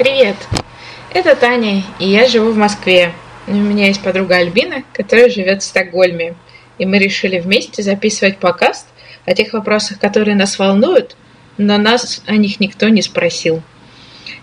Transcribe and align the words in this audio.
Привет! 0.00 0.36
Это 1.12 1.36
Таня, 1.36 1.82
и 1.98 2.08
я 2.08 2.26
живу 2.26 2.52
в 2.52 2.56
Москве. 2.56 3.12
У 3.46 3.52
меня 3.52 3.88
есть 3.88 4.02
подруга 4.02 4.36
Альбина, 4.36 4.82
которая 4.94 5.28
живет 5.28 5.60
в 5.60 5.66
Стокгольме. 5.66 6.36
И 6.78 6.86
мы 6.86 6.98
решили 6.98 7.38
вместе 7.38 7.82
записывать 7.82 8.38
подкаст 8.38 8.86
о 9.26 9.34
тех 9.34 9.52
вопросах, 9.52 10.00
которые 10.00 10.36
нас 10.36 10.58
волнуют, 10.58 11.16
но 11.58 11.76
нас 11.76 12.22
о 12.24 12.36
них 12.36 12.60
никто 12.60 12.88
не 12.88 13.02
спросил. 13.02 13.60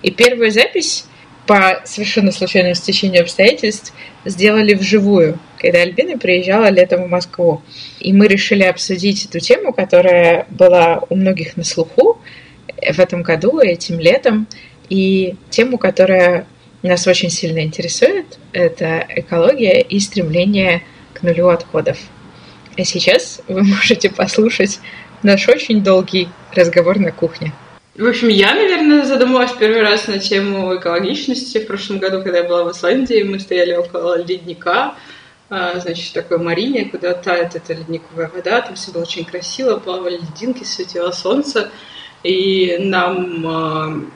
И 0.04 0.12
первую 0.12 0.51
запись 0.51 1.05
по 1.48 1.82
совершенно 1.86 2.32
случайному 2.32 2.76
стечению 2.76 3.24
обстоятельств 3.24 3.96
сделали 4.26 4.76
вживую, 4.76 5.39
когда 5.58 5.80
Альбина 5.80 6.20
приезжала 6.20 6.70
летом 6.70 7.05
в 7.05 7.10
Москву. 7.10 7.64
И 8.00 8.14
мы 8.14 8.28
решили 8.28 8.62
обсудить 8.62 9.26
эту 9.26 9.39
тему, 9.39 9.74
которая 9.74 10.46
была 10.52 11.02
у 11.10 11.16
многих 11.16 11.58
на 11.58 11.64
слуху 11.64 12.21
в 12.68 13.00
этом 13.00 13.24
году, 13.24 13.60
этим 13.60 14.00
летом, 14.00 14.48
и 14.89 15.35
тему, 15.49 15.77
которая 15.77 16.47
нас 16.83 17.07
очень 17.07 17.29
сильно 17.29 17.59
интересует, 17.59 18.39
это 18.54 19.05
экология 19.09 19.82
и 19.82 20.00
стремление 20.00 20.83
к 21.14 21.23
нулю 21.23 21.50
отходов. 21.50 21.97
А 22.78 22.83
сейчас 22.83 23.42
вы 23.47 23.64
можете 23.64 24.09
послушать 24.09 24.79
наш 25.23 25.47
очень 25.50 25.83
долгий 25.83 26.29
разговор 26.54 27.00
на 27.00 27.11
кухне. 27.11 27.51
В 27.97 28.05
общем, 28.05 28.28
я, 28.28 28.54
наверное, 28.54 29.05
задумалась 29.05 29.51
первый 29.54 29.81
раз 29.81 30.07
на 30.07 30.19
тему 30.19 30.75
экологичности. 30.75 31.57
В 31.57 31.65
прошлом 31.65 31.97
году, 31.97 32.22
когда 32.22 32.39
я 32.39 32.44
была 32.44 32.64
в 32.64 32.72
Исландии, 32.72 33.23
мы 33.23 33.39
стояли 33.39 33.73
около 33.73 34.22
ледника, 34.22 34.94
а, 35.50 35.80
значит, 35.80 36.14
такой 36.14 36.38
марине, 36.38 36.86
куда 36.86 37.16
тает 37.16 37.56
эта 37.56 37.73
ледниковая 37.73 38.30
вода, 38.31 38.61
там 38.61 38.75
все 38.75 38.92
было 38.92 39.02
очень 39.02 39.25
красиво, 39.25 39.78
плавали 39.78 40.17
льдинки, 40.17 40.64
светило 40.64 41.09
солнце, 41.09 41.72
и 42.22 42.78
нам 42.80 44.11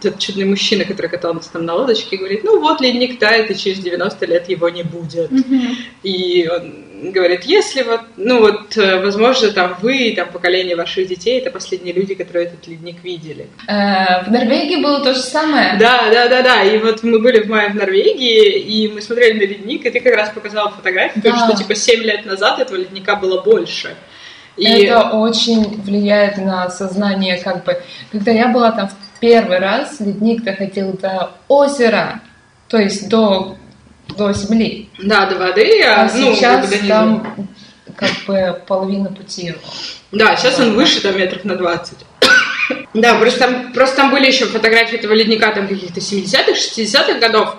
этот 0.00 0.18
чудный 0.18 0.44
мужчина, 0.44 0.84
который 0.84 1.08
катался 1.08 1.52
там 1.52 1.64
на 1.64 1.74
лодочке, 1.74 2.16
говорит, 2.16 2.44
ну 2.44 2.60
вот 2.60 2.80
ледник 2.80 3.18
тает, 3.18 3.50
и 3.50 3.58
через 3.58 3.78
90 3.78 4.26
лет 4.26 4.48
его 4.48 4.68
не 4.68 4.82
будет. 4.82 5.30
Mm-hmm. 5.30 5.74
И 6.02 6.48
он 6.48 7.12
говорит, 7.12 7.44
если 7.44 7.82
вот, 7.82 8.00
ну 8.16 8.40
вот, 8.40 8.76
э, 8.76 9.00
возможно, 9.00 9.50
там 9.52 9.76
вы, 9.82 10.12
там 10.16 10.28
поколение 10.28 10.76
ваших 10.76 11.08
детей, 11.08 11.40
это 11.40 11.50
последние 11.50 11.94
люди, 11.94 12.14
которые 12.14 12.46
этот 12.46 12.66
ледник 12.66 13.02
видели. 13.04 13.48
Э, 13.68 14.24
в 14.24 14.30
Норвегии 14.30 14.82
было 14.82 15.00
то 15.00 15.14
же 15.14 15.20
самое. 15.20 15.76
Да, 15.78 16.10
да, 16.10 16.28
да, 16.28 16.42
да. 16.42 16.62
И 16.62 16.78
вот 16.78 17.02
мы 17.02 17.18
были 17.18 17.42
в 17.42 17.48
мае 17.48 17.70
в 17.70 17.74
Норвегии, 17.74 18.58
и 18.58 18.88
мы 18.88 19.00
смотрели 19.02 19.38
на 19.38 19.42
ледник, 19.42 19.86
и 19.86 19.90
ты 19.90 20.00
как 20.00 20.14
раз 20.14 20.30
показала 20.30 20.70
фотографию, 20.70 21.22
да. 21.22 21.36
что 21.36 21.56
типа 21.56 21.74
7 21.74 22.02
лет 22.02 22.24
назад 22.24 22.60
этого 22.60 22.76
ледника 22.76 23.16
было 23.16 23.42
больше. 23.42 23.94
И... 24.56 24.64
Это 24.64 25.10
очень 25.10 25.82
влияет 25.82 26.38
на 26.38 26.70
сознание, 26.70 27.38
как 27.38 27.64
бы. 27.64 27.78
Когда 28.10 28.30
я 28.30 28.48
была 28.48 28.72
там 28.72 28.88
в 28.88 29.05
первый 29.20 29.58
раз 29.58 30.00
ледник 30.00 30.42
доходил 30.42 30.92
до 30.92 31.32
озера, 31.48 32.20
то 32.68 32.78
есть 32.78 33.08
до, 33.08 33.56
до 34.16 34.32
земли. 34.32 34.90
Да, 34.98 35.26
до 35.26 35.38
воды. 35.38 35.82
А, 35.82 36.02
а 36.02 36.10
ну, 36.14 36.34
сейчас 36.34 36.68
как 36.68 36.80
бы 36.80 36.88
там 36.88 37.48
как 37.96 38.10
бы 38.26 38.62
половина 38.66 39.10
пути 39.10 39.46
его. 39.46 39.58
Да, 40.12 40.36
сейчас 40.36 40.58
он 40.60 40.74
выше 40.74 41.00
там 41.00 41.16
метров 41.16 41.44
на 41.44 41.56
20. 41.56 41.98
Да, 42.94 43.14
просто 43.18 43.40
там, 43.40 43.72
просто 43.72 43.96
там 43.96 44.10
были 44.10 44.26
еще 44.26 44.46
фотографии 44.46 44.98
этого 44.98 45.12
ледника 45.12 45.52
там 45.52 45.68
каких-то 45.68 46.00
70-х, 46.00 46.52
60-х 46.52 47.18
годов. 47.20 47.56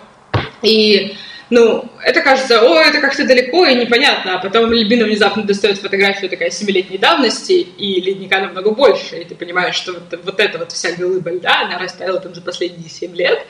И 0.63 1.15
ну, 1.49 1.89
это 2.03 2.21
кажется, 2.21 2.61
о, 2.61 2.81
это 2.81 2.99
как-то 2.99 3.25
далеко 3.25 3.65
и 3.65 3.75
непонятно, 3.75 4.35
а 4.35 4.39
потом 4.39 4.71
Лебина 4.71 5.05
внезапно 5.05 5.43
достает 5.43 5.77
фотографию 5.77 6.29
такая 6.29 6.49
семилетней 6.49 6.97
давности, 6.97 7.53
и 7.53 8.01
ледника 8.01 8.39
намного 8.39 8.71
больше, 8.71 9.17
и 9.17 9.23
ты 9.23 9.35
понимаешь, 9.35 9.75
что 9.75 9.93
вот, 9.93 10.19
вот 10.23 10.39
эта 10.39 10.57
вот 10.57 10.71
вся 10.71 10.91
глыба 10.93 11.31
льда, 11.31 11.61
она 11.61 11.79
растаяла 11.79 12.19
там 12.19 12.35
за 12.35 12.41
последние 12.41 12.89
семь 12.89 13.15
лет, 13.15 13.45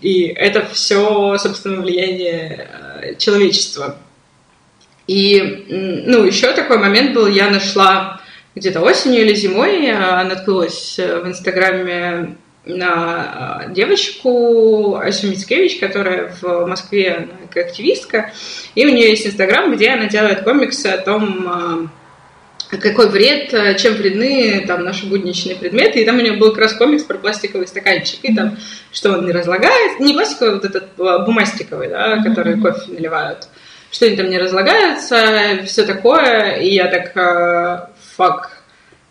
и 0.00 0.24
это 0.24 0.66
все, 0.66 1.36
собственно, 1.38 1.80
влияние 1.80 2.68
э, 3.02 3.14
человечества. 3.16 3.98
И, 5.06 5.66
ну, 6.06 6.24
еще 6.24 6.52
такой 6.52 6.78
момент 6.78 7.12
был, 7.12 7.26
я 7.26 7.50
нашла 7.50 8.20
где-то 8.54 8.80
осенью 8.80 9.22
или 9.22 9.34
зимой, 9.34 9.84
я 9.84 10.22
наткнулась 10.24 10.96
в 10.96 11.26
Инстаграме 11.26 12.36
на 12.64 13.64
девочку 13.70 14.96
Асю 14.96 15.28
Мицкевич, 15.28 15.78
которая 15.78 16.32
в 16.40 16.66
Москве 16.66 17.28
как 17.50 17.66
активистка, 17.66 18.32
и 18.74 18.86
у 18.86 18.88
нее 18.88 19.10
есть 19.10 19.26
Инстаграм, 19.26 19.74
где 19.74 19.90
она 19.90 20.06
делает 20.06 20.42
комиксы 20.42 20.86
о 20.86 20.98
том, 20.98 21.48
а, 21.48 22.76
какой 22.78 23.08
вред, 23.08 23.52
а, 23.52 23.74
чем 23.74 23.94
вредны 23.94 24.64
там 24.66 24.84
наши 24.84 25.06
будничные 25.06 25.56
предметы, 25.56 26.00
и 26.00 26.04
там 26.04 26.18
у 26.18 26.20
нее 26.20 26.34
был 26.34 26.50
как 26.50 26.60
раз 26.60 26.74
комикс 26.74 27.02
про 27.02 27.18
пластиковый 27.18 27.66
стаканчик, 27.66 28.20
и 28.22 28.34
там, 28.34 28.56
что 28.92 29.12
он 29.12 29.26
не 29.26 29.32
разлагает, 29.32 29.98
не 29.98 30.12
пластиковый, 30.12 30.54
вот 30.54 30.64
этот 30.64 30.94
бумастиковый, 30.96 31.88
да, 31.88 32.22
который 32.22 32.60
кофе 32.60 32.92
наливают, 32.92 33.48
что 33.90 34.06
они 34.06 34.16
там 34.16 34.30
не 34.30 34.38
разлагаются, 34.38 35.64
все 35.66 35.84
такое, 35.84 36.58
и 36.60 36.74
я 36.74 36.86
так, 36.86 37.90
фак, 38.16 38.51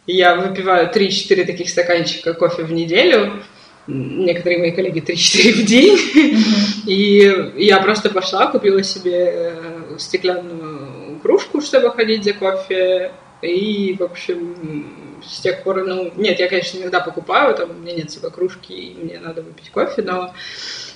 я 0.08 0.36
выпиваю 0.36 0.90
3-4 0.92 1.46
таких 1.46 1.70
стаканчика 1.70 2.34
кофе 2.34 2.64
в 2.64 2.72
неделю, 2.72 3.44
некоторые 3.88 4.60
мои 4.60 4.72
коллеги 4.72 5.02
3-4 5.02 5.52
в 5.54 5.66
день. 5.66 5.96
Mm-hmm. 5.96 6.88
И 6.88 7.64
я 7.66 7.80
просто 7.82 8.10
пошла, 8.10 8.48
купила 8.48 8.84
себе 8.84 9.34
э, 9.34 9.96
стеклянную 9.98 11.20
кружку, 11.22 11.62
чтобы 11.62 11.92
ходить 11.92 12.24
за 12.24 12.34
кофе. 12.34 13.12
И, 13.42 13.96
в 14.00 14.04
общем, 14.04 15.22
с 15.28 15.40
тех 15.40 15.64
пор, 15.64 15.84
ну, 15.86 16.12
нет, 16.16 16.40
я, 16.40 16.48
конечно, 16.48 16.78
иногда 16.80 17.00
покупаю, 17.00 17.56
там, 17.56 17.72
у 17.72 17.74
меня 17.74 17.94
нет 17.94 18.12
себе 18.12 18.30
кружки, 18.30 18.74
и 18.74 19.04
мне 19.04 19.20
надо 19.20 19.42
выпить 19.42 19.72
кофе, 19.72 20.04
но 20.04 20.34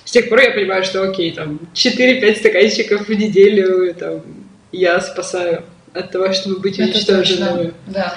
с 0.04 0.10
тех 0.12 0.28
пор 0.28 0.40
я 0.40 0.50
понимаю, 0.52 0.84
что, 0.84 1.02
окей, 1.02 1.32
там, 1.32 1.58
4-5 1.74 2.36
стаканчиков 2.36 3.08
в 3.08 3.12
неделю, 3.12 3.92
там, 3.94 4.22
я 4.70 5.00
спасаю 5.00 5.64
от 5.92 6.12
того, 6.12 6.32
чтобы 6.32 6.60
быть 6.60 6.78
уничтоженными. 6.78 7.72
Да. 7.86 8.16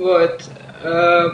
Вот. 0.00 0.40
Э, 0.82 1.28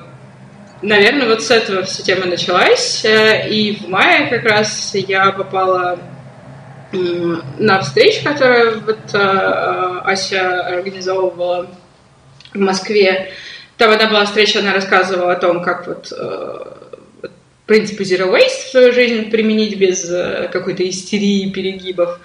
наверное, 0.83 1.29
вот 1.29 1.41
с 1.41 1.53
этого 1.53 1.85
вся 1.85 2.03
тема 2.03 2.27
началась. 2.27 3.05
Э, 3.05 3.49
и 3.49 3.77
в 3.77 3.89
мае 3.89 4.27
как 4.27 4.43
раз 4.43 4.93
я 4.93 5.31
попала 5.31 6.01
на 6.93 7.81
встречу, 7.81 8.25
которую 8.25 8.81
вот 8.81 9.15
э, 9.15 10.01
Ася 10.05 10.63
организовывала 10.63 11.69
в 12.53 12.59
Москве. 12.59 13.31
Там 13.77 13.93
одна 13.93 14.09
была 14.09 14.25
встреча, 14.25 14.59
она 14.59 14.73
рассказывала 14.75 15.33
о 15.33 15.37
том, 15.37 15.63
как 15.63 15.87
вот 15.87 16.13
принципы 17.67 18.03
Zero 18.03 18.33
Waste 18.33 18.67
в 18.67 18.71
свою 18.71 18.93
жизнь 18.93 19.31
применить 19.31 19.79
без 19.79 20.11
какой-то 20.51 20.89
истерии, 20.89 21.51
перегибов. 21.51 22.19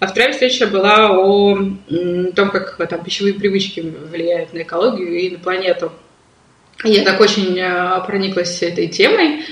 А 0.00 0.06
вторая 0.06 0.32
встреча 0.32 0.66
была 0.66 1.10
о 1.10 1.56
том, 2.36 2.50
как 2.50 2.76
там, 2.88 3.02
пищевые 3.02 3.34
привычки 3.34 3.80
влияют 3.80 4.52
на 4.52 4.62
экологию 4.62 5.18
и 5.18 5.30
на 5.30 5.38
планету. 5.38 5.92
Я 6.84 7.04
так 7.04 7.20
очень 7.20 7.58
э, 7.58 8.00
прониклась 8.06 8.62
этой 8.62 8.86
темой, 8.86 9.44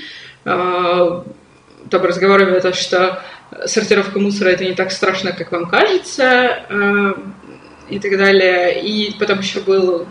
э, 0.44 1.22
там 1.90 2.02
разговорами 2.04 2.56
о 2.56 2.60
том, 2.60 2.72
что 2.72 3.20
сортировка 3.64 4.20
мусора 4.20 4.50
это 4.50 4.64
не 4.64 4.74
так 4.74 4.92
страшно, 4.92 5.32
как 5.32 5.50
вам 5.50 5.66
кажется, 5.66 6.64
э, 6.68 7.14
и 7.90 7.98
так 7.98 8.16
далее. 8.16 8.80
И 8.80 9.12
потом 9.18 9.40
еще 9.40 9.58
был 9.60 10.06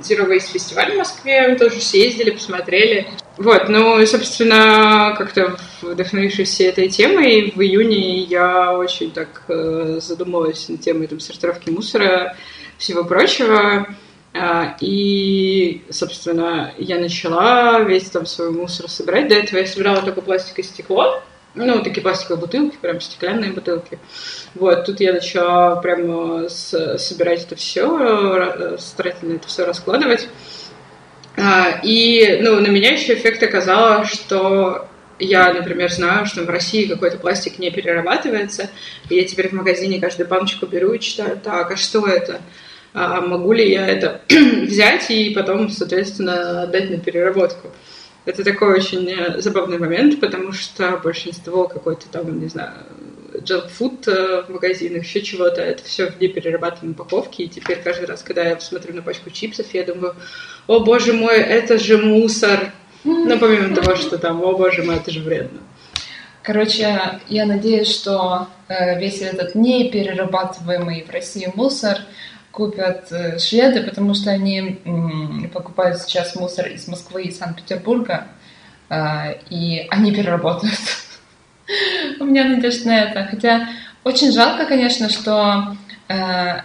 Zero 0.00 0.28
Waste 0.28 0.52
фестиваль 0.52 0.92
в 0.92 0.98
Москве, 0.98 1.48
мы 1.48 1.56
тоже 1.56 1.80
съездили, 1.80 2.30
посмотрели. 2.30 3.08
Вот, 3.38 3.68
ну 3.68 4.04
собственно, 4.06 5.14
как-то 5.16 5.56
вдохновившись 5.82 6.60
этой 6.62 6.88
темой, 6.88 7.52
в 7.54 7.60
июне 7.60 8.20
я 8.20 8.72
очень 8.72 9.10
так 9.10 9.42
э, 9.48 9.98
задумалась 10.00 10.68
над 10.70 10.80
темой 10.80 11.06
там, 11.06 11.20
сортировки 11.20 11.68
мусора, 11.68 12.34
всего 12.78 13.04
прочего. 13.04 13.94
А, 14.32 14.76
и, 14.80 15.82
собственно, 15.90 16.72
я 16.78 16.98
начала 16.98 17.80
весь 17.80 18.10
там 18.10 18.26
свой 18.26 18.50
мусор 18.50 18.88
собирать. 18.88 19.28
До 19.28 19.34
этого 19.34 19.58
я 19.60 19.66
собирала 19.66 20.02
только 20.02 20.22
пластик 20.22 20.58
и 20.58 20.62
стекло. 20.62 21.22
Ну, 21.54 21.82
такие 21.82 22.02
пластиковые 22.02 22.40
бутылки, 22.40 22.76
прям 22.80 23.00
стеклянные 23.00 23.50
бутылки. 23.50 23.98
Вот, 24.54 24.84
тут 24.84 25.00
я 25.00 25.14
начала 25.14 25.76
прямо 25.76 26.50
с, 26.50 26.98
собирать 26.98 27.44
это 27.44 27.56
все, 27.56 28.76
старательно 28.78 29.36
это 29.36 29.48
все 29.48 29.64
раскладывать. 29.64 30.28
А, 31.36 31.80
и, 31.82 32.38
ну, 32.40 32.60
на 32.60 32.68
меня 32.68 32.92
еще 32.92 33.14
эффект 33.14 33.42
оказало, 33.42 34.04
что 34.06 34.88
я, 35.18 35.52
например, 35.52 35.90
знаю, 35.90 36.26
что 36.26 36.44
в 36.44 36.50
России 36.50 36.86
какой-то 36.86 37.18
пластик 37.18 37.58
не 37.58 37.70
перерабатывается, 37.70 38.70
и 39.08 39.16
я 39.16 39.24
теперь 39.24 39.48
в 39.48 39.52
магазине 39.52 40.00
каждую 40.00 40.28
баночку 40.28 40.66
беру 40.66 40.92
и 40.92 41.00
читаю, 41.00 41.38
так, 41.42 41.70
а 41.70 41.76
что 41.76 42.06
это? 42.06 42.40
А 42.94 43.20
могу 43.20 43.52
ли 43.52 43.70
я 43.70 43.86
это 43.86 44.22
взять 44.28 45.10
и 45.10 45.30
потом, 45.30 45.68
соответственно, 45.68 46.62
отдать 46.62 46.90
на 46.90 46.98
переработку? 46.98 47.70
Это 48.24 48.42
такой 48.42 48.74
очень 48.74 49.08
э, 49.08 49.40
забавный 49.40 49.78
момент, 49.78 50.18
потому 50.18 50.52
что 50.52 50.98
большинство 51.02 51.68
какой-то 51.68 52.08
там, 52.10 52.40
не 52.40 52.48
знаю, 52.48 52.72
джанк-фуд 53.42 54.08
э, 54.08 54.42
в 54.42 54.50
магазинах, 54.50 55.02
еще 55.02 55.22
чего-то, 55.22 55.62
это 55.62 55.84
все 55.84 56.10
в 56.10 56.20
неперерабатываемой 56.20 56.92
упаковке, 56.92 57.44
и 57.44 57.48
теперь 57.48 57.80
каждый 57.82 58.06
раз, 58.06 58.22
когда 58.22 58.44
я 58.44 58.58
смотрю 58.60 58.94
на 58.94 59.02
пачку 59.02 59.30
чипсов, 59.30 59.72
я 59.74 59.84
думаю, 59.84 60.14
о 60.66 60.80
боже 60.80 61.12
мой, 61.12 61.36
это 61.36 61.78
же 61.78 61.98
мусор. 61.98 62.72
Ну, 63.04 63.38
помимо 63.38 63.74
того, 63.74 63.96
что 63.96 64.18
там, 64.18 64.42
о 64.42 64.56
боже 64.56 64.82
мой, 64.82 64.96
это 64.96 65.10
же 65.10 65.20
вредно. 65.20 65.60
Короче, 66.42 67.20
я 67.28 67.46
надеюсь, 67.46 67.88
что 67.92 68.48
э, 68.68 68.98
весь 68.98 69.20
этот 69.20 69.54
неперерабатываемый 69.54 71.04
в 71.04 71.10
России 71.10 71.50
мусор 71.54 71.98
купят 72.50 73.10
э, 73.10 73.38
шведы, 73.38 73.82
потому 73.82 74.14
что 74.14 74.30
они 74.30 74.80
покупают 75.52 75.98
сейчас 75.98 76.34
мусор 76.36 76.68
из 76.68 76.88
Москвы 76.88 77.24
и 77.24 77.32
Санкт-Петербурга, 77.32 78.28
и 79.50 79.86
они 79.90 80.12
переработают. 80.14 80.78
У 82.18 82.24
меня 82.24 82.44
надежда 82.44 82.88
на 82.88 82.98
это. 83.00 83.24
Хотя 83.24 83.68
очень 84.04 84.32
жалко, 84.32 84.66
конечно, 84.66 85.08
что 85.08 85.76
э, 86.08 86.60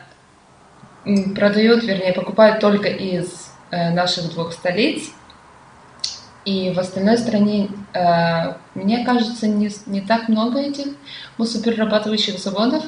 продают, 1.36 1.84
вернее, 1.84 2.14
покупают 2.14 2.60
только 2.60 2.88
из 2.88 3.52
э, 3.72 3.92
наших 3.92 4.32
двух 4.34 4.54
столиц. 4.54 5.12
И 6.46 6.72
в 6.76 6.80
остальной 6.80 7.18
стране, 7.18 7.70
э, 7.94 8.54
мне 8.76 9.06
кажется, 9.06 9.48
не, 9.48 9.70
не 9.86 10.02
так 10.02 10.30
много 10.30 10.60
этих 10.60 10.88
мусоперерабатывающих 11.38 12.40
заводов. 12.40 12.84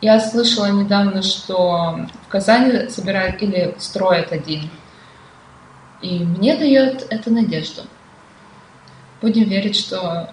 Я 0.00 0.20
слышала 0.20 0.66
недавно, 0.66 1.22
что 1.22 2.00
в 2.26 2.28
Казани 2.28 2.88
собирают 2.88 3.42
или 3.42 3.74
строят 3.78 4.32
один. 4.32 4.70
И 6.02 6.18
мне 6.18 6.56
дает 6.56 7.06
это 7.10 7.30
надежду. 7.30 7.82
Будем 9.22 9.44
верить, 9.48 9.76
что 9.76 10.28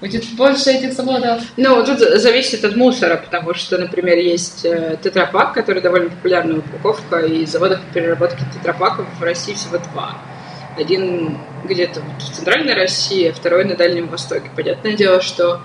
будет 0.00 0.24
больше 0.36 0.70
этих 0.70 0.92
заводов. 0.92 1.42
Ну, 1.56 1.84
тут 1.84 1.98
зависит 1.98 2.64
от 2.64 2.76
мусора, 2.76 3.16
потому 3.16 3.54
что, 3.54 3.78
например, 3.78 4.18
есть 4.18 4.64
э, 4.64 4.96
тетрапак, 5.02 5.54
который 5.54 5.80
довольно 5.80 6.10
популярная 6.10 6.58
упаковка, 6.58 7.20
и 7.20 7.46
заводов 7.46 7.80
по 7.80 7.94
переработке 7.94 8.44
тетрапаков 8.52 9.06
в 9.18 9.22
России 9.22 9.54
всего 9.54 9.78
два. 9.78 10.18
Один 10.76 11.38
где-то 11.64 12.02
в 12.18 12.34
центральной 12.34 12.74
России, 12.74 13.28
а 13.28 13.32
второй 13.32 13.64
на 13.64 13.76
Дальнем 13.76 14.08
Востоке. 14.08 14.50
Понятное 14.54 14.94
дело, 14.94 15.20
что 15.20 15.62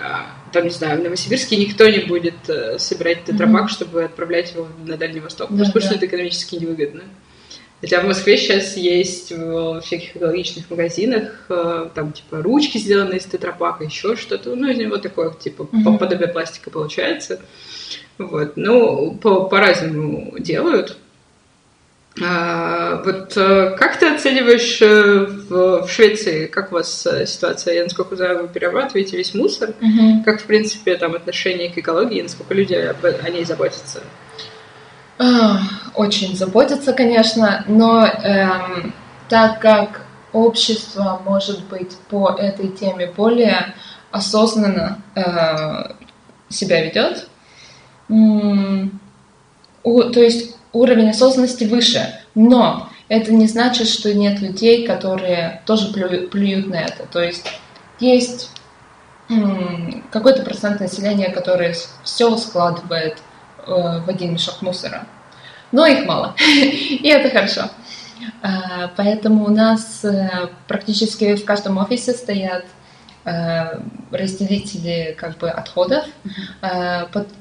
а, 0.00 0.26
там, 0.52 0.64
не 0.64 0.70
знаю, 0.70 1.00
в 1.00 1.04
Новосибирске 1.04 1.56
никто 1.56 1.88
не 1.88 2.00
будет 2.00 2.48
э, 2.48 2.78
собирать 2.78 3.24
тетрапак, 3.24 3.64
mm-hmm. 3.64 3.72
чтобы 3.72 4.04
отправлять 4.04 4.52
его 4.52 4.68
на 4.84 4.96
Дальний 4.96 5.20
Восток, 5.20 5.48
да, 5.50 5.64
потому 5.64 5.80
да. 5.80 5.80
что 5.80 5.94
это 5.94 6.06
экономически 6.06 6.56
невыгодно. 6.56 7.02
Хотя 7.80 8.02
в 8.02 8.06
Москве 8.06 8.36
сейчас 8.36 8.76
есть 8.76 9.32
в 9.32 9.80
всяких 9.80 10.16
экологичных 10.16 10.68
магазинах 10.68 11.46
э, 11.48 11.88
там 11.94 12.12
типа 12.12 12.42
ручки 12.42 12.76
сделаны 12.76 13.14
из 13.14 13.24
тетрапака, 13.24 13.84
еще 13.84 14.16
что-то, 14.16 14.54
ну 14.54 14.68
из 14.68 14.76
него 14.76 14.98
такое 14.98 15.32
типа 15.32 15.62
mm-hmm. 15.62 15.98
подобие 15.98 16.28
пластика 16.28 16.70
получается. 16.70 17.40
Вот, 18.18 18.52
ну 18.56 19.14
по 19.14 19.44
по-разному 19.44 20.38
делают. 20.38 20.98
А, 22.22 23.02
вот 23.02 23.34
э, 23.36 23.76
как 23.78 23.98
ты 23.98 24.08
оцениваешь 24.08 24.82
э, 24.82 25.24
в, 25.24 25.86
в 25.86 25.90
Швеции, 25.90 26.46
как 26.48 26.72
у 26.72 26.74
вас 26.74 27.06
ситуация? 27.24 27.74
Я 27.74 27.84
насколько 27.84 28.14
знаю, 28.14 28.42
вы 28.42 28.48
перерабатываете 28.48 29.16
весь 29.16 29.32
мусор. 29.32 29.70
Mm-hmm. 29.70 30.24
Как 30.26 30.42
в 30.42 30.44
принципе 30.44 30.96
там 30.96 31.14
отношение 31.14 31.70
к 31.70 31.78
экологии, 31.78 32.20
насколько 32.20 32.52
люди 32.52 32.74
об, 32.74 33.02
о 33.06 33.30
ней 33.30 33.46
заботятся? 33.46 34.02
Очень 35.94 36.34
заботятся, 36.34 36.94
конечно, 36.94 37.62
но 37.66 38.06
эм, 38.06 38.94
так 39.28 39.60
как 39.60 40.06
общество 40.32 41.20
может 41.26 41.66
быть 41.66 41.94
по 42.08 42.30
этой 42.30 42.68
теме 42.68 43.06
более 43.06 43.74
осознанно 44.10 44.98
э, 45.14 45.92
себя 46.48 46.84
ведет, 46.84 47.28
то 48.08 50.20
есть 50.20 50.56
уровень 50.72 51.10
осознанности 51.10 51.64
выше, 51.64 52.14
но 52.34 52.88
это 53.08 53.32
не 53.32 53.46
значит, 53.46 53.88
что 53.88 54.14
нет 54.14 54.40
людей, 54.40 54.86
которые 54.86 55.62
тоже 55.66 55.92
плюют, 55.92 56.30
плюют 56.30 56.68
на 56.68 56.76
это. 56.76 57.06
То 57.06 57.22
есть 57.22 57.46
есть 57.98 58.50
какой-то 60.10 60.42
процент 60.42 60.80
населения, 60.80 61.28
которое 61.28 61.74
все 62.04 62.36
складывает 62.36 63.18
в 63.66 64.08
один 64.08 64.32
мешок 64.32 64.62
мусора. 64.62 65.06
Но 65.72 65.86
их 65.86 66.06
мало, 66.06 66.34
и 66.38 67.08
это 67.08 67.30
хорошо. 67.30 67.62
Э, 68.42 68.88
поэтому 68.96 69.44
у 69.44 69.50
нас 69.50 70.04
э, 70.04 70.48
практически 70.66 71.36
в 71.36 71.44
каждом 71.44 71.78
офисе 71.78 72.12
стоят 72.12 72.64
разделители 74.10 75.14
как 75.16 75.36
бы 75.36 75.50
отходов, 75.50 76.06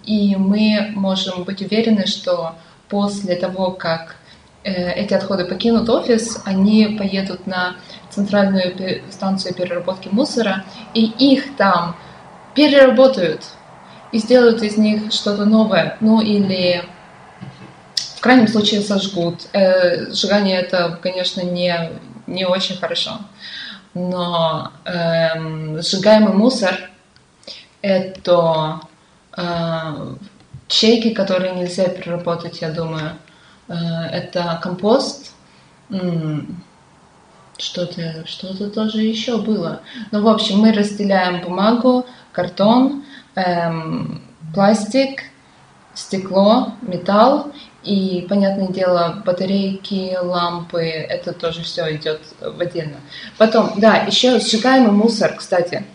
и 0.04 0.36
мы 0.36 0.92
можем 0.94 1.45
быть 1.45 1.62
уверены, 1.62 2.06
что 2.06 2.56
после 2.89 3.38
того, 3.38 3.72
как 3.72 4.18
эти 4.63 5.13
отходы 5.13 5.45
покинут 5.45 5.89
офис, 5.89 6.42
они 6.44 6.98
поедут 7.00 7.48
на 7.48 7.77
центральную 8.10 9.01
станцию 9.10 9.54
переработки 9.54 10.10
мусора, 10.12 10.65
и 10.94 11.06
их 11.06 11.56
там 11.56 11.95
переработают 12.56 13.44
и 14.12 14.18
сделают 14.18 14.62
из 14.64 14.78
них 14.78 15.12
что-то 15.12 15.46
новое. 15.46 15.98
Ну 16.00 16.22
или 16.22 16.84
в 18.20 18.22
крайнем 18.22 18.48
случае 18.48 18.82
сожгут. 18.82 19.48
Э, 19.54 20.12
сжигание 20.12 20.60
это, 20.60 21.00
конечно, 21.02 21.42
не, 21.42 21.92
не 22.28 22.46
очень 22.46 22.78
хорошо. 22.78 23.20
Но 23.94 24.72
э, 24.86 25.82
сжигаемый 25.82 26.34
мусор 26.34 26.90
это 27.82 28.82
э, 29.38 30.16
чейки, 30.68 31.14
которые 31.14 31.56
нельзя 31.56 31.88
переработать, 31.88 32.62
я 32.62 32.72
думаю. 32.72 33.14
Э, 33.68 33.74
это 34.12 34.60
компост. 34.62 35.34
Что-то 37.58 38.26
что 38.26 38.58
то 38.58 38.70
тоже 38.70 39.02
еще 39.02 39.38
было. 39.38 39.82
Ну, 40.12 40.22
в 40.22 40.28
общем, 40.28 40.60
мы 40.60 40.72
разделяем 40.72 41.42
бумагу, 41.42 42.06
картон, 42.32 43.04
эм, 43.36 44.22
пластик, 44.54 45.24
стекло, 45.94 46.74
металл 46.81 47.52
и, 47.84 48.26
понятное 48.30 48.68
дело, 48.68 49.22
батарейки, 49.26 50.18
лампы, 50.22 50.81
это 50.81 51.34
тоже 51.34 51.64
все 51.64 51.96
идет 51.96 52.22
в 52.40 52.60
отдельно. 52.60 52.98
Потом, 53.38 53.74
да, 53.78 53.98
еще 53.98 54.40
сжигаемый 54.40 54.92
мусор, 54.92 55.36
кстати, 55.36 55.86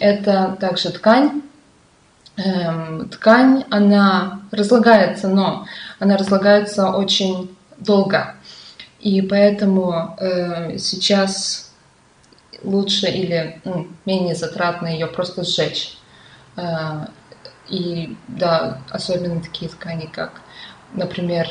это 0.00 0.56
также 0.60 0.90
ткань. 0.90 1.42
Эм, 2.36 3.08
ткань, 3.08 3.64
она 3.70 4.42
разлагается, 4.50 5.28
но 5.28 5.66
она 5.98 6.18
разлагается 6.18 6.90
очень 6.90 7.56
долго. 7.78 8.34
И 9.00 9.22
поэтому 9.22 10.16
э, 10.20 10.76
сейчас 10.76 11.72
лучше 12.62 13.06
или 13.06 13.60
ну, 13.64 13.88
менее 14.04 14.34
затратно 14.34 14.88
ее 14.88 15.06
просто 15.06 15.44
сжечь. 15.44 15.95
А, 16.56 17.08
и 17.68 18.16
да, 18.28 18.78
особенно 18.90 19.40
такие 19.40 19.70
ткани, 19.70 20.08
как, 20.10 20.40
например, 20.94 21.48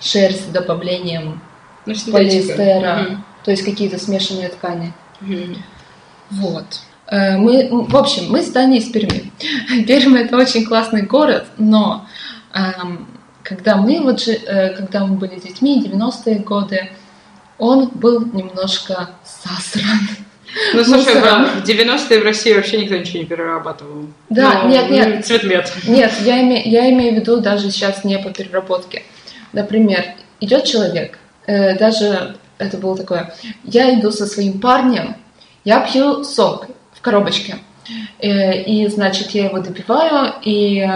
шерсть 0.00 0.48
с 0.48 0.52
добавлением 0.52 1.40
ну, 1.86 1.94
полиэстера, 2.12 3.02
угу. 3.02 3.16
то 3.44 3.50
есть 3.50 3.64
какие-то 3.64 3.98
смешанные 3.98 4.48
ткани. 4.48 4.92
Угу. 5.20 5.56
Вот. 6.30 6.80
Э, 7.06 7.38
мы, 7.38 7.68
в 7.70 7.96
общем, 7.96 8.30
мы 8.30 8.42
с 8.42 8.50
Таней 8.50 8.78
из 8.78 8.90
Перми. 8.90 9.32
Пермь 9.86 10.16
это 10.16 10.36
очень 10.36 10.64
классный 10.66 11.02
город, 11.02 11.46
но 11.56 12.06
эм, 12.52 13.08
когда 13.42 13.76
мы 13.76 14.02
вот, 14.02 14.28
э, 14.28 14.74
когда 14.76 15.06
мы 15.06 15.16
были 15.16 15.40
детьми, 15.40 15.82
90-е 15.82 16.40
годы, 16.40 16.90
он 17.56 17.88
был 17.88 18.26
немножко 18.26 19.10
засран. 19.24 20.00
Ну, 20.74 20.84
слушай, 20.84 21.14
в 21.14 21.64
90-е 21.64 22.20
в 22.20 22.24
России 22.24 22.54
вообще 22.54 22.80
никто 22.80 22.96
ничего 22.96 23.18
не 23.18 23.24
перерабатывал. 23.24 24.06
Да, 24.30 24.62
Но, 24.62 24.68
нет, 24.68 24.90
нет. 24.90 25.26
Цветмет. 25.26 25.72
Нет, 25.86 26.12
я, 26.22 26.40
име, 26.40 26.62
я 26.64 26.90
имею 26.90 27.14
в 27.14 27.16
виду 27.16 27.40
даже 27.40 27.70
сейчас 27.70 28.04
не 28.04 28.18
по 28.18 28.30
переработке. 28.30 29.02
Например, 29.52 30.04
идет 30.40 30.64
человек, 30.64 31.18
э, 31.46 31.76
даже 31.78 32.36
это 32.58 32.76
было 32.76 32.96
такое, 32.96 33.34
я 33.64 33.98
иду 33.98 34.10
со 34.10 34.26
своим 34.26 34.60
парнем, 34.60 35.16
я 35.64 35.80
пью 35.80 36.24
сок 36.24 36.66
в 36.92 37.00
коробочке, 37.00 37.56
э, 38.18 38.62
и, 38.62 38.86
значит, 38.88 39.30
я 39.30 39.46
его 39.46 39.60
допиваю, 39.60 40.34
и 40.42 40.86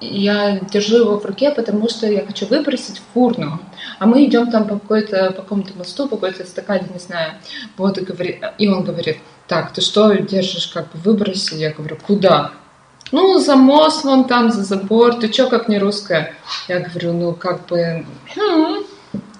я 0.00 0.58
держу 0.72 0.96
его 0.96 1.20
в 1.20 1.24
руке, 1.24 1.50
потому 1.50 1.88
что 1.88 2.06
я 2.06 2.24
хочу 2.24 2.46
выбросить 2.46 3.00
в 3.00 3.18
урну. 3.18 3.60
А 4.00 4.06
мы 4.06 4.24
идем 4.24 4.50
там 4.50 4.66
по 4.66 4.78
какой-то, 4.78 5.30
по 5.32 5.42
какому-то 5.42 5.76
мосту, 5.76 6.08
по 6.08 6.16
какой-то 6.16 6.42
эстакаде, 6.42 6.86
не 6.90 6.98
знаю. 6.98 7.34
Вот 7.76 7.98
и, 7.98 8.00
говорит, 8.00 8.42
и 8.56 8.66
он 8.66 8.82
говорит, 8.82 9.18
так, 9.46 9.74
ты 9.74 9.82
что 9.82 10.14
держишь, 10.14 10.68
как 10.68 10.90
бы 10.90 10.98
выброси? 11.00 11.56
Я 11.56 11.70
говорю, 11.70 11.98
куда? 12.06 12.52
Ну, 13.12 13.38
за 13.38 13.56
мост 13.56 14.04
вон 14.04 14.24
там, 14.24 14.50
за 14.50 14.64
забор, 14.64 15.16
ты 15.16 15.30
что, 15.30 15.48
как 15.48 15.68
не 15.68 15.78
русская? 15.78 16.32
Я 16.66 16.80
говорю, 16.80 17.12
ну, 17.12 17.34
как 17.34 17.66
бы, 17.66 18.06
хм, 18.34 18.84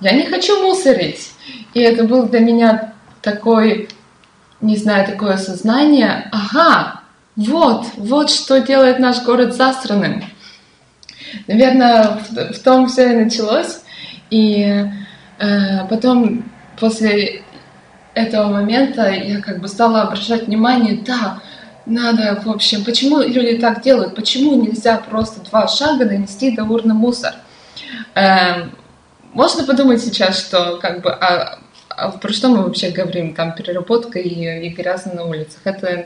я 0.02 0.12
не 0.12 0.26
хочу 0.26 0.62
мусорить. 0.62 1.32
И 1.72 1.80
это 1.80 2.04
был 2.04 2.24
для 2.24 2.40
меня 2.40 2.92
такой, 3.22 3.88
не 4.60 4.76
знаю, 4.76 5.06
такое 5.06 5.34
осознание, 5.36 6.28
ага, 6.32 7.00
вот, 7.34 7.86
вот 7.96 8.28
что 8.28 8.60
делает 8.60 8.98
наш 8.98 9.22
город 9.22 9.54
засранным. 9.54 10.22
Наверное, 11.46 12.18
в, 12.28 12.52
в 12.52 12.58
том 12.62 12.88
все 12.88 13.12
и 13.12 13.24
началось. 13.24 13.80
И 14.30 14.84
э, 15.38 15.86
потом, 15.88 16.44
после 16.78 17.42
этого 18.14 18.48
момента, 18.48 19.08
я 19.10 19.40
как 19.40 19.60
бы 19.60 19.68
стала 19.68 20.02
обращать 20.02 20.46
внимание, 20.46 21.00
да, 21.04 21.40
надо, 21.86 22.40
в 22.44 22.50
общем, 22.50 22.84
почему 22.84 23.20
люди 23.20 23.58
так 23.58 23.82
делают? 23.82 24.14
Почему 24.14 24.60
нельзя 24.60 24.98
просто 24.98 25.40
два 25.48 25.66
шага 25.66 26.04
донести 26.04 26.54
до 26.54 26.64
урны 26.64 26.94
мусор? 26.94 27.34
Эм, 28.14 28.72
можно 29.32 29.64
подумать 29.64 30.02
сейчас, 30.02 30.38
что 30.38 30.78
как 30.80 31.02
бы, 31.02 31.10
а, 31.10 31.58
а 31.88 32.10
про 32.10 32.32
что 32.32 32.48
мы 32.48 32.62
вообще 32.62 32.90
говорим? 32.90 33.34
Там 33.34 33.54
переработка 33.54 34.18
и, 34.18 34.66
и 34.66 34.68
грязно 34.70 35.14
на 35.14 35.24
улицах. 35.24 35.60
Это 35.64 36.04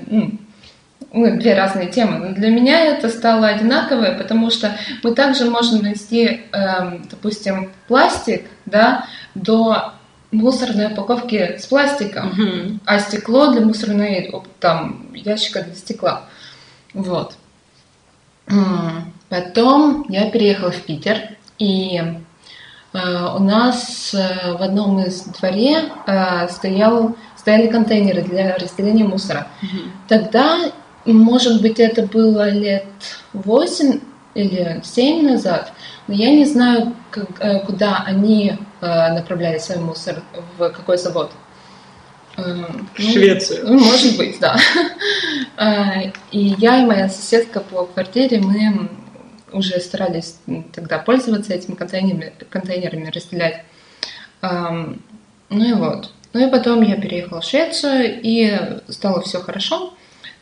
ну, 1.15 1.39
две 1.39 1.55
разные 1.55 1.87
темы. 1.87 2.19
Но 2.19 2.35
для 2.35 2.51
меня 2.51 2.81
это 2.81 3.09
стало 3.09 3.47
одинаковое, 3.47 4.19
потому 4.19 4.51
что 4.51 4.77
мы 5.03 5.15
также 5.15 5.49
можем 5.49 5.81
донести, 5.81 6.43
эм, 6.53 7.07
допустим, 7.09 7.71
пластик 7.89 8.47
да, 8.67 9.07
до 9.35 9.93
мусорной 10.33 10.93
упаковки 10.93 11.57
с 11.59 11.67
пластиком, 11.67 12.27
Мгм. 12.31 12.81
а 12.85 12.99
стекло 12.99 13.53
для 13.53 13.61
мусорной 13.65 14.33
там 14.59 15.07
ящика 15.15 15.63
для 15.63 15.75
стекла. 15.75 16.25
Вот. 16.93 17.37
Потом 19.29 20.05
я 20.09 20.31
переехала 20.31 20.71
в 20.71 20.81
Питер, 20.83 21.17
и 21.59 21.99
э, 22.93 23.27
у 23.37 23.43
нас 23.43 24.13
э, 24.15 24.53
в 24.53 24.63
одном 24.63 25.01
из 25.01 25.23
дворе 25.23 25.85
э, 26.07 26.49
стоял, 26.49 27.17
стояли 27.37 27.69
контейнеры 27.69 28.23
для 28.23 28.57
разделения 28.57 29.05
мусора. 29.05 29.47
Тогда, 30.09 30.59
может 31.13 31.61
быть, 31.63 31.79
это 31.81 32.03
было 32.07 32.49
лет 32.51 32.87
8 33.33 34.01
или 34.35 34.81
7 34.85 35.23
назад, 35.31 35.73
но 36.09 36.15
я 36.15 36.31
не 36.31 36.45
знаю, 36.45 36.95
как- 37.11 37.41
э, 37.41 37.61
куда 37.61 38.03
они 38.07 38.57
э, 38.81 39.13
направляли 39.13 39.59
свой 39.59 39.79
мусор, 39.79 40.23
в 40.59 40.71
какой 40.71 40.99
завод. 40.99 41.31
Э, 42.37 42.43
В 42.43 42.99
ну, 42.99 43.11
Швецию. 43.13 43.65
ну, 43.67 43.79
может 43.79 44.17
быть, 44.17 44.39
да. 44.41 44.57
И 46.33 46.55
я 46.59 46.83
и 46.83 46.87
моя 46.87 47.09
соседка 47.09 47.61
по 47.61 47.85
квартире, 47.87 48.41
мы 48.41 48.89
уже 49.53 49.79
старались 49.81 50.37
тогда 50.73 50.99
пользоваться 50.99 51.55
этими 51.55 51.75
контейнерами, 51.77 52.33
контейнерами 52.51 53.11
разделять. 53.11 53.65
Эм, 54.43 55.01
Ну 55.51 55.65
и 55.65 55.73
вот. 55.75 56.11
Ну 56.33 56.47
и 56.47 56.51
потом 56.51 56.83
я 56.83 56.97
переехала 56.97 57.41
в 57.41 57.45
Швецию, 57.45 58.21
и 58.21 58.81
стало 58.89 59.21
все 59.23 59.39
хорошо. 59.41 59.95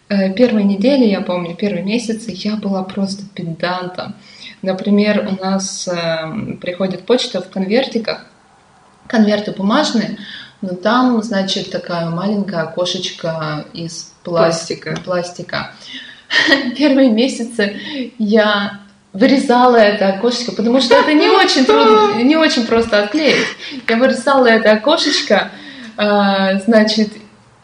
Э, 0.09 0.33
Первые 0.33 0.65
недели, 0.65 1.05
я 1.05 1.21
помню, 1.21 1.55
первые 1.55 1.83
месяцы 1.83 2.33
я 2.35 2.57
была 2.57 2.83
просто 2.83 3.25
педантом. 3.35 4.15
Например, 4.63 5.29
у 5.29 5.43
нас 5.45 5.89
эм, 5.89 6.59
приходит 6.59 7.05
почта 7.05 7.41
в 7.43 7.51
конвертиках, 7.51 8.27
конверты 9.09 9.51
бумажные, 9.53 10.19
но 10.61 10.71
там, 10.71 11.21
значит, 11.23 11.71
такая 11.71 12.09
маленькая 12.11 12.63
окошечко 12.63 13.65
из 13.73 14.13
пластика. 14.23 14.97
пластика. 15.05 15.73
Первые 16.79 17.11
месяцы 17.11 18.13
я 18.19 18.81
вырезала 19.13 19.77
это 19.77 20.09
окошечко, 20.09 20.53
потому 20.53 20.81
что 20.81 20.95
это 20.95 21.13
не 21.13 21.29
очень 21.29 21.65
трудно, 21.65 22.15
не 22.23 22.37
очень 22.37 22.67
просто 22.67 23.03
отклеить. 23.03 23.47
Я 23.89 23.97
вырезала 23.97 24.47
это 24.47 24.73
окошечко, 24.73 25.51
а, 25.97 26.59
значит, 26.61 27.11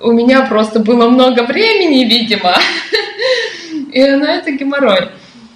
у 0.00 0.12
меня 0.12 0.46
просто 0.46 0.80
было 0.80 1.08
много 1.08 1.42
времени, 1.42 2.04
видимо, 2.04 2.54
и 3.92 4.02
на 4.02 4.32
это 4.32 4.52
геморрой. 4.52 5.10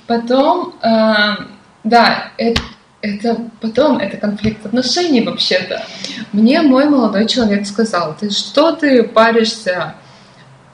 Потом, 0.06 0.75
а, 0.82 1.37
да, 1.84 2.32
это, 2.37 2.61
это 3.00 3.50
потом 3.61 3.99
это 3.99 4.16
конфликт 4.16 4.66
отношений 4.66 5.22
вообще-то. 5.22 5.82
Мне 6.32 6.62
мой 6.62 6.88
молодой 6.88 7.26
человек 7.26 7.66
сказал, 7.66 8.16
ты 8.18 8.30
что 8.30 8.72
ты 8.72 9.04
паришься? 9.04 9.94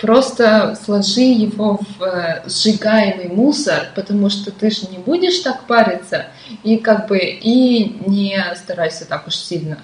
Просто 0.00 0.78
сложи 0.84 1.22
его 1.22 1.80
в 1.98 2.04
э, 2.04 2.44
сжигаемый 2.46 3.30
мусор, 3.30 3.88
потому 3.96 4.30
что 4.30 4.52
ты 4.52 4.70
же 4.70 4.87
не 4.92 4.98
будешь 4.98 5.40
так 5.40 5.64
париться, 5.64 6.26
и 6.62 6.76
как 6.76 7.08
бы 7.08 7.18
и 7.18 7.96
не 8.06 8.40
старайся 8.54 9.06
так 9.06 9.26
уж 9.26 9.34
сильно. 9.34 9.78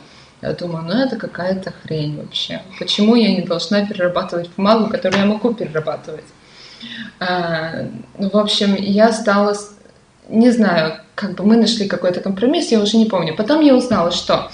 Я 0.44 0.52
думаю, 0.52 0.84
ну 0.84 0.92
это 0.92 1.16
какая-то 1.16 1.72
хрень 1.82 2.18
вообще. 2.18 2.60
Почему 2.78 3.14
я 3.14 3.34
не 3.34 3.40
должна 3.40 3.86
перерабатывать 3.86 4.50
бумагу, 4.54 4.90
которую 4.90 5.20
я 5.20 5.26
могу 5.26 5.54
перерабатывать? 5.54 6.24
А, 7.18 7.86
ну, 8.18 8.28
в 8.28 8.36
общем, 8.36 8.74
я 8.74 9.10
стала, 9.12 9.56
не 10.28 10.50
знаю, 10.50 11.00
как 11.14 11.34
бы 11.34 11.44
мы 11.44 11.56
нашли 11.56 11.88
какой-то 11.88 12.20
компромисс, 12.20 12.72
я 12.72 12.80
уже 12.80 12.98
не 12.98 13.06
помню. 13.06 13.34
Потом 13.34 13.62
я 13.62 13.74
узнала, 13.74 14.10
что 14.10 14.50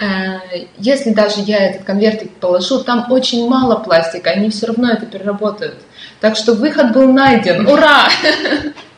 э, 0.00 0.66
если 0.78 1.12
даже 1.12 1.42
я 1.42 1.58
этот 1.68 1.84
конвертик 1.84 2.32
положу, 2.36 2.82
там 2.82 3.12
очень 3.12 3.46
мало 3.46 3.76
пластика, 3.76 4.30
они 4.30 4.48
все 4.48 4.68
равно 4.68 4.90
это 4.90 5.04
переработают. 5.04 5.76
Так 6.22 6.36
что 6.36 6.54
выход 6.54 6.94
был 6.94 7.12
найден. 7.12 7.66
Ура! 7.66 8.08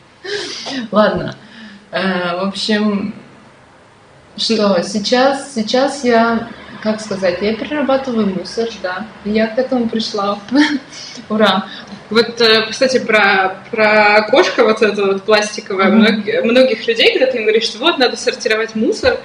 Ладно. 0.91 1.35
Э, 1.91 2.37
В 2.37 2.47
общем, 2.47 3.13
что 4.39 4.81
сейчас, 4.83 5.53
сейчас 5.53 6.03
я, 6.03 6.49
как 6.81 7.01
сказать, 7.01 7.39
я 7.41 7.55
перерабатываю 7.55 8.27
мусор, 8.27 8.69
да. 8.81 9.05
Я 9.25 9.47
к 9.47 9.57
этому 9.57 9.89
пришла. 9.89 10.39
Ура! 11.29 11.67
Вот, 12.09 12.41
э, 12.41 12.65
кстати, 12.69 12.97
про, 12.99 13.63
про 13.69 14.15
окошко 14.15 14.63
вот 14.63 14.81
это 14.81 15.05
вот 15.05 15.23
пластиковое. 15.23 15.89
Многих, 15.89 16.43
многих 16.43 16.87
людей, 16.87 17.13
когда 17.13 17.31
ты 17.31 17.37
им 17.37 17.43
говоришь, 17.43 17.65
что 17.65 17.79
вот, 17.79 17.99
надо 17.99 18.17
сортировать 18.17 18.75
мусор, 18.75 19.19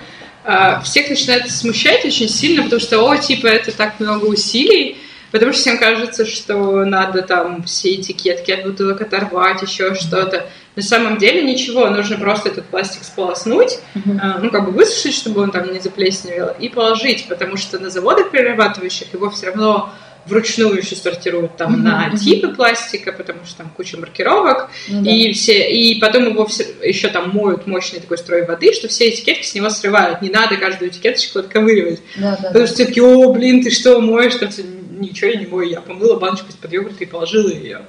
а, 0.44 0.80
всех 0.82 1.08
начинает 1.08 1.50
смущать 1.50 2.04
очень 2.04 2.28
сильно, 2.28 2.64
потому 2.64 2.80
что, 2.80 3.02
о, 3.08 3.16
типа, 3.16 3.46
это 3.46 3.74
так 3.74 3.98
много 3.98 4.26
усилий, 4.26 4.98
потому 5.34 5.52
что 5.52 5.62
всем 5.62 5.78
кажется, 5.78 6.24
что 6.26 6.84
надо 6.84 7.22
там 7.22 7.64
все 7.64 7.96
этикетки 7.96 8.52
от 8.52 8.62
бутылок 8.62 9.00
оторвать, 9.00 9.60
еще 9.62 9.92
что-то. 9.96 10.46
На 10.76 10.82
самом 10.82 11.18
деле 11.18 11.42
ничего, 11.42 11.90
нужно 11.90 12.18
просто 12.18 12.50
этот 12.50 12.66
пластик 12.66 13.02
сполоснуть, 13.02 13.80
а, 14.22 14.38
ну, 14.38 14.50
как 14.50 14.64
бы 14.64 14.70
высушить, 14.70 15.12
чтобы 15.12 15.42
он 15.42 15.50
там 15.50 15.72
не 15.72 15.80
заплесневел, 15.80 16.52
и 16.60 16.68
положить, 16.68 17.26
потому 17.28 17.56
что 17.56 17.80
на 17.80 17.90
заводах 17.90 18.30
перерабатывающих 18.30 19.12
его 19.12 19.28
все 19.28 19.46
равно 19.46 19.92
вручную 20.26 20.78
еще 20.78 20.96
сортируют 20.96 21.56
там 21.56 21.72
Мгм, 21.72 21.84
на 21.84 22.16
типы 22.16 22.48
пластика, 22.48 23.12
потому 23.12 23.44
что 23.44 23.58
там 23.58 23.70
куча 23.76 23.98
маркировок, 23.98 24.70
да. 24.88 25.10
и 25.10 25.32
все, 25.32 25.70
и 25.70 26.00
потом 26.00 26.26
его 26.28 26.46
все, 26.46 26.64
еще 26.82 27.08
там 27.08 27.30
моют 27.30 27.66
мощный 27.66 28.00
такой 28.00 28.18
строй 28.18 28.46
воды, 28.46 28.72
что 28.72 28.88
все 28.88 29.10
этикетки 29.10 29.44
с 29.44 29.54
него 29.54 29.68
срывают. 29.70 30.22
Не 30.22 30.30
надо 30.30 30.56
каждую 30.56 30.90
этикеточку 30.90 31.40
отковыривать. 31.40 32.00
Да, 32.16 32.30
да, 32.30 32.36
Потому 32.36 32.60
да. 32.60 32.66
что 32.66 32.74
все 32.74 32.84
такие, 32.86 33.04
о, 33.04 33.32
блин, 33.32 33.62
ты 33.62 33.70
что, 33.70 34.00
моешь? 34.00 34.34
Там 34.36 34.50
все, 34.50 34.62
ничего 35.00 35.30
я 35.30 35.38
не 35.38 35.46
мою, 35.46 35.68
я 35.68 35.80
помыла 35.80 36.18
баночку 36.18 36.48
из-под 36.50 36.72
йогурта 36.72 37.04
и 37.04 37.06
положила 37.06 37.48
ее. 37.48 37.82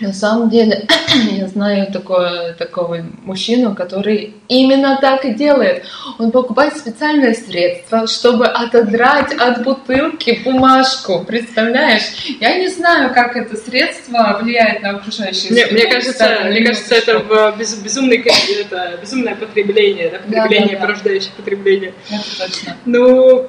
На 0.00 0.12
самом 0.12 0.50
деле, 0.50 0.86
я 1.32 1.46
знаю 1.48 1.92
такое, 1.92 2.54
такого 2.54 3.04
мужчину, 3.22 3.74
который 3.74 4.34
именно 4.48 4.98
так 5.00 5.24
и 5.24 5.34
делает. 5.34 5.84
Он 6.18 6.30
покупает 6.30 6.76
специальное 6.76 7.34
средство, 7.34 8.06
чтобы 8.06 8.46
отодрать 8.46 9.32
от 9.34 9.62
бутылки 9.64 10.40
бумажку. 10.44 11.24
Представляешь? 11.24 12.02
Я 12.40 12.58
не 12.58 12.68
знаю, 12.68 13.12
как 13.14 13.36
это 13.36 13.56
средство 13.56 14.38
влияет 14.42 14.82
на 14.82 14.90
окружающую 14.90 15.52
Мне, 15.52 15.66
среду. 15.66 15.74
мне 15.74 15.86
кажется, 15.92 16.12
кстати, 16.12 16.46
мне 16.48 16.60
не 16.60 16.66
кажется, 16.66 16.94
это 16.94 17.54
без- 17.58 17.74
безумный, 17.76 18.18
это 18.18 18.98
безумное 19.00 19.34
потребление, 19.34 20.10
да, 20.10 20.18
Да, 20.26 20.42
потребление, 20.42 20.74
да, 20.76 20.80
да. 20.80 20.86
порождающее 20.86 21.32
потребление. 21.36 21.94
Это 22.10 22.46
точно. 22.46 22.76
Ну, 22.84 23.48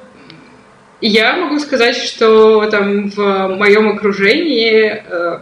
я 1.00 1.36
могу 1.36 1.58
сказать, 1.58 1.96
что 1.96 2.68
там 2.70 3.10
в 3.10 3.48
моем 3.56 3.88
окружении 3.88 5.02
э, 5.06 5.38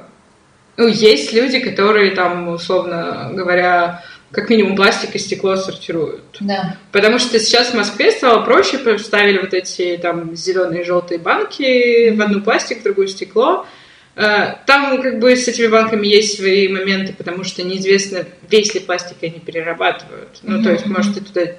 ну, 0.76 0.88
есть 0.88 1.32
люди, 1.32 1.60
которые 1.60 2.10
там, 2.12 2.48
условно 2.48 3.30
говоря, 3.32 4.02
как 4.32 4.50
минимум 4.50 4.74
пластик 4.74 5.14
и 5.14 5.18
стекло 5.20 5.56
сортируют. 5.56 6.24
Да. 6.40 6.76
Потому 6.90 7.20
что 7.20 7.38
сейчас 7.38 7.68
в 7.68 7.74
Москве 7.74 8.10
стало 8.10 8.42
проще, 8.44 8.78
поставили 8.78 9.38
вот 9.38 9.54
эти 9.54 9.96
там 10.02 10.34
зеленые 10.34 10.82
и 10.82 10.84
желтые 10.84 11.18
банки 11.20 12.10
в 12.10 12.20
одну 12.20 12.40
пластик, 12.42 12.80
в 12.80 12.82
другую 12.82 13.06
стекло. 13.06 13.64
Э, 14.16 14.54
Там 14.66 15.00
как 15.02 15.20
бы 15.20 15.36
с 15.36 15.46
этими 15.46 15.68
банками 15.68 16.06
есть 16.08 16.36
свои 16.36 16.66
моменты, 16.68 17.12
потому 17.16 17.44
что 17.44 17.62
неизвестно, 17.62 18.24
весь 18.50 18.74
ли 18.74 18.80
пластик 18.80 19.18
они 19.22 19.38
перерабатывают. 19.38 20.38
Ну, 20.42 20.62
то 20.64 20.70
есть, 20.72 20.86
может, 20.86 21.14
ты 21.14 21.20
туда 21.20 21.52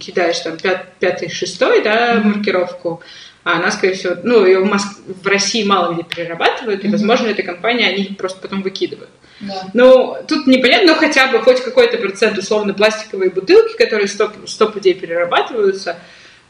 кидаешь 0.00 0.38
там 0.40 0.56
пят- 0.56 0.86
пятый, 1.00 1.28
шестой, 1.28 1.82
да, 1.82 2.14
Мгм. 2.14 2.28
маркировку, 2.36 3.02
а 3.44 3.56
она, 3.56 3.70
скорее 3.70 3.94
всего, 3.94 4.14
ну, 4.22 4.44
ее 4.44 4.60
в, 4.60 4.66
Моск- 4.66 5.02
в 5.06 5.26
России 5.26 5.64
мало 5.64 5.94
где 5.94 6.04
перерабатывают, 6.04 6.84
и, 6.84 6.88
возможно, 6.88 7.26
эта 7.26 7.42
компания, 7.42 7.88
они 7.88 8.04
просто 8.16 8.40
потом 8.40 8.62
выкидывают. 8.62 9.10
Да. 9.40 9.64
Ну, 9.74 10.16
тут 10.28 10.46
непонятно, 10.46 10.92
но 10.92 10.98
хотя 10.98 11.26
бы 11.26 11.40
хоть 11.40 11.60
какой-то 11.60 11.98
процент, 11.98 12.38
условно, 12.38 12.72
пластиковые 12.74 13.30
бутылки, 13.30 13.76
которые 13.76 14.06
сто, 14.06 14.30
сто 14.46 14.68
пудей 14.68 14.94
перерабатываются, 14.94 15.96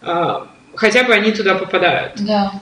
а, 0.03 0.49
хотя 0.75 1.05
бы 1.05 1.15
они 1.15 1.33
туда 1.33 1.55
попадают. 1.55 2.13
Да. 2.17 2.53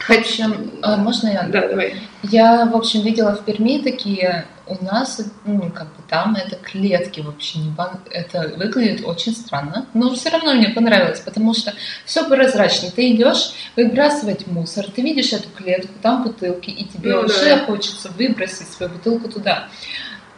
В 0.00 0.10
общем, 0.10 0.70
а, 0.82 0.96
можно 0.96 1.28
я? 1.28 1.42
Да, 1.42 1.68
давай. 1.68 1.96
Я, 2.22 2.64
в 2.66 2.74
общем, 2.74 3.02
видела 3.02 3.36
в 3.36 3.44
Перми 3.44 3.82
такие 3.82 4.46
у 4.66 4.82
нас, 4.84 5.20
ну, 5.44 5.70
как 5.70 5.88
бы 5.88 6.02
там 6.08 6.34
это 6.36 6.56
клетки 6.56 7.20
вообще 7.20 7.58
не 7.58 7.70
бан... 7.70 8.00
Это 8.10 8.52
выглядит 8.56 9.04
очень 9.04 9.34
странно, 9.34 9.86
но 9.94 10.14
все 10.14 10.30
равно 10.30 10.54
мне 10.54 10.68
понравилось, 10.70 11.20
потому 11.20 11.52
что 11.54 11.72
все 12.06 12.26
прозрачно. 12.28 12.90
Ты 12.90 13.12
идешь 13.12 13.52
выбрасывать 13.76 14.46
мусор, 14.46 14.86
ты 14.90 15.02
видишь 15.02 15.32
эту 15.32 15.48
клетку, 15.50 15.92
там 16.02 16.22
бутылки, 16.22 16.70
и 16.70 16.84
тебе 16.84 17.14
Ну, 17.14 17.20
уже 17.22 17.56
да. 17.56 17.64
хочется 17.66 18.08
выбросить 18.10 18.68
свою 18.68 18.92
бутылку 18.92 19.28
туда. 19.28 19.68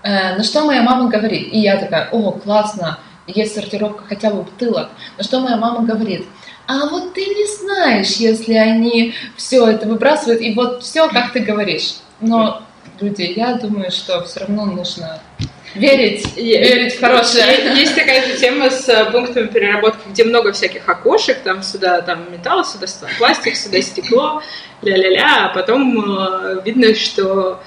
Э, 0.03 0.37
На 0.37 0.43
что 0.45 0.65
моя 0.65 0.83
мама 0.83 1.09
говорит, 1.09 1.53
и 1.53 1.59
я 1.61 1.77
такая, 1.77 2.09
о, 2.11 2.33
классно, 2.33 2.99
есть 3.27 3.55
сортировка 3.55 4.05
хотя 4.09 4.31
бы 4.31 4.43
бутылок. 4.43 4.89
На 5.19 5.25
что 5.25 5.41
моя 5.41 5.57
мама 5.57 5.85
говорит, 5.87 6.27
а 6.67 6.87
вот 6.89 7.15
ты 7.15 7.21
не 7.21 7.47
знаешь, 7.59 8.13
если 8.17 8.55
они 8.55 9.15
все 9.37 9.67
это 9.69 9.87
выбрасывают, 9.87 10.41
и 10.41 10.53
вот 10.55 10.83
все, 10.83 11.09
как 11.09 11.33
ты 11.33 11.41
говоришь. 11.41 11.95
Но, 12.21 12.63
люди, 13.01 13.23
я 13.37 13.55
думаю, 13.55 13.91
что 13.91 14.23
все 14.25 14.41
равно 14.41 14.67
нужно 14.67 15.21
верить, 15.75 16.37
верить 16.37 16.95
в 16.95 17.01
хорошее. 17.01 17.45
Е- 17.47 17.81
Есть 17.81 17.95
такая 17.95 18.27
же 18.27 18.37
тема 18.39 18.71
с 18.71 18.89
э, 18.89 19.11
пунктами 19.11 19.47
переработки, 19.47 20.09
где 20.09 20.25
много 20.25 20.53
всяких 20.53 20.89
окошек, 20.89 21.39
там 21.45 21.63
сюда 21.63 22.01
там 22.03 22.33
металл, 22.33 22.65
сюда 22.65 22.87
ст- 22.87 23.05
пластик, 23.19 23.57
сюда 23.57 23.81
стекло, 23.83 24.43
ля-ля-ля, 24.83 25.47
а 25.47 25.55
потом 25.55 26.19
э, 26.19 26.63
видно, 26.65 26.95
что 26.95 27.61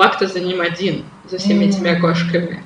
бак-то 0.00 0.26
за 0.26 0.40
ним 0.40 0.62
один, 0.62 1.04
за 1.30 1.36
всеми 1.36 1.66
этими 1.66 1.90
окошками. 1.96 2.64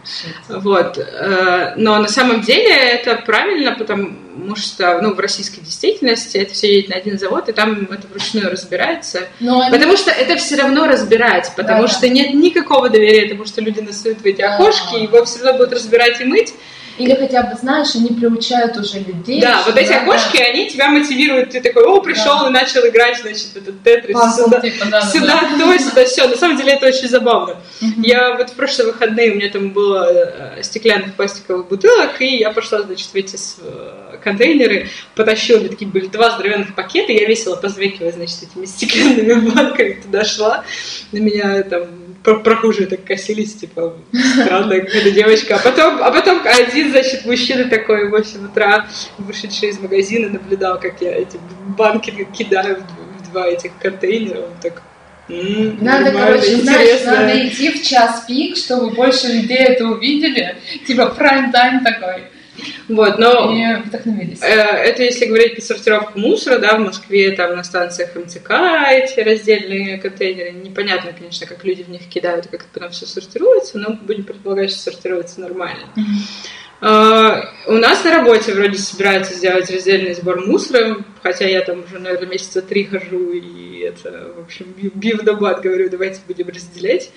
Вот. 0.48 0.98
э, 0.98 1.72
Но 1.76 1.98
на 1.98 2.06
самом 2.08 2.42
деле 2.42 2.70
это 2.72 3.16
правильно, 3.26 3.72
потому 3.72 4.54
что 4.54 5.00
ну, 5.02 5.14
в 5.14 5.18
российской 5.18 5.60
действительности 5.60 6.36
это 6.38 6.54
все 6.54 6.76
едет 6.76 6.90
на 6.90 6.96
один 6.96 7.18
завод, 7.18 7.48
и 7.48 7.52
там 7.52 7.88
это 7.90 8.06
вручную 8.06 8.50
разбирается. 8.52 9.18
Но 9.40 9.60
они- 9.62 9.72
Потому 9.72 9.96
что 9.96 10.12
это 10.12 10.36
все 10.36 10.54
равно 10.56 10.86
разбирать, 10.86 11.50
потому 11.56 11.82
Да-да. 11.82 11.92
что 11.94 12.08
нет 12.08 12.34
никакого 12.34 12.88
доверия 12.88 13.28
тому, 13.28 13.44
что 13.46 13.60
люди 13.60 13.80
насуют 13.80 14.20
в 14.20 14.24
эти 14.26 14.40
Да. 14.42 14.54
окошки, 14.54 15.02
его 15.02 15.24
все 15.24 15.42
равно 15.42 15.58
будут 15.58 15.72
разбирать 15.74 16.20
и 16.20 16.24
мыть. 16.24 16.54
Или 16.98 17.14
хотя 17.14 17.42
бы, 17.42 17.56
знаешь, 17.56 17.94
они 17.94 18.08
приучают 18.08 18.76
уже 18.76 19.00
людей. 19.00 19.40
да, 19.40 19.62
вот 19.66 19.76
эти 19.76 19.90
надо 19.90 20.02
окошки, 20.04 20.36
они 20.40 20.68
тебя 20.68 20.88
мотивируют. 20.88 21.50
Ты 21.50 21.60
такой, 21.60 21.84
о, 21.84 22.00
пришел 22.00 22.40
Да. 22.40 22.48
и 22.48 22.50
начал 22.50 22.86
играть, 22.86 23.18
значит, 23.20 23.56
этот 23.56 23.82
тетрис. 23.82 24.14
пазл, 24.14 24.44
Сюда, 24.44 24.60
типа, 24.60 24.84
да, 24.86 25.00
да, 25.00 25.06
сюда 25.06 25.40
да. 25.40 25.58
то, 25.58 25.78
сюда 25.78 26.04
все. 26.04 26.28
На 26.28 26.36
самом 26.36 26.56
деле 26.56 26.72
это 26.74 26.86
очень 26.86 27.08
забавно. 27.08 27.56
Я 27.98 28.36
вот 28.36 28.50
в 28.50 28.54
прошлые 28.54 28.92
выходные, 28.92 29.32
у 29.32 29.34
меня 29.36 29.48
там 29.50 29.70
было 29.70 30.08
э, 30.56 30.62
стеклянных 30.62 31.14
пластиковых 31.14 31.68
бутылок, 31.68 32.20
и 32.20 32.36
я 32.36 32.50
пошла, 32.50 32.82
значит, 32.82 33.08
в 33.08 33.14
эти 33.14 33.36
контейнеры, 34.22 34.88
потащила, 35.14 35.58
мне 35.58 35.68
такие 35.68 35.90
были 35.90 36.06
два 36.06 36.30
здоровенных 36.30 36.74
пакета, 36.74 37.12
я 37.12 37.26
весело 37.26 37.56
позвекивая, 37.56 38.12
значит, 38.12 38.38
этими 38.42 38.64
стеклянными 38.66 39.50
банками 39.50 40.00
туда 40.02 40.24
шла. 40.24 40.64
На 41.12 41.18
меня 41.18 41.62
там 41.64 41.86
прохожие 42.24 42.86
так 42.86 43.04
косились, 43.04 43.54
типа, 43.54 43.94
странная 44.34 44.80
какая-то 44.80 45.10
девочка. 45.10 45.56
А 45.56 45.58
потом, 45.58 46.02
а 46.02 46.10
потом 46.10 46.40
один, 46.44 46.90
значит, 46.90 47.26
мужчина 47.26 47.68
такой 47.68 48.08
в 48.08 48.10
8 48.10 48.46
утра, 48.46 48.86
вышедший 49.18 49.68
из 49.68 49.78
магазина, 49.78 50.30
наблюдал, 50.30 50.80
как 50.80 51.00
я 51.02 51.14
эти 51.14 51.38
банки 51.76 52.26
кидаю 52.36 52.82
в 53.18 53.30
два 53.30 53.46
этих 53.46 53.72
контейнера. 53.78 54.38
Он 54.38 54.52
так, 54.62 54.82
«М, 55.28 55.78
Надо, 55.80 56.12
короче, 56.12 56.56
знаешь, 56.56 56.82
интересно». 56.82 57.12
надо 57.12 57.46
идти 57.48 57.70
в 57.70 57.82
час 57.82 58.24
пик, 58.26 58.56
чтобы 58.56 58.90
больше 58.90 59.28
людей 59.28 59.58
это 59.58 59.86
увидели. 59.86 60.56
Типа 60.86 61.14
прайм-тайм 61.18 61.82
такой. 61.82 62.24
Вот, 62.88 63.18
но 63.18 63.52
И 63.56 63.82
вдохновились. 63.82 64.40
э, 64.42 64.46
это 64.46 65.02
если 65.02 65.26
говорить 65.26 65.54
про 65.54 65.62
сортировку 65.62 66.18
мусора, 66.18 66.58
да, 66.58 66.76
в 66.76 66.80
Москве 66.80 67.32
там 67.32 67.56
на 67.56 67.64
станциях 67.64 68.14
МЦК 68.14 68.50
эти 68.90 69.20
раздельные 69.20 69.98
контейнеры. 69.98 70.52
Непонятно, 70.52 71.12
конечно, 71.18 71.46
как 71.46 71.64
люди 71.64 71.82
в 71.82 71.88
них 71.88 72.02
кидают, 72.08 72.46
как 72.46 72.60
это 72.62 72.68
потом 72.72 72.90
все 72.90 73.06
сортируется, 73.06 73.78
но 73.78 73.94
будем 73.94 74.24
предполагать, 74.24 74.70
что 74.70 74.80
сортируется 74.80 75.40
нормально. 75.40 75.88
А, 76.80 77.40
У 77.66 77.72
нас 77.72 78.04
на 78.04 78.10
работе 78.18 78.52
вроде 78.52 78.76
собираются 78.78 79.34
сделать 79.34 79.70
раздельный 79.70 80.14
сбор 80.14 80.44
мусора, 80.46 80.98
хотя 81.22 81.46
я 81.46 81.62
там 81.62 81.84
уже, 81.84 81.98
наверное, 81.98 82.28
месяца 82.28 82.60
три 82.60 82.84
хожу, 82.84 83.32
и 83.32 83.78
это, 83.80 84.32
в 84.36 84.40
общем, 84.44 84.66
би- 84.76 84.90
бив 84.94 85.22
бат, 85.38 85.62
говорю, 85.62 85.88
давайте 85.88 86.20
будем 86.26 86.48
разделять. 86.48 87.10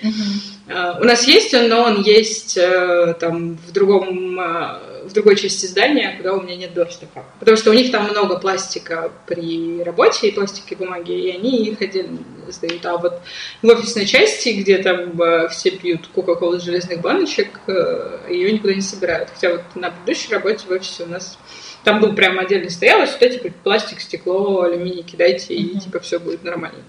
А, 0.69 0.97
У 1.01 1.03
нас 1.03 1.27
есть 1.27 1.53
он, 1.53 1.67
но 1.67 1.81
он 1.83 2.01
есть 2.01 2.55
э, 2.57 3.15
там 3.19 3.57
в 3.57 3.71
другом 3.73 4.39
а, 4.39 4.81
в 5.07 5.13
другой 5.13 5.35
части 5.35 5.65
здания, 5.65 6.15
куда 6.17 6.33
у 6.33 6.41
меня 6.41 6.55
нет 6.55 6.73
доступа. 6.73 7.25
Потому 7.39 7.57
что 7.57 7.71
у 7.71 7.73
них 7.73 7.91
там 7.91 8.05
много 8.05 8.37
пластика 8.37 9.11
при 9.25 9.81
работе 9.83 10.27
и 10.27 10.31
пластики 10.31 10.73
и 10.73 10.75
бумаги, 10.75 11.11
и 11.11 11.31
они 11.31 11.67
их 11.67 11.81
отдельно 11.81 12.19
сдают. 12.47 12.85
А 12.85 12.97
вот 12.97 13.21
в 13.61 13.67
офисной 13.67 14.05
части, 14.05 14.49
где 14.49 14.77
там 14.79 15.21
э, 15.21 15.47
все 15.49 15.71
пьют 15.71 16.07
кока-колу 16.07 16.55
из 16.55 16.63
железных 16.63 17.01
баночек, 17.01 17.59
э, 17.67 18.19
ее 18.29 18.51
никуда 18.51 18.73
не 18.73 18.81
собирают. 18.81 19.29
Хотя 19.29 19.51
вот 19.51 19.61
на 19.75 19.91
предыдущей 19.91 20.33
работе 20.33 20.65
в 20.67 20.71
офисе 20.71 21.03
у 21.03 21.07
нас 21.07 21.37
там 21.83 22.01
был 22.01 22.13
прямо 22.13 22.41
отдельно 22.41 22.69
стояло, 22.69 23.05
сюда 23.05 23.29
типа 23.29 23.49
пластик, 23.63 24.01
стекло, 24.01 24.61
алюминий 24.63 25.03
кидайте, 25.03 25.53
и 25.53 25.79
типа 25.79 25.99
все 25.99 26.19
будет 26.19 26.43
нормально. 26.43 26.83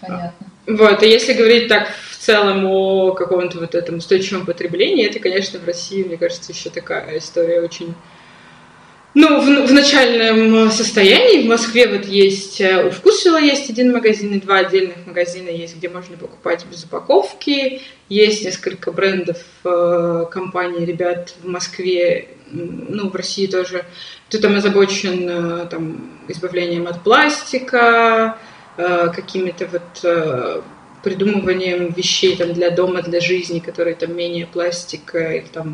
Понятно. 0.00 0.53
Вот, 0.66 1.02
и 1.02 1.08
если 1.08 1.34
говорить 1.34 1.68
так 1.68 1.88
в 2.10 2.16
целом 2.16 2.64
о 2.64 3.12
каком-то 3.12 3.58
вот 3.58 3.74
этом 3.74 3.98
устойчивом 3.98 4.46
потреблении, 4.46 5.06
это, 5.06 5.18
конечно, 5.18 5.58
в 5.58 5.66
России, 5.66 6.02
мне 6.02 6.16
кажется, 6.16 6.52
еще 6.52 6.70
такая 6.70 7.18
история 7.18 7.60
очень... 7.60 7.94
Ну, 9.16 9.40
в, 9.40 9.68
в 9.68 9.72
начальном 9.72 10.70
состоянии 10.72 11.44
в 11.44 11.48
Москве 11.48 11.86
вот 11.86 12.04
есть, 12.04 12.60
э, 12.60 12.84
у 12.84 12.90
Вкусвилла 12.90 13.38
есть 13.38 13.70
один 13.70 13.92
магазин 13.92 14.34
и 14.34 14.40
два 14.40 14.58
отдельных 14.58 15.06
магазина 15.06 15.50
есть, 15.50 15.76
где 15.76 15.88
можно 15.88 16.16
покупать 16.16 16.66
без 16.68 16.82
упаковки. 16.82 17.82
Есть 18.08 18.44
несколько 18.44 18.90
брендов 18.90 19.36
э, 19.64 20.24
компаний, 20.32 20.84
ребят 20.84 21.32
в 21.40 21.46
Москве, 21.46 22.28
ну, 22.50 23.08
в 23.08 23.14
России 23.14 23.46
тоже, 23.46 23.84
кто 24.28 24.38
там 24.38 24.56
озабочен 24.56 25.28
э, 25.28 25.66
там, 25.66 26.10
избавлением 26.26 26.88
от 26.88 27.04
пластика, 27.04 28.36
э, 28.76 29.08
какими-то 29.14 29.66
вот 29.66 30.00
э, 30.02 30.62
придумыванием 31.02 31.92
вещей 31.92 32.36
там, 32.36 32.54
для 32.54 32.70
дома, 32.70 33.02
для 33.02 33.20
жизни, 33.20 33.58
которые 33.60 33.94
там 33.94 34.16
менее 34.16 34.46
пластика, 34.46 35.32
или 35.32 35.46
там 35.46 35.68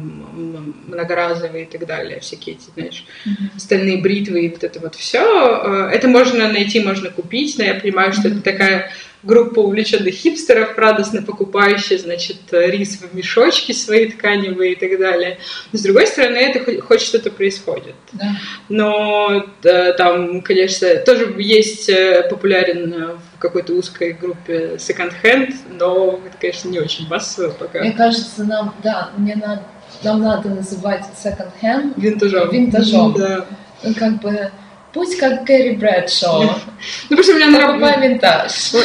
многоразовые 0.88 1.64
и 1.64 1.66
так 1.70 1.86
далее, 1.86 2.18
всякие 2.20 2.56
эти, 2.56 2.70
знаешь, 2.70 3.06
Мгм. 3.24 3.50
стальные 3.58 3.98
бритвы 3.98 4.46
и 4.46 4.48
вот 4.50 4.64
это 4.64 4.80
вот 4.80 4.96
все. 4.96 5.88
Это 5.92 6.08
можно 6.08 6.52
найти, 6.52 6.80
можно 6.80 7.10
купить, 7.10 7.56
но 7.58 7.64
я 7.64 7.74
понимаю, 7.74 8.12
что 8.12 8.28
это 8.28 8.40
такая 8.42 8.90
группа 9.22 9.60
увлеченных 9.60 10.14
хипстеров, 10.14 10.76
радостно 10.78 11.22
покупающие, 11.22 11.98
значит, 11.98 12.36
рис 12.50 13.00
в 13.00 13.14
мешочки 13.14 13.72
свои 13.72 14.10
тканевые 14.10 14.72
и 14.72 14.74
так 14.76 14.98
далее. 14.98 15.38
С 15.72 15.82
другой 15.82 16.06
стороны, 16.06 16.36
это 16.36 16.80
хоть, 16.80 17.00
что-то 17.00 17.30
происходит. 17.30 17.94
Да. 18.12 18.36
Но 18.68 19.44
э, 19.62 19.92
там, 19.94 20.40
конечно, 20.42 20.88
тоже 20.96 21.34
есть 21.38 21.88
э, 21.88 22.26
популярен 22.28 22.92
э, 22.92 23.16
в 23.36 23.38
какой-то 23.38 23.74
узкой 23.74 24.12
группе 24.12 24.76
second-hand, 24.76 25.54
но 25.78 26.20
это, 26.26 26.36
конечно, 26.38 26.68
не 26.68 26.78
очень 26.78 27.08
массово 27.08 27.50
пока. 27.50 27.80
Мне 27.80 27.92
кажется, 27.92 28.44
нам, 28.44 28.74
да, 28.82 29.10
мне 29.16 29.36
надо, 29.36 29.62
нам 30.02 30.22
надо 30.22 30.48
называть 30.48 31.04
second-hand 31.22 31.94
Винтажом. 31.96 32.50
Винтажом. 32.50 33.14
Да. 33.14 33.46
ну, 33.82 33.94
как 33.94 34.20
бы, 34.20 34.50
пусть 34.92 35.18
как 35.18 35.46
Кэрри 35.46 35.76
Брэдшоу, 35.76 36.42
Ну, 37.10 37.16
потому 37.16 37.22
что 37.22 37.32
у 37.32 37.36
меня 37.36 37.50
на 37.50 37.60
работе... 37.60 37.80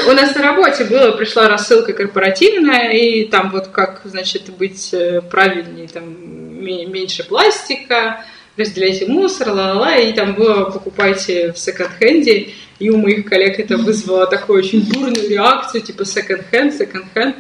У 0.08 0.12
нас 0.14 0.36
на 0.36 0.42
работе 0.42 0.84
было, 0.86 1.12
пришла 1.12 1.48
рассылка 1.48 1.94
корпоративная, 1.94 2.92
и 2.92 3.26
там 3.26 3.52
вот 3.52 3.68
как, 3.68 4.02
значит, 4.04 4.50
быть 4.50 4.94
э, 4.94 5.22
правильнее, 5.22 5.88
там 5.88 6.04
ме- 6.64 6.86
меньше 6.86 7.24
пластика, 7.24 8.26
разделяйте 8.58 9.06
мусор, 9.06 9.50
ла-ла-ла, 9.50 9.98
и 9.98 10.14
там 10.14 10.34
было 10.34 10.66
покупайте 10.66 11.52
в 11.52 11.58
секонд-хенде, 11.58 12.50
и 12.80 12.90
у 12.90 12.98
моих 12.98 13.26
коллег 13.26 13.60
это 13.60 13.78
вызвало 13.78 14.28
такую 14.28 14.60
очень 14.60 14.82
бурную 14.92 15.30
реакцию, 15.30 15.82
типа 15.82 16.06
секонд-хенд, 16.06 16.74
секонд-хенд. 16.74 17.36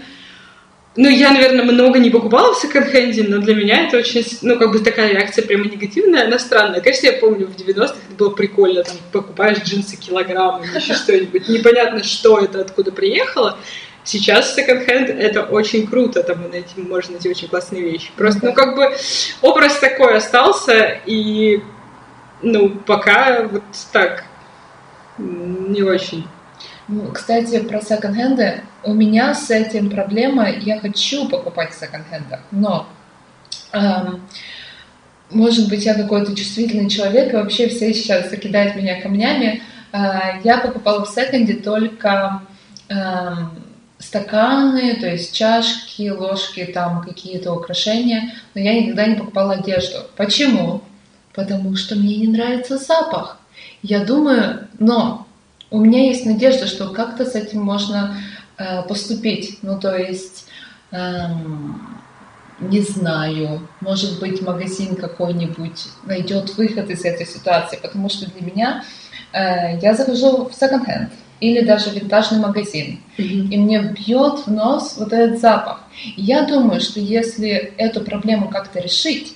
Ну, 0.97 1.09
я, 1.09 1.31
наверное, 1.31 1.65
много 1.65 1.99
не 1.99 2.09
покупала 2.09 2.53
в 2.53 2.57
секонд-хенде, 2.57 3.23
но 3.23 3.39
для 3.39 3.53
меня 3.53 3.85
это 3.85 3.97
очень, 3.97 4.25
ну, 4.41 4.57
как 4.57 4.71
бы 4.71 4.79
такая 4.79 5.11
реакция 5.11 5.45
прямо 5.45 5.65
негативная, 5.65 6.25
она 6.25 6.39
странная. 6.39 6.79
Конечно, 6.79 7.07
я 7.07 7.13
помню, 7.13 7.47
в 7.47 7.55
90-х 7.55 7.95
это 8.07 8.15
было 8.17 8.29
прикольно, 8.29 8.83
там, 8.83 8.95
покупаешь 9.11 9.57
джинсы 9.57 9.97
килограмм 9.97 10.63
или 10.63 10.73
еще 10.77 10.93
что-нибудь, 10.93 11.49
непонятно, 11.49 12.01
что 12.01 12.39
это, 12.39 12.61
откуда 12.61 12.93
приехало. 12.93 13.57
Сейчас 14.05 14.55
секонд-хенд 14.55 15.09
это 15.09 15.43
очень 15.43 15.85
круто, 15.85 16.23
там 16.23 16.49
найти, 16.49 16.79
можно 16.81 17.13
найти 17.13 17.29
очень 17.29 17.49
классные 17.49 17.81
вещи. 17.81 18.11
Просто, 18.15 18.45
ну, 18.45 18.53
как 18.53 18.77
бы 18.77 18.95
образ 19.41 19.77
такой 19.79 20.15
остался, 20.15 21.01
и, 21.05 21.61
ну, 22.41 22.69
пока 22.69 23.49
вот 23.51 23.63
так, 23.91 24.23
не 25.17 25.81
очень. 25.81 26.25
Ну, 26.87 27.11
Кстати, 27.11 27.59
про 27.59 27.81
секонд-хенды. 27.81 28.61
У 28.83 28.93
меня 28.93 29.33
с 29.33 29.49
этим 29.49 29.89
проблема. 29.89 30.49
Я 30.49 30.79
хочу 30.79 31.27
покупать 31.27 31.73
в 31.73 31.79
секонд-хендах, 31.79 32.41
но 32.51 32.87
эм, 33.73 34.21
может 35.31 35.67
быть, 35.69 35.85
я 35.85 35.95
какой-то 35.95 36.35
чувствительный 36.35 36.89
человек, 36.89 37.33
и 37.33 37.35
вообще 37.35 37.67
все 37.67 37.93
сейчас 37.93 38.29
закидают 38.29 38.75
меня 38.75 39.01
камнями. 39.01 39.63
Э, 39.91 40.39
я 40.43 40.59
покупала 40.59 41.03
в 41.05 41.09
секонде 41.09 41.55
только 41.55 42.43
эм, 42.89 43.63
стаканы, 43.97 44.95
то 44.95 45.07
есть 45.07 45.33
чашки, 45.33 46.09
ложки, 46.09 46.65
там 46.65 47.01
какие-то 47.01 47.53
украшения, 47.53 48.35
но 48.53 48.61
я 48.61 48.79
никогда 48.79 49.07
не 49.07 49.15
покупала 49.15 49.53
одежду. 49.53 49.97
Почему? 50.15 50.83
Потому 51.33 51.75
что 51.75 51.95
мне 51.95 52.17
не 52.17 52.27
нравится 52.27 52.77
запах. 52.77 53.39
Я 53.81 54.05
думаю, 54.05 54.67
но 54.77 55.24
у 55.75 55.79
меня 55.79 56.05
есть 56.05 56.25
надежда, 56.25 56.67
что 56.67 56.89
как-то 56.89 57.25
с 57.25 57.35
этим 57.35 57.61
можно 57.61 58.17
э, 58.57 58.83
поступить. 58.83 59.59
Ну, 59.61 59.79
то 59.79 59.95
есть, 59.97 60.45
эм, 60.91 61.81
не 62.59 62.81
знаю, 62.81 63.67
может 63.81 64.19
быть, 64.19 64.41
магазин 64.41 64.95
какой-нибудь 64.95 65.87
найдет 66.05 66.55
выход 66.57 66.89
из 66.89 67.03
этой 67.03 67.25
ситуации, 67.25 67.77
потому 67.81 68.09
что 68.09 68.29
для 68.31 68.45
меня 68.45 68.83
э, 69.33 69.77
я 69.81 69.93
захожу 69.93 70.45
в 70.45 70.53
секонд-хенд 70.53 71.11
или 71.41 71.65
даже 71.65 71.89
винтажный 71.89 72.39
магазин, 72.39 72.99
Мгм. 73.17 73.49
и 73.51 73.57
мне 73.57 73.81
бьет 73.81 74.47
в 74.47 74.51
нос 74.51 74.95
вот 74.97 75.11
этот 75.11 75.39
запах. 75.41 75.81
И 76.15 76.21
я 76.21 76.43
думаю, 76.43 76.79
что 76.79 77.01
если 77.01 77.49
эту 77.77 78.01
проблему 78.01 78.47
как-то 78.49 78.79
решить, 78.79 79.34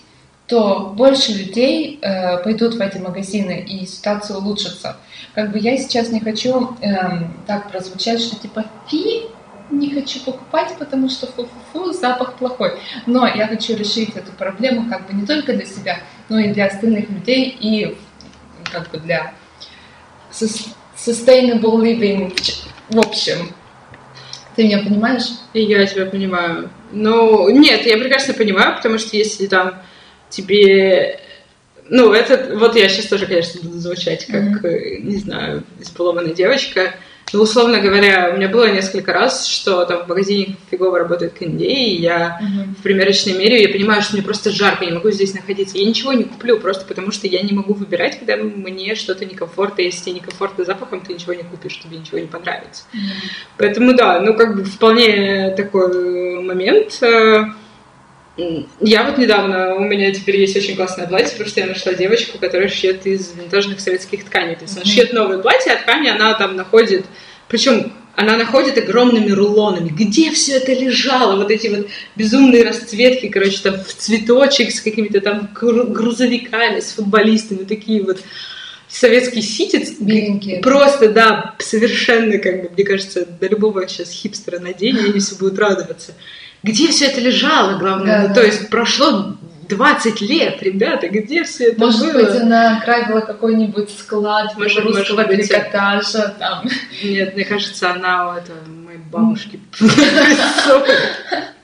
то 0.49 0.91
больше 0.95 1.31
людей 1.31 1.99
э, 2.01 2.39
пойдут 2.39 2.73
в 2.73 2.81
эти 2.81 2.97
магазины 2.97 3.63
и 3.67 3.85
ситуация 3.85 4.37
улучшится. 4.37 4.97
Как 5.35 5.51
бы 5.51 5.59
я 5.59 5.77
сейчас 5.77 6.09
не 6.09 6.19
хочу 6.19 6.75
эм, 6.81 7.31
так 7.45 7.71
прозвучать, 7.71 8.19
что 8.19 8.35
типа 8.35 8.65
фи, 8.89 9.27
не 9.69 9.93
хочу 9.93 10.19
покупать, 10.21 10.73
потому 10.79 11.07
что 11.07 11.27
фу-фу-фу, 11.27 11.93
запах 11.93 12.33
плохой. 12.33 12.79
Но 13.05 13.27
я 13.27 13.47
хочу 13.47 13.75
решить 13.75 14.15
эту 14.15 14.31
проблему 14.31 14.89
как 14.89 15.05
бы 15.05 15.13
не 15.13 15.27
только 15.27 15.53
для 15.53 15.65
себя, 15.67 15.99
но 16.29 16.39
и 16.39 16.51
для 16.51 16.65
остальных 16.65 17.07
людей 17.11 17.55
и 17.59 17.95
как 18.71 18.89
бы 18.89 18.97
для 18.97 19.33
sus- 20.31 20.69
sustainable 20.97 21.79
living 21.79 22.33
в 22.89 22.97
общем. 22.97 23.53
Ты 24.55 24.63
меня 24.63 24.79
понимаешь? 24.79 25.29
Я 25.53 25.85
тебя 25.85 26.07
понимаю. 26.07 26.71
Ну, 26.91 27.49
нет, 27.49 27.85
я 27.85 27.97
прекрасно 27.97 28.33
понимаю, 28.33 28.75
потому 28.75 28.97
что 28.97 29.15
если 29.15 29.45
там 29.45 29.75
тебе... 30.29 31.19
Ну, 31.89 32.13
это... 32.13 32.57
Вот 32.57 32.75
я 32.75 32.87
сейчас 32.89 33.07
тоже, 33.07 33.25
конечно, 33.25 33.61
буду 33.61 33.79
звучать 33.79 34.25
как, 34.25 34.63
э, 34.63 34.97
не 34.99 35.17
знаю, 35.17 35.63
избалованная 35.79 36.33
девочка. 36.33 36.93
Но, 37.33 37.41
условно 37.41 37.79
говоря, 37.79 38.31
у 38.33 38.37
меня 38.37 38.49
было 38.49 38.71
несколько 38.71 39.13
раз, 39.13 39.45
что 39.45 39.85
там 39.85 40.05
в 40.05 40.07
магазине 40.07 40.55
фигово 40.71 40.97
работает 40.97 41.33
кондей, 41.33 41.95
и 41.95 42.01
я 42.01 42.39
в 42.79 42.81
примерочной 42.81 43.33
мере, 43.33 43.61
я 43.61 43.69
понимаю, 43.69 44.01
что 44.01 44.13
мне 44.13 44.23
просто 44.23 44.49
жарко, 44.49 44.83
я 44.83 44.89
не 44.89 44.95
могу 44.95 45.11
здесь 45.11 45.33
находиться. 45.33 45.77
Я 45.77 45.85
ничего 45.85 46.13
не 46.13 46.23
куплю, 46.23 46.59
просто 46.59 46.85
потому 46.85 47.11
что 47.11 47.27
я 47.27 47.41
не 47.41 47.53
могу 47.53 47.73
выбирать, 47.73 48.17
когда 48.17 48.35
мне 48.35 48.95
что-то 48.95 49.25
некомфортно. 49.25 49.81
Если 49.81 50.05
тебе 50.05 50.13
некомфортно 50.15 50.65
запахом, 50.65 51.01
ты 51.01 51.13
ничего 51.13 51.33
не 51.33 51.43
купишь, 51.43 51.79
тебе 51.79 51.97
ничего 51.97 52.19
не 52.19 52.27
понравится. 52.27 52.83
Поэтому 53.57 53.93
да, 53.93 54.19
ну 54.21 54.33
как 54.33 54.55
бы 54.55 54.63
вполне 54.63 55.53
такой 55.55 56.41
момент. 56.41 56.99
Я 58.79 59.03
вот 59.03 59.17
недавно, 59.17 59.75
у 59.75 59.81
меня 59.81 60.11
теперь 60.11 60.37
есть 60.39 60.55
очень 60.55 60.75
классное 60.75 61.07
платье, 61.07 61.31
потому 61.31 61.49
что 61.49 61.59
я 61.59 61.67
нашла 61.67 61.93
девочку, 61.93 62.37
которая 62.37 62.69
шьет 62.69 63.05
из 63.05 63.33
винтажных 63.35 63.79
советских 63.79 64.25
тканей. 64.25 64.55
То 64.55 64.63
есть 64.63 64.77
она 64.77 64.85
шьет 64.85 65.13
новое 65.13 65.39
платье, 65.39 65.73
а 65.73 65.81
ткани 65.81 66.09
она 66.09 66.33
там 66.33 66.55
находит, 66.55 67.05
причем 67.47 67.91
она 68.15 68.35
находит 68.35 68.77
огромными 68.77 69.31
рулонами. 69.31 69.89
Где 69.89 70.31
все 70.31 70.57
это 70.57 70.73
лежало? 70.73 71.37
Вот 71.37 71.51
эти 71.51 71.67
вот 71.67 71.87
безумные 72.15 72.63
расцветки, 72.63 73.29
короче, 73.29 73.59
там 73.63 73.81
в 73.81 73.93
цветочек 73.93 74.71
с 74.71 74.81
какими-то 74.81 75.21
там 75.21 75.49
гру- 75.53 75.87
грузовиками, 75.87 76.81
с 76.81 76.91
футболистами, 76.91 77.63
такие 77.63 78.03
вот 78.03 78.19
советский 78.89 79.41
ситец. 79.41 79.93
Беленькие. 79.99 80.59
Просто, 80.59 81.09
да, 81.09 81.55
совершенно, 81.59 82.39
как 82.39 82.63
бы, 82.63 82.69
мне 82.75 82.83
кажется, 82.83 83.25
до 83.25 83.47
любого 83.47 83.87
сейчас 83.87 84.11
хипстера 84.11 84.59
наденет, 84.59 85.05
они 85.05 85.19
все 85.19 85.35
будут 85.35 85.57
радоваться. 85.57 86.13
Где 86.63 86.87
все 86.89 87.05
это 87.05 87.21
лежало, 87.21 87.77
главное? 87.77 88.21
Да, 88.23 88.27
Ну, 88.29 88.33
то 88.35 88.43
есть 88.45 88.69
прошло 88.69 89.35
20 89.69 90.21
лет, 90.21 90.61
ребята, 90.63 91.07
где 91.07 91.43
все 91.43 91.65
это 91.71 91.79
Может 91.79 92.01
было? 92.01 92.23
быть, 92.23 92.41
она 92.41 92.81
грабила 92.83 93.19
какой-нибудь 93.21 93.89
склад 93.97 94.57
Может- 94.57 94.83
русского 94.83 95.17
может 95.21 95.27
трикотажа, 95.35 96.35
там. 96.39 96.67
Нет, 97.03 97.35
мне 97.35 97.45
кажется, 97.45 97.91
она 97.91 98.29
у 98.29 98.37
этого, 98.37 98.57
моей 98.67 98.99
бабушки. 99.11 99.59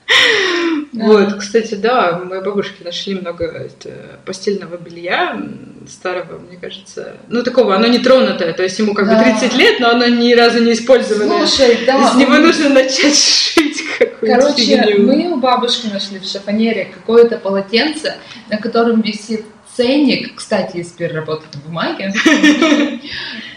Вот, 0.92 1.34
кстати, 1.34 1.74
да, 1.74 2.18
мои 2.24 2.40
бабушки 2.40 2.82
нашли 2.82 3.14
много 3.14 3.44
это, 3.44 4.18
постельного 4.24 4.76
белья 4.76 5.40
старого, 5.88 6.38
мне 6.38 6.56
кажется. 6.56 7.14
Ну, 7.28 7.42
такого, 7.42 7.74
оно 7.74 7.86
не 7.86 7.98
тронутое, 7.98 8.52
то 8.52 8.62
есть 8.62 8.78
ему 8.78 8.94
как 8.94 9.08
бы 9.08 9.14
30 9.14 9.54
лет, 9.56 9.80
но 9.80 9.90
оно 9.90 10.06
ни 10.06 10.32
разу 10.32 10.62
не 10.62 10.72
использованное. 10.72 11.46
Слушай, 11.46 11.78
да. 11.86 12.10
Из 12.10 12.16
него 12.16 12.34
у- 12.34 12.38
нужно 12.38 12.70
начать 12.70 13.16
шить 13.16 13.82
какую-то 13.98 14.40
Короче, 14.40 14.96
мы 14.98 15.32
у 15.32 15.36
бабушки 15.36 15.86
нашли 15.92 16.18
в 16.18 16.24
шифонере 16.24 16.90
какое-то 16.94 17.36
полотенце, 17.36 18.14
на 18.48 18.56
котором 18.56 19.02
висит 19.02 19.44
ценник, 19.76 20.36
кстати, 20.36 20.78
из 20.78 20.88
переработанной 20.88 21.62
бумаги. 21.64 22.12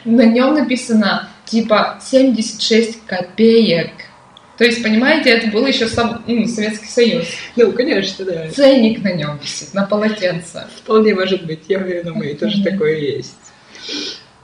На 0.05 0.23
нем 0.25 0.55
написано 0.55 1.29
типа 1.45 1.99
76 2.01 3.05
копеек. 3.05 3.91
То 4.59 4.65
есть, 4.65 4.83
понимаете, 4.83 5.29
это 5.29 5.47
был 5.47 5.65
еще 5.65 5.87
сам, 5.87 6.21
ну, 6.27 6.45
Советский 6.45 6.87
Союз. 6.87 7.25
Ну, 7.55 7.71
конечно, 7.71 8.25
да. 8.25 8.49
Ценник 8.49 9.01
на 9.01 9.13
нем 9.13 9.39
висит, 9.41 9.73
на 9.73 9.85
полотенце. 9.85 10.67
Вполне 10.83 11.15
может 11.15 11.45
быть. 11.45 11.61
Я 11.69 11.79
уверена, 11.79 12.13
моей 12.13 12.35
тоже 12.35 12.61
такое 12.61 12.97
есть. 12.97 13.37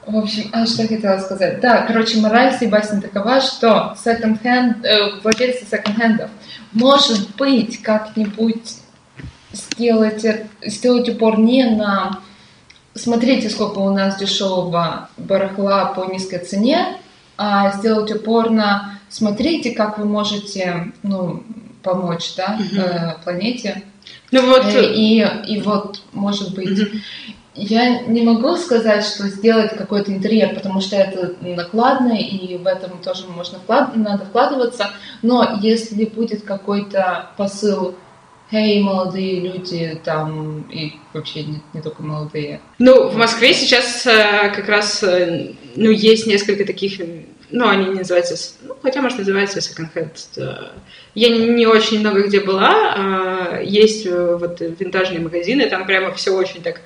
В 0.07 0.15
общем, 0.15 0.49
а 0.53 0.65
что 0.67 0.83
я 0.83 0.87
хотела 0.87 1.19
сказать? 1.19 1.59
Да, 1.59 1.81
короче, 1.85 2.17
мораль 2.19 2.55
всей 2.55 2.69
басни 2.69 3.01
такова, 3.01 3.41
что 3.41 3.97
секонд-хенд, 4.01 4.85
э, 4.85 5.19
владельцы 5.21 5.65
секонд-хендов, 5.69 6.29
может 6.71 7.35
быть, 7.35 7.81
как-нибудь 7.81 8.77
сделать, 9.51 10.25
сделать 10.63 11.09
упор 11.09 11.39
не 11.39 11.65
на 11.65 12.21
смотрите, 12.93 13.49
сколько 13.49 13.79
у 13.79 13.93
нас 13.93 14.17
дешевого 14.17 15.09
барахла 15.17 15.87
по 15.87 16.09
низкой 16.09 16.39
цене, 16.39 16.97
а 17.37 17.73
сделать 17.73 18.11
упор 18.11 18.49
на 18.49 18.94
смотрите, 19.15 19.71
как 19.71 19.97
вы 19.97 20.05
можете 20.05 20.91
ну, 21.03 21.43
помочь 21.81 22.33
да, 22.35 22.59
э, 22.59 23.23
планете. 23.23 23.83
Ну 24.31 24.45
вот, 24.47 24.65
Э, 24.65 24.93
И, 24.93 25.25
и 25.47 25.61
вот, 25.61 26.01
может 26.11 26.53
быть, 26.53 26.79
Мгм. 26.79 27.01
я 27.53 28.01
не 28.01 28.23
могу 28.23 28.57
сказать, 28.57 29.05
что 29.05 29.27
сделать 29.27 29.75
какой-то 29.77 30.11
интерьер, 30.11 30.53
потому 30.53 30.81
что 30.81 30.97
это 30.97 31.35
накладно, 31.41 32.13
и 32.13 32.57
в 32.57 32.67
этом 32.67 32.97
тоже 33.01 33.27
можно 33.27 33.59
вклад... 33.59 33.95
надо 33.95 34.25
вкладываться. 34.25 34.89
Но 35.21 35.59
если 35.61 36.05
будет 36.05 36.43
какой-то 36.43 37.29
посыл, 37.37 37.95
эй, 38.51 38.81
молодые 38.83 39.39
люди, 39.39 39.99
там, 40.03 40.63
и 40.63 40.93
вообще 41.13 41.43
не, 41.43 41.61
не 41.73 41.81
только 41.81 42.03
молодые. 42.03 42.59
Ну, 42.79 43.07
в 43.07 43.15
Москве 43.15 43.53
сейчас 43.53 44.05
э, 44.05 44.51
как 44.55 44.67
раз, 44.67 45.01
э, 45.03 45.53
ну, 45.75 45.89
есть 45.89 46.27
несколько 46.27 46.65
таких, 46.65 46.99
ну, 47.49 47.67
они 47.67 47.85
не 47.85 47.99
называются, 47.99 48.35
ну, 48.63 48.75
хотя, 48.81 49.01
может, 49.01 49.19
называется 49.19 49.61
секонд-хенд. 49.61 50.11
да. 50.35 50.71
Я 51.13 51.29
не, 51.29 51.47
не 51.47 51.67
очень 51.67 51.99
много 51.99 52.23
где 52.23 52.39
была, 52.39 52.71
а, 52.71 53.61
есть 53.61 54.05
э, 54.05 54.37
вот 54.39 54.59
винтажные 54.59 55.19
магазины, 55.19 55.69
там 55.69 55.85
прямо 55.85 56.13
все 56.13 56.31
очень 56.31 56.61
так 56.61 56.81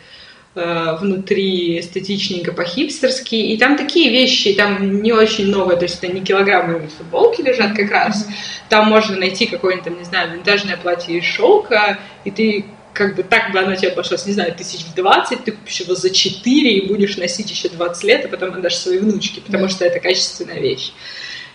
э, 0.55 0.97
внутри 0.99 1.79
эстетичненько 1.79 2.51
по-хипстерски, 2.51 3.35
и 3.35 3.57
там 3.57 3.77
такие 3.77 4.11
вещи, 4.11 4.53
там 4.53 5.01
не 5.01 5.13
очень 5.13 5.49
новые, 5.49 5.77
то 5.77 5.85
есть 5.85 6.03
это 6.03 6.13
не 6.13 6.21
килограммы 6.21 6.89
футболки 6.89 7.41
лежат 7.41 7.75
как 7.75 7.89
раз, 7.89 8.27
там 8.69 8.87
можно 8.87 9.17
найти 9.17 9.45
какое-нибудь, 9.45 9.85
там, 9.85 9.97
не 9.97 10.05
знаю, 10.05 10.33
винтажное 10.33 10.77
платье 10.77 11.17
из 11.17 11.23
шелка, 11.23 11.99
и 12.25 12.31
ты 12.31 12.65
как 12.99 13.15
бы 13.15 13.23
так 13.23 13.53
бы 13.53 13.59
оно 13.59 13.75
тебе 13.75 13.91
обошлось, 13.91 14.25
не 14.25 14.33
знаю, 14.33 14.53
тысяч 14.53 14.81
в 14.81 14.93
20, 14.93 15.45
ты 15.45 15.53
купишь 15.53 15.79
его 15.79 15.95
за 15.95 16.09
4 16.09 16.69
и 16.69 16.85
будешь 16.87 17.15
носить 17.15 17.49
еще 17.49 17.69
20 17.69 18.03
лет, 18.03 18.25
а 18.25 18.27
потом 18.27 18.53
отдашь 18.53 18.75
своей 18.75 18.99
внучке, 18.99 19.39
потому 19.39 19.63
Да. 19.63 19.69
что 19.69 19.85
это 19.85 19.99
качественная 20.01 20.59
вещь. 20.59 20.91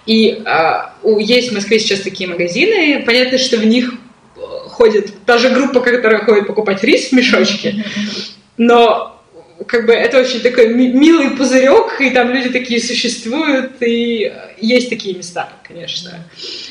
И 0.06 0.42
а, 0.46 0.94
у- 1.02 1.18
есть 1.18 1.50
в 1.50 1.54
Москве 1.54 1.78
сейчас 1.78 2.00
такие 2.00 2.28
магазины, 2.30 3.02
понятно, 3.04 3.36
что 3.36 3.58
в 3.58 3.66
них 3.66 3.92
э, 4.36 4.40
ходит 4.70 5.12
та 5.26 5.36
же 5.36 5.50
группа, 5.50 5.80
которая 5.80 6.24
ходит 6.24 6.46
покупать 6.46 6.82
рис 6.82 7.08
в 7.10 7.12
мешочке, 7.12 7.84
но 8.56 9.13
как 9.66 9.86
бы 9.86 9.92
это 9.92 10.18
очень 10.20 10.40
такой 10.40 10.74
ми- 10.74 10.92
милый 10.92 11.30
пузырек, 11.30 12.00
и 12.00 12.10
там 12.10 12.30
люди 12.30 12.50
такие 12.50 12.80
существуют, 12.80 13.80
и 13.82 14.32
есть 14.58 14.88
такие 14.90 15.14
места, 15.16 15.48
конечно. 15.66 16.10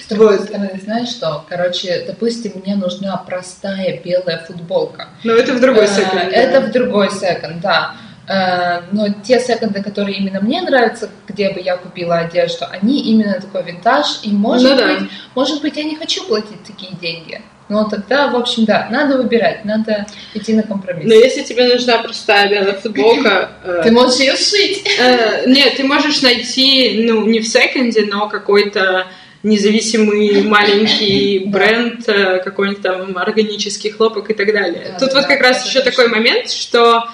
С 0.04 0.08
другой 0.10 0.38
Вот. 0.38 0.46
стороны, 0.48 0.80
знаешь 0.84 1.10
что? 1.10 1.46
Короче, 1.50 2.04
допустим, 2.06 2.54
мне 2.64 2.76
нужна 2.76 3.16
простая 3.18 4.00
белая 4.04 4.44
футболка. 4.46 5.10
Но 5.24 5.34
это 5.34 5.54
в 5.54 5.62
другой 5.62 5.86
Э, 5.86 5.88
секонд. 5.88 6.24
Это 6.32 6.62
в 6.62 6.72
другой 6.72 7.10
секонд, 7.10 7.62
да. 7.62 7.96
Э, 8.28 8.82
Но 8.92 9.08
те 9.24 9.40
секонды, 9.40 9.82
которые 9.84 10.18
именно 10.18 10.40
мне 10.42 10.62
нравятся, 10.62 11.10
где 11.28 11.50
бы 11.52 11.60
я 11.60 11.76
купила 11.78 12.18
одежду, 12.20 12.66
они 12.70 13.02
именно 13.12 13.34
такой 13.40 13.64
винтаж. 13.64 14.20
И 14.24 14.30
может 14.30 14.72
Ну 14.72 14.78
да. 14.78 14.88
быть, 15.00 15.10
может 15.36 15.62
быть, 15.62 15.76
я 15.78 15.84
не 15.84 15.96
хочу 15.96 16.24
платить 16.26 16.64
такие 16.66 16.94
деньги. 17.02 17.42
Но 17.74 17.86
тогда, 17.86 18.28
в 18.28 18.36
общем, 18.36 18.66
да, 18.66 18.88
надо 18.92 19.18
выбирать, 19.18 19.66
надо 19.66 20.06
идти 20.36 20.54
на 20.54 20.62
компромисс. 20.62 21.06
Но 21.08 21.16
если 21.16 21.42
тебе 21.42 21.68
нужна 21.68 21.98
простая 21.98 22.48
белая 22.48 22.74
футболка, 22.74 23.50
э, 23.64 23.82
Ты 23.84 23.92
можешь 23.92 24.20
ее 24.20 24.36
сшить. 24.36 24.86
э, 25.00 25.50
нет, 25.50 25.74
ты 25.76 25.84
можешь 25.84 26.22
найти, 26.22 27.04
ну, 27.04 27.26
не 27.26 27.40
в 27.40 27.48
секонде, 27.48 28.06
но 28.06 28.30
какой-то 28.30 29.08
независимый 29.42 30.44
маленький 30.44 31.46
бренд 31.48 32.08
э, 32.08 32.44
какой-нибудь 32.44 32.84
там 32.84 33.18
органический 33.18 33.90
хлопок 33.90 34.30
и 34.30 34.36
так 34.36 34.54
далее. 34.54 34.92
Да, 34.92 35.00
Тут 35.00 35.16
вот 35.16 35.26
как 35.26 35.42
раз 35.42 35.66
еще 35.66 35.82
такой 35.82 36.10
момент, 36.10 36.52
что, 36.52 37.06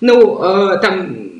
ну, 0.00 0.36
там 0.82 1.37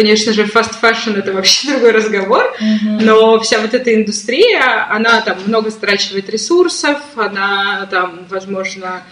конечно 0.00 0.32
же, 0.32 0.44
fast 0.44 0.80
fashion 0.80 1.18
это 1.18 1.32
вообще 1.32 1.68
другой 1.72 1.90
разговор, 1.92 2.56
Мгм. 2.58 3.04
но 3.04 3.38
вся 3.40 3.58
вот 3.60 3.74
эта 3.74 3.94
индустрия, 3.94 4.90
она 4.90 5.20
там 5.20 5.38
много 5.46 5.70
страчивает 5.70 6.30
ресурсов, 6.30 6.98
она 7.16 7.86
там, 7.90 8.26
возможно, 8.30 9.02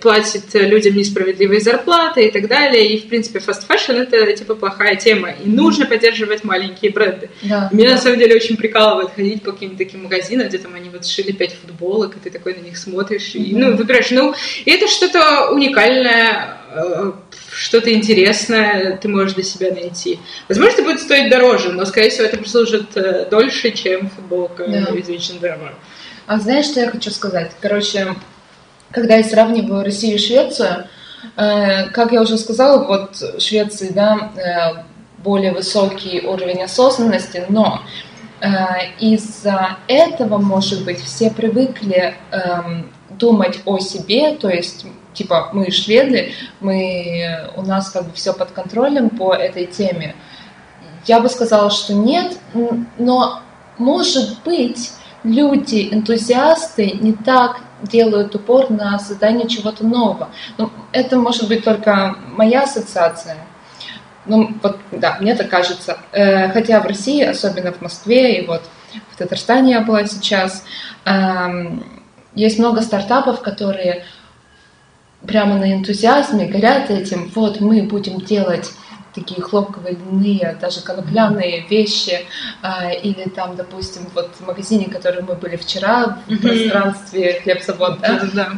платит 0.00 0.54
людям 0.54 0.94
несправедливые 0.94 1.60
зарплаты 1.60 2.26
и 2.26 2.30
так 2.30 2.46
далее. 2.48 2.86
И, 2.88 3.00
в 3.00 3.08
принципе, 3.08 3.40
fast 3.40 3.66
fashion 3.68 3.94
это 4.00 4.32
типа 4.32 4.54
плохая 4.54 4.96
тема. 4.96 5.30
И 5.30 5.48
нужно 5.48 5.86
поддерживать 5.86 6.44
маленькие 6.44 6.92
бренды. 6.92 7.30
Да, 7.42 7.68
Меня 7.72 7.88
да. 7.90 7.94
на 7.96 8.00
самом 8.00 8.18
деле 8.18 8.36
очень 8.36 8.56
прикалывает 8.56 9.10
ходить 9.14 9.42
по 9.42 9.52
каким-то 9.52 9.78
таким 9.78 10.04
магазинам, 10.04 10.48
где 10.48 10.58
там 10.58 10.74
они 10.74 10.88
вот 10.90 11.04
шили 11.06 11.32
пять 11.32 11.54
футболок, 11.54 12.16
и 12.16 12.20
ты 12.20 12.30
такой 12.30 12.54
на 12.54 12.60
них 12.60 12.76
смотришь, 12.78 13.34
и, 13.34 13.38
Мгм. 13.54 13.60
ну, 13.60 13.76
выбираешь. 13.76 14.10
Ну, 14.10 14.34
и 14.64 14.70
это 14.70 14.86
что-то 14.88 15.50
уникальное, 15.50 16.58
э, 16.74 17.12
что-то 17.52 17.92
интересное 17.92 18.96
ты 18.98 19.08
можешь 19.08 19.34
для 19.34 19.44
себя 19.44 19.72
найти. 19.72 20.20
Возможно, 20.48 20.74
это 20.74 20.82
будет 20.84 21.00
стоить 21.00 21.28
дороже, 21.30 21.72
но, 21.72 21.84
скорее 21.86 22.10
всего, 22.10 22.24
это 22.26 22.36
прослужит 22.38 22.96
э, 22.96 23.26
дольше, 23.30 23.72
чем 23.72 24.10
футболка 24.10 24.64
Да. 24.66 24.92
из 24.94 25.08
H&M. 25.08 25.60
А 26.26 26.38
знаешь, 26.38 26.66
что 26.66 26.80
я 26.80 26.90
хочу 26.90 27.10
сказать? 27.10 27.52
Короче, 27.60 28.14
когда 28.90 29.16
я 29.16 29.24
сравниваю 29.24 29.84
Россию 29.84 30.16
и 30.16 30.18
Швецию, 30.18 30.86
э, 31.36 31.88
как 31.90 32.12
я 32.12 32.22
уже 32.22 32.38
сказала, 32.38 32.84
вот 32.84 33.16
в 33.16 33.40
Швеции, 33.40 33.90
да, 33.92 34.30
э, 34.36 34.82
более 35.22 35.52
высокий 35.52 36.20
уровень 36.20 36.62
осознанности, 36.62 37.44
но 37.48 37.80
э, 38.40 38.48
из-за 39.00 39.78
этого, 39.88 40.38
может 40.38 40.84
быть, 40.84 41.02
все 41.02 41.30
привыкли 41.30 42.14
эм, 42.30 42.92
думать 43.10 43.60
о 43.64 43.78
себе, 43.78 44.36
то 44.36 44.48
есть, 44.48 44.86
типа, 45.14 45.50
мы 45.52 45.70
шведы, 45.70 46.32
мы, 46.60 47.50
у 47.56 47.62
нас 47.62 47.90
как 47.90 48.04
бы 48.04 48.12
все 48.14 48.32
под 48.32 48.50
контролем 48.52 49.10
по 49.10 49.34
этой 49.34 49.66
теме. 49.66 50.14
Я 51.06 51.20
бы 51.20 51.28
сказала, 51.28 51.70
что 51.70 51.94
нет, 51.94 52.36
но, 52.98 53.40
может 53.78 54.42
быть, 54.44 54.92
люди, 55.24 55.88
энтузиасты 55.90 56.90
не 57.00 57.12
так 57.12 57.60
делают 57.82 58.34
упор 58.34 58.70
на 58.70 58.98
создание 58.98 59.48
чего-то 59.48 59.84
нового. 59.86 60.28
Ну, 60.58 60.70
это 60.92 61.16
может 61.16 61.48
быть 61.48 61.64
только 61.64 62.16
моя 62.36 62.62
ассоциация. 62.62 63.36
Ну, 64.24 64.54
вот, 64.62 64.78
да, 64.90 65.18
мне 65.20 65.34
так 65.34 65.48
кажется. 65.48 65.98
Э, 66.12 66.50
Хотя 66.50 66.80
в 66.80 66.86
России, 66.86 67.22
особенно 67.22 67.72
в 67.72 67.80
Москве 67.80 68.40
и 68.40 68.46
вот 68.46 68.62
в 69.12 69.16
Татарстане 69.16 69.72
я 69.72 69.80
была 69.80 70.04
сейчас, 70.06 70.64
эм, 71.04 71.84
есть 72.34 72.58
много 72.58 72.82
стартапов, 72.82 73.40
которые 73.40 74.04
прямо 75.26 75.56
на 75.56 75.72
энтузиазме 75.72 76.46
горят 76.46 76.90
этим. 76.90 77.30
Вот 77.34 77.60
мы 77.60 77.82
будем 77.82 78.20
делать 78.20 78.72
такие 79.16 79.42
хлопковые 79.42 79.96
льняные, 79.96 80.56
даже 80.60 80.80
конопляные 80.82 81.66
вещи, 81.68 82.26
а, 82.62 82.90
или 82.90 83.28
там, 83.28 83.56
допустим, 83.56 84.02
вот 84.14 84.30
в 84.38 84.46
магазине, 84.46 84.86
в 84.86 84.92
котором 84.92 85.26
мы 85.26 85.34
были 85.34 85.56
вчера, 85.56 86.18
в 86.28 86.38
пространстве 86.38 87.40
хлеб-завод, 87.42 87.98
да, 88.00 88.20
Да. 88.34 88.48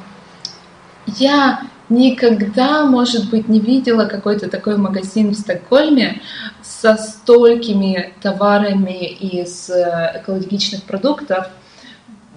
я 1.07 1.61
никогда, 1.89 2.85
может 2.85 3.31
быть, 3.31 3.49
не 3.49 3.61
видела 3.61 4.05
какой-то 4.05 4.51
такой 4.51 4.77
магазин 4.77 5.31
в 5.31 5.35
Стокгольме 5.35 6.21
со 6.63 6.97
столькими 6.97 8.13
товарами 8.21 9.07
из 9.07 9.71
э, 9.71 10.21
экологичных 10.21 10.83
продуктов. 10.83 11.47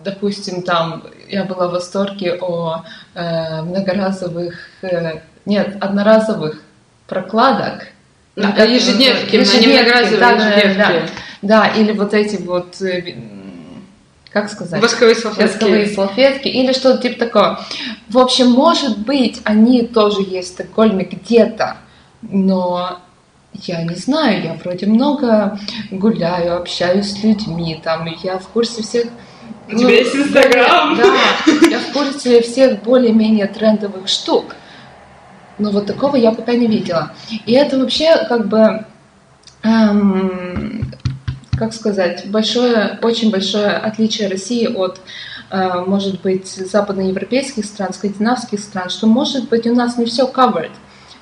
Допустим, 0.03 0.61
там 0.63 1.03
я 1.29 1.43
была 1.43 1.67
в 1.67 1.71
восторге 1.71 2.37
о 2.41 2.83
э, 3.13 3.61
многоразовых, 3.61 4.55
э, 4.83 5.19
нет, 5.45 5.77
одноразовых 5.81 6.61
прокладок. 7.07 7.87
Или 8.35 8.45
как 8.45 8.69
ежедневки, 8.69 9.35
они 9.35 9.67
многоразовые 9.67 10.19
да, 10.19 10.31
да, 10.31 10.37
да, 10.37 10.55
ежедневки. 10.55 10.77
да. 10.77 11.09
Да, 11.41 11.67
или 11.67 11.91
вот 11.91 12.13
эти 12.13 12.35
вот, 12.37 12.81
э, 12.81 13.15
как 14.29 14.49
сказать? 14.49 14.81
Восковые 14.81 15.15
салфетки. 15.15 15.51
Восковые 15.51 15.87
салфетки 15.87 16.47
или 16.47 16.71
что-то 16.71 17.01
типа 17.01 17.19
такого. 17.19 17.65
В 18.07 18.17
общем, 18.19 18.51
может 18.51 18.99
быть, 18.99 19.41
они 19.43 19.83
тоже 19.83 20.21
есть 20.21 20.49
в 20.49 20.53
Стокгольме 20.53 21.03
где-то, 21.03 21.77
но 22.21 22.99
я 23.53 23.83
не 23.83 23.95
знаю, 23.95 24.43
я 24.43 24.53
вроде 24.53 24.85
много 24.85 25.59
гуляю, 25.89 26.57
общаюсь 26.57 27.11
с 27.11 27.23
людьми, 27.23 27.79
там, 27.83 28.07
я 28.23 28.37
в 28.37 28.47
курсе 28.47 28.81
всех... 28.81 29.07
У 29.67 29.77
тебя 29.77 29.99
есть 29.99 30.15
Инстаграм. 30.15 30.95
Да, 30.95 31.13
я 31.69 31.79
в 31.79 31.91
курсе 31.91 32.41
всех 32.41 32.81
более-менее 32.83 33.47
трендовых 33.47 34.07
штук. 34.07 34.55
Но 35.61 35.71
вот 35.71 35.85
такого 35.85 36.15
я 36.15 36.31
пока 36.31 36.53
не 36.53 36.67
видела. 36.67 37.11
И 37.45 37.53
это 37.53 37.77
вообще 37.77 38.25
как 38.27 38.47
бы 38.47 38.85
эм, 39.63 40.91
как 41.61 41.73
сказать, 41.73 42.25
большое, 42.25 42.97
очень 43.03 43.29
большое 43.29 43.69
отличие 43.69 44.29
России 44.29 44.65
от, 44.65 44.99
э, 45.51 45.83
может 45.85 46.19
быть, 46.21 46.47
западноевропейских 46.47 47.65
стран, 47.65 47.93
скандинавских 47.93 48.59
стран, 48.59 48.89
что, 48.89 49.05
может 49.05 49.47
быть, 49.47 49.67
у 49.67 49.75
нас 49.75 49.95
не 49.95 50.05
все 50.05 50.27
covered. 50.27 50.71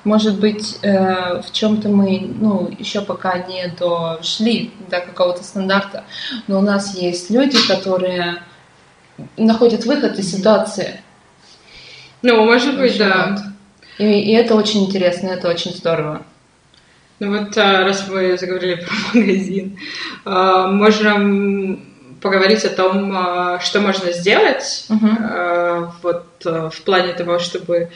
Может 0.02 0.40
быть, 0.40 0.78
э, 0.80 1.42
в 1.42 1.52
чем-то 1.52 1.90
мы, 1.90 2.32
ну, 2.40 2.74
еще 2.78 3.02
пока 3.02 3.36
не 3.36 3.68
дошли 3.78 4.72
до 4.88 5.00
какого-то 5.00 5.44
стандарта, 5.44 6.04
но 6.46 6.60
у 6.60 6.62
нас 6.62 6.94
есть 6.94 7.28
люди, 7.28 7.58
которые 7.68 8.42
находят 9.36 9.84
выход 9.84 10.18
из 10.18 10.32
ситуации. 10.32 11.02
Ну, 12.22 12.46
может 12.46 12.78
быть, 12.78 12.98
Вот. 12.98 13.49
И, 14.00 14.04
и 14.04 14.32
это 14.32 14.54
очень 14.54 14.86
интересно, 14.86 15.28
это 15.28 15.50
очень 15.50 15.72
здорово. 15.72 16.22
Ну 17.18 17.36
вот, 17.36 17.56
а, 17.58 17.84
раз 17.84 18.08
мы 18.08 18.38
заговорили 18.38 18.76
про 19.12 19.18
магазин, 19.18 19.78
а, 20.24 20.68
можем 20.68 21.84
поговорить 22.22 22.64
о 22.64 22.70
том, 22.70 23.12
а, 23.14 23.60
что 23.60 23.80
можно 23.80 24.10
сделать 24.12 24.86
а, 24.88 25.92
вот 26.02 26.24
в 26.42 26.82
плане 26.86 27.12
того, 27.12 27.38
чтобы 27.38 27.90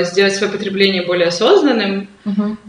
сделать 0.00 0.34
свое 0.36 0.52
потребление 0.52 1.02
более 1.02 1.28
осознанным. 1.28 2.08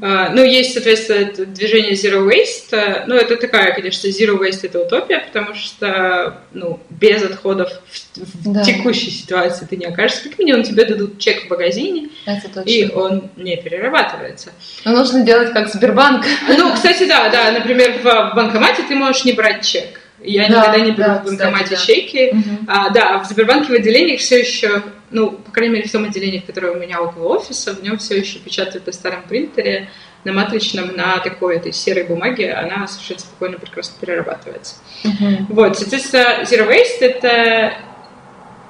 А, 0.01 0.29
Ну, 0.29 0.43
есть, 0.43 0.73
соответственно, 0.73 1.31
движение 1.45 1.93
Zero 1.93 2.27
Waste. 2.27 2.73
А, 2.73 3.03
Ну, 3.07 3.15
это 3.15 3.37
такая, 3.37 3.73
конечно, 3.73 4.07
Zero 4.07 4.37
Waste 4.39 4.61
это 4.63 4.81
утопия, 4.81 5.23
потому 5.31 5.55
что, 5.55 6.41
ну, 6.53 6.79
без 6.89 7.23
отходов 7.23 7.69
в, 8.15 8.17
в 8.47 8.53
Да. 8.53 8.63
текущей 8.63 9.11
ситуации 9.11 9.65
ты 9.69 9.77
не 9.77 9.85
окажешься. 9.85 10.29
Как 10.29 10.39
минимум, 10.39 10.63
тебе 10.63 10.85
дадут 10.85 11.19
чек 11.19 11.45
в 11.45 11.49
магазине, 11.49 12.09
Это 12.25 12.47
точно. 12.49 12.69
и 12.69 12.91
он 12.91 13.29
не 13.37 13.55
перерабатывается. 13.57 14.51
Но 14.83 14.91
нужно 14.91 15.21
делать 15.23 15.53
как 15.53 15.69
Сбербанк. 15.73 16.25
Ну, 16.57 16.73
кстати, 16.73 17.05
да, 17.07 17.29
да, 17.29 17.51
например, 17.51 17.99
в 18.03 18.33
банкомате 18.35 18.83
ты 18.87 18.95
можешь 18.95 19.23
не 19.25 19.33
брать 19.33 19.65
чек. 19.65 20.01
Я 20.23 20.47
Да, 20.49 20.59
никогда 20.59 20.79
не 20.79 20.91
беру 20.91 21.07
да, 21.07 21.19
в 21.19 21.25
банкомате 21.25 21.75
кстати, 21.75 21.87
да. 21.87 21.93
чеки. 21.93 22.29
Мгм. 22.33 22.65
А, 22.67 22.89
да, 22.89 23.19
в 23.19 23.25
Сбербанке 23.27 23.71
в 23.73 23.75
отделениях 23.75 24.19
все 24.21 24.39
еще, 24.39 24.81
ну, 25.11 25.31
по 25.31 25.51
крайней 25.51 25.75
мере, 25.75 25.87
в 25.87 25.91
том 25.91 26.03
отделении, 26.05 26.39
которое 26.39 26.71
у 26.71 26.79
меня 26.79 27.01
около 27.01 27.37
офиса, 27.37 27.73
в 27.73 27.83
нем 27.83 27.97
все 27.97 28.17
еще 28.17 28.39
печатают 28.39 28.87
на 28.87 28.93
старом 28.93 29.23
принтере, 29.23 29.89
на 30.23 30.33
матричном, 30.33 30.95
на 30.95 31.19
такой 31.19 31.57
этой 31.57 31.71
серой 31.71 32.03
бумаге, 32.03 32.53
она 32.53 32.87
совершенно 32.87 33.19
спокойно, 33.19 33.59
прекрасно 33.59 33.95
перерабатывается. 33.99 34.75
Мгм. 35.03 35.45
Вот, 35.49 35.77
соответственно, 35.77 36.41
Zero 36.43 36.67
Waste 36.67 37.01
это 37.01 37.73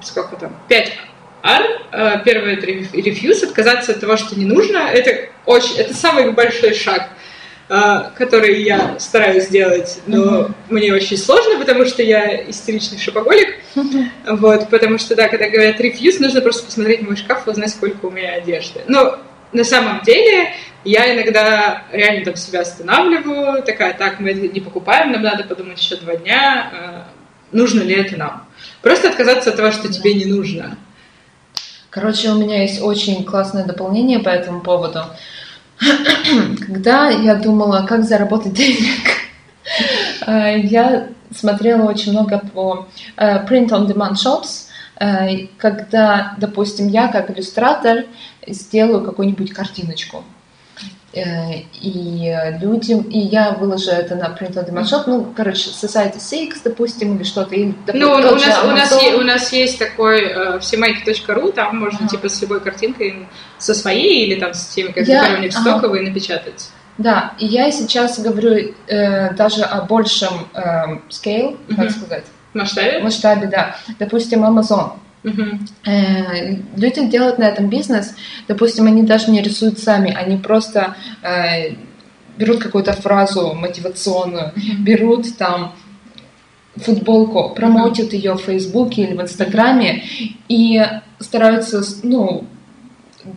сколько 0.02 0.36
там? 0.36 0.56
5 0.68 0.94
R. 1.44 2.22
Первый 2.26 2.54
это 2.56 2.68
refuse, 2.68 3.46
отказаться 3.46 3.94
от 3.94 4.02
того, 4.02 4.18
что 4.18 4.38
не 4.38 4.46
нужно. 4.46 4.80
Это 4.80 5.30
очень, 5.46 5.78
это 5.78 5.94
самый 5.94 6.32
большой 6.32 6.74
шаг, 6.74 7.10
э, 7.70 8.10
который 8.16 8.64
я 8.64 9.00
стараюсь 9.00 9.46
сделать, 9.46 10.02
но 10.08 10.50
мне 10.70 10.94
очень 10.94 11.18
сложно, 11.18 11.60
потому 11.60 11.86
что 11.86 12.04
я 12.04 12.50
истеричный 12.50 13.00
шопоголик. 13.00 13.56
Вот, 14.28 14.70
потому 14.70 14.98
что, 14.98 15.16
да, 15.16 15.28
когда 15.28 15.50
говорят 15.50 15.80
refuse, 15.80 16.20
нужно 16.20 16.42
просто 16.42 16.66
посмотреть 16.66 17.02
мой 17.02 17.16
шкаф 17.16 17.48
и 17.48 17.50
узнать, 17.50 17.72
сколько 17.72 18.06
у 18.06 18.12
меня 18.12 18.34
одежды. 18.34 18.82
Но 18.88 19.20
на 19.52 19.64
самом 19.64 20.02
деле 20.04 20.54
я 20.84 21.16
иногда 21.16 21.84
реально 21.92 22.26
там 22.26 22.36
себя 22.36 22.62
останавливаю, 22.62 23.64
такая, 23.64 23.94
так, 23.94 24.20
мы 24.20 24.32
это 24.32 24.48
не 24.48 24.60
покупаем, 24.60 25.12
нам 25.12 25.24
надо 25.24 25.44
подумать 25.44 25.80
еще 25.80 25.96
два 25.98 26.16
дня, 26.16 26.72
э, 26.72 27.56
нужно 27.56 27.82
ли 27.82 27.96
это 27.96 28.18
нам. 28.18 28.48
Просто 28.82 29.10
отказаться 29.10 29.50
от 29.50 29.56
того, 29.56 29.72
что 29.72 29.92
тебе 29.92 30.14
не 30.14 30.26
нужно. 30.26 30.78
Короче, 31.90 32.30
у 32.30 32.36
меня 32.36 32.62
есть 32.62 32.82
очень 32.82 33.24
классное 33.24 33.66
дополнение 33.66 34.20
по 34.20 34.30
этому 34.30 34.62
поводу. 34.62 35.06
Когда 36.66 37.10
я 37.10 37.36
думала, 37.36 37.86
как 37.88 38.04
заработать 38.04 38.54
денег, 38.54 39.10
э, 40.28 40.60
я 40.60 41.10
смотрела 41.34 41.90
очень 41.90 42.12
много 42.12 42.40
по 42.54 42.88
э, 43.18 43.46
print-on-demand 43.46 44.14
shops, 44.14 44.68
э, 45.00 45.48
когда, 45.58 46.36
допустим, 46.38 46.88
я 46.88 47.08
как 47.08 47.30
иллюстратор 47.30 48.06
сделаю 48.48 49.04
какую-нибудь 49.04 49.54
картиночку. 49.54 50.24
Э, 51.16 51.60
и 51.82 52.36
людям, 52.60 53.04
и 53.04 53.20
я 53.20 53.52
выложу 53.52 53.90
это 53.92 54.16
на 54.16 54.26
Print 54.26 54.56
on 54.56 54.70
Demand 54.70 54.84
Shop, 54.84 55.04
ну, 55.08 55.34
короче, 55.34 55.70
Society 55.70 56.18
Six, 56.18 56.58
допустим, 56.62 57.16
или 57.16 57.24
что-то. 57.24 57.56
Или, 57.56 57.74
ну, 57.94 58.12
у 58.12 58.18
нас, 58.18 58.64
у, 58.66 58.68
нас 58.68 58.92
есть, 59.02 59.16
у 59.16 59.22
нас 59.22 59.54
есть 59.54 59.80
такой 59.80 60.24
э, 60.24 60.60
всемайки.ру, 60.60 61.54
там 61.54 61.78
можно, 61.78 62.00
ага. 62.02 62.10
типа, 62.10 62.28
с 62.28 62.42
любой 62.42 62.60
картинкой, 62.60 63.28
со 63.58 63.74
своей 63.74 64.26
или 64.26 64.38
там 64.38 64.54
с 64.54 64.66
теми, 64.66 64.88
которые 64.88 65.08
я... 65.08 65.38
у 65.38 65.42
них 65.42 65.54
стоковые, 65.54 66.02
ага. 66.02 66.10
напечатать. 66.10 66.70
Да, 66.98 67.34
и 67.40 67.46
я 67.46 67.72
сейчас 67.72 68.20
говорю 68.20 68.74
э, 68.88 69.34
даже 69.36 69.64
о 69.64 69.84
большем 69.84 70.50
э, 70.54 70.98
scale, 71.10 71.58
как 71.70 71.86
угу. 71.86 71.90
сказать? 71.92 72.26
Масштабе? 72.54 73.00
Масштабе, 73.00 73.48
да. 73.48 73.78
Допустим, 74.00 74.44
Amazon. 74.44 74.94
Uh-huh. 75.26 76.64
Люди 76.78 77.10
делают 77.10 77.40
на 77.40 77.46
этом 77.46 77.68
бизнес, 77.68 78.16
допустим, 78.48 78.86
они 78.86 79.02
даже 79.02 79.32
не 79.32 79.42
рисуют 79.42 79.80
сами, 79.80 80.14
они 80.14 80.38
просто 80.38 80.96
э, 81.24 81.74
берут 82.38 82.62
какую-то 82.62 82.94
фразу 82.94 83.54
мотивационную, 83.56 84.54
uh-huh. 84.56 84.78
берут 84.80 85.36
там 85.38 85.74
футболку, 86.76 87.56
промоутят 87.56 88.14
uh-huh. 88.14 88.18
ее 88.18 88.34
в 88.36 88.42
Фейсбуке 88.42 89.04
или 89.04 89.16
в 89.16 89.22
Инстаграме 89.22 90.04
и 90.48 90.86
стараются, 91.20 91.82
ну, 92.04 92.46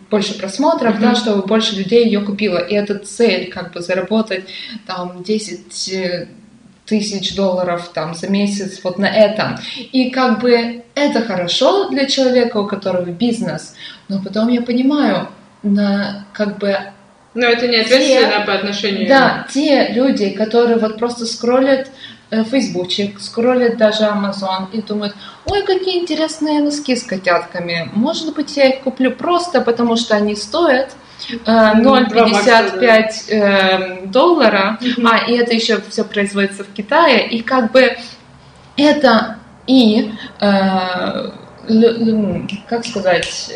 больше 0.09 0.37
просмотров, 0.37 0.95
mm-hmm. 0.95 1.01
да, 1.01 1.15
чтобы 1.15 1.47
больше 1.47 1.75
людей 1.75 2.05
ее 2.05 2.21
купило. 2.21 2.57
И 2.57 2.75
эта 2.75 2.99
цель, 2.99 3.49
как 3.49 3.73
бы 3.73 3.81
заработать 3.81 4.43
там 4.85 5.23
10 5.23 5.73
тысяч 6.89 7.35
долларов 7.35 7.91
там 7.93 8.13
за 8.13 8.27
месяц 8.27 8.81
вот 8.83 8.97
на 8.97 9.07
этом. 9.07 9.57
И 9.77 10.09
как 10.09 10.41
бы 10.41 10.83
это 10.95 11.21
хорошо 11.21 11.89
для 11.89 12.05
человека, 12.05 12.57
у 12.57 12.67
которого 12.67 13.05
бизнес, 13.05 13.75
но 14.07 14.21
потом 14.21 14.49
я 14.49 14.61
понимаю, 14.61 15.29
на 15.63 16.25
как 16.33 16.57
бы 16.57 16.77
но 17.35 17.45
это 17.45 17.67
не 17.67 17.77
ответственно 17.77 18.39
те, 18.39 18.45
по 18.45 18.53
отношению... 18.53 19.07
Да, 19.07 19.45
те 19.53 19.89
люди, 19.89 20.31
которые 20.31 20.77
вот 20.77 20.97
просто 20.97 21.27
скроллят 21.27 21.87
э, 22.31 22.43
Фейсбучик, 22.43 23.19
скроллят 23.19 23.77
даже 23.77 24.05
Amazon 24.05 24.67
и 24.73 24.81
думают, 24.81 25.15
ой, 25.45 25.63
какие 25.63 25.99
интересные 25.99 26.59
носки 26.59 26.95
с 26.95 27.03
котятками, 27.03 27.89
может 27.93 28.33
быть, 28.33 28.57
я 28.57 28.69
их 28.69 28.81
куплю 28.81 29.11
просто 29.11 29.61
потому, 29.61 29.95
что 29.95 30.15
они 30.15 30.35
стоят 30.35 30.89
0,55 31.45 33.29
э, 33.29 33.35
эм, 33.35 34.11
доллара, 34.11 34.79
а 35.03 35.29
и 35.29 35.35
это 35.35 35.53
еще 35.53 35.81
все 35.89 36.03
производится 36.03 36.63
в 36.63 36.73
Китае, 36.73 37.27
и 37.27 37.41
как 37.41 37.71
бы 37.71 37.97
это 38.77 39.37
и, 39.67 40.11
э, 40.39 41.31
как 42.67 42.85
сказать, 42.85 43.51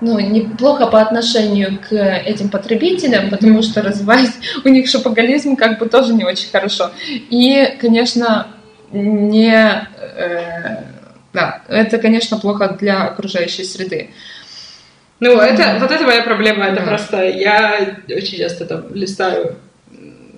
ну, 0.00 0.18
неплохо 0.18 0.86
по 0.86 1.00
отношению 1.00 1.78
к 1.78 1.92
этим 1.92 2.48
потребителям, 2.48 3.30
потому 3.30 3.62
что 3.62 3.82
развивать 3.82 4.30
у 4.64 4.68
них 4.68 4.88
шопоголизм 4.88 5.56
как 5.56 5.78
бы 5.78 5.88
тоже 5.88 6.14
не 6.14 6.24
очень 6.24 6.50
хорошо. 6.50 6.90
И, 7.08 7.76
конечно, 7.80 8.48
не... 8.92 9.52
Э, 9.52 10.84
да, 11.32 11.62
это, 11.68 11.98
конечно, 11.98 12.38
плохо 12.38 12.76
для 12.78 13.04
окружающей 13.04 13.64
среды. 13.64 14.10
Ну, 15.18 15.40
это, 15.40 15.78
вот 15.80 15.90
это 15.90 16.04
моя 16.04 16.22
проблема, 16.22 16.66
это 16.66 16.82
просто 16.82 17.24
я 17.24 17.98
очень 18.08 18.38
часто 18.38 18.66
там 18.66 18.94
листаю 18.94 19.56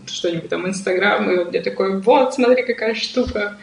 что-нибудь 0.06 0.48
там 0.48 0.66
Инстаграм, 0.68 1.30
и 1.30 1.38
он 1.38 1.48
мне 1.48 1.60
такой, 1.60 2.00
вот, 2.00 2.34
смотри, 2.34 2.62
какая 2.62 2.94
штука. 2.94 3.56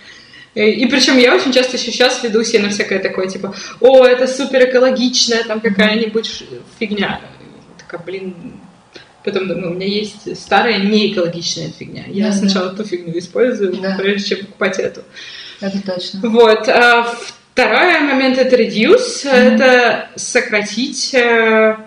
И, 0.54 0.62
и 0.62 0.86
причем 0.88 1.18
я 1.18 1.36
очень 1.36 1.52
часто 1.52 1.78
еще 1.78 1.92
сейчас 1.92 2.24
веду 2.24 2.44
себе 2.44 2.64
на 2.64 2.70
всякое 2.70 3.00
такое, 3.00 3.28
типа, 3.28 3.56
о, 3.80 4.06
это 4.06 4.28
супер 4.28 4.70
экологичная 4.70 5.44
там 5.44 5.60
какая-нибудь 5.62 6.44
фигня. 6.80 7.22
Такая, 7.78 8.02
блин, 8.06 8.36
Потом 9.26 9.48
думаю, 9.48 9.72
у 9.72 9.74
меня 9.74 9.88
есть 9.88 10.40
старая 10.40 10.78
неэкологичная 10.78 11.72
фигня. 11.72 12.04
Я 12.08 12.28
да, 12.28 12.32
сначала 12.32 12.70
да. 12.70 12.78
ту 12.78 12.84
фигню 12.84 13.18
использую, 13.18 13.76
да. 13.78 13.96
прежде 13.98 14.36
чем 14.36 14.46
покупать 14.46 14.78
эту. 14.78 15.02
Это 15.60 15.82
точно. 15.82 16.20
Вот. 16.30 16.70
А 16.70 17.12
Второй 17.56 18.02
момент 18.02 18.38
это 18.38 18.58
reduce, 18.58 19.24
mm-hmm. 19.24 19.30
это 19.32 20.10
сократить 20.18 21.14
э, 21.14 21.78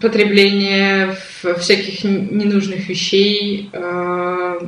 потребление 0.00 1.16
всяких 1.58 2.04
ненужных 2.04 2.88
вещей, 2.88 3.68
э, 3.72 4.60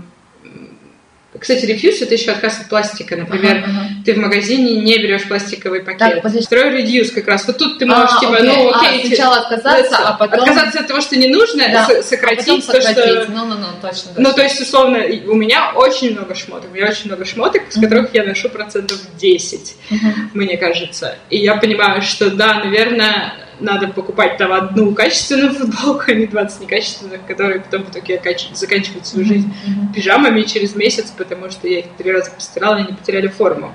кстати, 1.38 1.66
рефьюз 1.66 2.00
это 2.00 2.14
еще 2.14 2.30
отказ 2.30 2.60
от 2.60 2.68
пластика. 2.68 3.16
Например, 3.16 3.58
ага, 3.58 3.66
ага. 3.66 3.88
ты 4.04 4.14
в 4.14 4.18
магазине 4.18 4.80
не 4.80 4.98
берешь 4.98 5.26
пластиковый 5.26 5.80
пакет. 5.80 6.22
Так, 6.22 6.32
Второй 6.42 6.78
редьюз 6.78 7.10
как 7.10 7.26
раз. 7.26 7.46
Вот 7.46 7.58
тут 7.58 7.78
ты 7.78 7.86
можешь, 7.86 8.10
а, 8.16 8.20
типа, 8.20 8.36
окей. 8.36 8.48
ну 8.48 8.72
окей. 8.72 9.02
А, 9.02 9.06
сначала 9.06 9.36
отказаться, 9.38 9.96
а 9.98 10.12
потом... 10.12 10.40
Отказаться 10.40 10.80
от 10.80 10.86
того, 10.86 11.00
что 11.00 11.16
не 11.16 11.28
нужно, 11.28 11.64
да. 11.68 12.02
сократить, 12.02 12.68
а 12.68 12.72
то, 12.72 12.80
что... 12.80 13.26
Ну, 13.28 13.46
ну, 13.46 13.54
ну, 13.56 13.66
точно, 13.82 14.10
точно. 14.10 14.12
Ну, 14.16 14.32
то 14.32 14.42
есть, 14.42 14.60
условно, 14.60 14.98
у 14.98 15.34
меня 15.34 15.72
очень 15.74 16.12
много 16.12 16.34
шмоток. 16.34 16.70
У 16.70 16.74
меня 16.74 16.88
очень 16.88 17.06
много 17.06 17.24
шмоток, 17.24 17.62
с 17.68 17.80
которых 17.80 18.14
я 18.14 18.24
ношу 18.24 18.48
процентов 18.48 18.98
10, 19.18 19.76
mm-hmm. 19.90 19.96
мне 20.34 20.56
кажется. 20.56 21.16
И 21.30 21.38
я 21.38 21.56
понимаю, 21.56 22.02
что 22.02 22.30
да, 22.30 22.62
наверное, 22.62 23.43
надо 23.60 23.88
покупать 23.88 24.36
там 24.36 24.52
одну 24.52 24.94
качественную 24.94 25.52
футболку, 25.52 26.04
а 26.08 26.14
не 26.14 26.26
20 26.26 26.60
некачественных, 26.62 27.26
которые 27.26 27.60
потом 27.60 27.84
в 27.84 27.90
итоге 27.90 28.20
заканчивают 28.52 29.06
свою 29.06 29.26
жизнь 29.26 29.52
mm-hmm. 29.52 29.94
пижамами 29.94 30.42
через 30.42 30.74
месяц, 30.74 31.12
потому 31.16 31.50
что 31.50 31.68
я 31.68 31.80
их 31.80 31.86
три 31.96 32.12
раза 32.12 32.30
постирала, 32.30 32.76
и 32.76 32.82
они 32.82 32.92
потеряли 32.92 33.28
форму. 33.28 33.72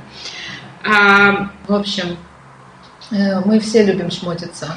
А... 0.84 1.52
В 1.68 1.74
общем, 1.74 2.18
э, 3.12 3.40
мы 3.46 3.60
все 3.60 3.84
любим 3.86 4.12
шмотиться. 4.12 4.74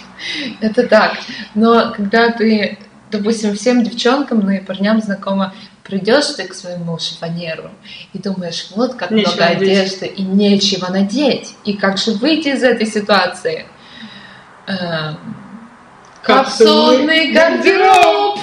Это 0.60 0.86
так. 0.86 1.18
Но 1.54 1.92
когда 1.94 2.30
ты, 2.30 2.78
допустим, 3.10 3.54
всем 3.54 3.84
девчонкам, 3.84 4.40
ну 4.40 4.50
и 4.50 4.60
парням 4.60 5.00
знакомо, 5.00 5.54
придешь 5.84 6.26
ты 6.36 6.44
к 6.44 6.54
своему 6.54 6.98
шифонеру 6.98 7.70
и 8.12 8.18
думаешь, 8.18 8.68
вот 8.74 8.94
как 8.94 9.10
нечего 9.10 9.32
много 9.32 9.46
одежды 9.46 10.06
и 10.06 10.22
нечего 10.22 10.90
надеть. 10.90 11.54
И 11.64 11.74
как 11.74 11.98
же 11.98 12.12
выйти 12.12 12.48
из 12.48 12.62
этой 12.62 12.86
ситуации? 12.86 13.66
Эм, 14.66 15.16
капсульный 16.22 17.32
гардероб. 17.32 18.38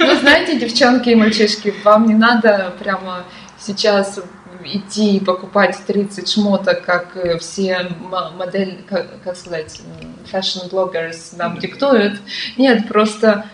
Ну, 0.00 0.14
знаете, 0.20 0.58
девчонки 0.58 1.08
и 1.10 1.14
мальчишки, 1.14 1.74
вам 1.84 2.06
не 2.06 2.14
надо 2.14 2.74
прямо 2.78 3.24
сейчас 3.58 4.20
идти 4.64 5.16
и 5.16 5.24
покупать 5.24 5.76
30 5.86 6.28
шмоток, 6.28 6.84
как 6.84 7.16
э, 7.16 7.38
все 7.38 7.88
модель, 8.36 8.84
как, 8.88 9.22
как 9.22 9.36
сказать, 9.36 9.80
fashion 10.30 10.70
bloggers 10.70 11.36
нам 11.36 11.58
диктуют. 11.58 12.20
Нет, 12.56 12.88
просто 12.88 13.46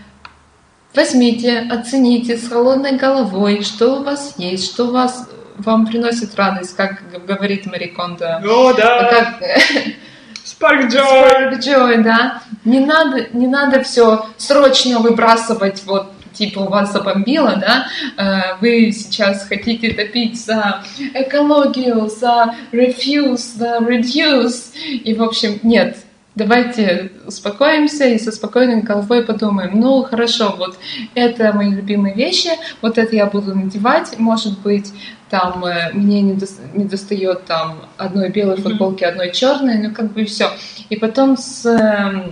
возьмите, 0.94 1.60
оцените 1.70 2.36
с 2.36 2.48
холодной 2.48 2.96
головой, 2.96 3.62
что 3.62 4.00
у 4.00 4.02
вас 4.02 4.34
есть, 4.36 4.72
что 4.72 4.86
у 4.86 4.92
вас 4.92 5.28
вам 5.56 5.86
приносит 5.86 6.34
радость, 6.36 6.76
как 6.76 7.02
говорит 7.26 7.66
Мари 7.66 7.86
Кондо. 7.86 8.42
О, 8.44 8.72
да! 8.74 9.08
Как, 9.08 9.42
Spark 10.58 10.88
Joy. 10.88 11.30
Spark 11.30 11.60
Joy, 11.60 12.02
да. 12.02 12.42
Не 12.64 12.80
надо, 12.80 13.28
не 13.32 13.46
надо 13.46 13.82
все 13.82 14.26
срочно 14.36 14.98
выбрасывать 14.98 15.82
вот 15.84 16.12
типа 16.32 16.60
у 16.60 16.68
вас 16.68 16.92
забомбило, 16.92 17.56
да, 17.56 17.86
э, 18.16 18.56
вы 18.60 18.92
сейчас 18.92 19.46
хотите 19.48 19.92
топить 19.92 20.40
за 20.40 20.84
экологию, 21.14 22.08
за 22.08 22.54
refuse, 22.70 23.56
за 23.56 23.78
reduce, 23.78 24.72
и, 24.76 25.14
в 25.14 25.22
общем, 25.22 25.58
нет, 25.64 25.96
давайте 26.38 27.10
успокоимся 27.26 28.06
и 28.06 28.18
со 28.18 28.32
спокойной 28.32 28.82
головой 28.82 29.24
подумаем, 29.24 29.78
ну, 29.78 30.02
хорошо, 30.04 30.54
вот 30.56 30.78
это 31.14 31.52
мои 31.52 31.70
любимые 31.70 32.14
вещи, 32.14 32.50
вот 32.80 32.96
это 32.96 33.14
я 33.14 33.26
буду 33.26 33.54
надевать, 33.54 34.18
может 34.18 34.58
быть, 34.60 34.92
там 35.28 35.64
э, 35.64 35.90
мне 35.92 36.22
не, 36.22 36.34
до, 36.34 36.46
не 36.72 36.84
достает 36.84 37.44
там 37.44 37.80
одной 37.98 38.30
белой 38.30 38.56
футболки, 38.56 39.04
одной 39.04 39.32
черной, 39.32 39.78
ну 39.78 39.92
как 39.92 40.12
бы 40.12 40.24
все. 40.24 40.50
И 40.88 40.96
потом 40.96 41.36
с... 41.36 41.66
Э, 41.66 42.30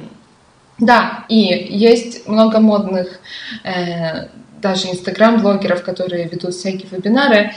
да, 0.79 1.25
и 1.29 1.69
есть 1.71 2.29
много 2.29 2.61
модных 2.61 3.21
э, 3.65 4.29
даже 4.63 4.89
инстаграм-блогеров, 4.89 5.83
которые 5.83 6.29
ведут 6.29 6.55
всякие 6.55 6.89
вебинары. 6.91 7.53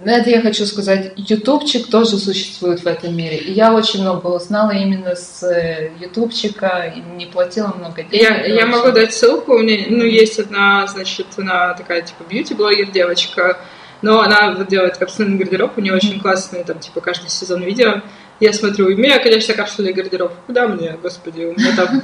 На 0.00 0.16
это 0.16 0.30
я 0.30 0.40
хочу 0.40 0.64
сказать, 0.64 1.12
ютубчик 1.16 1.88
тоже 1.90 2.18
существует 2.18 2.80
в 2.80 2.86
этом 2.86 3.16
мире. 3.16 3.36
И 3.38 3.50
я 3.50 3.74
очень 3.74 4.02
много 4.02 4.28
узнала 4.28 4.70
именно 4.70 5.16
с 5.16 5.42
э, 5.42 5.90
ютубчика, 5.98 6.94
не 7.16 7.26
платила 7.26 7.74
много 7.76 8.04
денег. 8.04 8.12
Я, 8.12 8.46
я 8.46 8.66
могу 8.66 8.92
дать 8.92 9.12
ссылку, 9.12 9.54
у 9.54 9.58
меня 9.58 9.86
ну, 9.88 10.04
есть 10.04 10.38
одна, 10.38 10.86
значит, 10.86 11.26
она 11.36 11.74
такая 11.74 12.02
типа 12.02 12.22
бьюти-блогер 12.28 12.92
девочка, 12.92 13.58
но 14.00 14.20
она 14.20 14.52
вот 14.52 14.68
делает 14.68 14.96
капсульный 14.98 15.36
гардероб, 15.36 15.76
у 15.76 15.80
нее 15.80 15.94
очень 15.94 16.20
классные, 16.20 16.62
там, 16.62 16.78
типа, 16.78 17.00
каждый 17.00 17.28
сезон 17.28 17.62
видео. 17.62 18.02
Я 18.40 18.52
смотрю, 18.52 18.86
у 18.86 18.90
меня, 18.90 19.18
конечно, 19.18 19.54
капсульный 19.54 19.92
гардероб. 19.92 20.32
Куда 20.46 20.68
мне, 20.68 20.96
господи, 21.02 21.42
у 21.42 21.58
меня 21.58 21.74
там 21.74 22.02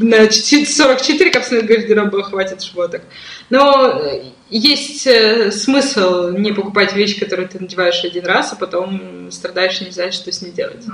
на 0.00 0.30
44 0.30 1.30
капсульных 1.30 1.66
гардероба 1.66 2.22
хватит 2.24 2.62
шмоток. 2.62 3.02
Но 3.50 4.00
э, 4.02 4.24
есть 4.50 5.06
э, 5.06 5.52
смысл 5.52 6.30
не 6.30 6.52
покупать 6.52 6.92
вещь, 6.92 7.18
которую 7.20 7.48
ты 7.48 7.60
надеваешь 7.60 8.02
один 8.04 8.26
раз, 8.26 8.52
а 8.52 8.56
потом 8.56 9.30
страдаешь 9.30 9.80
и 9.80 9.84
не 9.84 9.92
знаешь, 9.92 10.14
что 10.14 10.32
с 10.32 10.42
ней 10.42 10.50
делать. 10.50 10.84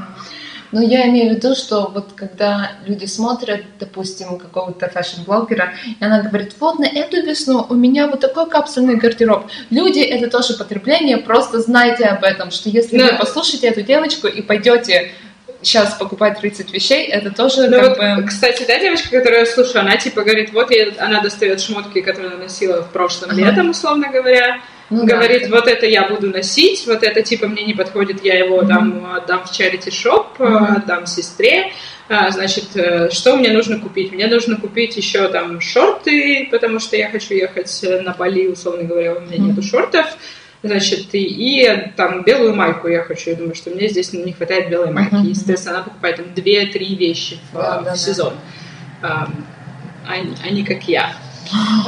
Но 0.72 0.80
я 0.80 1.06
имею 1.08 1.34
в 1.34 1.36
виду, 1.36 1.54
что 1.54 1.90
вот 1.94 2.12
когда 2.16 2.72
люди 2.86 3.04
смотрят, 3.04 3.60
допустим, 3.78 4.38
какого-то 4.38 4.88
фэшн-блогера, 4.88 5.74
и 6.00 6.02
она 6.04 6.22
говорит, 6.22 6.54
вот 6.58 6.78
на 6.78 6.86
эту 6.86 7.22
весну 7.22 7.66
у 7.68 7.74
меня 7.74 8.06
вот 8.08 8.20
такой 8.20 8.48
капсульный 8.48 8.96
гардероб. 8.96 9.46
Люди, 9.70 10.00
это 10.00 10.30
тоже 10.30 10.54
потребление, 10.54 11.18
просто 11.18 11.60
знайте 11.60 12.04
об 12.06 12.24
этом, 12.24 12.50
что 12.50 12.70
если 12.70 12.96
Да. 12.98 13.12
вы 13.12 13.18
послушаете 13.18 13.68
эту 13.68 13.82
девочку 13.82 14.26
и 14.26 14.40
пойдете 14.40 15.12
сейчас 15.60 15.94
покупать 15.94 16.40
30 16.40 16.72
вещей, 16.72 17.06
это 17.06 17.30
тоже 17.30 17.68
Ну 17.68 17.78
как 17.78 17.88
вот, 17.90 17.98
бы... 18.22 18.26
кстати, 18.26 18.64
да, 18.66 18.80
девочка, 18.80 19.10
которую 19.10 19.40
я 19.40 19.46
слушаю, 19.46 19.80
она 19.82 19.96
типа 19.96 20.22
говорит, 20.22 20.52
вот 20.52 20.70
я- 20.72 20.92
она 20.98 21.20
достает 21.20 21.60
шмотки, 21.60 22.00
которые 22.00 22.32
она 22.32 22.42
носила 22.44 22.82
в 22.82 22.90
прошлом 22.90 23.30
Ага. 23.30 23.40
летом, 23.42 23.70
условно 23.70 24.08
говоря, 24.08 24.58
ну 24.92 25.06
да. 25.06 25.16
говорит, 25.16 25.48
вот 25.50 25.66
это 25.68 25.86
я 25.86 26.08
буду 26.08 26.28
носить, 26.30 26.86
вот 26.86 27.02
это 27.02 27.22
типа 27.22 27.46
мне 27.48 27.64
не 27.64 27.74
подходит, 27.74 28.24
я 28.24 28.38
его 28.38 28.62
там 28.64 29.14
отдам 29.14 29.44
в 29.44 29.50
charity 29.50 29.90
шоп, 29.90 30.38
Мгм. 30.38 30.76
отдам 30.76 31.06
сестре. 31.06 31.72
А, 32.08 32.30
значит, 32.30 32.76
э, 32.76 33.10
что 33.10 33.36
мне 33.36 33.50
нужно 33.50 33.78
купить? 33.78 34.12
Мне 34.12 34.26
нужно 34.26 34.56
купить 34.56 34.96
еще 34.96 35.28
там 35.28 35.60
шорты, 35.60 36.48
потому 36.50 36.78
что 36.78 36.96
я 36.96 37.08
хочу 37.10 37.34
ехать 37.34 37.82
э, 37.84 38.00
на 38.00 38.12
Бали, 38.12 38.48
условно 38.48 38.82
говоря, 38.84 39.14
у 39.14 39.20
меня 39.20 39.38
Мгм. 39.38 39.48
нету 39.48 39.62
шортов. 39.62 40.06
Значит, 40.64 41.12
и, 41.14 41.18
и 41.22 41.90
там 41.96 42.22
белую 42.22 42.54
майку 42.54 42.86
я 42.86 43.02
хочу. 43.02 43.30
Я 43.30 43.36
думаю, 43.36 43.54
что 43.56 43.70
мне 43.70 43.88
здесь 43.88 44.12
не 44.12 44.32
хватает 44.32 44.70
белой 44.70 44.92
майки. 44.92 45.14
Мгм. 45.14 45.24
Естественно, 45.28 45.76
она 45.76 45.84
покупает 45.84 46.16
там 46.16 46.26
2-3 46.34 46.94
вещи 46.96 47.38
в, 47.52 47.56
Да, 47.56 47.80
в 47.80 47.84
да, 47.84 47.90
да. 47.92 47.96
сезон. 47.96 48.34
А, 49.02 49.28
они, 50.06 50.34
они 50.44 50.64
как 50.64 50.82
я. 50.84 51.14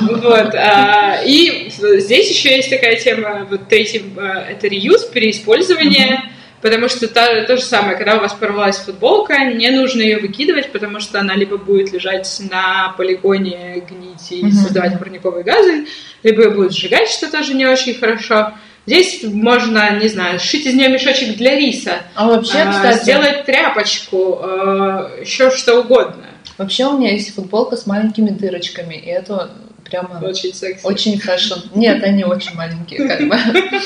Вот. 0.00 0.54
а, 0.54 1.20
И 1.24 1.70
здесь 1.70 2.30
еще 2.30 2.56
есть 2.56 2.70
такая 2.70 2.96
тема, 2.96 3.46
вот 3.50 3.68
третий, 3.68 4.02
а, 4.16 4.46
это 4.50 4.68
реюз, 4.68 5.04
переиспользование, 5.04 6.22
потому 6.60 6.88
что 6.88 7.08
та- 7.08 7.44
то 7.44 7.56
же 7.56 7.62
самое, 7.62 7.96
когда 7.96 8.16
у 8.16 8.20
вас 8.20 8.32
порвалась 8.34 8.78
футболка, 8.78 9.38
не 9.44 9.70
нужно 9.70 10.02
ее 10.02 10.18
выкидывать, 10.18 10.72
потому 10.72 11.00
что 11.00 11.20
она 11.20 11.34
либо 11.34 11.56
будет 11.56 11.92
лежать 11.92 12.28
на 12.50 12.94
полигоне, 12.96 13.82
гнить 13.88 14.30
и 14.30 14.50
создавать 14.52 14.98
парниковые 14.98 15.44
газы, 15.44 15.86
либо 16.22 16.42
ее 16.44 16.50
будет 16.50 16.72
сжигать, 16.72 17.08
что 17.08 17.30
тоже 17.30 17.54
не 17.54 17.66
очень 17.66 17.94
хорошо. 17.94 18.52
Здесь 18.86 19.22
можно, 19.22 19.98
не 19.98 20.08
знаю, 20.08 20.38
сшить 20.38 20.66
из 20.66 20.74
нее 20.74 20.88
мешочек 20.90 21.36
для 21.36 21.56
риса, 21.56 22.02
А 22.14 22.26
вообще, 22.28 22.58
а, 22.58 22.70
кстати, 22.70 23.02
сделать 23.02 23.44
тряпочку, 23.46 24.40
еще 25.22 25.50
что 25.50 25.80
угодно. 25.80 26.26
Вообще 26.58 26.86
у 26.86 26.98
меня 26.98 27.12
есть 27.12 27.34
футболка 27.34 27.76
с 27.76 27.86
маленькими 27.86 28.30
дырочками, 28.30 28.94
и 28.94 29.06
это 29.06 29.50
прямо 29.84 30.20
Очень 30.24 30.54
секси. 30.54 30.84
очень 30.84 31.18
fashion. 31.20 31.60
Нет, 31.74 32.02
они 32.02 32.24
очень 32.24 32.54
маленькие, 32.54 33.06
как 33.08 33.28
бы. 33.28 33.36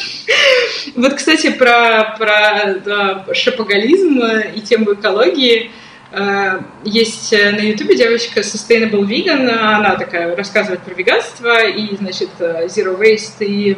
Вот, 0.94 1.14
кстати, 1.14 1.50
про, 1.50 2.14
про 2.18 2.74
да, 2.84 3.26
шопоголизм 3.34 4.20
э, 4.20 4.52
и 4.54 4.60
тему 4.60 4.94
экологии. 4.94 5.70
Э, 6.12 6.60
Есть 6.84 7.32
э, 7.32 7.50
на 7.50 7.60
Ютубе 7.60 7.96
девочка 7.96 8.40
Sustainable 8.40 9.02
Vegan, 9.06 9.48
она 9.50 9.96
такая 9.96 10.34
рассказывает 10.34 10.80
про 10.80 10.94
веганство 10.94 11.66
и, 11.66 11.94
значит, 11.96 12.30
zero 12.38 12.98
waste 12.98 13.44
и 13.44 13.76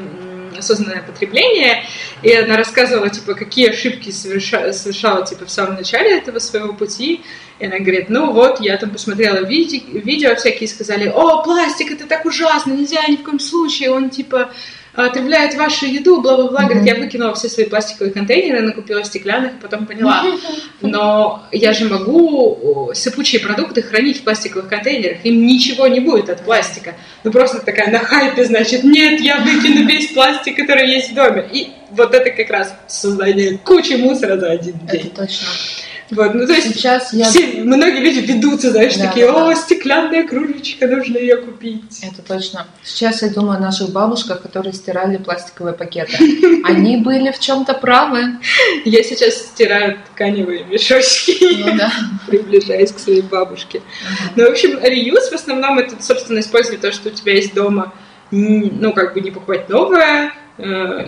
осознанное 0.61 1.02
потребление. 1.02 1.84
И 2.22 2.32
она 2.32 2.56
рассказывала, 2.56 3.11
типа, 3.11 3.34
какие 3.34 3.70
ошибки 3.70 4.11
соверша- 4.11 4.72
совершала, 4.72 5.26
типа, 5.26 5.44
в 5.44 5.50
самом 5.50 5.74
начале 5.74 6.16
этого 6.16 6.38
своего 6.38 6.72
пути. 6.72 7.22
И 7.58 7.66
она 7.66 7.78
говорит, 7.78 8.08
ну 8.08 8.32
вот, 8.32 8.61
я 8.61 8.76
там 8.78 8.90
посмотрела 8.90 9.44
виде- 9.44 9.82
видео 9.92 10.34
всякие, 10.36 10.68
сказали, 10.68 11.08
о, 11.08 11.42
пластик, 11.42 11.90
это 11.92 12.06
так 12.06 12.24
ужасно, 12.24 12.72
нельзя 12.72 13.06
ни 13.08 13.16
в 13.16 13.22
коем 13.22 13.38
случае, 13.38 13.90
он, 13.90 14.08
типа, 14.08 14.50
отравляет 14.95 15.55
вашу 15.55 15.86
еду, 15.86 16.20
бла-бла-бла. 16.20 16.64
Говорит, 16.64 16.84
я 16.84 16.95
выкинула 16.97 17.34
все 17.34 17.49
свои 17.49 17.66
пластиковые 17.66 18.12
контейнеры, 18.12 18.61
накупила 18.62 19.05
стеклянных, 19.05 19.53
а 19.59 19.62
потом 19.62 19.86
поняла, 19.86 20.24
но 20.80 21.45
я 21.53 21.72
же 21.72 21.86
могу 21.88 22.91
сыпучие 22.95 23.41
продукты 23.41 23.82
хранить 23.82 24.20
в 24.20 24.24
пластиковых 24.24 24.68
контейнерах, 24.68 25.24
им 25.24 25.47
ничего 25.47 25.86
не 25.86 26.01
будет 26.01 26.28
от 26.30 26.45
пластика. 26.45 26.95
Ну 27.24 27.30
просто 27.30 27.61
такая 27.61 27.91
на 27.91 27.99
хайпе, 28.01 28.45
значит, 28.45 28.84
нет, 28.84 29.20
я 29.20 29.38
выкину 29.38 29.86
весь 29.86 30.09
пластик, 30.12 30.57
который 30.57 30.88
есть 30.88 31.12
в 31.12 31.14
доме. 31.14 31.49
И 31.53 31.68
вот 31.91 32.14
это 32.14 32.30
как 32.30 32.51
раз 32.51 32.74
создание 32.86 33.59
кучи 33.59 33.95
мусора 33.95 34.38
за 34.38 34.51
один 34.53 34.76
Это 34.86 34.99
день. 34.99 35.11
точно. 35.11 35.47
Вот, 36.11 36.34
ну 36.34 36.46
то 36.46 36.52
есть 36.52 36.74
Сейчас 36.74 37.12
я... 37.12 37.24
все, 37.26 37.62
многие 37.62 38.00
люди 38.00 38.18
ведутся, 38.18 38.70
знаешь, 38.70 38.96
Да, 38.96 39.06
такие, 39.06 39.26
да, 39.26 39.46
о, 39.46 39.48
да. 39.48 39.54
стеклянная 39.54 40.26
кружечка, 40.26 40.86
нужно 40.86 41.18
ее 41.18 41.36
купить. 41.36 42.00
Это 42.02 42.22
точно. 42.22 42.66
Сейчас 42.82 43.22
я 43.22 43.28
думаю 43.28 43.58
о 43.58 43.61
наших 43.61 43.90
бабушках, 43.90 44.42
которые 44.42 44.72
стирали 44.72 45.16
пластиковые 45.18 45.74
пакеты. 45.74 46.62
Они 46.64 46.96
были 46.96 47.30
в 47.30 47.38
чем-то 47.38 47.74
правы. 47.74 48.38
Я 48.84 49.02
сейчас 49.02 49.34
стираю 49.34 49.98
тканевые 50.12 50.64
мешочки. 50.64 51.64
Ну 51.64 51.76
да. 51.76 51.92
приближаясь 52.26 52.92
к 52.92 52.98
своей 52.98 53.22
бабушке. 53.22 53.82
Ну, 54.36 54.46
в 54.46 54.50
общем, 54.50 54.78
реюз 54.82 55.28
в 55.30 55.34
основном 55.34 55.78
это, 55.78 56.02
собственно, 56.02 56.40
использовать 56.40 56.80
то, 56.80 56.92
что 56.92 57.08
у 57.08 57.12
тебя 57.12 57.34
есть 57.34 57.54
дома, 57.54 57.92
ну, 58.30 58.92
как 58.92 59.14
бы 59.14 59.20
не 59.20 59.30
покупать 59.30 59.68
новое, 59.68 60.32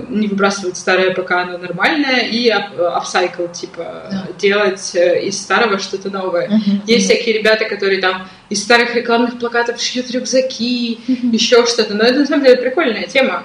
не 0.08 0.28
выбрасывать 0.28 0.76
старое, 0.76 1.12
пока 1.14 1.42
оно 1.42 1.58
нормальное, 1.58 2.20
и 2.28 2.48
ап- 2.48 2.78
апсайкл, 2.80 3.46
типа, 3.48 3.84
Да. 4.10 4.26
делать 4.38 4.94
э, 4.94 5.22
из 5.24 5.40
старого 5.40 5.78
что-то 5.78 6.10
новое. 6.10 6.48
Мгм, 6.48 6.82
Есть 6.86 7.06
мгм. 7.08 7.14
всякие 7.16 7.38
ребята, 7.38 7.64
которые 7.66 8.00
там 8.00 8.28
из 8.48 8.62
старых 8.62 8.94
рекламных 8.94 9.38
плакатов 9.38 9.80
шьют 9.80 10.10
рюкзаки, 10.10 11.00
еще 11.32 11.66
что-то. 11.66 11.94
Но 11.94 12.04
это, 12.04 12.20
на 12.20 12.26
самом 12.26 12.44
деле, 12.44 12.56
прикольная 12.56 13.06
тема. 13.06 13.42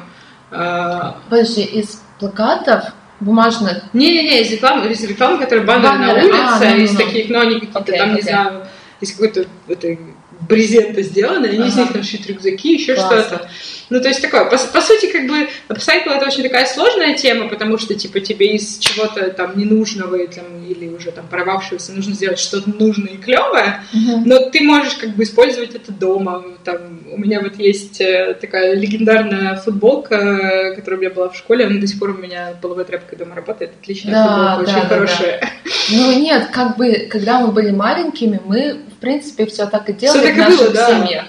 А, 0.51 1.17
Подожди, 1.29 1.63
из 1.63 2.01
плакатов 2.19 2.85
бумажных 3.19 3.83
Не-не-не, 3.93 4.41
из 4.43 4.51
рекламы, 4.51 4.89
из 4.91 5.03
рекламы, 5.03 5.39
которые 5.39 5.65
баннеры 5.65 5.97
на 5.97 6.07
Баннеры, 6.07 6.27
улице, 6.27 6.37
а, 6.39 6.59
ну, 6.75 6.83
из 6.83 6.91
ну. 6.93 6.97
таких, 6.99 7.29
ну, 7.29 7.39
они 7.39 7.53
какие-то 7.55 7.79
Окей, 7.79 7.97
там, 7.97 8.09
не 8.09 8.19
окей. 8.19 8.23
знаю, 8.31 8.67
из 9.01 9.11
какой-то 9.11 9.45
этой 9.67 9.99
брезента 10.47 11.01
сделаны, 11.01 11.47
они 11.47 11.67
из 11.67 11.73
Ага. 11.73 11.81
них 11.83 11.93
там 11.93 12.03
шьют 12.03 12.27
рюкзаки, 12.27 12.73
еще 12.73 12.95
что-то. 12.95 13.49
Ну, 13.89 14.01
то 14.01 14.09
есть 14.09 14.21
такое, 14.21 14.43
по, 14.45 14.57
по 14.57 14.81
сути, 14.81 15.09
как 15.11 15.27
бы, 15.27 15.47
апсайкл 15.69 16.09
это 16.09 16.25
очень 16.25 16.43
такая 16.43 16.65
сложная 16.65 17.13
тема, 17.15 17.47
потому 17.47 17.77
что, 17.77 17.95
типа, 17.95 18.19
тебе 18.19 18.55
из 18.55 18.79
чего-то 18.79 19.29
там 19.29 19.57
ненужного 19.57 20.17
там, 20.27 20.43
или 20.67 20.89
уже 20.89 21.11
там 21.11 21.25
порвавшегося 21.27 21.93
нужно 21.93 22.13
сделать 22.13 22.37
что-то 22.39 22.69
нужное 22.69 23.13
и 23.13 23.17
клевое, 23.17 23.81
Мгм. 23.93 24.23
но 24.25 24.39
ты 24.49 24.61
можешь 24.61 24.95
как 24.95 25.11
бы 25.11 25.23
использовать 25.23 25.73
это 25.73 25.91
дома. 25.93 26.43
Там, 26.65 26.99
у 27.09 27.17
меня 27.17 27.39
вот 27.39 27.57
есть 27.59 28.01
э, 28.01 28.35
такая 28.41 28.75
легендарная 28.75 29.55
футболка, 29.55 30.73
которая 30.75 30.97
у 30.99 31.01
меня 31.01 31.11
была 31.13 31.29
в 31.29 31.37
школе, 31.37 31.65
она 31.65 31.79
до 31.79 31.87
сих 31.87 31.99
пор 31.99 32.09
у 32.09 32.17
меня 32.17 32.55
половой 32.61 32.83
тряпкой 32.83 33.17
дома 33.17 33.35
работает. 33.35 33.71
Отличная 33.81 34.13
Да, 34.13 34.23
футболка, 34.27 34.55
да, 34.71 34.77
очень 34.79 34.89
да, 34.89 34.95
хорошая. 34.95 35.49
Ну 35.91 36.19
нет, 36.19 36.47
как 36.51 36.75
бы, 36.77 37.07
когда 37.09 37.39
мы 37.39 37.51
были 37.53 37.71
маленькими, 37.71 38.39
мы, 38.45 38.79
в 38.91 38.99
принципе, 38.99 39.45
все 39.45 39.65
так 39.67 39.89
и 39.89 39.93
делали 39.93 40.27
так 40.27 40.36
и 40.37 40.41
наших 40.41 40.59
было, 40.59 40.73
да. 40.73 40.87
семьях. 40.89 41.25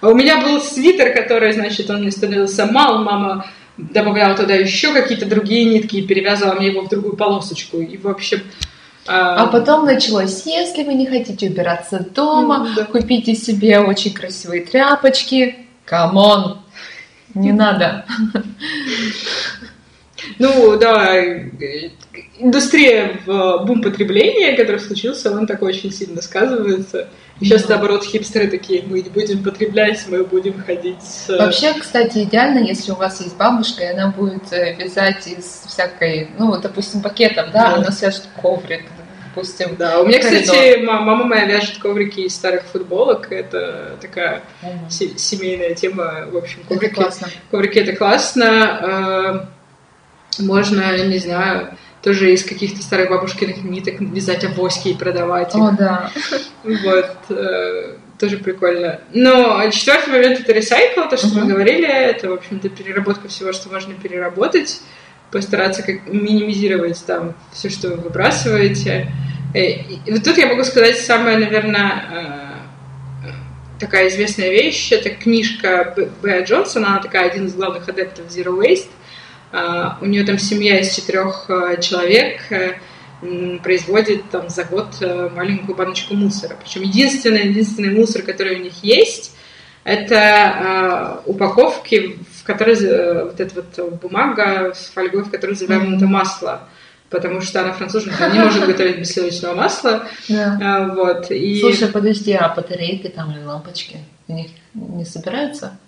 А 0.00 0.08
у 0.08 0.14
меня 0.14 0.40
был 0.42 0.60
свитер, 0.60 1.14
который, 1.14 1.52
значит, 1.52 1.88
он 1.88 2.02
мне 2.02 2.10
становился 2.10 2.66
мал, 2.66 3.02
мама 3.02 3.46
добавляла 3.76 4.36
туда 4.36 4.54
еще 4.54 4.92
какие-то 4.92 5.26
другие 5.26 5.64
нитки 5.64 5.96
и 5.96 6.06
перевязывала 6.06 6.54
мне 6.54 6.68
его 6.68 6.82
в 6.82 6.88
другую 6.88 7.16
полосочку. 7.16 7.78
И, 7.78 7.96
в 7.96 8.08
общем... 8.08 8.42
А 9.06 9.46
потом 9.48 9.84
началось, 9.84 10.46
если 10.46 10.82
вы 10.82 10.94
не 10.94 11.06
хотите 11.06 11.48
убираться 11.48 11.98
дома, 11.98 12.68
Ну, 12.70 12.74
да. 12.74 12.84
купите 12.84 13.34
себе 13.34 13.78
очень 13.80 14.14
красивые 14.14 14.62
тряпочки. 14.62 15.56
Come 15.84 16.27
on! 16.27 16.60
Не 17.34 17.52
надо. 17.52 18.06
Ну, 20.38 20.78
да, 20.78 21.16
э, 21.16 21.50
индустрия 22.38 23.20
в 23.26 23.64
бум 23.66 23.82
потребления, 23.82 24.56
который 24.56 24.80
случился, 24.80 25.30
он 25.30 25.46
так 25.46 25.60
очень 25.62 25.92
сильно 25.92 26.22
сказывается. 26.22 27.08
И 27.40 27.46
сейчас, 27.46 27.68
наоборот, 27.68 28.04
хипстеры 28.04 28.46
такие, 28.46 28.84
мы 28.86 29.00
не 29.02 29.10
будем 29.10 29.42
потреблять, 29.42 30.04
мы 30.08 30.22
будем 30.24 30.62
ходить 30.62 31.02
с... 31.02 31.28
Вообще, 31.28 31.74
кстати, 31.74 32.18
идеально, 32.22 32.60
если 32.60 32.92
у 32.92 32.94
вас 32.94 33.20
есть 33.20 33.36
бабушка, 33.36 33.82
и 33.82 33.86
она 33.88 34.08
будет 34.10 34.52
э, 34.52 34.74
вязать 34.76 35.26
из 35.26 35.64
всякой, 35.66 36.30
ну, 36.38 36.56
допустим, 36.58 37.02
пакетов, 37.02 37.46
да, 37.52 37.70
Да. 37.70 37.74
она 37.74 37.90
свяжет 37.90 38.28
коврик, 38.40 38.84
допустим. 39.34 39.74
Да, 39.76 40.00
у 40.00 40.06
меня, 40.06 40.20
коридор. 40.22 40.42
кстати, 40.42 40.80
ма- 40.84 41.00
мама 41.00 41.24
моя 41.24 41.44
вяжет 41.46 41.78
коврики 41.78 42.20
из 42.20 42.36
старых 42.36 42.62
футболок. 42.66 43.32
Это 43.32 43.96
такая 44.00 44.42
се- 44.88 45.18
семейная 45.18 45.74
тема. 45.74 46.26
В 46.30 46.36
общем, 46.36 46.60
Это 46.60 46.74
коврики, 46.74 46.94
классно. 46.94 47.28
коврики 47.50 47.78
это 47.80 47.92
классно. 47.96 49.48
Э, 50.38 50.42
Можно, 50.42 51.04
не 51.06 51.18
знаю, 51.18 51.76
тоже 52.04 52.32
из 52.34 52.44
каких-то 52.44 52.82
старых 52.82 53.08
бабушкиных 53.08 53.64
ниток 53.64 53.94
вязать 54.00 54.44
авоськи 54.44 54.88
и 54.88 54.94
продавать 54.94 55.54
их. 55.54 55.62
О, 55.62 55.70
да. 55.72 56.10
Вот, 56.62 57.16
э, 57.30 57.96
тоже 58.20 58.36
прикольно. 58.38 59.00
Но 59.14 59.68
четвертый 59.70 60.10
момент 60.12 60.40
это 60.40 60.52
ресайкл, 60.52 61.08
то, 61.08 61.16
что 61.16 61.28
мы 61.28 61.46
говорили, 61.46 61.86
это, 61.88 62.28
в 62.28 62.34
общем-то, 62.34 62.68
переработка 62.68 63.28
всего, 63.28 63.52
что 63.54 63.70
можно 63.70 63.94
переработать, 63.94 64.80
постараться 65.32 65.82
как 65.82 66.06
минимизировать 66.06 67.02
там 67.06 67.34
все, 67.52 67.70
что 67.70 67.88
вы 67.88 67.96
выбрасываете. 67.96 69.10
Э, 69.54 69.60
И 69.62 70.10
вот 70.12 70.22
тут 70.22 70.36
я 70.36 70.46
могу 70.46 70.62
сказать 70.64 70.98
самая, 70.98 71.38
наверное, 71.38 72.04
э, 73.24 73.30
такая 73.80 74.08
известная 74.08 74.50
вещь, 74.50 74.92
это 74.92 75.08
книжка 75.10 75.94
Б- 75.96 76.08
Бэя 76.22 76.44
Джонсона, 76.44 76.88
она 76.88 76.98
такая 76.98 77.30
один 77.30 77.46
из 77.46 77.54
главных 77.54 77.88
адептов 77.88 78.26
Zero 78.26 78.58
Waste. 78.60 78.88
А, 79.52 79.98
У 80.00 80.06
нее 80.06 80.24
там 80.24 80.38
семья 80.38 80.80
из 80.80 80.94
четырех 80.94 81.46
э, 81.48 81.80
человек, 81.80 82.40
э, 82.50 82.74
производит 83.62 84.28
там 84.30 84.48
за 84.48 84.64
год 84.64 84.96
э, 85.00 85.30
маленькую 85.34 85.76
баночку 85.76 86.14
мусора. 86.14 86.56
Причем 86.62 86.82
единственный, 86.82 87.48
единственный 87.48 87.90
мусор, 87.90 88.22
который 88.22 88.56
у 88.56 88.62
них 88.62 88.82
есть, 88.82 89.34
это 89.84 91.20
упаковки, 91.26 92.18
в 92.38 92.44
которой 92.44 92.74
вот 93.24 93.38
эта 93.38 93.54
вот 93.54 94.00
бумага 94.00 94.72
с 94.74 94.86
фольгой, 94.86 95.24
в 95.24 95.30
которой 95.30 95.54
завернуто 95.54 96.06
масло 96.06 96.68
потому 97.14 97.40
что 97.40 97.60
она 97.60 97.72
француженка, 97.72 98.28
не 98.28 98.40
может 98.40 98.66
готовить 98.66 98.98
без 98.98 99.12
сливочного 99.12 99.54
масла. 99.54 100.08
Да. 100.28 100.58
А, 100.60 100.88
Вот, 100.88 101.30
и... 101.30 101.60
Слушай, 101.60 101.88
подожди, 101.88 102.32
а 102.32 102.48
батарейки 102.48 103.08
там 103.08 103.30
или 103.30 103.44
лампочки 103.44 103.98
у 104.26 104.32
них 104.34 104.50
не 104.74 105.04
собираются? 105.04 105.78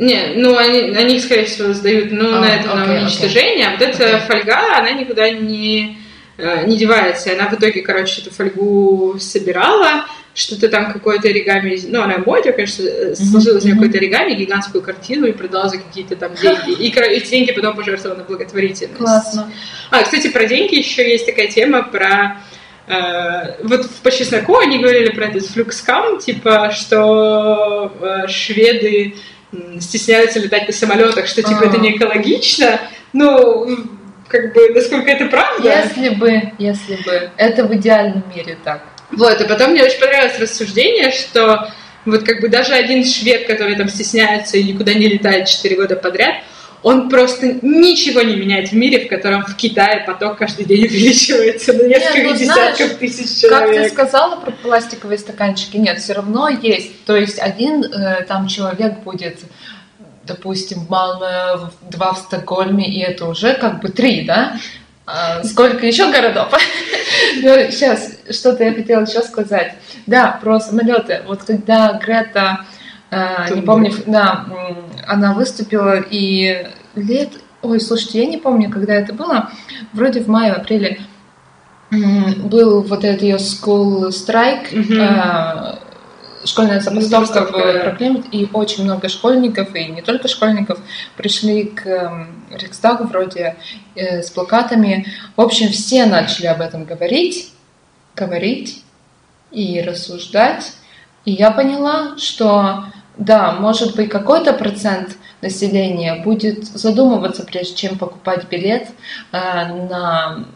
Не, 0.00 0.32
ну 0.34 0.56
они, 0.56 0.80
они 0.96 1.16
их, 1.16 1.22
скорее 1.22 1.44
всего, 1.44 1.74
сдают 1.74 2.10
ну, 2.10 2.36
А, 2.36 2.40
на 2.40 2.46
это 2.46 2.74
на 2.74 2.84
окей, 2.84 3.02
уничтожение, 3.02 3.66
а 3.66 3.70
вот 3.72 3.82
эта 3.82 4.16
Окей. 4.16 4.26
фольга, 4.26 4.78
она 4.78 4.92
никуда 4.92 5.28
не, 5.28 5.98
э, 6.38 6.64
не 6.66 6.78
девается. 6.78 7.28
И 7.28 7.34
Она 7.34 7.50
в 7.50 7.52
итоге, 7.52 7.82
короче, 7.82 8.22
эту 8.22 8.30
фольгу 8.30 9.18
собирала, 9.20 10.06
что-то 10.34 10.70
там 10.70 10.90
какое-то 10.90 11.28
оригами, 11.28 11.78
ну, 11.88 12.00
она 12.00 12.16
моде, 12.16 12.52
конечно, 12.52 12.82
сложила 13.14 13.58
из 13.58 13.64
нее 13.64 13.74
мгм. 13.74 13.82
какое-то 13.82 13.98
оригами, 13.98 14.34
гигантскую 14.36 14.82
картину 14.82 15.26
и 15.26 15.32
продала 15.32 15.68
за 15.68 15.76
какие-то 15.76 16.16
там 16.16 16.32
деньги. 16.34 16.82
И 16.82 16.90
кор- 16.90 17.04
эти 17.04 17.28
деньги 17.30 17.52
потом 17.52 17.76
пожертвовала 17.76 18.16
на 18.16 18.24
благотворительность. 18.24 18.96
Классно. 18.96 19.52
А, 19.90 20.02
кстати, 20.02 20.28
про 20.28 20.46
деньги 20.46 20.76
еще 20.76 21.06
есть 21.10 21.26
такая 21.26 21.48
тема 21.48 21.82
про... 21.82 22.38
э, 22.86 23.62
вот 23.64 23.86
по 24.02 24.10
чесноку 24.10 24.56
они 24.56 24.78
говорили 24.78 25.10
про 25.10 25.26
этот 25.26 25.44
флюкскам, 25.44 26.18
типа, 26.20 26.70
что 26.74 27.92
э, 28.00 28.28
шведы 28.28 29.14
стесняются 29.80 30.38
летать 30.38 30.66
на 30.66 30.72
самолетах, 30.72 31.26
что 31.26 31.42
типа 31.42 31.62
А. 31.62 31.66
это 31.68 31.78
не 31.78 31.96
экологично. 31.96 32.80
Ну, 33.12 33.66
как 34.28 34.54
бы, 34.54 34.68
насколько 34.70 35.10
это 35.10 35.26
правда? 35.26 35.68
Если 35.68 36.10
бы, 36.10 36.52
если 36.58 36.96
бы, 36.96 37.30
это 37.36 37.64
в 37.64 37.74
идеальном 37.74 38.22
мире 38.34 38.56
так. 38.62 38.82
Вот, 39.10 39.40
и 39.40 39.44
потом 39.44 39.72
мне 39.72 39.82
очень 39.82 39.98
понравилось 39.98 40.38
рассуждение, 40.38 41.10
что 41.10 41.68
вот 42.04 42.22
как 42.22 42.40
бы 42.40 42.48
даже 42.48 42.72
один 42.72 43.04
швед, 43.04 43.46
который 43.46 43.74
там 43.74 43.88
стесняется 43.88 44.56
и 44.56 44.62
никуда 44.62 44.94
не 44.94 45.08
летает 45.08 45.48
4 45.48 45.76
года 45.76 45.96
подряд, 45.96 46.36
он 46.82 47.10
просто 47.10 47.58
ничего 47.62 48.22
не 48.22 48.36
меняет 48.36 48.70
в 48.70 48.72
мире, 48.72 49.04
в 49.04 49.08
котором 49.08 49.44
в 49.44 49.54
Китае 49.56 50.04
поток 50.06 50.38
каждый 50.38 50.64
день 50.64 50.86
увеличивается 50.86 51.72
на 51.74 51.82
несколько 51.82 52.30
ну, 52.30 52.36
десятков 52.36 52.76
знаешь, 52.76 52.98
тысяч 52.98 53.48
Как 53.48 53.66
ты 53.66 53.74
человек. 53.74 53.92
сказала 53.92 54.36
про 54.36 54.50
пластиковые 54.50 55.18
стаканчики? 55.18 55.76
Нет, 55.76 55.98
все 55.98 56.14
равно 56.14 56.48
есть. 56.48 57.04
То 57.04 57.16
есть 57.16 57.38
один 57.38 57.84
э, 57.84 58.24
там 58.26 58.46
человек 58.48 59.00
будет, 59.00 59.40
допустим, 60.24 60.86
в- 60.88 61.72
два 61.90 62.12
в 62.14 62.18
Стокгольме, 62.18 62.88
и 62.88 63.00
это 63.00 63.26
уже 63.26 63.54
как 63.54 63.80
бы 63.80 63.88
три, 63.88 64.24
да? 64.24 64.58
А 65.06 65.42
сколько 65.44 65.86
еще 65.86 66.10
городов? 66.10 66.48
Сейчас, 67.34 68.12
что-то 68.30 68.64
я 68.64 68.72
хотела 68.72 69.02
еще 69.02 69.22
сказать. 69.22 69.74
Да, 70.06 70.38
про 70.40 70.60
самолеты. 70.60 71.22
Вот 71.26 71.42
когда 71.42 71.92
Грета, 71.94 72.64
э, 73.10 73.54
не 73.54 73.62
помню, 73.62 73.92
да, 74.06 74.46
она 75.06 75.34
выступила 75.34 75.98
и 75.98 76.66
лет... 76.94 77.30
Ой, 77.62 77.78
слушайте, 77.80 78.22
я 78.22 78.26
не 78.26 78.38
помню, 78.38 78.70
когда 78.70 78.94
это 78.94 79.12
было. 79.12 79.50
Вроде 79.92 80.20
в 80.20 80.28
мае-апреле 80.28 81.00
был 81.90 82.82
вот 82.82 83.04
этот 83.04 83.22
ее 83.22 83.36
school 83.36 84.10
страйк, 84.12 84.72
Мгм. 84.72 85.00
э, 85.00 85.78
школьная 86.44 86.80
забастовка 86.80 87.44
в 87.44 87.50
Проклемит, 87.50 88.26
и 88.32 88.48
очень 88.52 88.84
много 88.84 89.08
школьников, 89.08 89.74
и 89.74 89.86
не 89.86 90.00
только 90.00 90.28
школьников, 90.28 90.78
пришли 91.16 91.64
к 91.64 92.26
Рикстагу 92.50 93.04
вроде 93.04 93.56
э, 93.94 94.22
с 94.22 94.30
плакатами. 94.30 95.06
В 95.36 95.40
общем, 95.40 95.68
все 95.68 96.06
начали 96.06 96.46
об 96.46 96.60
этом 96.60 96.84
говорить, 96.84 97.52
говорить 98.16 98.82
и 99.50 99.80
рассуждать. 99.82 100.72
И 101.24 101.32
я 101.32 101.50
поняла, 101.50 102.16
что 102.16 102.84
да, 103.16 103.52
может 103.52 103.96
быть, 103.96 104.08
какой-то 104.08 104.52
процент 104.52 105.16
населения 105.42 106.22
будет 106.22 106.64
задумываться, 106.64 107.44
прежде 107.44 107.74
чем 107.74 107.98
покупать 107.98 108.48
билет 108.48 108.88
э, 109.32 109.38
на 109.38 110.46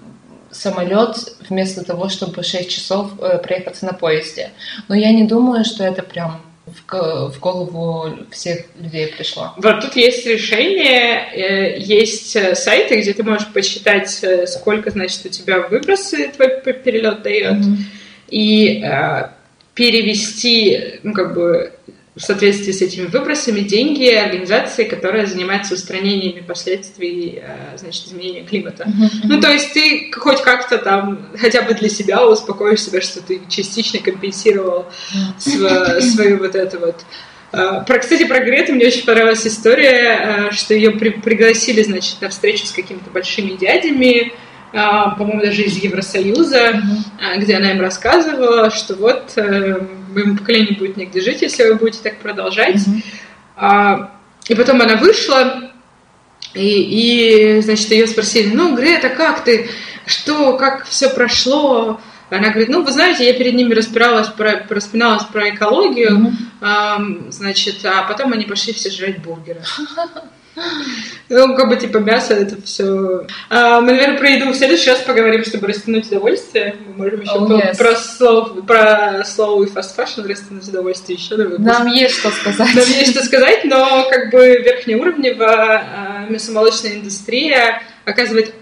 самолет 0.50 1.16
вместо 1.48 1.84
того, 1.84 2.08
чтобы 2.08 2.42
6 2.42 2.70
часов 2.70 3.12
э, 3.20 3.38
проехаться 3.38 3.86
на 3.86 3.92
поезде. 3.92 4.50
Но 4.88 4.94
я 4.94 5.12
не 5.12 5.24
думаю, 5.24 5.64
что 5.64 5.84
это 5.84 6.02
прям 6.02 6.40
в, 6.66 7.30
в 7.30 7.40
голову 7.40 8.16
всех 8.30 8.64
людей 8.80 9.08
пришло. 9.08 9.52
Вот 9.56 9.80
тут 9.80 9.96
есть 9.96 10.26
решение, 10.26 11.28
э, 11.32 11.78
есть 11.78 12.34
э, 12.36 12.54
сайты, 12.54 13.00
где 13.00 13.12
ты 13.12 13.22
можешь 13.22 13.48
посчитать, 13.48 14.18
э, 14.22 14.46
сколько, 14.46 14.90
значит, 14.90 15.26
у 15.26 15.28
тебя 15.28 15.60
выбросы 15.60 16.28
твой 16.28 16.62
перелет 16.72 17.22
дает, 17.22 17.64
и 18.28 18.82
э, 18.82 19.28
перевести, 19.74 21.00
ну, 21.02 21.12
как 21.12 21.34
бы, 21.34 21.73
в 22.16 22.20
соответствии 22.20 22.70
с 22.70 22.80
этими 22.80 23.06
выбросами 23.06 23.60
деньги 23.60 24.08
организации, 24.08 24.84
которая 24.84 25.26
занимается 25.26 25.74
устранениями 25.74 26.40
последствий, 26.40 27.40
э, 27.42 27.76
значит, 27.76 28.06
изменения 28.06 28.44
климата. 28.44 28.86
Ну, 29.24 29.40
то 29.40 29.50
есть 29.50 29.72
ты 29.72 30.12
хоть 30.14 30.40
как-то 30.42 30.78
там, 30.78 31.26
хотя 31.36 31.62
бы 31.62 31.74
для 31.74 31.88
себя 31.88 32.24
успокоишь 32.26 32.82
себя, 32.82 33.00
что 33.00 33.20
ты 33.20 33.40
частично 33.48 33.98
компенсировал 33.98 34.86
св- 35.38 36.00
свою 36.02 36.38
вот 36.38 36.54
это 36.54 36.78
вот. 36.78 37.04
Э, 37.52 37.82
Про, 37.86 37.98
кстати, 37.98 38.24
про 38.26 38.40
Грету 38.40 38.74
мне 38.74 38.86
очень 38.86 39.04
понравилась 39.04 39.46
история, 39.46 40.48
э, 40.50 40.52
что 40.52 40.74
ее 40.74 40.92
при- 40.92 41.10
пригласили, 41.10 41.82
значит, 41.82 42.20
на 42.20 42.28
встречу 42.28 42.66
с 42.66 42.70
какими-то 42.72 43.10
большими 43.10 43.56
дядями, 43.56 44.32
по-моему, 44.74 45.40
даже 45.40 45.62
из 45.62 45.76
Евросоюза, 45.76 46.58
э, 46.58 47.38
где 47.38 47.56
она 47.56 47.70
им 47.70 47.80
рассказывала, 47.80 48.70
что 48.70 48.96
вот 48.96 49.32
э, 49.36 49.80
моему 50.12 50.36
поколению 50.36 50.76
будет 50.76 50.96
негде 50.96 51.20
жить, 51.20 51.42
если 51.42 51.64
вы 51.68 51.76
будете 51.76 52.02
так 52.02 52.18
продолжать. 52.18 52.80
А, 53.56 54.10
и 54.48 54.54
потом 54.56 54.82
она 54.82 54.96
вышла, 54.96 55.70
и, 56.54 57.58
и, 57.58 57.60
значит, 57.60 57.88
ее 57.92 58.08
спросили, 58.08 58.52
ну, 58.52 58.74
Грета, 58.74 59.10
как 59.10 59.44
ты? 59.44 59.68
Что, 60.06 60.56
как 60.56 60.86
все 60.86 61.08
прошло? 61.08 62.00
Она 62.30 62.48
говорит, 62.48 62.68
ну, 62.68 62.82
вы 62.82 62.90
знаете, 62.90 63.26
я 63.26 63.32
перед 63.34 63.54
ними 63.54 63.74
распиралась 63.74 64.28
про, 64.28 64.66
распиналась 64.68 65.22
про 65.24 65.50
экологию, 65.50 66.32
ам, 66.60 67.30
значит, 67.30 67.84
а 67.84 68.02
потом 68.02 68.32
они 68.32 68.44
пошли 68.44 68.72
все 68.72 68.90
жрать 68.90 69.22
бургеры. 69.22 69.62
Ну, 71.28 71.56
как 71.56 71.68
бы, 71.68 71.76
типа, 71.76 71.98
мясо, 71.98 72.34
это 72.34 72.60
все... 72.62 73.26
мы, 73.50 73.80
наверное, 73.80 74.18
про 74.18 74.28
еду 74.28 74.50
в 74.50 74.54
следующий 74.54 74.90
раз 74.90 75.00
поговорим, 75.00 75.44
чтобы 75.44 75.66
растянуть 75.66 76.06
удовольствие. 76.06 76.76
Мы 76.86 77.04
можем 77.04 77.20
еще 77.22 77.34
Oh, 77.34 77.48
yes. 77.48 77.76
про, 77.76 77.96
слово, 77.96 78.62
про 78.62 79.24
слово 79.24 79.64
и 79.64 79.66
fast 79.66 79.96
fashion 79.96 80.28
растянуть 80.28 80.68
удовольствие 80.68 81.18
еще 81.18 81.36
на 81.36 81.44
выпуск. 81.44 81.66
Нам 81.66 81.86
есть 81.88 82.18
что 82.18 82.30
сказать. 82.30 82.74
Нам 82.74 82.86
есть 82.86 83.10
что 83.10 83.24
сказать, 83.24 83.64
но 83.64 84.06
как 84.08 84.30
бы 84.30 84.58
верхнеуровневая 84.58 86.26
мясомолочная 86.28 86.94
индустрия 86.94 87.82
оказывает 88.04 88.54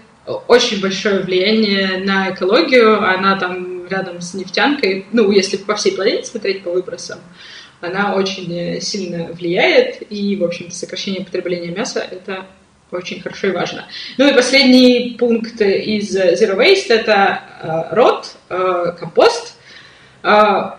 очень 0.47 0.81
большое 0.81 1.19
влияние 1.19 1.97
на 1.97 2.31
экологию. 2.31 3.03
Она 3.03 3.37
там 3.37 3.85
рядом 3.87 4.21
с 4.21 4.33
нефтянкой, 4.33 5.05
ну, 5.11 5.29
если 5.31 5.57
по 5.57 5.75
всей 5.75 5.91
планете 5.91 6.25
смотреть 6.25 6.63
по 6.63 6.71
выбросам, 6.71 7.19
она 7.83 8.15
очень 8.15 8.51
э, 8.57 8.79
сильно 8.79 9.25
влияет, 9.33 10.01
и, 10.09 10.37
в 10.37 10.43
общем-то, 10.43 10.73
сокращение 10.73 11.25
потребления 11.25 11.69
мяса– 11.69 11.99
это 12.11 12.45
очень 12.91 13.21
хорошо 13.21 13.47
и 13.47 13.51
важно. 13.51 13.85
Ну 14.17 14.29
и 14.29 14.33
последний 14.33 15.17
пункт 15.19 15.59
из 15.61 16.15
Zero 16.15 16.57
Waste– 16.57 16.87
это 16.89 17.41
э, 17.61 17.95
род, 17.95 18.35
э, 18.49 18.93
компост. 18.97 19.55
Э, 20.23 20.71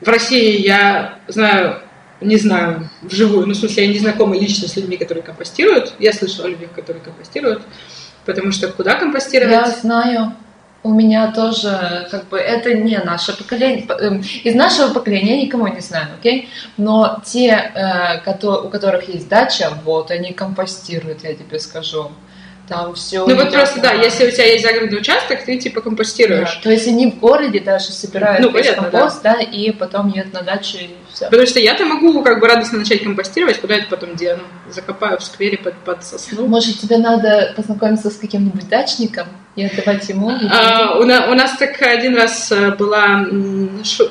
в 0.00 0.08
России 0.08 0.60
я 0.60 1.20
знаю, 1.26 1.80
не 2.20 2.36
знаю 2.36 2.90
вживую, 3.00 3.46
ну, 3.46 3.54
в 3.54 3.56
смысле, 3.56 3.86
я 3.86 3.92
не 3.92 3.98
знакома 3.98 4.38
лично 4.38 4.68
с 4.68 4.76
людьми, 4.76 4.98
которые 4.98 5.24
компостируют. 5.24 5.94
Я 5.98 6.12
слышала 6.12 6.48
о 6.48 6.50
людях, 6.50 6.72
которые 6.72 7.02
компостируют, 7.02 7.62
потому 8.26 8.52
что 8.52 8.68
куда 8.68 8.94
компостировать? 8.94 9.52
Я 9.52 9.70
знаю. 9.70 10.36
У 10.86 10.90
меня 10.90 11.32
тоже, 11.32 12.06
как 12.12 12.28
бы, 12.28 12.38
это 12.38 12.72
не 12.74 12.96
наше 12.98 13.36
поколение. 13.36 13.84
Эм, 14.00 14.22
Из 14.44 14.54
нашего 14.54 14.94
поколения 14.94 15.36
я 15.36 15.42
никого 15.42 15.66
не 15.66 15.80
знаю, 15.80 16.06
окей? 16.16 16.48
Но 16.76 17.20
те, 17.24 17.72
э, 17.74 18.46
у 18.46 18.68
которых 18.68 19.08
есть 19.08 19.28
дача, 19.28 19.72
вот, 19.84 20.12
они 20.12 20.32
компостируют, 20.32 21.24
я 21.24 21.34
тебе 21.34 21.58
скажу. 21.58 22.12
Там 22.68 22.94
все. 22.94 23.26
Ну 23.26 23.34
вот 23.34 23.52
просто, 23.52 23.80
да, 23.80 23.92
если 23.92 24.28
у 24.28 24.30
тебя 24.30 24.44
есть 24.44 24.64
загородный 24.64 24.98
участок, 24.98 25.44
ты 25.44 25.58
типа 25.58 25.80
компостируешь. 25.80 26.54
То 26.62 26.70
есть 26.70 26.86
они 26.86 27.10
в 27.10 27.18
городе 27.18 27.58
даже 27.60 27.86
собирают 27.90 28.42
Ну, 28.44 28.50
весь 28.52 28.66
понятно, 28.66 28.90
компост, 28.90 29.22
да. 29.22 29.40
и 29.40 29.72
потом 29.72 30.08
едут 30.08 30.34
на 30.34 30.42
дачу 30.42 30.78
и 30.78 30.90
Все. 31.16 31.24
Потому 31.30 31.46
что 31.46 31.58
я-то 31.60 31.86
могу 31.86 32.22
как 32.22 32.40
бы 32.40 32.46
радостно 32.46 32.78
начать 32.80 33.02
компостировать, 33.02 33.58
куда 33.58 33.76
это 33.76 33.86
потом 33.88 34.16
дену? 34.16 34.42
Закопаю 34.68 35.16
в 35.18 35.24
сквере 35.24 35.56
под, 35.56 35.72
под 35.78 36.04
сосну. 36.04 36.46
Может, 36.46 36.78
тебе 36.78 36.98
надо 36.98 37.54
познакомиться 37.56 38.10
с 38.10 38.16
каким-нибудь 38.16 38.68
дачником 38.68 39.26
и 39.56 39.64
отдавать 39.64 40.06
ему? 40.10 40.30
А, 40.50 40.98
у, 40.98 41.04
на- 41.04 41.30
у 41.30 41.34
нас 41.34 41.56
так 41.58 41.80
один 41.80 42.14
раз 42.16 42.52
э, 42.52 42.72
была 42.72 43.26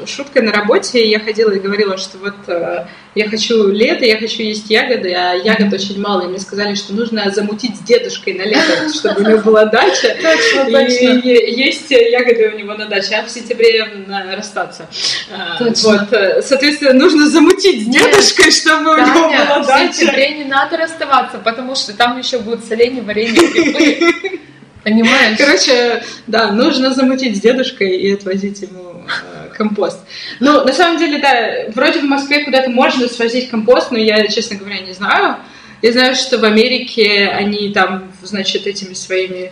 шутка 0.07 0.41
на 0.41 0.51
работе, 0.51 1.07
я 1.07 1.19
ходила 1.19 1.51
и 1.51 1.59
говорила, 1.59 1.95
что 1.97 2.17
вот 2.17 2.33
э, 2.47 2.85
я 3.13 3.29
хочу 3.29 3.67
лето, 3.69 4.03
я 4.05 4.17
хочу 4.17 4.41
есть 4.41 4.71
ягоды, 4.71 5.13
а 5.13 5.33
ягод 5.35 5.71
очень 5.73 6.01
мало, 6.01 6.23
и 6.23 6.27
мне 6.27 6.39
сказали, 6.39 6.73
что 6.73 6.93
нужно 6.93 7.29
замутить 7.29 7.75
с 7.77 7.79
дедушкой 7.81 8.33
на 8.33 8.41
лето, 8.43 8.89
чтобы 8.93 9.21
у 9.21 9.27
него 9.29 9.37
была 9.41 9.65
дача. 9.65 10.15
Точно, 10.19 10.67
И 10.67 10.71
точно. 10.71 11.29
есть 11.29 11.91
ягоды 11.91 12.51
у 12.53 12.57
него 12.57 12.73
на 12.73 12.87
даче, 12.87 13.15
а 13.15 13.23
в 13.23 13.29
сентябре 13.29 13.81
м, 13.81 14.07
расстаться. 14.35 14.87
А. 15.31 15.63
Вот, 15.83 16.11
э, 16.13 16.41
соответственно, 16.41 16.93
нужно 16.97 17.29
замутить 17.29 17.83
с 17.83 17.87
Нет. 17.87 18.03
дедушкой, 18.03 18.51
чтобы 18.51 18.91
у 18.91 18.97
него 18.97 19.21
Таня, 19.21 19.45
была 19.45 19.59
в 19.59 19.67
дача. 19.67 19.93
сентябре 19.93 20.37
не 20.37 20.45
надо 20.45 20.77
расставаться, 20.77 21.37
потому 21.37 21.75
что 21.75 21.93
там 21.93 22.17
еще 22.17 22.39
будут 22.39 22.65
соленья, 22.65 23.01
варенье, 23.03 23.33
грибы. 23.33 24.39
Понимаешь? 24.83 25.37
Короче, 25.39 26.03
да, 26.27 26.51
нужно 26.51 26.93
замутить 26.93 27.37
с 27.37 27.39
дедушкой 27.39 27.97
и 27.97 28.13
отвозить 28.13 28.61
ему 28.61 29.03
э, 29.07 29.49
компост. 29.57 29.99
Ну, 30.39 30.63
на 30.63 30.73
самом 30.73 30.99
деле, 30.99 31.17
да, 31.17 31.71
вроде 31.73 32.01
в 32.01 32.03
Москве 32.03 32.43
куда-то 32.43 32.69
можно 32.69 33.07
свозить 33.07 33.49
компост, 33.49 33.89
но 33.89 33.97
я, 33.97 34.27
честно 34.27 34.57
говоря, 34.57 34.81
не 34.81 34.93
знаю. 34.93 35.37
Я 35.81 35.91
знаю, 35.91 36.15
что 36.15 36.37
в 36.37 36.43
Америке 36.45 37.27
они 37.27 37.69
там, 37.69 38.11
значит, 38.21 38.67
этими 38.67 38.93
своими, 38.93 39.51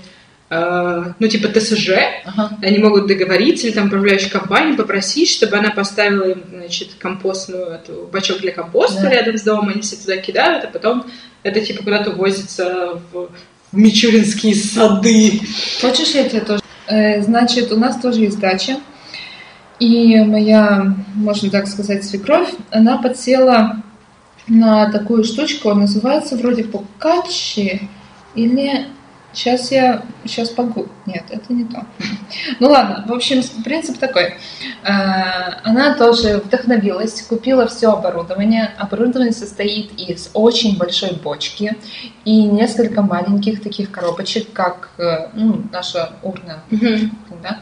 ну, 0.49 1.27
типа 1.27 1.47
ТСЖ, 1.47 1.89
Ага. 2.25 2.57
они 2.61 2.77
могут 2.77 3.07
договориться 3.07 3.65
или 3.67 3.73
там 3.73 3.87
управляющую 3.87 4.31
компанию 4.31 4.75
попросить, 4.77 5.29
чтобы 5.29 5.57
она 5.57 5.71
поставила 5.71 6.29
им, 6.29 6.43
значит, 6.51 6.89
компостную, 6.99 7.65
эту, 7.67 8.07
бачок 8.11 8.39
для 8.41 8.51
компоста 8.51 9.01
Да. 9.01 9.09
рядом 9.09 9.37
с 9.37 9.41
домом, 9.41 9.69
они 9.69 9.81
все 9.81 9.95
туда 9.95 10.17
кидают, 10.17 10.65
а 10.65 10.67
потом 10.67 11.05
это 11.41 11.59
типа 11.61 11.83
куда-то 11.83 12.11
возится 12.11 13.01
в, 13.11 13.29
в 13.71 13.77
Мичуринские 13.77 14.53
сады. 14.55 15.41
Хочешь, 15.81 16.09
я 16.11 16.29
тебе 16.29 16.41
тоже? 16.41 16.61
Э, 16.87 17.21
Значит, 17.23 17.71
у 17.71 17.77
нас 17.77 17.99
тоже 17.99 18.19
есть 18.21 18.39
дача. 18.39 18.77
И 19.79 20.17
моя, 20.19 20.93
можно 21.15 21.49
так 21.49 21.67
сказать, 21.67 22.05
свекровь, 22.05 22.49
она 22.69 22.97
подсела 22.99 23.81
на 24.47 24.91
такую 24.91 25.23
штучку, 25.23 25.73
называется 25.73 26.35
вроде 26.37 26.63
покачи 26.63 27.89
или... 28.35 28.85
Сейчас 29.33 29.71
я... 29.71 30.03
Сейчас 30.25 30.49
погу... 30.49 30.87
Нет, 31.05 31.23
это 31.29 31.51
не 31.53 31.65
то. 31.65 31.85
Ну 32.59 32.69
ладно, 32.69 33.03
в 33.07 33.13
общем, 33.13 33.41
принцип 33.63 33.97
такой. 33.97 34.35
Э, 34.83 34.89
Она 35.63 35.95
тоже 35.95 36.37
вдохновилась, 36.37 37.21
купила 37.23 37.67
все 37.67 37.91
оборудование. 37.91 38.73
Оборудование 38.77 39.33
состоит 39.33 39.91
из 39.99 40.29
очень 40.33 40.77
большой 40.77 41.11
бочки 41.13 41.75
и 42.25 42.43
несколько 42.43 43.01
маленьких 43.01 43.61
таких 43.61 43.91
коробочек, 43.91 44.51
как 44.53 44.89
э, 44.97 45.29
ну, 45.33 45.63
наша 45.71 46.11
урна, 46.23 46.63
да, 47.41 47.59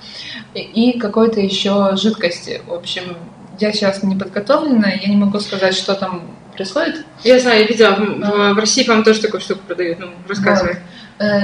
и, 0.54 1.00
какой-то 1.00 1.40
еще 1.40 1.96
жидкости. 1.96 2.62
В 2.68 2.74
общем, 2.74 3.18
я 3.60 3.72
сейчас 3.74 4.04
не 4.04 4.16
подготовлена, 4.16 4.90
я 4.90 5.08
не 5.10 5.18
могу 5.18 5.40
сказать, 5.40 5.76
что 5.76 5.96
там 5.96 6.22
происходит. 6.56 7.06
Я 7.24 7.40
знаю, 7.40 7.62
я 7.62 7.68
видела, 7.68 7.96
в, 7.96 8.00
в- 8.00 8.54
в 8.56 8.58
России, 8.60 8.84
по-моему, 8.84 9.04
тоже 9.06 9.22
такую 9.22 9.42
штуку 9.42 9.62
продают. 9.68 10.00
Ну, 10.00 10.08
рассказывай. 10.28 10.74
Э, 10.74 10.78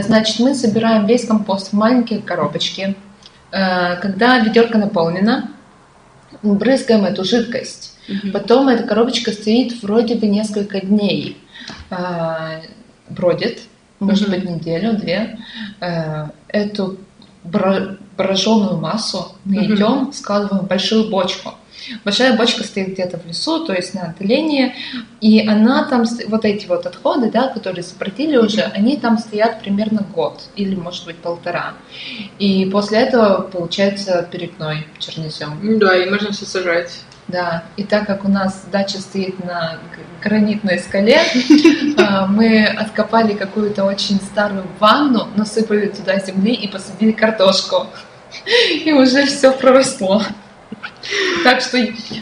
Значит, 0.02 0.40
мы 0.40 0.56
собираем 0.56 1.06
весь 1.06 1.26
компост 1.28 1.70
в 1.70 1.74
маленькие 1.74 2.20
коробочки. 2.20 2.96
Э, 3.52 3.96
Когда 3.98 4.40
ведерко 4.40 4.78
наполнено, 4.78 5.52
брызгаем 6.42 7.06
эту 7.06 7.24
жидкость. 7.24 7.98
Мгм. 8.08 8.32
Потом 8.32 8.68
эта 8.70 8.84
коробочка 8.84 9.32
стоит 9.32 9.82
вроде 9.84 10.16
бы 10.16 10.28
несколько 10.28 10.80
дней. 10.82 11.38
э, 11.90 12.62
Бродит, 13.10 13.60
может 14.00 14.28
Мгм. 14.28 14.32
быть, 14.40 14.50
неделю-две. 14.50 15.38
Э, 15.80 16.28
Эту 16.50 16.98
бро- 17.44 17.98
броженую 18.18 18.78
массу 18.78 19.34
мы 19.46 19.62
Мгм. 19.62 19.76
идем, 19.76 20.14
складываем 20.14 20.66
в 20.66 20.68
большую 20.68 21.10
бочку. 21.10 21.54
Большая 22.04 22.36
бочка 22.38 22.64
стоит 22.64 22.90
где-то 22.90 23.18
в 23.18 23.26
лесу, 23.26 23.66
то 23.66 23.74
есть 23.74 23.94
на 23.94 24.04
отдалении, 24.04 24.76
и 25.22 25.48
она 25.48 25.86
там, 25.86 26.06
вот 26.28 26.46
эти 26.46 26.66
вот 26.68 26.86
отходы, 26.86 27.32
да, 27.32 27.48
которые 27.50 27.84
сократили 27.84 28.38
уже, 28.38 28.62
они 28.62 28.98
там 28.98 29.18
стоят 29.18 29.62
примерно 29.62 30.06
год 30.14 30.44
или, 30.56 30.76
может 30.76 31.06
быть, 31.06 31.18
полтора. 31.18 31.74
И 32.40 32.66
после 32.72 33.00
этого 33.00 33.42
получается 33.42 34.28
перегной 34.32 34.88
чернозем. 35.00 35.60
Ну 35.62 35.80
Да, 35.80 35.96
и 35.96 36.10
можно 36.10 36.32
все 36.32 36.46
сажать. 36.46 37.02
Да, 37.28 37.66
и 37.76 37.84
так 37.84 38.08
как 38.08 38.24
у 38.24 38.30
нас 38.30 38.66
дача 38.72 39.00
стоит 39.00 39.44
на 39.44 39.80
гранитной 40.24 40.80
скале, 40.80 41.20
а, 41.98 42.26
мы 42.26 42.66
откопали 42.66 43.34
какую-то 43.34 43.84
очень 43.84 44.16
старую 44.22 44.66
ванну, 44.80 45.28
насыпали 45.36 45.88
туда 45.88 46.20
земли 46.20 46.54
и 46.54 46.70
посадили 46.70 47.12
картошку. 47.12 47.88
И 48.86 48.94
уже 48.94 49.26
все 49.26 49.52
проросло. 49.52 50.22
Так 51.44 51.62
что 51.62 51.78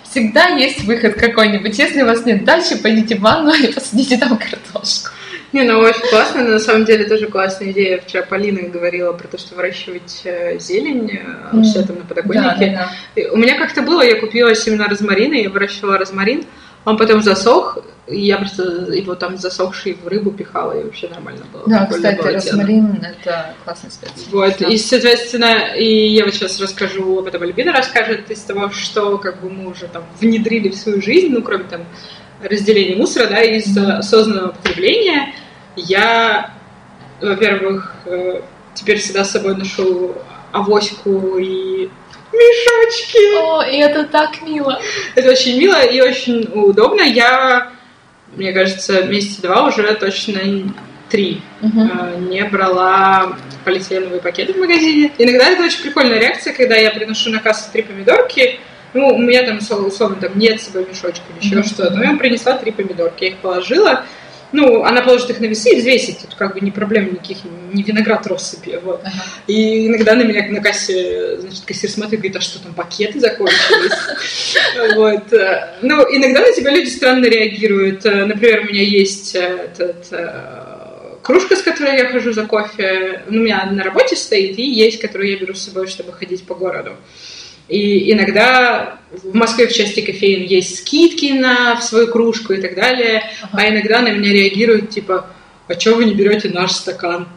всегда 0.09 0.47
есть 0.49 0.83
выход 0.83 1.15
какой-нибудь. 1.15 1.77
Если 1.77 2.01
у 2.01 2.05
вас 2.05 2.25
нет 2.25 2.43
дачи, 2.43 2.77
пойдите 2.81 3.15
в 3.15 3.19
ванну 3.21 3.53
и 3.53 3.67
посадите 3.73 4.17
там 4.17 4.37
картошку. 4.37 5.11
Не, 5.53 5.63
ну 5.63 5.79
очень 5.79 6.01
классно, 6.09 6.43
но 6.43 6.49
на 6.51 6.59
самом 6.59 6.83
деле 6.85 7.05
тоже 7.05 7.27
классная 7.27 7.71
идея. 7.71 8.01
Вчера 8.05 8.23
Полина 8.23 8.61
говорила 8.67 9.13
про 9.13 9.27
то, 9.27 9.37
что 9.37 9.55
выращивать 9.55 10.21
э, 10.25 10.59
зелень 10.59 11.09
э, 11.11 11.49
у 11.53 11.57
Мгм. 11.57 11.63
себя 11.65 11.83
там 11.83 11.97
на 11.99 12.03
подоконнике. 12.03 12.75
Да, 12.75 12.89
да, 13.15 13.21
И 13.21 13.25
У 13.27 13.37
меня 13.37 13.57
как-то 13.57 13.81
было, 13.81 14.01
я 14.01 14.19
купила 14.19 14.53
семена 14.53 14.87
розмарина, 14.87 15.35
я 15.35 15.49
выращивала 15.49 15.97
розмарин, 15.97 16.43
он 16.83 16.97
потом 16.97 17.21
засох, 17.21 17.77
я 18.07 18.37
просто 18.37 18.63
его 18.93 19.15
там 19.15 19.37
засохший 19.37 19.93
в 19.93 20.07
рыбу 20.07 20.31
пихала, 20.31 20.79
и 20.79 20.83
вообще 20.83 21.07
нормально 21.09 21.43
было. 21.51 21.63
да. 21.65 21.85
Кстати, 21.87 22.17
было 22.17 22.31
розмарин 22.31 23.03
это 23.03 23.55
классный 23.63 23.91
спец. 23.91 24.11
Вот, 24.31 24.55
Да. 24.59 24.67
и, 24.67 24.77
соответственно, 24.77 25.75
и 25.75 26.09
я 26.09 26.25
вот 26.25 26.33
сейчас 26.33 26.59
расскажу, 26.59 27.19
об 27.19 27.25
этом 27.25 27.41
Альбина 27.41 27.71
расскажет, 27.71 28.29
из 28.29 28.41
того, 28.41 28.69
что 28.69 29.17
как 29.17 29.41
бы 29.41 29.49
мы 29.49 29.71
уже 29.71 29.87
там 29.87 30.03
внедрили 30.19 30.69
в 30.69 30.75
свою 30.75 31.01
жизнь, 31.01 31.29
ну, 31.29 31.41
кроме 31.41 31.63
там 31.63 31.81
разделения 32.43 32.95
мусора, 32.95 33.27
да, 33.27 33.41
из 33.41 33.75
э, 33.75 33.81
осознанного 33.81 34.49
потребления, 34.51 35.33
я, 35.75 36.53
во-первых, 37.21 37.95
э, 38.05 38.41
теперь 38.75 38.99
всегда 38.99 39.23
с 39.23 39.31
собой 39.31 39.55
ношу 39.55 40.15
авоську 40.51 41.37
и 41.37 41.89
мешочки. 42.31 43.37
О, 43.37 43.63
и 43.63 43.77
это 43.77 44.05
так 44.05 44.41
мило. 44.41 44.79
Это 45.15 45.31
очень 45.31 45.57
мило 45.59 45.81
и 45.83 46.01
очень 46.01 46.49
удобно. 46.53 47.01
Я, 47.01 47.71
мне 48.35 48.53
кажется, 48.53 49.03
месяца 49.03 49.41
два 49.41 49.67
уже 49.67 49.93
точно 49.95 50.41
три 51.09 51.41
э, 51.61 52.19
не 52.19 52.43
брала 52.45 53.37
полиэтиленовые 53.63 54.21
пакеты 54.21 54.53
в 54.53 54.57
магазине. 54.57 55.11
Иногда 55.17 55.49
это 55.49 55.63
очень 55.63 55.81
прикольная 55.81 56.19
реакция, 56.19 56.53
когда 56.53 56.75
я 56.75 56.91
приношу 56.91 57.29
на 57.29 57.39
кассу 57.39 57.71
три 57.71 57.81
помидорки, 57.83 58.59
ну, 58.93 59.07
у 59.07 59.17
меня 59.17 59.43
там, 59.43 59.57
условно, 59.57 60.15
там 60.15 60.37
нет 60.37 60.61
с 60.61 60.65
собой 60.67 60.87
мешочка 60.89 61.23
или 61.35 61.45
еще 61.45 61.55
Мгм. 61.57 61.65
что-то, 61.65 61.91
но 61.91 62.03
я 62.03 62.15
принесла 62.15 62.53
три 62.57 62.71
помидорки, 62.71 63.25
я 63.25 63.29
их 63.31 63.37
положила, 63.37 64.05
ну, 64.51 64.83
она 64.83 65.01
положит 65.01 65.29
их 65.29 65.39
на 65.39 65.45
весы 65.45 65.71
и 65.71 65.79
взвесит, 65.79 66.19
тут 66.19 66.35
как 66.35 66.53
бы 66.53 66.61
не 66.61 66.71
проблем 66.71 67.13
никаких, 67.13 67.37
не 67.73 67.83
виноград 67.83 68.25
россыпи, 68.27 68.79
вот. 68.81 69.01
Ага. 69.03 69.23
И 69.47 69.87
иногда 69.87 70.15
на 70.15 70.23
меня 70.23 70.47
на 70.49 70.61
кассе, 70.61 71.37
значит, 71.39 71.65
кассир 71.65 71.89
смотрит 71.89 72.13
и 72.13 72.17
говорит, 72.17 72.37
а 72.37 72.41
что 72.41 72.61
там, 72.61 72.73
пакеты 72.73 73.19
закончились? 73.19 73.91
Вот. 74.95 75.31
Ну, 75.81 76.03
иногда 76.15 76.41
на 76.41 76.51
тебя 76.51 76.71
люди 76.71 76.89
странно 76.89 77.25
реагируют. 77.25 78.03
Например, 78.03 78.61
у 78.61 78.65
меня 78.65 78.81
есть 78.81 79.35
этот, 79.35 80.07
э, 80.11 80.75
кружка, 81.25 81.55
с 81.55 81.61
которой 81.61 81.97
я 81.97 82.09
хожу 82.09 82.31
за 82.31 82.45
кофе. 82.45 83.23
Ну, 83.27 83.41
У 83.41 83.43
меня 83.43 83.65
на 83.65 83.83
работе 83.83 84.15
стоит, 84.15 84.57
и 84.59 84.63
есть, 84.63 85.01
которую 85.01 85.31
я 85.31 85.37
беру 85.37 85.53
с 85.53 85.63
собой, 85.63 85.87
чтобы 85.87 86.13
ходить 86.13 86.45
по 86.45 86.55
городу. 86.55 86.95
И 87.67 88.11
иногда 88.11 88.99
в 89.11 89.33
Москве 89.35 89.67
в 89.67 89.73
части 89.73 90.01
кофеин 90.01 90.43
есть 90.43 90.79
скидки 90.79 91.31
на 91.31 91.75
в 91.75 91.83
свою 91.83 92.07
кружку 92.07 92.53
и 92.53 92.61
так 92.61 92.75
далее, 92.75 93.23
Ага. 93.41 93.63
а 93.63 93.69
иногда 93.69 94.01
на 94.01 94.09
меня 94.09 94.31
реагируют 94.31 94.91
типа, 94.91 95.27
а 95.67 95.79
что 95.79 95.95
вы 95.95 96.05
не 96.05 96.13
берете 96.13 96.49
наш 96.49 96.71
стакан? 96.71 97.27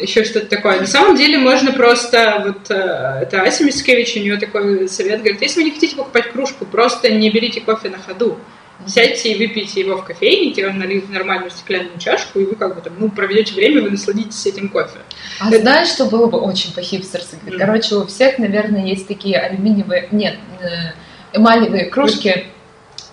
Еще 0.00 0.24
что-то 0.24 0.46
такое. 0.46 0.80
На 0.80 0.86
самом 0.86 1.16
деле 1.16 1.38
можно 1.38 1.72
просто, 1.72 2.42
вот 2.44 2.70
э, 2.70 3.20
это 3.22 3.42
Ася 3.42 3.64
Мицкевич, 3.64 4.16
у 4.16 4.20
нее 4.20 4.36
такой 4.36 4.88
совет, 4.88 5.20
говорит, 5.20 5.40
если 5.40 5.60
вы 5.60 5.64
не 5.64 5.70
хотите 5.70 5.96
покупать 5.96 6.32
кружку, 6.32 6.66
просто 6.66 7.10
не 7.10 7.30
берите 7.30 7.60
кофе 7.60 7.88
на 7.88 7.98
ходу. 7.98 8.38
Сядьте 8.86 9.32
и 9.32 9.38
выпейте 9.38 9.80
его 9.80 9.96
в 9.96 10.04
кофейне, 10.04 10.52
тебе 10.52 10.70
нальют 10.70 11.06
в 11.06 11.10
нормальную 11.10 11.50
стеклянную 11.50 11.98
чашку, 11.98 12.38
и 12.38 12.44
вы 12.44 12.54
как 12.54 12.74
бы 12.74 12.80
там, 12.80 12.92
ну, 12.98 13.08
проведете 13.10 13.54
время, 13.54 13.82
вы 13.82 13.90
насладитесь 13.90 14.46
этим 14.46 14.68
кофе. 14.68 14.98
А 15.40 15.50
знаешь, 15.50 15.88
что 15.88 16.04
было 16.04 16.26
бы 16.26 16.38
очень 16.38 16.72
по-хипстерски? 16.72 17.36
Мгм. 17.42 17.58
Короче, 17.58 17.96
у 17.96 18.06
всех, 18.06 18.38
наверное, 18.38 18.86
есть 18.86 19.08
такие 19.08 19.38
алюминиевые, 19.38 20.08
нет, 20.12 20.36
э, 20.60 20.92
эмалевые 21.32 21.86
кружки, 21.86 22.46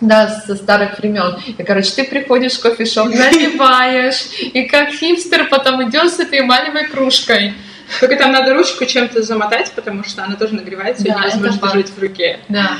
да, 0.01 0.27
со 0.45 0.55
старых 0.55 0.97
времен. 0.99 1.37
И, 1.57 1.63
короче, 1.63 1.91
ты 1.91 2.03
приходишь 2.03 2.53
в 2.53 2.61
кофешоп, 2.61 3.07
наливаешь, 3.13 4.25
и 4.41 4.63
как 4.63 4.89
хипстер 4.89 5.47
потом 5.49 5.89
идешь 5.89 6.11
с 6.11 6.19
этой 6.19 6.41
эмалевой 6.41 6.87
кружкой. 6.87 7.53
Только 7.99 8.15
там 8.15 8.31
надо 8.31 8.53
ручку 8.53 8.85
чем-то 8.85 9.21
замотать, 9.21 9.71
потому 9.71 10.03
что 10.03 10.23
она 10.23 10.35
тоже 10.35 10.55
нагревается, 10.55 11.03
и 11.03 11.07
Да, 11.07 11.25
это 11.25 11.37
невозможно 11.37 11.67
держать 11.67 11.89
в 11.89 11.99
руке. 11.99 12.39
Да. 12.49 12.77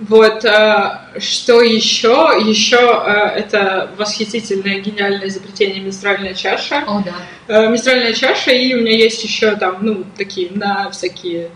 Вот, 0.00 0.44
э, 0.44 1.20
что 1.20 1.62
еще? 1.62 2.32
Еще 2.44 2.76
э, 2.76 3.38
это 3.38 3.90
восхитительное, 3.96 4.80
гениальное 4.80 5.28
изобретение 5.28 5.80
менструальная 5.80 6.34
чаша. 6.34 6.82
О, 6.86 7.02
да. 7.04 7.14
Э, 7.46 7.68
менструальная 7.68 8.12
чаша, 8.12 8.50
и 8.50 8.74
у 8.74 8.80
меня 8.80 8.96
есть 8.96 9.22
еще 9.22 9.54
там, 9.54 9.78
ну, 9.82 10.04
такие, 10.16 10.50
на 10.50 10.90
всякие 10.90 11.50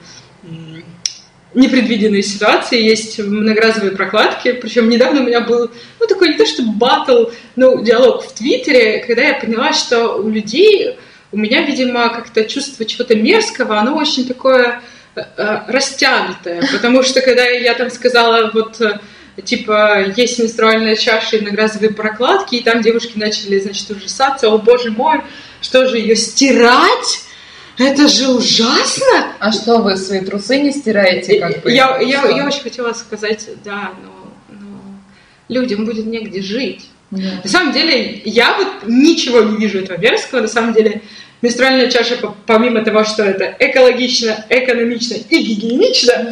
непредвиденные 1.54 2.22
ситуации, 2.22 2.80
есть 2.80 3.18
многоразовые 3.18 3.92
прокладки, 3.92 4.52
причем 4.52 4.88
недавно 4.88 5.22
у 5.22 5.24
меня 5.24 5.40
был, 5.40 5.70
ну, 5.98 6.06
такой 6.06 6.28
не 6.28 6.34
то 6.34 6.46
что 6.46 6.62
батл, 6.62 7.26
но 7.56 7.82
диалог 7.82 8.24
в 8.24 8.34
Твиттере, 8.34 9.02
когда 9.04 9.22
я 9.22 9.34
поняла, 9.34 9.72
что 9.72 10.16
у 10.16 10.28
людей, 10.28 10.96
у 11.32 11.38
меня, 11.38 11.62
видимо, 11.62 12.08
как-то 12.10 12.44
чувство 12.44 12.84
чего-то 12.84 13.16
мерзкого, 13.16 13.78
оно 13.78 13.96
очень 13.96 14.28
такое 14.28 14.80
растянутое, 15.36 16.62
потому 16.72 17.02
что 17.02 17.20
когда 17.20 17.46
я 17.46 17.74
там 17.74 17.90
сказала 17.90 18.50
вот 18.52 18.80
э, 18.80 18.98
типа 19.42 20.06
есть 20.16 20.38
менструальная 20.38 20.96
чаша 20.96 21.36
и 21.36 21.40
многоразовые 21.40 21.92
прокладки, 21.92 22.56
и 22.56 22.62
там 22.62 22.82
девушки 22.82 23.12
начали, 23.16 23.58
значит, 23.58 23.90
ужасаться, 23.90 24.48
о 24.48 24.58
боже 24.58 24.90
мой, 24.90 25.22
что 25.60 25.88
же 25.88 25.98
ее 25.98 26.16
стирать? 26.16 27.24
Это 27.78 28.08
же 28.08 28.28
ужасно! 28.28 29.34
А 29.38 29.52
что, 29.52 29.78
вы 29.78 29.96
свои 29.96 30.20
трусы 30.20 30.60
не 30.60 30.72
стираете? 30.72 31.38
Как 31.38 31.62
бы? 31.62 31.70
я, 31.70 31.98
я, 32.00 32.24
я 32.28 32.46
очень 32.46 32.62
хотела 32.62 32.92
сказать, 32.92 33.48
да, 33.64 33.92
но, 34.02 34.32
но 34.58 35.00
людям 35.48 35.84
будет 35.84 36.06
негде 36.06 36.42
жить. 36.42 36.88
Нет. 37.10 37.44
На 37.44 37.50
самом 37.50 37.72
деле, 37.72 38.20
я 38.24 38.56
вот 38.56 38.88
ничего 38.88 39.40
не 39.40 39.56
вижу 39.56 39.78
этого 39.78 39.96
мерзкого. 39.96 40.40
На 40.40 40.48
самом 40.48 40.74
деле, 40.74 41.02
менструальная 41.42 41.90
чаша, 41.90 42.16
по- 42.16 42.36
помимо 42.46 42.84
того, 42.84 43.04
что 43.04 43.22
это 43.22 43.54
экологично, 43.58 44.44
экономично 44.48 45.14
и 45.14 45.38
гигиенично, 45.38 46.30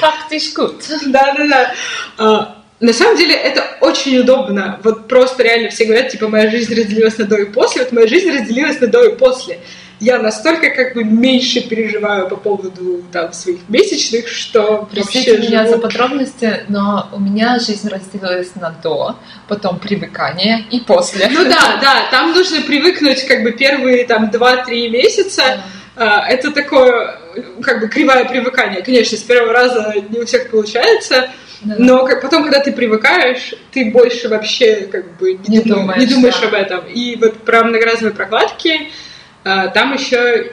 praktisch 0.00 0.54
gut. 0.54 0.82
да-да-да, 1.06 2.54
на 2.80 2.92
самом 2.92 3.16
деле 3.16 3.34
это 3.34 3.64
очень 3.80 4.18
удобно. 4.18 4.78
Вот 4.84 5.08
просто 5.08 5.42
реально 5.42 5.70
все 5.70 5.84
говорят, 5.84 6.10
типа, 6.10 6.28
моя 6.28 6.50
жизнь 6.50 6.72
разделилась 6.74 7.18
на 7.18 7.24
до 7.24 7.36
и 7.36 7.44
после. 7.46 7.82
Вот 7.82 7.92
моя 7.92 8.06
жизнь 8.06 8.30
разделилась 8.30 8.80
на 8.80 8.86
до 8.86 9.04
и 9.04 9.16
после. 9.16 9.58
Я 10.00 10.18
настолько 10.20 10.70
как 10.70 10.94
бы 10.94 11.02
меньше 11.02 11.60
переживаю 11.60 12.28
по 12.28 12.36
поводу 12.36 13.02
там 13.12 13.32
своих 13.32 13.68
месячных, 13.68 14.28
что 14.28 14.88
Простите 14.92 15.32
вообще 15.32 15.48
меня 15.48 15.62
живу- 15.64 15.72
за 15.74 15.78
подробности, 15.78 16.60
но 16.68 17.08
у 17.12 17.18
меня 17.18 17.58
жизнь 17.58 17.88
разделилась 17.88 18.54
на 18.54 18.70
до, 18.70 19.16
потом 19.48 19.78
привыкание 19.80 20.64
и 20.70 20.80
после. 20.80 21.28
Ну 21.28 21.44
да, 21.44 21.78
да, 21.82 22.02
там 22.12 22.32
нужно 22.32 22.60
привыкнуть 22.62 23.26
как 23.26 23.42
бы 23.42 23.50
первые 23.52 24.04
там 24.06 24.30
2-3 24.30 24.88
месяца. 24.88 25.62
А, 25.96 26.28
Это 26.28 26.52
такое, 26.52 27.18
как 27.62 27.80
бы 27.80 27.88
кривое 27.88 28.24
привыкание. 28.24 28.82
Конечно, 28.82 29.18
с 29.18 29.22
первого 29.22 29.52
раза 29.52 29.94
не 30.10 30.20
у 30.20 30.26
всех 30.26 30.48
получается, 30.48 31.28
Да. 31.62 31.74
но 31.76 32.06
как- 32.06 32.22
потом, 32.22 32.44
когда 32.44 32.60
ты 32.60 32.70
привыкаешь, 32.70 33.52
ты 33.72 33.90
больше 33.90 34.28
вообще 34.28 34.82
как 34.92 35.16
бы 35.16 35.32
не, 35.48 35.56
Не 35.56 35.60
думаешь, 35.64 35.64
думаешь, 35.64 36.00
не 36.02 36.06
думаешь 36.14 36.38
да. 36.40 36.46
об 36.46 36.54
этом. 36.54 36.84
И 36.86 37.16
вот 37.16 37.38
про 37.44 37.64
многоразовые 37.64 38.14
прокладки, 38.14 38.90
там 39.74 39.94
еще 39.94 40.52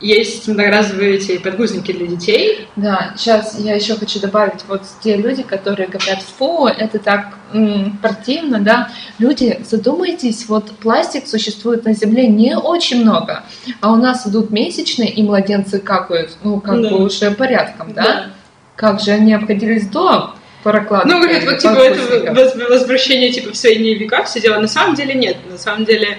есть 0.00 0.48
многоразовые 0.48 1.16
эти 1.16 1.36
подгузники 1.36 1.92
для 1.92 2.06
детей. 2.06 2.66
Да, 2.74 3.12
сейчас 3.18 3.58
я 3.58 3.74
еще 3.74 3.96
хочу 3.96 4.18
добавить, 4.18 4.64
вот 4.66 4.80
те 5.02 5.16
люди, 5.16 5.42
которые 5.42 5.88
говорят, 5.88 6.22
фу, 6.22 6.66
это 6.66 6.98
так 6.98 7.34
м, 7.52 7.98
противно, 8.00 8.60
да, 8.60 8.88
люди, 9.18 9.60
задумайтесь, 9.62 10.48
вот 10.48 10.70
пластик 10.78 11.26
существует 11.26 11.84
на 11.84 11.92
Земле 11.92 12.28
не 12.28 12.56
очень 12.56 13.02
много, 13.02 13.42
а 13.82 13.92
у 13.92 13.96
нас 13.96 14.26
идут 14.26 14.50
месячные, 14.50 15.10
и 15.10 15.22
младенцы 15.22 15.80
какают, 15.80 16.30
ну, 16.44 16.60
как 16.60 16.80
Да. 16.80 16.88
бы 16.88 17.04
уже 17.04 17.30
порядком, 17.32 17.92
да? 17.92 18.30
Как 18.76 19.00
же 19.02 19.10
они 19.10 19.34
обходились 19.34 19.86
до 19.88 20.30
прокладки? 20.62 21.08
Ну, 21.08 21.20
говорят, 21.20 21.44
вот 21.44 21.58
типа 21.58 21.74
это 21.74 22.70
возвращение 22.70 23.30
типа 23.32 23.52
в 23.52 23.56
средние 23.56 23.96
века, 23.96 24.22
все 24.24 24.40
дела. 24.40 24.58
На 24.58 24.68
самом 24.68 24.94
деле 24.94 25.12
нет. 25.12 25.36
На 25.50 25.58
самом 25.58 25.84
деле, 25.84 26.16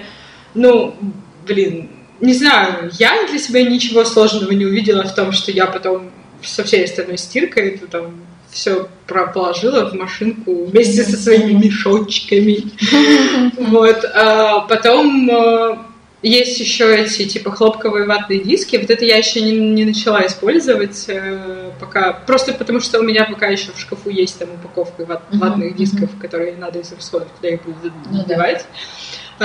ну, 0.54 0.94
блин, 1.48 1.90
не 2.22 2.34
знаю, 2.34 2.90
я 2.98 3.26
для 3.28 3.38
себя 3.38 3.62
ничего 3.62 4.04
сложного 4.04 4.52
не 4.52 4.64
увидела 4.64 5.02
в 5.02 5.14
том, 5.14 5.32
что 5.32 5.50
я 5.50 5.66
потом 5.66 6.10
со 6.42 6.64
всей 6.64 6.84
остальной 6.84 7.18
стиркой 7.18 7.70
это 7.70 7.86
там 7.86 8.14
все 8.50 8.88
положила 9.06 9.88
в 9.88 9.94
машинку 9.94 10.66
вместе 10.66 11.02
со 11.04 11.16
своими 11.16 11.52
мешочками. 11.52 12.64
Вот. 13.58 14.04
а 14.14 14.60
Потом 14.60 15.28
э, 15.30 15.76
есть 16.22 16.60
еще 16.60 16.94
эти 16.94 17.26
типа 17.26 17.50
хлопковые 17.50 18.06
ватные 18.06 18.40
диски. 18.40 18.76
Вот 18.76 18.90
это 18.90 19.04
я 19.04 19.16
еще 19.16 19.40
не, 19.40 19.58
не 19.58 19.84
начала 19.84 20.24
использовать 20.26 21.04
э, 21.08 21.70
пока. 21.80 22.12
Просто 22.12 22.52
потому 22.52 22.80
что 22.80 23.00
у 23.00 23.02
меня 23.02 23.24
пока 23.24 23.46
еще 23.46 23.72
в 23.72 23.80
шкафу 23.80 24.10
есть 24.10 24.38
там 24.38 24.48
упаковка 24.52 25.04
ват- 25.04 25.24
ватных 25.32 25.74
дисков, 25.74 26.10
которые 26.20 26.56
надо 26.56 26.78
из 26.78 26.92
расходов, 26.92 27.28
куда 27.36 27.48
их 27.48 27.62
буду 27.62 27.92
Ну 28.10 28.24
да. 28.26 28.60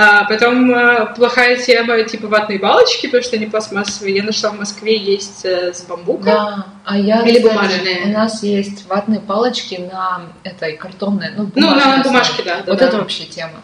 А 0.00 0.24
потом 0.24 0.72
э, 0.72 1.12
плохая 1.16 1.56
тема 1.56 2.00
типа 2.04 2.28
ватные 2.28 2.60
балочки, 2.60 3.06
потому 3.06 3.24
что 3.24 3.34
они 3.36 3.46
пластмассовые. 3.46 4.14
Я 4.16 4.22
нашла 4.22 4.50
в 4.50 4.58
Москве 4.58 4.96
есть 4.96 5.44
э, 5.44 5.72
с 5.74 5.82
бамбука. 5.82 6.24
Да, 6.24 6.66
а 6.84 6.96
я, 6.96 7.22
Или 7.22 7.38
кстати, 7.38 7.52
бумажные. 7.52 8.02
у 8.04 8.08
нас 8.08 8.42
есть 8.44 8.86
ватные 8.88 9.18
палочки 9.18 9.74
на 9.92 10.22
этой 10.44 10.76
картонной, 10.76 11.30
ну, 11.36 11.50
Ну, 11.54 11.74
на 11.74 12.02
бумажке, 12.04 12.44
да. 12.44 12.58
да, 12.58 12.70
Вот 12.72 12.78
да. 12.78 12.86
это 12.86 12.98
вообще 12.98 13.24
тема. 13.24 13.60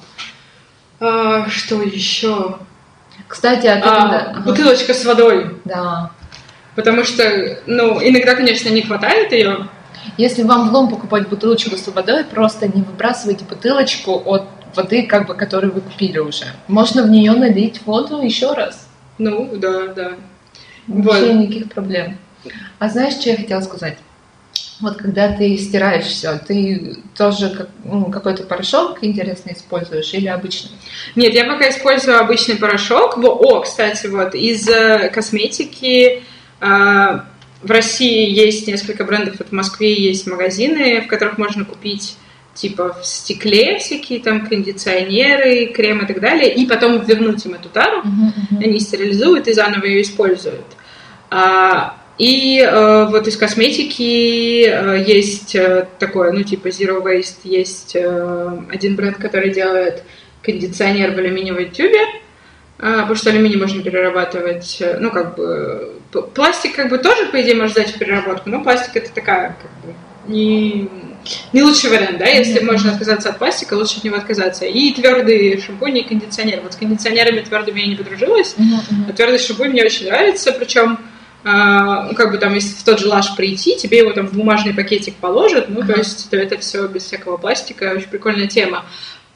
А, 0.98 1.48
что 1.48 1.80
еще? 1.82 2.58
Кстати, 3.28 3.66
а 3.68 3.80
А, 3.84 4.04
ага. 4.30 4.40
бутылочка 4.40 4.92
с 4.92 5.04
водой. 5.04 5.56
Да. 5.64 6.10
Потому 6.74 7.04
что, 7.04 7.60
ну, 7.66 8.00
иногда, 8.02 8.34
конечно, 8.34 8.68
не 8.70 8.82
хватает 8.82 9.30
ее. 9.30 9.68
Если 10.16 10.42
вам 10.42 10.68
в 10.68 10.72
дом 10.72 10.90
покупать 10.90 11.28
бутылочку 11.28 11.76
с 11.76 11.86
водой, 11.86 12.24
просто 12.24 12.66
не 12.66 12.82
выбрасывайте 12.82 13.44
бутылочку 13.44 14.20
от 14.24 14.42
воды, 14.76 15.06
как 15.06 15.26
бы, 15.26 15.34
которую 15.34 15.72
вы 15.72 15.80
купили 15.80 16.18
уже. 16.18 16.46
Можно 16.68 17.02
в 17.02 17.10
нее 17.10 17.32
налить 17.32 17.80
воду 17.84 18.20
еще 18.22 18.52
раз. 18.52 18.88
Ну, 19.18 19.50
да, 19.56 19.86
да. 19.88 20.12
Вообще 20.86 21.32
Вот. 21.32 21.34
никаких 21.34 21.72
проблем. 21.72 22.18
А 22.78 22.88
знаешь, 22.88 23.14
что 23.14 23.30
я 23.30 23.36
хотела 23.36 23.60
сказать? 23.60 23.96
Вот 24.80 24.96
когда 24.96 25.32
ты 25.32 25.56
стираешь 25.56 26.04
все, 26.06 26.36
ты 26.38 26.96
тоже 27.16 27.50
как- 27.50 27.70
ну, 27.84 28.06
какой-то 28.06 28.42
порошок 28.42 28.98
интересный 29.02 29.52
используешь 29.54 30.12
или 30.12 30.26
обычный? 30.26 30.72
Нет, 31.14 31.32
я 31.34 31.44
пока 31.44 31.68
использую 31.68 32.18
обычный 32.18 32.56
порошок. 32.56 33.16
О, 33.18 33.60
кстати, 33.60 34.08
вот 34.08 34.34
из 34.34 34.68
э, 34.68 35.10
косметики 35.10 36.22
э, 36.60 37.20
в 37.62 37.70
России 37.70 38.28
есть 38.28 38.66
несколько 38.66 39.04
брендов, 39.04 39.36
вот 39.38 39.48
в 39.48 39.52
Москве 39.52 39.94
есть 39.94 40.26
магазины, 40.26 41.00
в 41.02 41.06
которых 41.06 41.38
можно 41.38 41.64
купить 41.64 42.16
типа 42.54 42.94
в 43.00 43.04
стекле 43.04 43.78
всякие 43.78 44.20
там 44.20 44.46
кондиционеры, 44.46 45.66
крем 45.66 46.04
и 46.04 46.06
так 46.06 46.20
далее, 46.20 46.54
и 46.54 46.66
потом 46.66 47.04
вернуть 47.04 47.44
им 47.44 47.54
эту 47.54 47.68
тару. 47.68 48.02
они 48.62 48.78
стерилизуют 48.78 49.48
и 49.48 49.52
заново 49.52 49.84
ее 49.86 50.02
используют. 50.02 50.64
А, 51.30 51.96
И 52.16 52.60
э, 52.60 53.06
вот 53.10 53.26
из 53.26 53.36
косметики 53.36 54.64
э, 54.66 55.04
есть 55.04 55.56
э, 55.56 55.88
такое, 55.98 56.30
ну 56.30 56.44
типа 56.44 56.68
Zero 56.68 57.02
Waste, 57.02 57.40
есть 57.42 57.96
э, 57.96 58.58
один 58.70 58.94
бренд, 58.94 59.16
который 59.16 59.50
делает 59.50 60.04
кондиционер 60.42 61.12
в 61.12 61.18
алюминиевой 61.18 61.70
тюбе, 61.70 62.02
а, 62.78 63.00
потому 63.00 63.16
что 63.16 63.30
алюминий 63.30 63.56
можно 63.56 63.82
перерабатывать, 63.82 64.76
э, 64.80 64.98
ну 65.00 65.10
как 65.10 65.34
бы 65.34 65.94
пластик 66.34 66.76
как 66.76 66.88
бы 66.88 66.98
тоже 66.98 67.26
по 67.26 67.40
идее 67.40 67.56
можно 67.56 67.70
сдать 67.70 67.90
в 67.90 67.98
переработку, 67.98 68.48
но 68.48 68.62
пластик 68.62 68.94
это 68.96 69.12
такая 69.12 69.56
как 69.60 69.70
бы 69.82 69.94
не 70.28 70.88
не 71.52 71.62
лучший 71.62 71.90
вариант, 71.90 72.18
да, 72.18 72.26
если 72.26 72.60
Мгм. 72.60 72.72
можно 72.72 72.92
отказаться 72.92 73.30
от 73.30 73.38
пластика, 73.38 73.74
лучше 73.74 73.98
от 73.98 74.04
него 74.04 74.16
отказаться. 74.16 74.64
И 74.66 74.92
твердые 74.92 75.60
шампуни 75.60 76.00
и 76.00 76.08
кондиционер. 76.08 76.60
Вот 76.62 76.72
с 76.72 76.76
кондиционерами 76.76 77.40
твердыми 77.40 77.80
я 77.80 77.86
не 77.86 77.94
подружилась, 77.96 78.54
а 79.08 79.12
твердый 79.12 79.38
шампунь 79.38 79.70
мне 79.70 79.84
очень 79.84 80.06
нравится, 80.06 80.52
причем 80.52 80.98
а, 81.46 82.04
ну, 82.08 82.14
как 82.14 82.30
бы 82.32 82.38
там, 82.38 82.54
если 82.54 82.74
в 82.74 82.82
тот 82.84 83.00
же 83.00 83.06
лаш 83.08 83.36
прийти, 83.36 83.76
тебе 83.76 83.98
его 83.98 84.12
там 84.12 84.26
в 84.26 84.32
бумажный 84.32 84.72
пакетик 84.72 85.14
положат, 85.16 85.68
ну, 85.68 85.80
то 85.80 85.92
Ага. 85.92 85.98
есть 85.98 86.26
это, 86.28 86.36
это 86.38 86.58
все 86.58 86.86
без 86.88 87.02
всякого 87.04 87.36
пластика, 87.36 87.92
очень 87.94 88.08
прикольная 88.08 88.46
тема. 88.46 88.86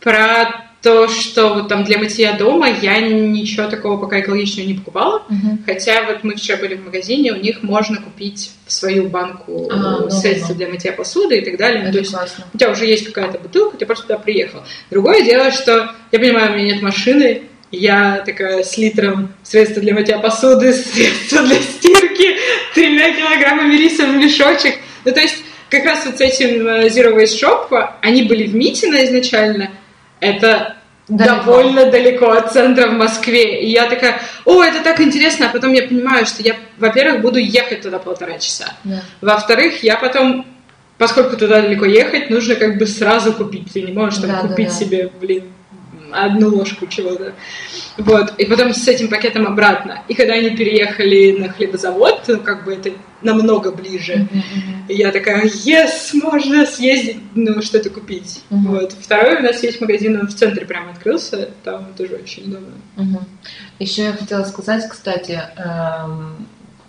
Про 0.00 0.67
то, 0.82 1.08
что 1.08 1.54
вот 1.54 1.68
там 1.68 1.82
для 1.84 1.98
мытья 1.98 2.34
дома 2.34 2.68
я 2.68 3.00
ничего 3.00 3.66
такого 3.66 3.96
пока 4.00 4.20
экологичного 4.20 4.66
не 4.66 4.74
покупала, 4.74 5.22
хотя 5.66 6.04
вот 6.04 6.22
мы 6.22 6.36
вчера 6.36 6.58
были 6.58 6.76
в 6.76 6.84
магазине, 6.84 7.32
у 7.32 7.36
них 7.36 7.62
можно 7.62 8.00
купить 8.00 8.52
свою 8.66 9.08
банку 9.08 9.68
А, 9.72 9.76
ну, 10.02 10.10
средства 10.10 10.52
ну. 10.52 10.54
для 10.54 10.68
мытья 10.68 10.92
посуды 10.92 11.38
и 11.38 11.44
так 11.44 11.56
далее. 11.56 11.78
Ну, 11.78 11.84
то 11.86 11.90
Это 11.90 11.98
есть 11.98 12.12
классно. 12.12 12.44
у 12.52 12.58
тебя 12.58 12.70
уже 12.70 12.86
есть 12.86 13.06
какая-то 13.06 13.38
бутылка, 13.38 13.76
ты 13.76 13.86
просто 13.86 14.06
туда 14.06 14.18
приехал. 14.18 14.62
Другое 14.90 15.22
дело, 15.22 15.50
что 15.50 15.90
я 16.12 16.18
понимаю, 16.18 16.52
у 16.52 16.54
меня 16.56 16.74
нет 16.74 16.82
машины, 16.82 17.42
я 17.70 18.22
такая 18.24 18.62
с 18.62 18.78
литром 18.78 19.34
средства 19.42 19.82
для 19.82 19.94
мытья 19.94 20.18
посуды, 20.18 20.72
средства 20.74 21.42
для 21.42 21.60
стирки, 21.60 22.36
тремя 22.74 23.12
килограммами 23.14 23.74
риса 23.76 24.06
в 24.06 24.14
мешочек. 24.16 24.76
Ну, 25.04 25.12
то 25.12 25.20
есть, 25.20 25.42
как 25.70 25.84
раз 25.84 26.06
вот 26.06 26.16
с 26.18 26.20
этим 26.20 26.66
э, 26.66 26.86
Zero 26.88 27.14
Waste 27.16 27.42
Shop, 27.42 27.90
они 28.00 28.22
были 28.22 28.46
в 28.46 28.54
Митино 28.54 29.04
изначально, 29.04 29.70
это 30.20 30.76
Далеко. 31.08 31.34
довольно 31.36 31.90
далеко 31.90 32.30
от 32.30 32.52
центра 32.52 32.88
в 32.88 32.92
Москве. 32.92 33.62
И 33.62 33.70
я 33.70 33.88
такая, 33.88 34.20
о, 34.44 34.62
это 34.62 34.82
так 34.82 35.00
интересно, 35.00 35.46
а 35.46 35.52
потом 35.52 35.72
я 35.72 35.82
понимаю, 35.88 36.26
что 36.26 36.42
я, 36.42 36.54
во-первых, 36.78 37.22
буду 37.22 37.38
ехать 37.38 37.82
туда 37.82 37.98
полтора 37.98 38.38
часа. 38.38 38.74
Да. 38.84 39.02
Во-вторых, 39.22 39.82
я 39.82 39.96
потом, 39.96 40.44
поскольку 40.98 41.36
туда 41.36 41.62
далеко 41.62 41.86
ехать, 41.86 42.28
нужно 42.30 42.56
как 42.56 42.76
бы 42.78 42.86
сразу 42.86 43.32
купить. 43.32 43.72
Ты 43.72 43.82
не 43.82 43.92
можешь 43.92 44.20
там 44.20 44.30
Да, 44.30 44.42
да, 44.42 44.48
купить 44.48 44.68
да. 44.68 44.74
себе, 44.74 45.10
блин, 45.20 45.44
одну 46.12 46.48
ложку 46.48 46.86
чего-то. 46.86 47.34
Вот. 47.96 48.34
И 48.38 48.46
потом 48.46 48.72
с 48.72 48.86
этим 48.88 49.08
пакетом 49.08 49.46
обратно. 49.46 50.02
И 50.08 50.14
когда 50.14 50.34
они 50.34 50.50
переехали 50.50 51.36
на 51.38 51.48
хлебозавод, 51.48 52.24
ну, 52.28 52.40
как 52.40 52.64
бы 52.64 52.74
это 52.74 52.92
намного 53.22 53.72
ближе. 53.72 54.28
И 54.88 54.94
я 54.94 55.10
такая, 55.10 55.44
yes, 55.44 56.14
можно 56.14 56.64
съездить, 56.66 57.20
ну, 57.34 57.62
что-то 57.62 57.90
купить. 57.90 58.42
Мгм. 58.50 58.66
Вот. 58.68 58.92
Второй 58.92 59.38
у 59.38 59.42
нас 59.42 59.62
есть 59.62 59.80
магазин, 59.80 60.18
он 60.20 60.28
в 60.28 60.34
центре 60.34 60.64
прямо 60.64 60.92
открылся, 60.92 61.50
там 61.64 61.92
тоже 61.96 62.14
очень 62.14 62.44
удобно. 62.44 62.74
Мгм. 62.96 63.26
Еще 63.78 64.04
я 64.04 64.12
хотела 64.12 64.44
сказать, 64.44 64.88
кстати, 64.88 65.40
эм, 65.56 66.46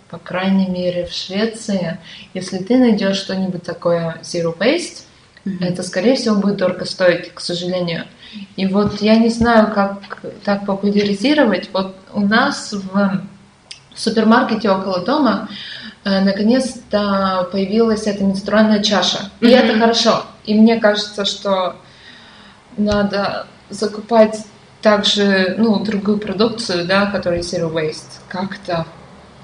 по 0.08 0.18
крайней 0.18 0.68
мере 0.68 1.06
в 1.06 1.12
Швеции, 1.12 1.98
если 2.34 2.58
ты 2.58 2.76
найдешь 2.78 3.16
что-нибудь 3.16 3.62
такое 3.62 4.18
zero 4.22 4.56
waste, 4.56 5.02
это, 5.60 5.82
скорее 5.82 6.14
всего, 6.16 6.36
будет 6.36 6.56
дорого 6.56 6.84
стоить, 6.84 7.32
к 7.32 7.40
сожалению. 7.40 8.04
И 8.56 8.66
вот 8.66 9.00
я 9.00 9.16
не 9.16 9.28
знаю, 9.28 9.72
как 9.74 10.00
так 10.44 10.66
популяризировать. 10.66 11.70
Вот 11.72 11.96
у 12.12 12.20
нас 12.20 12.72
в 12.72 13.22
супермаркете 13.94 14.70
около 14.70 15.00
дома 15.04 15.48
э, 16.04 16.20
наконец-то 16.20 17.48
появилась 17.52 18.06
эта 18.06 18.22
менструальная 18.24 18.82
чаша. 18.82 19.30
И 19.40 19.46
Мгм. 19.46 19.54
это 19.54 19.78
хорошо. 19.78 20.24
И 20.44 20.54
мне 20.54 20.78
кажется, 20.78 21.24
что 21.24 21.76
надо 22.76 23.46
закупать 23.68 24.38
также, 24.82 25.54
ну, 25.58 25.80
другую 25.84 26.18
продукцию, 26.18 26.86
да, 26.86 27.06
которая 27.06 27.40
zero 27.40 27.70
waste. 27.72 28.20
Как-то, 28.28 28.86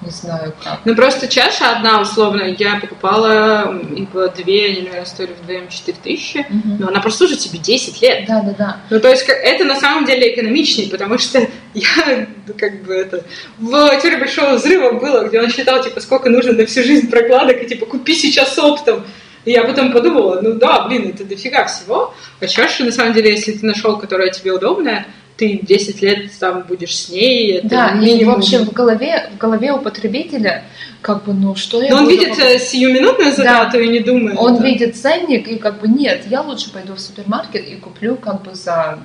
не 0.02 0.10
знаю 0.10 0.52
как. 0.62 0.80
Ну, 0.84 0.94
просто 0.94 1.26
чаша 1.28 1.70
одна, 1.70 2.00
условно, 2.00 2.42
я 2.58 2.76
покупала, 2.80 3.76
их 3.96 4.10
было 4.10 4.28
две, 4.28 4.66
они, 4.66 4.82
наверное, 4.82 5.04
стоили 5.04 5.32
вдвоем 5.32 5.68
4 5.68 5.96
тысячи, 6.02 6.46
Мгм. 6.48 6.76
но 6.78 6.88
она 6.88 7.00
прослужит 7.00 7.38
тебе 7.40 7.58
10 7.58 8.00
лет. 8.02 8.24
Да, 8.28 8.40
да, 8.42 8.54
да. 8.58 8.76
Ну, 8.90 9.00
то 9.00 9.08
есть, 9.08 9.24
это 9.28 9.64
на 9.64 9.74
самом 9.80 10.04
деле 10.04 10.34
экономичнее, 10.34 10.88
потому 10.90 11.18
что 11.18 11.38
я, 11.74 12.26
ну, 12.46 12.54
как 12.58 12.82
бы, 12.84 12.94
это... 12.94 13.24
В 13.58 14.00
теории 14.00 14.16
Большого 14.16 14.54
Взрыва 14.54 14.92
было, 14.92 15.24
где 15.26 15.40
он 15.40 15.50
считал, 15.50 15.82
типа, 15.82 16.00
сколько 16.00 16.28
нужно 16.30 16.52
на 16.52 16.66
всю 16.66 16.82
жизнь 16.82 17.10
прокладок, 17.10 17.62
и, 17.62 17.66
типа, 17.66 17.86
купи 17.86 18.14
сейчас 18.14 18.58
оптом. 18.58 19.04
И 19.44 19.52
я 19.52 19.62
потом 19.62 19.92
подумала, 19.92 20.40
ну 20.42 20.54
да, 20.54 20.86
блин, 20.88 21.12
это 21.14 21.24
дофига 21.24 21.66
всего. 21.66 22.12
А 22.40 22.46
чаша, 22.48 22.84
на 22.84 22.90
самом 22.90 23.12
деле, 23.14 23.30
если 23.30 23.52
ты 23.52 23.64
нашел, 23.64 23.96
которая 23.96 24.30
тебе 24.30 24.52
удобная, 24.52 25.06
ты 25.36 25.60
10 25.62 26.02
лет 26.02 26.30
там 26.38 26.62
будешь 26.62 26.96
с 26.96 27.08
ней. 27.10 27.58
Это 27.58 27.68
Да, 27.68 27.90
и 27.90 27.98
в 27.98 28.02
минимум. 28.02 28.34
общем 28.36 28.64
в 28.64 28.72
голове, 28.72 29.30
в 29.34 29.38
голове 29.38 29.72
у 29.72 29.78
потребителя, 29.78 30.64
как 31.02 31.24
бы, 31.24 31.34
ну 31.34 31.54
что 31.54 31.82
я 31.82 31.90
Но 31.90 31.98
он 31.98 32.08
видит 32.08 32.30
покупать? 32.30 32.56
э, 32.56 32.58
сиюминутную 32.58 33.32
затрату 33.32 33.78
и 33.78 33.88
не 33.88 34.00
думает. 34.00 34.36
Он 34.38 34.58
да. 34.58 34.64
видит 34.64 34.96
ценник 34.96 35.46
и 35.48 35.56
как 35.56 35.80
бы 35.80 35.88
нет, 35.88 36.24
я 36.28 36.40
лучше 36.42 36.72
пойду 36.72 36.94
в 36.94 37.00
супермаркет 37.00 37.68
и 37.68 37.76
куплю 37.76 38.16
как 38.16 38.42
бы 38.42 38.54
за 38.54 38.98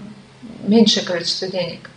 меньшее 0.67 1.05
количество 1.05 1.47
денег. 1.47 1.89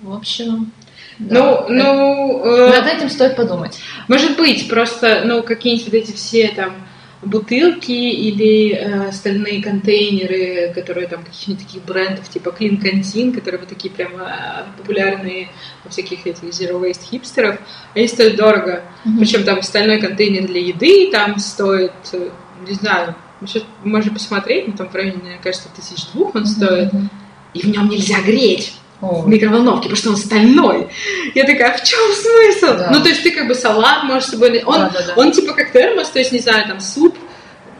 В 0.00 0.12
общем, 0.12 0.72
да. 1.18 1.66
Ну, 1.68 1.68
ну, 1.68 2.44
э, 2.44 2.70
над 2.80 2.86
этим 2.86 3.08
стоит 3.08 3.36
подумать. 3.36 3.78
Может 4.08 4.36
быть, 4.36 4.68
просто, 4.68 5.22
ну, 5.24 5.42
какие-нибудь 5.42 5.86
вот 5.86 5.94
эти 5.94 6.12
все 6.12 6.48
там 6.48 6.74
бутылки 7.22 7.92
или 7.92 8.74
э, 8.74 9.08
остальные 9.08 9.62
контейнеры, 9.62 10.72
которые 10.74 11.06
там 11.06 11.24
каких-нибудь 11.24 11.66
таких 11.66 11.84
брендов, 11.84 12.28
типа 12.28 12.48
Clean 12.48 12.80
Canteen, 12.80 13.32
которые 13.32 13.60
вот 13.60 13.68
такие 13.68 13.94
прямо 13.94 14.22
э, 14.22 14.78
популярные 14.78 15.48
у 15.84 15.88
всяких 15.88 16.26
этих 16.26 16.44
zero 16.44 16.80
waste 16.80 17.04
хипстеров, 17.10 17.58
они 17.94 18.08
стоят 18.08 18.36
дорого. 18.36 18.82
Мгм. 19.04 19.18
Причем 19.18 19.44
там 19.44 19.62
стальной 19.62 20.00
контейнер 20.00 20.46
для 20.46 20.60
еды 20.60 21.10
там 21.12 21.38
стоит, 21.38 21.92
э, 22.12 22.30
не 22.66 22.74
знаю, 22.74 23.14
сейчас 23.40 23.64
можно 23.84 24.12
посмотреть, 24.12 24.68
ну, 24.68 24.74
там 24.74 24.88
в 24.88 24.94
районе, 24.94 25.18
мне 25.22 25.38
кажется, 25.42 25.68
тысяч 25.74 26.06
двух 26.12 26.34
он 26.34 26.46
стоит, 26.46 26.92
Мгм. 26.92 27.10
и 27.54 27.60
в 27.60 27.66
нем 27.66 27.88
нельзя 27.88 28.20
греть 28.20 28.74
в 29.02 29.28
микроволновке, 29.28 29.88
потому 29.88 29.96
что 29.96 30.10
он 30.10 30.16
стальной. 30.16 30.88
Я 31.34 31.44
такая, 31.44 31.76
в 31.76 31.82
чем 31.82 31.98
смысл? 32.12 32.78
Да. 32.78 32.90
Ну, 32.92 33.02
то 33.02 33.08
есть 33.08 33.22
ты 33.22 33.32
как 33.32 33.48
бы 33.48 33.54
салат 33.54 34.04
можешь 34.04 34.28
с 34.28 34.30
собой... 34.30 34.62
Он, 34.64 34.78
Да-да-да. 34.78 35.14
он 35.16 35.32
типа 35.32 35.54
как 35.54 35.72
термос, 35.72 36.08
то 36.10 36.20
есть, 36.20 36.32
не 36.32 36.38
знаю, 36.38 36.68
там 36.68 36.80
суп, 36.80 37.18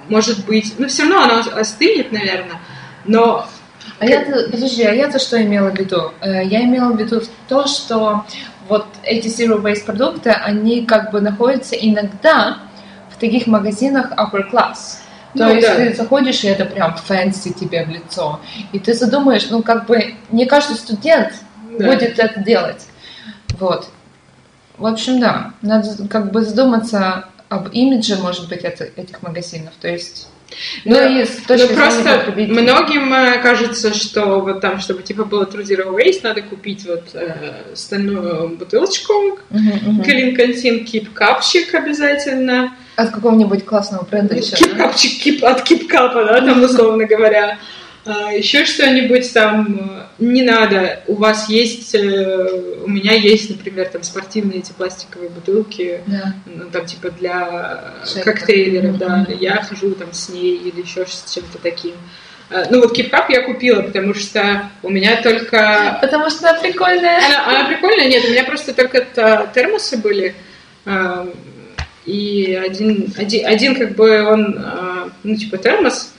может 0.09 0.45
быть, 0.47 0.75
ну, 0.79 0.89
все 0.89 1.05
равно 1.05 1.23
оно 1.23 1.61
остынет, 1.61 2.13
наверное, 2.13 2.61
но... 3.05 3.47
А 3.99 4.07
я-то, 4.07 4.49
подожди, 4.51 4.83
а 4.83 4.93
я-то 4.93 5.21
что 5.21 5.41
имела 5.41 5.71
в 5.71 5.79
виду? 5.79 6.13
Э, 6.21 6.45
Я 6.45 6.65
имела 6.65 6.93
в 6.93 6.99
виду 6.99 7.23
то, 7.49 7.67
что 7.69 8.25
вот 8.69 8.87
эти 9.05 9.29
zero 9.29 9.63
waste 9.63 9.85
продукты, 9.85 10.31
они 10.31 10.85
как 10.87 11.13
бы 11.13 11.21
находятся 11.21 11.77
иногда 11.77 12.59
в 13.11 13.19
таких 13.21 13.47
магазинах 13.47 14.11
upper 14.13 14.51
class. 14.51 15.02
То 15.35 15.45
Ну, 15.47 15.55
есть 15.55 15.67
да. 15.67 15.77
ты 15.77 15.95
заходишь, 15.95 16.45
и 16.45 16.49
это 16.49 16.67
прям 16.67 16.95
fancy 16.97 17.53
тебе 17.53 17.85
в 17.87 17.89
лицо. 17.89 18.41
И 18.73 18.79
ты 18.79 18.93
задумаешь, 18.93 19.49
ну 19.51 19.63
как 19.63 19.87
бы 19.87 20.15
не 20.31 20.45
каждый 20.45 20.77
студент 20.77 21.33
Да. 21.79 21.87
будет 21.87 22.19
это 22.19 22.41
делать. 22.41 22.87
Вот. 23.59 23.89
В 24.77 24.87
общем, 24.87 25.21
да, 25.21 25.53
надо 25.63 26.07
как 26.09 26.33
бы 26.33 26.43
задуматься 26.43 27.27
об 27.49 27.69
имидже, 27.73 28.17
может 28.17 28.49
быть, 28.49 28.61
это- 28.63 28.85
этих 28.97 29.23
магазинов. 29.23 29.73
То 29.81 29.89
есть, 29.89 30.29
ну, 30.85 30.95
Да. 30.95 31.07
и 31.21 31.25
с 31.25 31.39
Ну, 31.39 31.45
точки 31.49 31.67
зрения 31.67 31.81
просто 31.83 32.19
потребителя. 32.27 32.63
многим 32.63 33.13
э, 33.15 33.39
кажется, 33.43 33.95
что 33.95 34.41
вот 34.41 34.61
там, 34.61 34.81
чтобы 34.81 35.03
типа 35.03 35.25
было 35.25 35.45
True 35.45 35.63
Zero 35.65 35.95
Waste, 35.97 36.21
надо 36.23 36.43
купить 36.43 36.85
вот 36.87 37.05
э, 37.15 37.63
стальную 37.75 38.49
бутылочку, 38.57 39.39
мгм. 39.51 40.03
Калинкантин 40.03 40.85
кип-капчик 40.85 41.75
обязательно, 41.75 42.75
От 42.97 43.11
какого-нибудь 43.11 43.65
классного 43.65 44.05
бренда 44.05 44.35
еще, 44.37 44.51
да? 44.51 44.57
Кип-капчик 44.59 45.23
кип, 45.23 45.45
от 45.45 45.63
кип-капа, 45.63 46.25
да, 46.25 46.41
там 46.41 46.63
условно 46.65 47.05
говоря. 47.07 47.59
А, 48.05 48.33
еще 48.33 48.65
что-нибудь 48.65 49.33
там 49.33 50.09
э, 50.19 50.25
не 50.25 50.43
надо. 50.43 51.01
У 51.07 51.15
вас 51.15 51.49
есть, 51.49 51.95
э, 51.95 52.83
у 52.85 52.89
меня 52.89 53.13
есть, 53.13 53.49
например, 53.51 53.89
там 53.91 54.03
спортивные 54.03 54.59
эти 54.59 54.73
пластиковые 54.73 55.31
бутылки, 55.31 56.01
Да. 56.09 56.35
ну, 56.47 56.65
там 56.71 56.85
типа 56.85 57.11
для 57.13 57.85
Шейков. 58.05 58.25
коктейлеров, 58.35 58.99
да. 58.99 59.25
Я 59.39 59.63
хожу 59.63 59.93
там 59.95 60.13
с 60.13 60.29
ней 60.31 60.57
или 60.57 60.81
еще 60.83 61.07
с 61.07 61.33
чем-то 61.33 61.59
таким. 61.63 61.93
А, 62.51 62.65
Ну 62.71 62.81
вот 62.81 62.93
кип-кап 62.93 63.31
я 63.31 63.43
купила, 63.43 63.83
потому 63.83 64.15
что 64.15 64.69
у 64.83 64.91
меня 64.91 65.23
только 65.23 65.99
Потому 66.01 66.29
что 66.29 66.51
она 66.51 66.59
прикольная. 66.59 67.19
она, 67.25 67.47
она 67.49 67.69
прикольная, 67.69 68.09
нет, 68.09 68.25
у 68.25 68.31
меня 68.33 68.43
просто 68.43 68.75
только 68.75 69.07
термосы 69.55 69.97
были. 69.99 70.35
а, 70.87 71.29
И 72.05 72.53
один, 72.61 73.15
один, 73.17 73.47
один 73.47 73.77
как 73.77 73.95
бы 73.95 74.23
он, 74.25 74.61
ну, 75.23 75.37
типа 75.37 75.57
термос. 75.57 76.13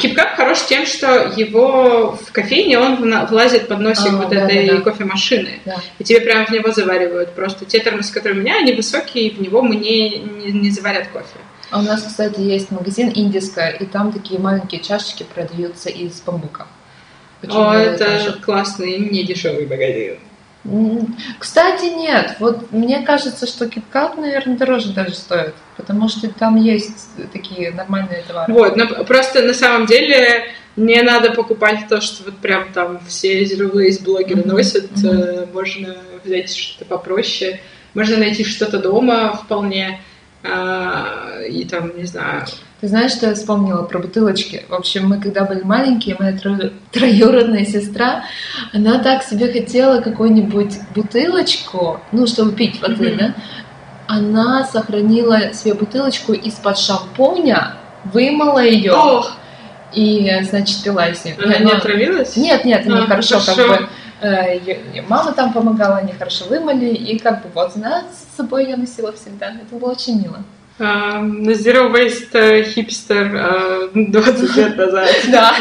Кипкап 0.00 0.36
хорош 0.36 0.66
тем, 0.66 0.84
что 0.84 1.32
его 1.36 2.16
в 2.16 2.32
кофейне 2.32 2.78
он 2.78 2.96
влазит 3.26 3.68
под 3.68 3.80
носик 3.80 4.12
А, 4.12 4.16
вот 4.16 4.30
да, 4.30 4.46
этой 4.46 4.66
да, 4.66 4.76
да. 4.76 4.80
кофемашины. 4.82 5.60
Да. 5.64 5.76
И 5.98 6.04
тебе 6.04 6.20
прямо 6.20 6.44
в 6.46 6.50
него 6.50 6.72
заваривают. 6.72 7.34
Просто 7.34 7.64
те 7.64 7.80
термосы, 7.80 8.12
которые 8.12 8.38
у 8.38 8.42
меня, 8.42 8.56
они 8.58 8.72
высокие, 8.72 9.28
и 9.28 9.34
в 9.34 9.40
него 9.40 9.62
мне 9.62 10.18
не, 10.18 10.52
не 10.52 10.70
заварят 10.70 11.08
кофе. 11.08 11.26
А 11.70 11.78
у 11.78 11.82
нас, 11.82 12.02
кстати, 12.02 12.40
есть 12.40 12.70
магазин 12.70 13.10
индийская, 13.14 13.70
и 13.70 13.86
там 13.86 14.12
такие 14.12 14.38
маленькие 14.38 14.80
чашечки 14.80 15.22
продаются 15.22 15.88
из 15.88 16.20
бамбука. 16.20 16.66
Очень 17.42 17.56
О, 17.56 17.74
это 17.74 18.04
тоже. 18.04 18.32
классный, 18.44 18.98
не 18.98 19.24
дешевый 19.24 19.66
магазин. 19.66 20.18
Кстати, 21.38 21.86
нет. 21.86 22.36
Вот 22.38 22.70
мне 22.72 23.02
кажется, 23.02 23.46
что 23.46 23.64
KitKat, 23.64 24.20
наверное, 24.20 24.56
дороже 24.56 24.92
даже 24.92 25.14
стоит, 25.14 25.54
потому 25.76 26.08
что 26.08 26.28
там 26.28 26.56
есть 26.56 27.08
такие 27.32 27.72
нормальные 27.72 28.22
товары. 28.26 28.52
Вот, 28.52 28.76
но 28.76 28.86
просто 29.04 29.42
на 29.42 29.54
самом 29.54 29.86
деле 29.86 30.44
не 30.76 31.02
надо 31.02 31.32
покупать 31.32 31.88
то, 31.88 32.00
что 32.00 32.24
вот 32.24 32.38
прям 32.38 32.72
там 32.72 33.00
все 33.06 33.42
Zero 33.42 33.72
Waste 33.72 34.04
блогеры 34.04 34.42
Мгм, 34.42 34.50
носят. 34.50 34.90
Э, 35.04 35.46
Можно 35.52 35.96
взять 36.24 36.54
что-то 36.54 36.84
попроще. 36.84 37.60
Можно 37.94 38.18
найти 38.18 38.44
что-то 38.44 38.78
дома 38.78 39.34
вполне. 39.36 40.00
А, 40.44 41.40
И 41.48 41.64
там, 41.64 41.96
не 41.96 42.04
знаю, 42.04 42.46
Ты 42.82 42.88
знаешь, 42.88 43.12
что 43.12 43.28
я 43.28 43.34
вспомнила 43.36 43.84
про 43.84 44.00
бутылочки? 44.00 44.64
В 44.68 44.74
общем, 44.74 45.08
мы 45.08 45.20
когда 45.20 45.44
были 45.44 45.62
маленькие, 45.62 46.16
моя 46.18 46.32
тро- 46.32 46.72
троюродная 46.90 47.64
сестра, 47.64 48.24
она 48.72 48.98
так 48.98 49.22
себе 49.22 49.52
хотела 49.52 50.00
какую-нибудь 50.00 50.80
бутылочку, 50.92 52.00
ну, 52.10 52.26
чтобы 52.26 52.50
пить 52.52 52.82
воды, 52.82 53.10
Мгм. 53.10 53.18
да? 53.18 53.34
Она 54.08 54.64
сохранила 54.64 55.54
себе 55.54 55.74
бутылочку 55.74 56.32
из-под 56.32 56.76
шампуня, 56.76 57.76
вымыла 58.12 58.58
ее 58.64 58.94
Ох, 58.94 59.36
и, 59.92 60.28
значит, 60.42 60.82
пила 60.82 61.06
из 61.06 61.24
нее. 61.24 61.36
она 61.40 61.58
не 61.58 61.70
отравилась? 61.70 62.36
Нет, 62.36 62.64
нет, 62.64 62.84
А, 62.90 63.06
хорошо, 63.06 63.36
как 63.36 63.54
хорошо. 63.54 63.68
бы 63.68 63.88
э, 64.22 65.02
мама 65.08 65.30
там 65.30 65.52
помогала, 65.52 65.98
они 65.98 66.14
хорошо 66.14 66.46
вымыли, 66.46 66.86
и 66.86 67.16
как 67.20 67.44
бы 67.44 67.48
вот 67.54 67.76
она 67.76 68.02
с 68.10 68.36
собой 68.36 68.68
я 68.68 68.76
носила 68.76 69.12
всегда. 69.12 69.50
Это 69.52 69.76
было 69.76 69.92
очень 69.92 70.20
мило. 70.20 70.38
На 70.78 71.52
Zero 71.52 71.92
Waste 71.92 72.64
хипстер 72.64 73.34
э, 73.34 73.88
20 73.94 74.56
лет 74.56 74.76
назад. 74.76 75.10
Да. 75.30 75.54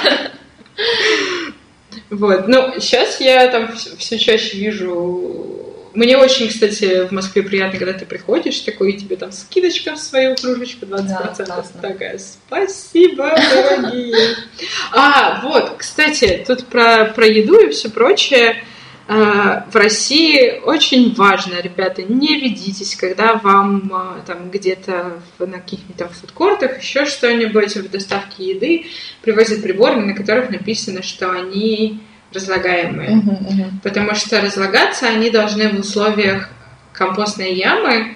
Вот. 2.09 2.47
Ну, 2.47 2.74
сейчас 2.80 3.20
я 3.22 3.47
там 3.47 3.74
все 3.76 4.18
чаще 4.18 4.57
вижу... 4.57 5.57
Мне 5.93 6.18
очень, 6.18 6.47
кстати, 6.47 7.05
в 7.05 7.12
Москве 7.12 7.43
приятно, 7.43 7.78
когда 7.78 7.93
ты 7.93 8.05
приходишь, 8.05 8.59
такой, 8.59 8.93
и 8.93 8.97
тебе 8.97 9.18
там 9.18 9.34
скидочка 9.34 9.95
в 9.95 9.97
свою 9.97 10.36
кружечку 10.36 10.86
20%. 10.86 11.05
Да, 11.45 11.64
такая, 11.82 12.18
спасибо, 12.18 13.36
дорогие. 13.53 14.36
А, 14.93 15.41
вот, 15.43 15.74
кстати, 15.78 16.43
тут 16.47 16.66
про, 16.68 17.05
про 17.05 17.28
еду 17.28 17.59
и 17.59 17.72
все 17.72 17.89
прочее. 17.89 18.64
А, 19.08 19.68
в 19.72 19.76
России 19.76 20.60
очень 20.64 21.14
важно, 21.16 21.60
ребята, 21.62 22.04
не 22.04 22.39
ведитесь, 22.39 22.95
когда 22.95 23.34
вам 23.36 23.91
а, 23.93 24.22
там 24.26 24.52
где-то 24.52 25.20
на 25.39 25.60
каких-нибудь 25.60 25.97
там 25.97 26.10
фудкортах, 26.10 26.80
еще 26.82 27.06
что-нибудь 27.06 27.76
в 27.76 27.89
доставке 27.89 28.52
еды 28.52 28.86
привозят 29.22 29.64
приборы, 29.64 29.99
на 30.02 30.14
которых 30.14 30.49
написано, 30.49 31.02
что 31.04 31.32
они 31.32 31.99
разлагаемые. 32.34 33.10
Мгм, 33.10 33.32
мгм. 33.41 33.80
Потому 33.84 34.16
что 34.16 34.39
разлагаться 34.39 35.08
они 35.08 35.30
должны 35.30 35.70
в 35.70 35.80
условиях 35.80 36.49
компостной 36.93 37.54
ямы. 37.56 38.16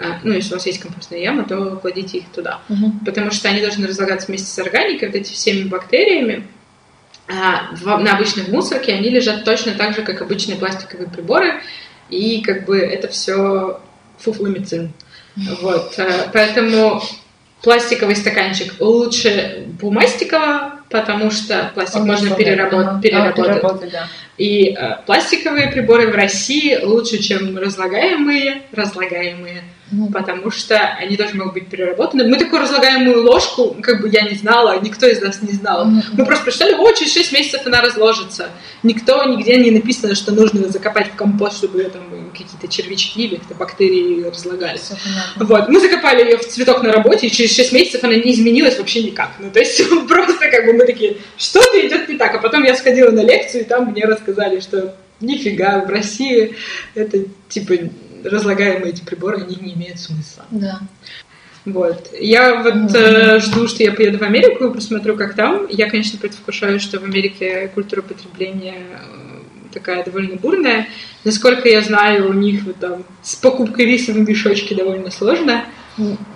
а, 0.00 0.18
Ну, 0.24 0.32
если 0.32 0.54
у 0.54 0.56
вас 0.56 0.66
есть 0.66 0.80
компостная 0.80 1.20
яма, 1.20 1.44
то 1.44 1.76
кладите 1.76 2.18
их 2.18 2.24
туда 2.34 2.60
Мгм. 2.68 3.00
потому 3.04 3.30
что 3.30 3.48
они 3.48 3.60
должны 3.60 3.86
разлагаться 3.86 4.26
вместе 4.28 4.48
с 4.48 4.58
органикой, 4.58 5.08
вот 5.08 5.14
эти 5.16 5.32
всеми 5.32 5.68
бактериями. 5.68 6.46
А 7.32 7.74
на 7.80 8.14
обычной 8.14 8.44
мусорке 8.48 8.92
они 8.92 9.08
лежат 9.08 9.44
точно 9.44 9.72
так 9.72 9.94
же, 9.94 10.02
как 10.02 10.20
обычные 10.20 10.58
пластиковые 10.58 11.08
приборы, 11.08 11.62
и 12.10 12.42
как 12.42 12.66
бы 12.66 12.78
это 12.78 13.08
все 13.08 13.80
фуфломицин. 14.18 14.92
Вот, 15.62 15.94
э, 15.98 16.28
поэтому 16.32 17.02
пластиковый 17.62 18.16
стаканчик 18.16 18.74
лучше 18.80 19.64
бумастикового, 19.80 20.80
потому 20.90 21.30
что 21.30 21.70
пластик 21.74 22.00
Он 22.00 22.06
можно 22.06 22.34
переработ-. 22.34 22.98
А, 22.98 23.00
переработать. 23.00 23.36
переработать, 23.36 23.92
да. 23.92 24.08
И 24.36 24.76
э, 24.76 24.96
пластиковые 25.06 25.68
приборы 25.68 26.08
в 26.08 26.14
России 26.14 26.78
лучше, 26.82 27.22
чем 27.22 27.56
разлагаемые, 27.56 28.62
разлагаемые, 28.72 29.62
Мгм. 29.92 30.10
потому 30.10 30.50
что 30.50 30.78
они 30.78 31.16
тоже 31.16 31.34
могут 31.34 31.52
быть 31.52 31.68
переработаны. 31.68 32.26
Мы 32.26 32.38
такую 32.38 32.62
разлагаемую 32.62 33.24
ложку, 33.24 33.76
как 33.82 34.00
бы 34.00 34.08
я 34.08 34.22
не 34.22 34.34
знала, 34.34 34.80
никто 34.80 35.06
из 35.06 35.20
нас 35.20 35.42
не 35.42 35.52
знал. 35.52 35.84
Мгм. 35.84 36.02
Мы 36.14 36.24
просто 36.24 36.44
прочитали, 36.44 36.74
о, 36.74 36.92
через 36.92 37.12
6 37.12 37.32
месяцев 37.32 37.60
она 37.66 37.82
разложится. 37.82 38.48
Никто, 38.82 39.22
нигде 39.24 39.56
не 39.56 39.70
написано, 39.70 40.14
что 40.14 40.32
нужно 40.32 40.60
ее 40.60 40.68
закопать 40.70 41.08
в 41.12 41.14
компост, 41.14 41.58
чтобы 41.58 41.82
там 41.84 42.02
какие-то 42.30 42.68
червячки 42.68 43.24
или 43.24 43.34
какие-то 43.36 43.54
бактерии 43.54 44.24
разлагались. 44.24 44.92
Вот, 45.36 45.68
мы 45.68 45.78
закопали 45.78 46.24
ее 46.24 46.38
в 46.38 46.48
цветок 46.48 46.82
на 46.82 46.92
работе, 46.92 47.26
и 47.26 47.30
через 47.30 47.54
6 47.54 47.72
месяцев 47.72 48.02
она 48.02 48.14
не 48.14 48.32
изменилась 48.32 48.78
вообще 48.78 49.02
никак. 49.02 49.32
Ну, 49.38 49.50
то 49.50 49.60
есть 49.60 49.82
просто 50.08 50.48
как 50.48 50.64
бы 50.64 50.72
мы 50.72 50.86
такие, 50.86 51.18
что-то 51.36 51.86
идет 51.86 52.08
не 52.08 52.16
так. 52.16 52.34
А 52.34 52.38
потом 52.38 52.62
я 52.62 52.74
сходила 52.74 53.10
на 53.10 53.20
лекцию, 53.20 53.62
и 53.62 53.66
там 53.66 53.90
мне 53.90 54.04
рассказали, 54.04 54.60
что 54.60 54.94
нифига, 55.20 55.80
в 55.84 55.90
России 55.90 56.56
это 56.94 57.18
типа 57.48 57.74
разлагаемые 58.24 58.92
эти 58.92 59.02
приборы, 59.02 59.38
они 59.38 59.56
не 59.56 59.74
имеют 59.74 59.98
смысла. 59.98 60.44
Да. 60.50 60.80
Вот. 61.64 62.08
Я 62.18 62.62
вот 62.62 62.74
Мгм. 62.74 62.88
э, 62.94 63.40
жду, 63.40 63.68
что 63.68 63.82
я 63.82 63.92
поеду 63.92 64.18
в 64.18 64.22
Америку 64.22 64.66
и 64.66 64.74
посмотрю, 64.74 65.16
как 65.16 65.34
там. 65.34 65.66
Я, 65.68 65.88
конечно, 65.88 66.18
предвкушаю, 66.18 66.80
что 66.80 66.98
в 66.98 67.04
Америке 67.04 67.70
культура 67.72 68.02
потребления 68.02 68.82
э, 68.90 69.68
такая 69.72 70.04
довольно 70.04 70.36
бурная. 70.36 70.88
Насколько 71.24 71.68
я 71.68 71.80
знаю, 71.82 72.28
у 72.28 72.32
них 72.32 72.64
вот 72.64 72.76
там 72.76 73.04
с 73.22 73.36
покупкой 73.36 73.86
риса 73.86 74.12
в 74.12 74.18
мешочке 74.18 74.74
довольно 74.74 75.10
сложно. 75.10 75.64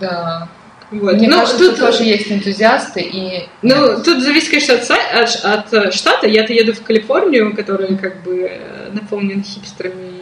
Да. 0.01 0.49
Вот. 0.93 1.15
Мне 1.17 1.29
ну, 1.29 1.41
кажется, 1.41 1.59
тут, 1.59 1.79
тоже 1.79 2.05
есть 2.05 2.31
энтузиасты 2.31 3.01
и... 3.01 3.49
ну, 3.63 4.01
тут 4.05 4.23
зависит, 4.23 4.51
конечно, 4.51 4.75
от, 4.75 5.45
от, 5.45 5.75
от, 5.75 5.95
штата. 5.95 6.29
Я-то 6.29 6.53
еду 6.53 6.75
в 6.75 6.83
Калифорнию, 6.83 7.57
который 7.57 7.97
как 7.97 8.23
бы 8.23 8.49
э, 8.49 8.91
наполнен 8.93 9.43
хипстерами 9.43 10.16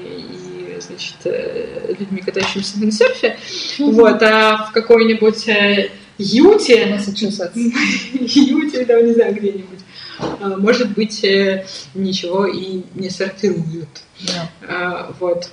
значит, 0.95 1.15
э, 1.25 1.95
людьми, 1.99 2.21
катающимися 2.21 2.79
на 2.81 2.93
серфе. 2.93 3.37
Вот. 3.79 4.23
А 4.23 4.67
в 4.69 4.73
какой-нибудь 4.73 5.49
э, 5.49 5.91
Юте 6.19 6.87
Массачусетс. 6.87 7.55
Юте, 8.15 8.85
там, 8.85 9.05
не 9.07 9.15
знаю, 9.15 9.35
где-нибудь. 9.35 9.81
А, 10.19 10.57
Может 10.57 10.91
быть, 10.95 11.25
э, 11.25 11.67
ничего 11.95 12.47
и 12.47 12.83
не 12.95 13.11
сортируют. 13.11 14.03
Да. 14.21 14.51
А, 14.69 15.15
Вот. 15.21 15.51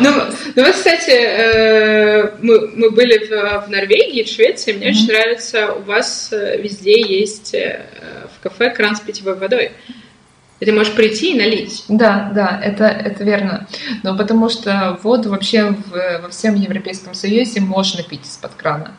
Ну, 0.00 0.10
ну 0.56 0.64
вот, 0.64 0.72
кстати, 0.72 1.10
э, 1.10 2.30
мы, 2.42 2.68
мы 2.74 2.90
были 2.90 3.18
в, 3.26 3.66
в 3.66 3.70
Норвегии, 3.70 4.24
в 4.24 4.28
Швеции. 4.28 4.72
Мне 4.72 4.88
Мгм. 4.88 4.96
очень 4.96 5.08
нравится, 5.08 5.72
у 5.74 5.82
вас 5.82 6.32
э, 6.32 6.60
везде 6.60 7.00
есть 7.00 7.54
э, 7.54 7.86
в 8.36 8.42
кафе 8.42 8.70
кран 8.70 8.96
с 8.96 9.00
питьевой 9.00 9.36
водой. 9.36 9.72
И 10.60 10.66
ты 10.66 10.72
можешь 10.72 10.94
прийти 10.94 11.32
и 11.34 11.38
налить. 11.38 11.84
Да, 11.88 12.30
да, 12.34 12.60
это, 12.62 12.84
это 12.84 13.24
верно. 13.24 13.66
Но 14.02 14.16
потому 14.16 14.50
что 14.50 14.98
воду 15.02 15.30
вообще 15.30 15.70
в- 15.70 16.20
во 16.22 16.28
всем 16.28 16.54
Европейском 16.54 17.14
Союзе 17.14 17.60
можно 17.60 18.02
пить 18.02 18.26
из-под 18.26 18.52
крана. 18.54 18.92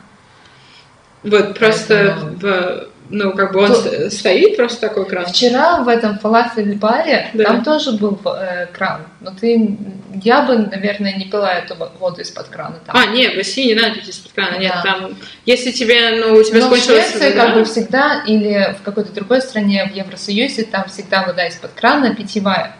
Вот, 1.22 1.56
просто, 1.56 2.16
Поэтому- 2.20 2.36
в- 2.38 2.88
ну, 3.10 3.32
как 3.32 3.52
бы 3.52 3.60
он 3.60 3.74
с- 3.74 4.10
стоит 4.18 4.56
просто 4.56 4.80
такой 4.88 5.06
кран. 5.06 5.26
Вчера 5.26 5.82
в 5.82 5.88
этом 5.88 6.18
фалафель-баре 6.18 7.30
Да. 7.34 7.44
там 7.44 7.64
тоже 7.64 7.92
был 7.92 8.18
э, 8.24 8.66
кран. 8.72 9.02
Но 9.20 9.30
ты, 9.32 9.76
я 10.22 10.42
бы, 10.42 10.56
наверное, 10.58 11.12
не 11.14 11.26
пила 11.26 11.52
эту 11.52 11.74
во- 11.76 11.92
воду 11.98 12.20
из-под 12.22 12.48
крана 12.48 12.76
там. 12.86 12.96
А, 12.96 13.06
нет, 13.06 13.34
в 13.34 13.36
России 13.36 13.68
не 13.68 13.74
надо 13.80 13.96
пить 13.96 14.08
из-под 14.08 14.32
крана. 14.32 14.58
Нет, 14.58 14.72
Да. 14.82 14.92
там, 14.92 15.16
если 15.46 15.70
тебе, 15.72 16.16
ну, 16.24 16.34
у 16.36 16.42
тебя 16.42 16.60
Но 16.60 16.66
в 16.66 16.70
закончилась 16.70 17.10
Швеции 17.10 17.30
вода- 17.30 17.44
как 17.46 17.54
бы 17.54 17.64
всегда, 17.64 18.22
или 18.26 18.74
в 18.80 18.82
какой-то 18.84 19.12
другой 19.12 19.42
стране 19.42 19.88
в 19.92 19.94
Евросоюзе, 19.96 20.64
там 20.64 20.84
всегда 20.88 21.24
вода 21.24 21.46
из-под 21.48 21.72
крана 21.72 22.14
питьевая. 22.14 22.76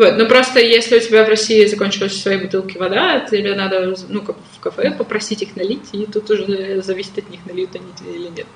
Вот, 0.00 0.16
ну 0.16 0.26
просто 0.26 0.60
если 0.60 0.96
у 0.96 1.00
тебя 1.00 1.26
в 1.26 1.28
России 1.28 1.66
закончилась 1.66 2.12
в 2.12 2.22
своей 2.22 2.40
бутылке 2.40 2.78
вода, 2.78 3.20
тебе 3.20 3.54
надо, 3.54 3.94
ну, 4.08 4.22
как 4.22 4.36
в 4.56 4.58
кафе 4.58 4.92
попросить 4.92 5.42
их 5.42 5.56
налить, 5.56 5.90
и 5.92 6.06
тут 6.06 6.30
уже 6.30 6.80
зависит 6.80 7.18
от 7.18 7.28
них, 7.28 7.40
нальют 7.44 7.74
они 7.74 7.92
тебе 7.98 8.14
или 8.14 8.28
нет. 8.28 8.46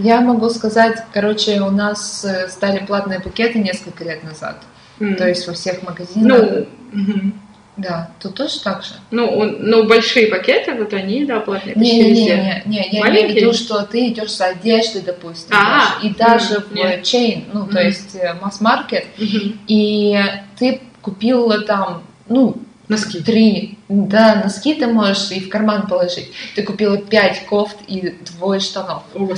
Я 0.00 0.20
могу 0.20 0.50
сказать, 0.50 0.98
короче, 1.12 1.60
у 1.60 1.70
нас 1.70 2.24
э, 2.24 2.48
стали 2.48 2.84
платные 2.84 3.20
пакеты 3.20 3.60
несколько 3.60 4.02
лет 4.02 4.24
назад. 4.24 4.60
М. 4.98 5.14
То 5.14 5.28
есть 5.28 5.46
во 5.46 5.52
всех 5.52 5.84
магазинах. 5.84 6.50
ну, 6.50 6.66
мгм. 6.90 7.41
Да, 7.76 8.10
тут 8.20 8.34
тоже 8.34 8.60
так 8.60 8.82
же. 8.84 8.90
ну, 9.10 9.26
он- 9.26 9.56
ну, 9.60 9.84
большие 9.84 10.26
пакеты, 10.26 10.74
вот 10.74 10.92
они, 10.92 11.24
да, 11.24 11.40
платные 11.40 11.74
почти 11.74 11.96
Не, 11.96 12.02
не, 12.04 12.10
везде. 12.10 12.62
не, 12.66 12.78
не, 12.90 12.98
я 12.98 13.08
имею 13.08 13.32
в 13.32 13.34
виду, 13.34 13.52
что 13.54 13.82
ты 13.86 14.08
идешь 14.08 14.30
с 14.32 14.40
одеждой, 14.42 15.00
допустим, 15.00 15.56
А, 15.56 15.94
даже, 15.98 16.06
и 16.06 16.14
даже 16.14 16.54
м, 16.56 17.00
в 17.00 17.02
чейн, 17.02 17.44
ну, 17.52 17.64
то 17.64 17.72
Мгм. 17.78 17.86
есть 17.86 18.14
э, 18.14 18.34
масс-маркет, 18.42 19.06
Мгм. 19.16 19.58
и 19.68 20.18
ты 20.58 20.82
купила 21.00 21.62
там, 21.62 22.02
ну, 22.28 22.56
Носки. 22.88 23.20
три, 23.22 23.78
да, 23.88 24.42
носки 24.44 24.74
ты 24.74 24.86
можешь 24.86 25.30
и 25.30 25.40
в 25.40 25.48
карман 25.48 25.86
положить. 25.86 26.30
Ты 26.54 26.62
купила 26.64 26.98
пять 26.98 27.46
кофт 27.46 27.78
и 27.88 28.14
двое 28.36 28.60
штанов. 28.60 29.02
О. 29.14 29.30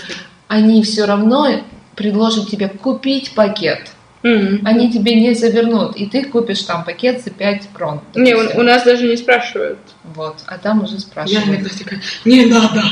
Они 0.48 0.82
все 0.82 1.04
равно 1.04 1.48
предложат 1.94 2.50
тебе 2.50 2.68
купить 2.68 3.32
пакет. 3.36 3.92
М. 4.24 4.60
Они 4.64 4.90
тебе 4.90 5.14
не 5.20 5.34
завернут, 5.34 5.96
и 5.96 6.06
ты 6.06 6.24
купишь 6.24 6.62
там 6.62 6.82
пакет 6.82 7.22
за 7.22 7.30
5 7.30 7.68
крон. 7.74 8.00
Не, 8.14 8.34
у, 8.34 8.60
у 8.60 8.62
нас 8.62 8.82
даже 8.82 9.06
не 9.06 9.16
спрашивают. 9.16 9.78
Вот, 10.02 10.36
а 10.46 10.56
там 10.56 10.82
уже 10.82 10.94
Я 10.94 11.00
спрашивают. 11.00 11.46
иногда 11.46 11.68
такая, 11.78 12.00
не 12.24 12.46
надо. 12.46 12.82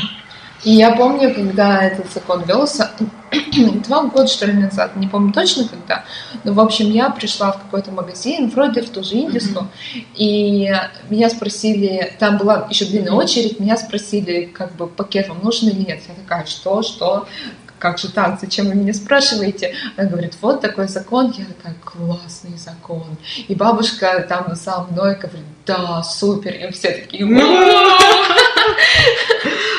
И 0.63 0.71
я 0.71 0.91
помню, 0.91 1.33
когда 1.33 1.83
этот 1.83 2.09
закон 2.13 2.43
велся, 2.47 2.91
два 3.87 4.03
года, 4.03 4.27
что 4.27 4.45
ли, 4.45 4.53
назад, 4.53 4.95
не 4.95 5.07
помню 5.07 5.33
точно 5.33 5.67
когда, 5.67 6.05
но, 6.43 6.53
в 6.53 6.59
общем, 6.59 6.89
я 6.89 7.09
пришла 7.09 7.51
в 7.51 7.63
какой-то 7.63 7.91
магазин, 7.91 8.49
вроде 8.49 8.81
в 8.81 8.89
ту 8.89 9.03
же 9.03 9.15
индиску, 9.15 9.67
и 10.15 10.71
меня 11.09 11.29
спросили, 11.29 12.13
там 12.17 12.37
была 12.37 12.67
еще 12.69 12.85
длинная 12.85 13.11
очередь, 13.13 13.59
меня 13.59 13.75
спросили, 13.75 14.45
как 14.45 14.75
бы, 14.75 14.87
пакет 14.87 15.27
вам 15.27 15.39
нужен 15.43 15.69
или 15.69 15.79
нет. 15.79 16.01
Я 16.07 16.13
такая, 16.13 16.45
что, 16.45 16.81
что? 16.81 17.27
Как 17.83 17.97
же 17.97 18.09
так? 18.09 18.39
Зачем 18.39 18.67
вы 18.67 18.75
меня 18.75 18.93
спрашиваете? 18.93 19.75
Она 19.97 20.07
говорит, 20.07 20.37
вот 20.39 20.61
такой 20.61 20.87
закон. 20.87 21.33
Я 21.37 21.43
такая, 21.43 21.75
классный 21.83 22.57
закон. 22.57 23.03
И 23.49 23.55
бабушка 23.55 24.25
там 24.29 24.55
за 24.55 24.87
мной 24.89 25.15
говорит, 25.15 25.43
да, 25.65 26.01
супер. 26.01 26.53
И 26.53 26.71
все 26.71 26.91
такие! 26.91 27.25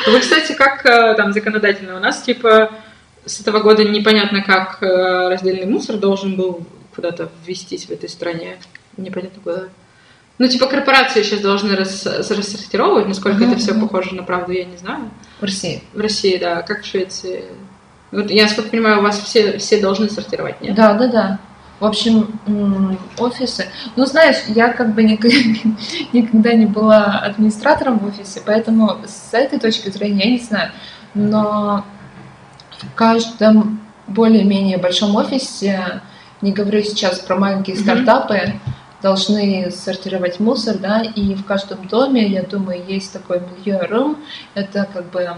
Вы, 0.07 0.21
кстати, 0.21 0.53
как 0.53 0.85
э, 0.85 1.15
там 1.15 1.33
законодательно? 1.33 1.97
У 1.97 1.99
нас, 1.99 2.21
типа, 2.21 2.73
с 3.25 3.41
этого 3.41 3.61
года 3.61 3.83
непонятно, 3.85 4.43
как 4.43 4.83
э, 4.83 5.29
раздельный 5.31 5.65
мусор 5.65 5.97
должен 5.97 6.37
был 6.37 6.67
куда-то 6.95 7.31
ввестись 7.47 7.87
в 7.87 7.91
этой 7.91 8.11
стране. 8.11 8.59
Непонятно 8.99 9.41
куда. 9.43 9.63
Ну, 10.37 10.47
типа, 10.47 10.67
корпорации 10.67 11.23
сейчас 11.23 11.41
должны 11.41 11.75
рас- 11.75 12.05
рассортировать, 12.05 13.09
насколько 13.09 13.39
Мгм, 13.39 13.53
это 13.53 13.61
все 13.61 13.73
похоже 13.73 14.15
на 14.15 14.25
правду, 14.25 14.53
я 14.53 14.67
не 14.67 14.77
знаю. 14.77 15.09
В 15.41 15.45
России. 15.45 15.83
В 15.95 16.01
России, 16.01 16.37
да, 16.37 16.61
как 16.61 16.83
в 16.83 16.87
Швеции. 16.87 17.45
Вот 18.15 18.31
я, 18.31 18.45
насколько 18.45 18.71
понимаю, 18.71 19.01
у 19.01 19.03
вас 19.03 19.19
все, 19.19 19.59
все 19.59 19.81
должны 19.81 20.09
сортировать, 20.09 20.61
нет? 20.61 20.75
Да, 20.75 20.95
да, 20.95 21.07
да. 21.09 21.39
В 21.81 21.85
общем, 21.85 22.39
офисы. 23.19 23.67
Ну, 23.97 24.07
знаешь, 24.07 24.37
я 24.49 24.73
как 24.73 24.95
бы 24.95 25.03
никогда, 26.13 26.53
не 26.55 26.67
была 26.67 27.19
администратором 27.19 27.99
в 27.99 28.07
офисе, 28.07 28.41
поэтому 28.47 28.99
с 29.05 29.35
этой 29.35 29.59
точки 29.59 29.91
зрения 29.91 30.25
я 30.27 30.31
не 30.31 30.39
знаю. 30.39 30.71
Но 31.15 31.85
в 32.71 32.95
каждом 32.95 33.81
более-менее 34.07 34.79
большом 34.79 35.17
офисе 35.17 36.01
не 36.41 36.53
говорю 36.53 36.83
сейчас 36.83 37.19
про 37.19 37.37
маленькие 37.37 37.77
стартапы, 37.77 38.55
должны 39.03 39.71
сортировать 39.71 40.41
мусор, 40.41 40.79
да, 40.79 41.03
и 41.03 41.35
в 41.35 41.45
каждом 41.45 41.87
доме, 41.89 42.27
я 42.27 42.43
думаю, 42.43 42.83
есть 42.89 43.13
такой 43.13 43.41
милье 43.41 43.87
room, 43.91 44.17
это 44.55 44.89
как 44.93 45.11
бы 45.11 45.29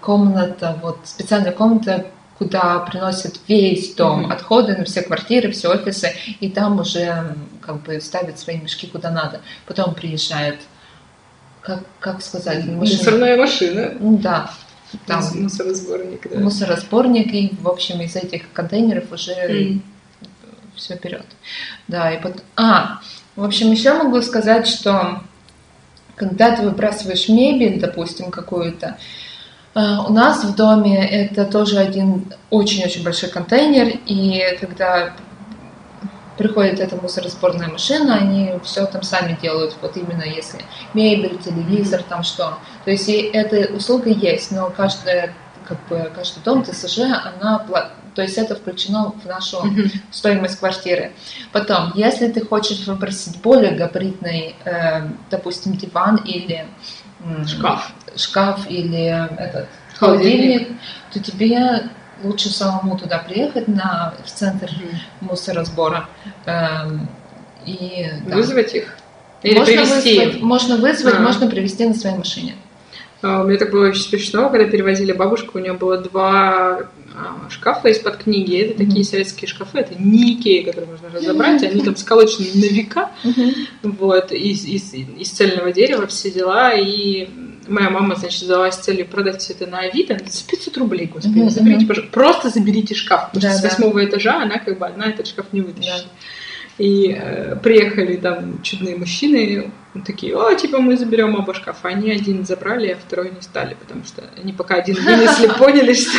комната, 0.00 0.78
вот 0.82 0.98
специальная 1.04 1.52
комната, 1.52 2.06
куда 2.38 2.80
приносят 2.80 3.40
весь 3.48 3.94
дом, 3.94 4.26
mm-hmm. 4.26 4.32
отходы 4.32 4.76
на 4.76 4.84
все 4.84 5.02
квартиры, 5.02 5.52
все 5.52 5.70
офисы, 5.70 6.12
и 6.40 6.50
там 6.50 6.80
уже 6.80 7.34
как 7.62 7.82
бы 7.82 8.00
ставят 8.00 8.38
свои 8.38 8.58
мешки 8.58 8.86
куда 8.86 9.10
надо. 9.10 9.40
Потом 9.66 9.94
приезжает, 9.94 10.60
как, 11.62 11.80
как 11.98 12.22
сказать, 12.22 12.66
машина. 12.66 12.98
Мусорная 12.98 13.36
машина. 13.36 13.92
Ну 13.98 14.18
да. 14.18 14.50
Там 15.06 15.24
мусоросборник, 15.42 16.30
да. 16.30 16.38
Мусоросборник, 16.38 17.34
и, 17.34 17.56
в 17.60 17.68
общем, 17.68 18.00
из 18.02 18.14
этих 18.16 18.52
контейнеров 18.52 19.10
уже 19.10 19.32
mm. 19.32 19.80
все 20.76 20.94
вперед. 20.94 21.26
Да, 21.88 22.12
и 22.12 22.22
потом... 22.22 22.42
А, 22.54 23.00
в 23.34 23.44
общем, 23.44 23.72
еще 23.72 23.94
могу 23.94 24.22
сказать, 24.22 24.68
что 24.68 25.22
когда 26.14 26.54
ты 26.54 26.62
выбрасываешь 26.62 27.28
мебель, 27.28 27.80
допустим, 27.80 28.30
какую-то, 28.30 28.86
а, 28.86 28.98
у 29.76 30.12
нас 30.12 30.42
в 30.42 30.54
доме 30.54 31.06
это 31.06 31.44
тоже 31.44 31.78
один 31.78 32.32
очень-очень 32.50 33.04
большой 33.04 33.28
контейнер, 33.28 33.98
и 34.06 34.56
когда 34.60 35.12
приходит 36.38 36.80
эта 36.80 36.96
мусоросборная 36.96 37.68
машина, 37.68 38.16
они 38.16 38.54
все 38.62 38.86
там 38.86 39.02
сами 39.02 39.38
делают, 39.40 39.76
вот 39.80 39.96
именно 39.96 40.22
если 40.22 40.60
мебель, 40.94 41.38
телевизор, 41.38 42.02
там 42.02 42.22
что. 42.22 42.58
То 42.84 42.90
есть 42.90 43.08
и 43.08 43.20
эта 43.32 43.74
услуга 43.74 44.10
есть, 44.10 44.50
но 44.50 44.70
каждая 44.70 45.34
как 45.66 45.78
бы 45.88 46.10
каждый 46.14 46.42
дом 46.42 46.64
ТСЖ, 46.64 47.00
она 47.00 47.66
то 48.14 48.22
есть 48.22 48.38
это 48.38 48.56
включено 48.56 49.12
в 49.22 49.26
нашу 49.26 49.58
mm-hmm. 49.58 49.90
стоимость 50.10 50.58
квартиры. 50.58 51.12
Потом, 51.52 51.92
если 51.94 52.28
ты 52.28 52.40
хочешь 52.44 52.86
выбросить 52.86 53.42
более 53.42 53.72
габаритный, 53.72 54.56
э, 54.64 55.02
допустим, 55.30 55.76
диван 55.76 56.16
или 56.24 56.66
шкаф, 57.46 57.92
шкаф 58.16 58.70
или 58.70 59.06
этот 59.38 59.68
холодильник, 59.94 60.68
то 61.12 61.20
тебе 61.20 61.90
лучше 62.22 62.48
самому 62.48 62.98
туда 62.98 63.18
приехать 63.18 63.68
на, 63.68 64.14
в 64.24 64.30
центр 64.30 64.70
мусоросбора. 65.20 66.08
Эм, 66.46 67.08
и, 67.66 68.06
да. 68.26 68.36
Вызвать 68.36 68.74
их? 68.74 68.96
Или 69.42 69.58
можно 69.58 69.74
привезти? 69.74 70.18
Вызвать, 70.18 70.42
можно 70.42 70.76
вызвать, 70.76 71.14
а. 71.14 71.20
можно 71.20 71.46
привезти 71.48 71.86
на 71.86 71.94
своей 71.94 72.16
машине. 72.16 72.54
А, 73.22 73.42
у 73.42 73.44
меня 73.46 73.58
так 73.58 73.70
было 73.70 73.88
очень 73.88 74.02
смешно, 74.02 74.48
когда 74.50 74.66
перевозили 74.66 75.12
бабушку, 75.12 75.58
у 75.58 75.60
нее 75.60 75.74
было 75.74 75.98
два 75.98 76.80
а, 77.16 77.48
шкафа 77.50 77.88
из-под 77.88 78.18
книги. 78.18 78.58
Это 78.58 78.78
такие 78.84 79.04
советские 79.04 79.48
шкафы, 79.48 79.78
это 79.78 79.94
не 79.98 80.34
Икея, 80.34 80.64
которые 80.66 80.90
можно 80.90 81.08
разобрать, 81.10 81.62
они 81.62 81.82
там 81.82 81.96
сколочены 81.96 82.48
на 82.54 82.72
века, 82.72 83.10
вот, 83.82 84.32
из, 84.32 84.64
из, 84.64 84.92
из 84.92 85.30
цельного 85.30 85.72
дерева, 85.72 86.06
все 86.06 86.30
дела, 86.30 86.74
и 86.74 87.28
моя 87.68 87.90
мама, 87.90 88.16
значит, 88.16 88.40
задалась 88.40 88.76
целью 88.76 89.06
продать 89.06 89.40
все 89.40 89.54
это 89.54 89.66
на 89.66 89.80
Авито 89.80 90.18
за 90.26 90.44
500 90.44 90.76
рублей, 90.76 91.06
господи, 91.06 91.38
mm-hmm. 91.38 91.50
заберите, 91.50 91.86
пожалуйста, 91.86 92.12
просто 92.12 92.50
заберите 92.50 92.94
шкаф, 92.94 93.30
потому 93.32 93.42
да, 93.42 93.58
что 93.58 93.68
с 93.68 93.70
восьмого 93.70 94.04
этажа 94.04 94.42
она 94.42 94.58
как 94.58 94.78
бы 94.78 94.86
одна 94.86 95.06
этот 95.06 95.26
шкаф 95.26 95.46
не 95.52 95.62
вытащит. 95.62 96.04
Да. 96.04 96.10
И 96.78 97.16
э, 97.18 97.56
приехали 97.56 98.16
там 98.16 98.62
чудные 98.62 98.96
мужчины, 98.96 99.70
такие, 100.04 100.36
о, 100.36 100.54
типа 100.54 100.78
мы 100.78 100.96
заберем 100.96 101.34
оба 101.34 101.54
шкафа. 101.54 101.88
Они 101.88 102.10
один 102.10 102.44
забрали, 102.44 102.88
а 102.88 102.96
второй 102.96 103.30
не 103.30 103.40
стали, 103.40 103.74
потому 103.74 104.04
что 104.04 104.22
они 104.36 104.52
пока 104.52 104.76
один 104.76 104.96
вынесли, 104.96 105.46
поняли, 105.58 105.94
что 105.94 106.18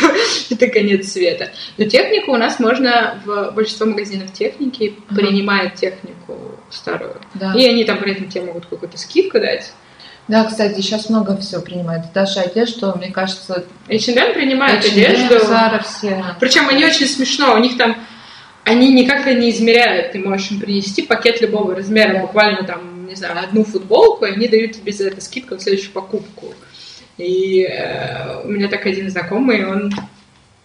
это 0.50 0.66
конец 0.66 1.12
света. 1.12 1.50
Но 1.76 1.84
технику 1.84 2.32
у 2.32 2.36
нас 2.36 2.58
можно 2.58 3.20
в 3.24 3.52
большинство 3.52 3.86
магазинов 3.86 4.32
техники 4.32 4.96
принимает 5.10 5.76
технику 5.76 6.58
старую. 6.70 7.16
И 7.54 7.64
они 7.64 7.84
там 7.84 7.98
при 7.98 8.12
этом 8.12 8.28
тебе 8.28 8.44
могут 8.44 8.66
какую-то 8.66 8.98
скидку 8.98 9.38
дать. 9.38 9.72
Да, 10.28 10.44
кстати, 10.44 10.82
сейчас 10.82 11.08
много 11.08 11.38
всего 11.38 11.62
принимают. 11.62 12.12
Даже 12.12 12.40
одежду, 12.40 12.94
мне 12.98 13.10
кажется... 13.10 13.64
H&M 13.88 14.34
принимает 14.34 14.84
H&M, 14.84 15.10
одежду. 15.10 15.36
Zara, 15.46 15.82
все. 15.82 16.22
Причем 16.38 16.68
они 16.68 16.84
очень 16.84 17.06
смешно. 17.06 17.54
У 17.54 17.58
них 17.58 17.78
там... 17.78 17.96
Они 18.68 18.92
никак 18.92 19.26
не 19.26 19.50
измеряют. 19.50 20.12
Ты 20.12 20.18
можешь 20.18 20.50
им 20.50 20.60
принести 20.60 21.02
пакет 21.02 21.40
любого 21.40 21.74
размера, 21.74 22.20
буквально 22.20 22.64
там, 22.64 23.06
не 23.06 23.14
знаю, 23.14 23.38
одну 23.38 23.64
футболку, 23.64 24.26
и 24.26 24.32
они 24.32 24.46
дают 24.46 24.72
тебе 24.72 24.92
за 24.92 25.08
это 25.08 25.20
скидку 25.20 25.54
на 25.54 25.60
следующую 25.60 25.92
покупку. 25.92 26.54
И 27.16 27.62
э, 27.62 28.42
у 28.44 28.48
меня 28.48 28.68
так 28.68 28.84
один 28.86 29.10
знакомый, 29.10 29.66
он 29.66 29.92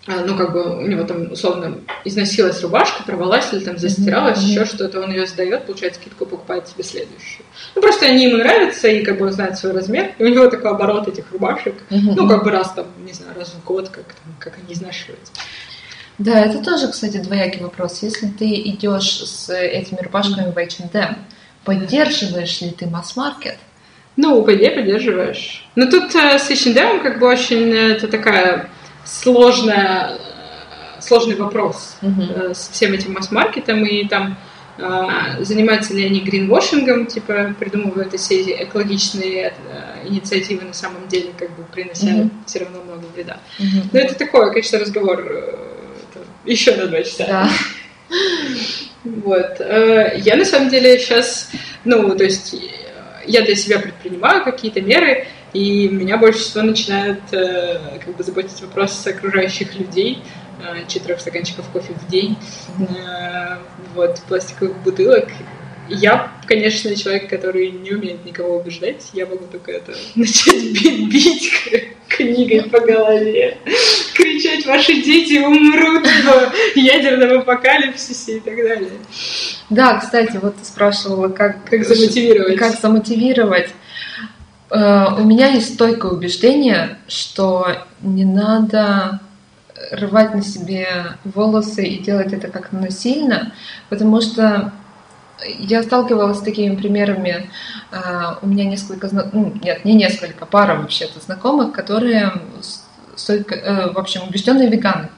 а, 0.06 0.26
ну, 0.26 0.36
как 0.36 0.52
бы 0.52 0.80
у 0.80 0.86
него 0.86 1.06
там, 1.06 1.32
условно, 1.32 1.78
износилась 2.04 2.62
рубашка, 2.62 3.04
порвалась 3.04 3.54
или 3.54 3.62
там 3.62 3.78
застиралась, 3.78 4.38
mm-hmm. 4.40 4.50
еще 4.50 4.66
что-то, 4.66 5.00
он 5.00 5.12
ее 5.12 5.26
сдает, 5.26 5.66
получает 5.66 5.96
скидку, 5.96 6.26
покупает 6.26 6.68
себе 6.68 6.84
следующую. 6.84 7.46
Ну, 7.74 7.82
просто 7.82 8.08
они 8.08 8.26
ему 8.26 8.38
нравятся, 8.38 8.90
и 8.90 9.02
как 9.06 9.18
бы 9.18 9.28
он 9.28 9.32
знает 9.32 9.58
свой 9.58 9.72
размер, 9.72 10.12
и 10.18 10.24
у 10.26 10.28
него 10.28 10.48
такой 10.48 10.72
оборот 10.72 11.08
этих 11.08 11.32
рубашек, 11.32 11.76
mm-hmm. 11.90 12.16
ну, 12.18 12.28
как 12.28 12.44
бы 12.44 12.52
раз 12.52 12.74
там, 12.74 12.86
не 13.06 13.14
знаю, 13.14 13.34
раз 13.34 13.54
в 13.54 13.64
год, 13.64 13.90
как, 13.90 14.04
там, 14.04 14.36
как 14.40 14.58
они 14.58 14.74
изнашиваются. 14.74 15.32
Да, 16.18 16.40
это 16.40 16.64
тоже, 16.64 16.90
кстати, 16.90 17.18
двоякий 17.18 17.62
вопрос. 17.62 18.04
Если 18.04 18.28
ты 18.28 18.46
идешь 18.46 19.24
с 19.26 19.54
этими 19.54 20.00
рубашками 20.00 20.52
в 20.52 20.58
H&M, 20.58 21.18
поддерживаешь 21.66 22.62
ли 22.62 22.72
ты 22.72 22.86
масс-маркет? 22.88 23.58
Ну, 24.16 24.44
по 24.44 24.54
идее, 24.56 24.72
поддерживаешь. 24.72 25.68
Но 25.76 25.88
тут 25.88 26.14
э, 26.16 26.38
с 26.38 26.50
H&M 26.50 27.02
как 27.02 27.20
бы 27.20 27.28
очень, 27.28 27.72
э, 27.72 27.94
это 27.94 28.08
такая 28.08 28.70
сложная, 29.06 30.20
сложный 31.00 31.36
вопрос 31.36 31.98
uh-huh. 32.02 32.54
с 32.54 32.70
всем 32.70 32.94
этим 32.94 33.14
масс-маркетом, 33.14 33.84
и 33.84 34.08
там 34.08 34.38
э, 34.78 35.44
занимаются 35.44 35.96
ли 35.96 36.06
они 36.06 36.20
гринвошингом, 36.20 37.08
типа 37.08 37.56
придумывают 37.58 38.14
все 38.14 38.64
экологичные 38.64 39.54
э, 39.68 40.08
инициативы 40.08 40.66
на 40.66 40.74
самом 40.74 41.08
деле, 41.08 41.32
как 41.36 41.50
бы 41.56 41.64
принося 41.64 42.08
uh-huh. 42.08 42.30
все 42.46 42.60
равно 42.60 42.84
много 42.84 43.06
вреда. 43.16 43.40
Uh-huh. 43.60 43.84
Но 43.92 44.00
это 44.00 44.14
такой, 44.14 44.52
конечно, 44.52 44.78
разговор 44.78 45.26
э, 45.26 45.73
еще 46.46 46.76
на 46.76 46.88
два 46.88 47.04
часа. 47.04 47.26
Да. 47.28 47.50
Вот. 49.04 49.60
Я 49.60 50.38
на 50.38 50.46
самом 50.46 50.70
деле 50.70 50.98
сейчас, 50.98 51.52
ну, 51.84 52.16
то 52.16 52.24
есть 52.24 52.56
я 53.26 53.42
для 53.42 53.54
себя 53.54 53.80
предпринимаю 53.80 54.46
какие-то 54.46 54.80
меры, 54.80 55.28
и 55.52 55.90
меня 55.90 56.18
больше 56.18 56.40
всего 56.40 56.64
начинает 56.64 57.20
э, 57.34 58.00
как 58.04 58.16
бы 58.16 58.24
заботить 58.24 58.62
вопрос 58.62 59.06
окружающих 59.06 59.76
людей. 59.76 60.24
Э, 60.62 60.88
четырех 60.88 61.20
стаканчиков 61.20 61.68
кофе 61.70 61.94
в 61.94 62.10
день, 62.10 62.38
э, 62.80 63.58
вот, 63.96 64.22
пластиковых 64.28 64.78
бутылок. 64.84 65.30
Я, 65.90 66.32
конечно, 66.48 66.96
человек, 66.96 67.30
который 67.30 67.72
не 67.72 67.92
умеет 67.92 68.24
никого 68.24 68.58
убеждать. 68.58 69.10
Я 69.14 69.26
могу 69.26 69.46
только 69.52 69.72
это 69.72 69.94
начать 70.16 70.72
бить, 70.72 71.10
бить 71.10 71.52
книгой 72.08 72.64
по 72.70 72.80
голове, 72.80 73.58
кричать 74.14 74.53
«Ваши 74.66 75.02
дети 75.02 75.40
умрут 75.40 76.08
в 76.08 76.78
ядерном 76.78 77.40
апокалипсисе» 77.40 78.38
и 78.38 78.40
так 78.40 78.56
далее. 78.56 78.92
Да, 79.70 79.98
кстати, 80.00 80.40
вот 80.42 80.56
ты 80.58 80.66
спрашивала, 80.66 81.30
как, 81.30 81.64
как 81.70 81.86
замотивировать. 81.86 82.58
Как 82.58 82.80
замотивировать. 82.80 83.70
Э, 84.70 85.16
у 85.18 85.24
меня 85.24 85.50
есть 85.50 85.76
стойкое 85.76 86.12
убеждение, 86.12 86.98
что 87.08 87.68
не 88.02 88.26
надо 88.26 89.20
рвать 89.92 90.34
на 90.34 90.42
себе 90.42 90.88
волосы 91.24 91.84
и 91.86 92.00
делать 92.00 92.34
это 92.34 92.48
как 92.48 92.72
насильно, 92.72 93.54
потому 93.90 94.22
что 94.22 94.72
я 95.46 95.84
сталкивалась 95.84 96.38
с 96.38 96.42
такими 96.42 96.76
примерами. 96.76 97.50
Э, 97.92 98.36
у 98.42 98.48
меня 98.48 98.66
несколько, 98.66 99.10
ну, 99.12 99.54
нет, 99.62 99.86
не 99.86 99.94
несколько, 99.94 100.46
пара 100.46 100.76
вообще-то 100.76 101.20
знакомых, 101.20 101.74
которые 101.74 102.34
в 103.28 103.98
общем, 103.98 104.22
убежденные 104.28 104.70
веганы. 104.70 105.10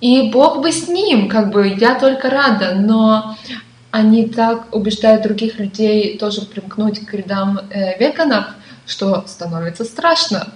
И 0.00 0.30
бог 0.30 0.60
бы 0.60 0.72
с 0.72 0.88
ним, 0.88 1.28
как 1.28 1.50
бы 1.50 1.68
я 1.68 1.98
только 1.98 2.28
рада, 2.28 2.74
но 2.74 3.36
они 3.90 4.28
так 4.28 4.74
убеждают 4.74 5.22
других 5.22 5.58
людей 5.58 6.18
тоже 6.18 6.42
примкнуть 6.42 7.06
к 7.06 7.14
рядам 7.14 7.60
э, 7.70 7.98
веганов, 7.98 8.44
что 8.86 9.24
становится 9.26 9.84
страшно. 9.84 10.48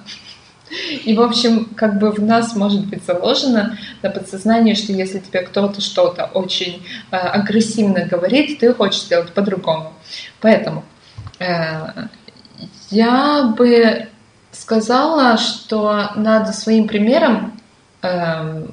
И, 1.04 1.14
в 1.14 1.22
общем, 1.22 1.64
как 1.74 1.98
бы 1.98 2.12
в 2.12 2.22
нас 2.22 2.54
может 2.54 2.86
быть 2.86 3.04
заложено 3.04 3.78
на 4.02 4.10
подсознание, 4.10 4.74
что 4.74 4.92
если 4.92 5.18
тебе 5.20 5.40
кто-то 5.40 5.80
что-то 5.80 6.26
очень 6.26 6.86
э, 7.10 7.16
агрессивно 7.16 8.04
говорит, 8.04 8.58
ты 8.58 8.74
хочешь 8.74 9.00
сделать 9.00 9.32
по-другому. 9.32 9.94
Поэтому 10.42 10.84
э, 11.38 12.08
я 12.90 13.54
бы 13.56 14.09
сказала, 14.60 15.38
что 15.38 16.10
надо 16.16 16.52
своим 16.52 16.86
примером 16.86 17.58
э, 18.02 18.66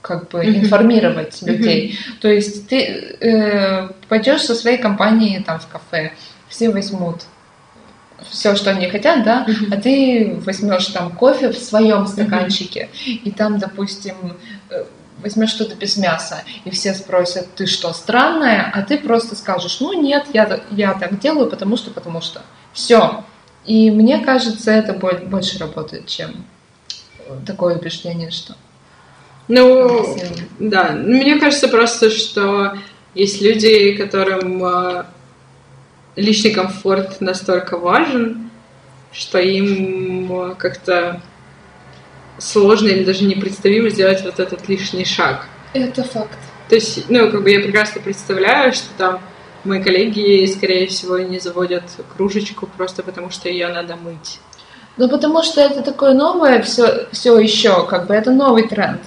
как 0.00 0.28
бы 0.28 0.44
mm-hmm. 0.44 0.60
информировать 0.60 1.42
людей. 1.42 1.90
Mm-hmm. 1.90 2.20
То 2.20 2.28
есть 2.28 2.68
ты 2.68 2.76
э, 3.20 3.88
пойдешь 4.08 4.42
со 4.42 4.54
своей 4.54 4.78
компанией 4.78 5.42
там 5.42 5.58
в 5.58 5.66
кафе, 5.66 6.12
все 6.48 6.70
возьмут 6.70 7.22
все, 8.30 8.54
что 8.54 8.70
они 8.70 8.88
хотят, 8.88 9.24
да, 9.24 9.44
mm-hmm. 9.46 9.74
а 9.74 9.80
ты 9.80 10.40
возьмешь 10.46 10.86
там 10.86 11.10
кофе 11.12 11.50
в 11.50 11.58
своем 11.58 12.06
стаканчике, 12.06 12.88
mm-hmm. 12.92 13.20
и 13.24 13.30
там, 13.32 13.58
допустим, 13.58 14.14
э, 14.70 14.84
возьмешь 15.20 15.50
что-то 15.50 15.74
без 15.74 15.96
мяса, 15.96 16.42
и 16.64 16.70
все 16.70 16.94
спросят, 16.94 17.54
ты 17.54 17.66
что, 17.66 17.92
странная? 17.92 18.70
А 18.72 18.82
ты 18.82 18.98
просто 18.98 19.34
скажешь, 19.36 19.80
ну 19.80 19.92
нет, 20.00 20.26
я, 20.32 20.60
я 20.70 20.94
так 20.94 21.18
делаю, 21.18 21.50
потому 21.50 21.76
что, 21.76 21.90
потому 21.90 22.20
что. 22.20 22.42
Все. 22.72 23.24
И 23.66 23.90
мне 23.90 24.18
кажется, 24.18 24.70
это 24.70 24.92
больше 24.92 25.58
работает, 25.58 26.06
чем 26.06 26.44
такое 27.46 27.76
убеждение, 27.76 28.30
что... 28.30 28.54
Ну, 29.48 30.16
да, 30.58 30.92
мне 30.92 31.38
кажется 31.38 31.68
просто, 31.68 32.10
что 32.10 32.74
есть 33.14 33.42
люди, 33.42 33.94
которым 33.94 34.64
э, 34.64 35.04
личный 36.16 36.50
комфорт 36.50 37.20
настолько 37.20 37.76
важен, 37.76 38.50
что 39.12 39.38
им 39.38 40.32
э, 40.32 40.54
как-то 40.56 41.20
сложно 42.38 42.88
или 42.88 43.04
даже 43.04 43.24
непредставимо 43.24 43.90
сделать 43.90 44.22
вот 44.24 44.40
этот 44.40 44.66
лишний 44.68 45.04
шаг. 45.04 45.46
Это 45.74 46.04
факт. 46.04 46.38
То 46.68 46.76
есть, 46.76 47.10
ну, 47.10 47.30
как 47.30 47.42
бы 47.42 47.50
я 47.50 47.60
прекрасно 47.60 48.00
представляю, 48.00 48.72
что 48.72 48.88
там 48.96 49.20
мои 49.64 49.82
коллеги, 49.82 50.46
скорее 50.46 50.86
всего, 50.86 51.18
не 51.18 51.38
заводят 51.38 51.84
кружечку 52.16 52.66
просто 52.66 53.02
потому, 53.02 53.30
что 53.30 53.48
ее 53.48 53.68
надо 53.68 53.96
мыть. 53.96 54.40
Ну, 54.96 55.08
потому 55.08 55.42
что 55.42 55.60
это 55.60 55.82
такое 55.82 56.14
новое 56.14 56.62
все, 56.62 57.08
все 57.10 57.36
еще, 57.38 57.84
как 57.86 58.06
бы 58.06 58.14
это 58.14 58.30
новый 58.30 58.68
тренд. 58.68 59.00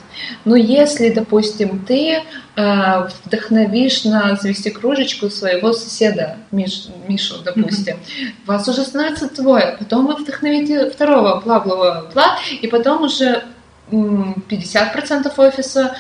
Но 0.44 0.58
если, 0.58 1.10
допустим, 1.10 1.80
ты 1.86 2.24
э, 2.56 3.08
вдохновишь 3.24 4.04
на 4.04 4.36
завести 4.36 4.70
кружечку 4.70 5.30
своего 5.30 5.72
соседа, 5.72 6.38
Миш, 6.52 6.88
Мишу, 7.08 7.36
допустим, 7.44 7.96
mm-hmm. 7.96 8.46
вас 8.46 8.68
уже 8.68 8.84
становится 8.84 9.30
твое, 9.30 9.78
потом 9.80 10.08
вы 10.08 10.16
вдохновите 10.16 10.90
второго, 10.90 11.40
бла-бла-бла, 11.40 12.38
и 12.62 12.68
потом 12.68 13.04
уже 13.04 13.44
50% 13.90 15.32
офиса 15.38 15.96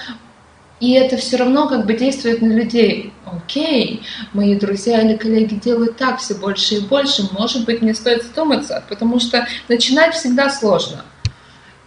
и 0.79 0.91
это 0.93 1.17
все 1.17 1.37
равно 1.37 1.67
как 1.67 1.85
бы 1.85 1.93
действует 1.93 2.41
на 2.41 2.53
людей. 2.53 3.11
Окей, 3.25 4.03
мои 4.33 4.55
друзья 4.55 5.01
или 5.01 5.15
коллеги 5.15 5.55
делают 5.55 5.97
так 5.97 6.19
все 6.19 6.35
больше 6.35 6.75
и 6.75 6.79
больше, 6.81 7.27
может 7.31 7.65
быть, 7.65 7.81
мне 7.81 7.95
стоит 7.95 8.23
задуматься, 8.23 8.83
потому 8.87 9.19
что 9.19 9.47
начинать 9.67 10.13
всегда 10.13 10.49
сложно. 10.49 11.03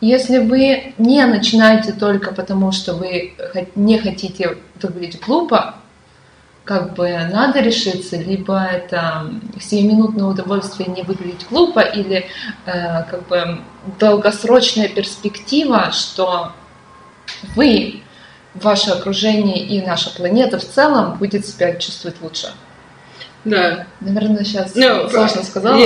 Если 0.01 0.39
вы 0.39 0.95
не 0.99 1.25
начинаете 1.27 1.93
только 1.93 2.33
потому, 2.33 2.73
что 2.73 2.95
вы 2.95 3.35
не 3.75 3.99
хотите 3.99 4.57
выглядеть 4.83 5.21
глупо, 5.21 5.77
как 6.65 6.95
бы 6.95 7.09
надо 7.31 7.61
решиться, 7.61 8.17
либо 8.17 8.61
это 8.61 9.31
сиюминутное 9.61 10.27
удовольствие 10.27 10.89
не 10.89 11.03
выглядеть 11.03 11.47
глупо, 11.51 11.81
или 11.81 12.27
э, 12.67 13.03
как 13.11 13.27
бы 13.29 13.61
долгосрочная 13.99 14.89
перспектива, 14.89 15.91
что 15.93 16.53
вы 17.57 18.03
ваше 18.55 18.91
окружение 18.91 19.65
и 19.65 19.81
наша 19.85 20.11
планета 20.11 20.59
в 20.59 20.65
целом 20.65 21.19
будет 21.19 21.47
себя 21.47 21.75
чувствовать 21.77 22.17
лучше. 22.21 22.49
Да. 23.45 23.87
Наверное, 24.01 24.45
сейчас 24.45 24.75
ну, 24.75 25.09
сложно 25.09 25.43
сказала. 25.43 25.79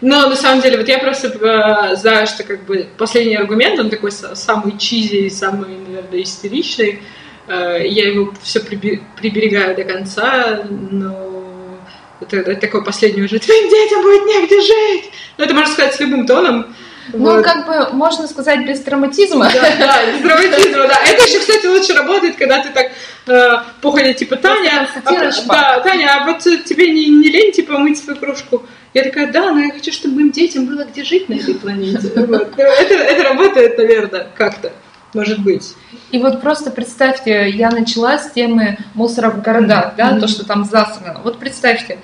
Но 0.00 0.28
на 0.28 0.36
самом 0.36 0.62
деле, 0.62 0.78
вот 0.78 0.88
я 0.88 0.98
просто 0.98 1.28
э, 1.28 1.96
знаю, 1.96 2.26
что 2.26 2.42
как 2.42 2.64
бы 2.64 2.88
последний 2.98 3.36
аргумент, 3.36 3.78
он 3.78 3.88
такой 3.88 4.10
самый 4.10 4.76
чизи, 4.78 5.28
самый, 5.28 5.76
наверное, 5.76 6.22
истеричный. 6.22 7.00
Э, 7.46 7.78
я 7.86 8.08
его 8.08 8.34
все 8.42 8.60
приберегаю 8.60 9.76
до 9.76 9.84
конца, 9.84 10.64
но 10.68 11.78
это, 12.20 12.38
это 12.38 12.56
такой 12.56 12.84
последний 12.84 13.22
уже, 13.22 13.38
твоим 13.38 13.68
детям 13.68 14.02
будет 14.02 14.26
негде 14.26 14.60
жить. 14.60 15.10
Но 15.38 15.44
это 15.44 15.54
можно 15.54 15.72
сказать 15.72 15.94
с 15.94 16.00
любым 16.00 16.26
тоном. 16.26 16.74
Ну, 17.12 17.36
вот. 17.36 17.44
как 17.44 17.66
бы 17.66 17.96
можно 17.96 18.26
сказать 18.28 18.66
без 18.66 18.80
драматизма. 18.80 19.50
Да, 19.52 19.60
да, 19.78 20.12
без 20.12 20.20
драматизма, 20.20 20.88
да. 20.88 20.98
Это 21.04 21.24
еще, 21.24 21.40
кстати, 21.40 21.66
лучше 21.66 21.94
работает, 21.94 22.36
когда 22.36 22.62
ты 22.62 22.70
так 22.70 22.92
э, 23.26 24.14
типа, 24.14 24.36
Таня, 24.36 24.88
а, 25.04 25.10
да, 25.10 25.80
Таня, 25.80 26.16
а 26.16 26.24
вот 26.26 26.38
тебе 26.40 26.90
не, 26.90 27.08
не 27.08 27.28
лень, 27.28 27.52
типа, 27.52 27.78
мыть 27.78 27.98
свою 27.98 28.18
кружку? 28.18 28.64
Я 28.94 29.04
такая, 29.04 29.32
да, 29.32 29.52
но 29.52 29.60
я 29.60 29.72
хочу, 29.72 29.90
чтобы 29.90 30.16
моим 30.16 30.30
детям 30.30 30.66
было 30.66 30.84
где 30.84 31.02
жить 31.02 31.28
на 31.28 31.34
этой 31.34 31.54
планете. 31.54 32.12
Вот. 32.32 32.58
Это, 32.58 32.94
это 32.94 33.22
работает, 33.24 33.78
наверное, 33.78 34.28
как-то. 34.36 34.72
Может 35.14 35.40
быть. 35.40 35.74
И 36.10 36.18
вот 36.18 36.40
просто 36.40 36.70
представьте, 36.70 37.50
я 37.50 37.70
начала 37.70 38.18
с 38.18 38.30
темы 38.30 38.78
мусора 38.94 39.30
в 39.30 39.42
городах, 39.42 39.94
да, 39.96 40.12
mm-hmm. 40.12 40.20
то, 40.20 40.28
что 40.28 40.46
там 40.46 40.64
засрано. 40.64 41.20
Вот 41.22 41.38
представьте, 41.38 41.98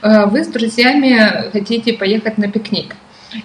э, 0.00 0.26
вы 0.26 0.44
с 0.44 0.48
друзьями 0.48 1.50
хотите 1.52 1.92
поехать 1.92 2.38
на 2.38 2.50
пикник 2.50 2.94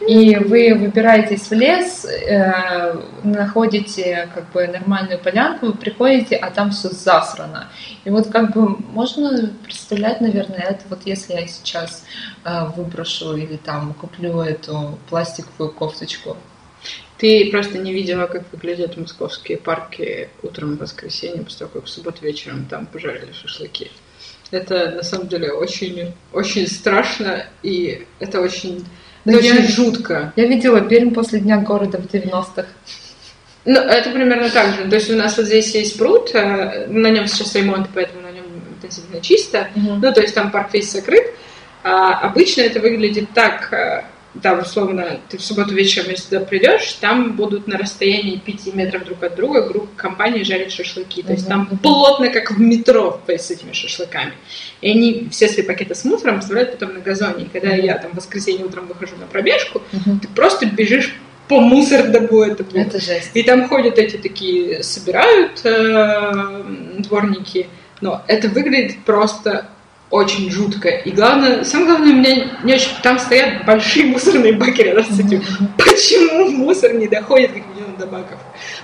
и 0.08 0.36
вы 0.36 0.76
выбираетесь 0.76 1.50
в 1.50 1.54
лес, 1.54 2.06
э, 2.06 2.94
находите 3.24 4.30
как 4.34 4.52
бы 4.52 4.68
нормальную 4.68 5.20
полянку, 5.20 5.68
вы 5.68 5.74
приходите, 5.74 6.36
а 6.36 6.52
там 6.52 6.72
все 6.72 6.90
засрано. 6.90 7.70
И 8.06 8.10
вот 8.10 8.28
как 8.28 8.54
бы 8.54 8.78
можно 8.92 9.52
представлять, 9.64 10.22
наверное, 10.22 10.60
это 10.60 10.84
вот 10.90 11.02
если 11.06 11.34
я 11.34 11.48
сейчас 11.48 12.06
э, 12.44 12.66
выброшу 12.76 13.36
или 13.36 13.58
там 13.58 13.94
куплю 13.94 14.42
эту 14.42 14.98
пластиковую 15.10 15.72
кофточку. 15.72 16.38
Ты 17.18 17.50
просто 17.52 17.78
не 17.78 17.92
видела, 17.92 18.28
как 18.28 18.44
выглядят 18.54 18.96
московские 18.96 19.58
парки 19.58 20.30
утром 20.42 20.78
в 20.78 20.80
воскресенье, 20.80 21.44
после 21.44 21.60
того, 21.60 21.72
как 21.74 21.86
в 21.86 21.90
субботу 21.90 22.24
вечером 22.24 22.66
там 22.66 22.86
пожарили 22.86 23.34
шашлыки. 23.34 23.92
Это 24.52 24.92
на 24.92 25.04
самом 25.04 25.28
деле 25.28 25.52
очень, 25.52 26.14
очень 26.32 26.68
страшно, 26.68 27.46
и 27.62 28.08
это 28.20 28.40
очень 28.40 28.86
это 29.26 29.38
очень 29.38 29.56
я, 29.56 29.68
жутко. 29.68 30.34
Я 30.36 30.46
видела 30.46 30.82
Пермь 30.82 31.12
после 31.12 31.40
Дня 31.40 31.58
города 31.58 31.98
в 31.98 32.06
90-х. 32.06 32.66
Ну, 33.66 33.80
это 33.80 34.10
примерно 34.10 34.50
так 34.50 34.76
же. 34.76 34.90
То 34.90 34.96
есть 34.96 35.12
у 35.12 35.16
нас 35.16 35.38
вот 35.38 35.46
здесь 35.46 35.76
есть 35.76 35.98
пруд, 35.98 36.32
э, 36.34 36.88
на 36.88 37.10
нем 37.10 37.28
сейчас 37.28 37.56
ремонт, 37.56 37.90
поэтому 37.94 38.22
на 38.22 38.32
нем 38.32 38.46
относительно 38.78 39.22
чисто. 39.22 39.68
Угу. 39.76 39.96
Ну, 40.02 40.14
то 40.14 40.22
есть 40.22 40.34
там 40.34 40.52
парк 40.52 40.74
весь 40.74 40.92
закрыт. 40.92 41.26
А 41.84 42.20
обычно 42.20 42.62
это 42.62 42.80
выглядит 42.80 43.30
так, 43.34 43.72
э, 43.74 44.04
там, 44.44 44.60
условно, 44.60 45.20
ты 45.28 45.38
в 45.38 45.42
субботу 45.42 45.74
вечером, 45.74 46.12
если 46.12 46.30
туда 46.30 46.46
придешь, 46.46 46.94
там 46.94 47.36
будут 47.36 47.68
на 47.68 47.78
расстоянии 47.78 48.38
5 48.38 48.74
метров 48.76 49.04
друг 49.06 49.24
от 49.24 49.36
друга 49.36 49.68
группа 49.68 49.90
компаний 49.96 50.44
жарить 50.44 50.72
шашлыки. 50.72 51.24
То 51.24 51.34
есть 51.34 51.48
там 51.48 51.66
плотно, 51.82 52.30
как 52.30 52.52
в 52.52 52.60
метро 52.60 53.22
с 53.28 53.50
этими 53.50 53.74
шашлыками. 53.74 54.34
И 54.82 54.92
они 54.92 55.28
все 55.32 55.48
свои 55.48 55.66
пакеты 55.66 55.96
с 55.96 56.06
мусором 56.06 56.40
оставляют 56.40 56.74
потом 56.74 56.94
на 56.94 57.00
газоне. 57.00 57.46
И 57.46 57.50
когда 57.50 57.74
я 57.74 57.98
там 57.98 58.12
в 58.12 58.16
воскресенье 58.16 58.66
утром 58.66 58.86
выхожу 58.86 59.16
на 59.18 59.26
пробежку, 59.26 59.82
ты 60.22 60.28
просто 60.28 60.68
бежишь 60.68 61.16
по 61.48 61.60
мусордобу 61.60 62.44
этому. 62.44 62.70
Это 62.74 63.00
жесть. 63.02 63.32
И 63.34 63.42
там 63.42 63.68
ходят 63.68 63.98
эти 63.98 64.18
такие, 64.18 64.84
собирают 64.84 65.66
э, 65.66 66.64
дворники, 67.00 67.68
но 68.02 68.24
это 68.28 68.48
выглядит 68.48 69.04
просто 69.04 69.68
очень 70.10 70.50
жутко. 70.50 70.90
И 70.90 71.12
главное, 71.12 71.64
самое 71.64 71.92
главное, 71.92 72.14
у 72.14 72.18
меня 72.18 72.52
не 72.64 72.74
очень... 72.74 72.92
Там 73.04 73.20
стоят 73.20 73.66
большие 73.66 74.08
мусорные 74.08 74.54
баки 74.54 74.82
рядом 74.82 75.06
с 75.06 75.20
этим. 75.20 75.44
Почему 75.78 76.50
мусор 76.50 76.94
не 76.94 77.08
доходит 77.08 77.52
как 77.52 77.68
минимум 77.68 77.98
до 77.98 78.08
баков? 78.08 78.40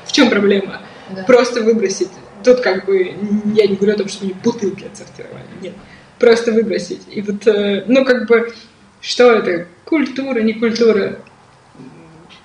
В 0.05 0.11
чем 0.11 0.29
проблема? 0.29 0.81
Да. 1.09 1.23
Просто 1.23 1.61
выбросить. 1.61 2.09
Тут 2.43 2.61
как 2.61 2.85
бы... 2.85 3.15
Я 3.55 3.67
не 3.67 3.75
говорю 3.75 3.93
о 3.93 3.97
том, 3.97 4.07
что 4.07 4.25
мне 4.25 4.35
бутылки 4.43 4.85
отсортировали. 4.85 5.45
Нет. 5.61 5.73
Просто 6.19 6.51
выбросить. 6.51 7.01
И 7.11 7.21
вот, 7.21 7.45
э, 7.47 7.85
ну, 7.87 8.05
как 8.05 8.27
бы, 8.27 8.53
что 9.01 9.31
это? 9.31 9.67
Культура, 9.83 10.41
не 10.41 10.53
культура. 10.53 11.19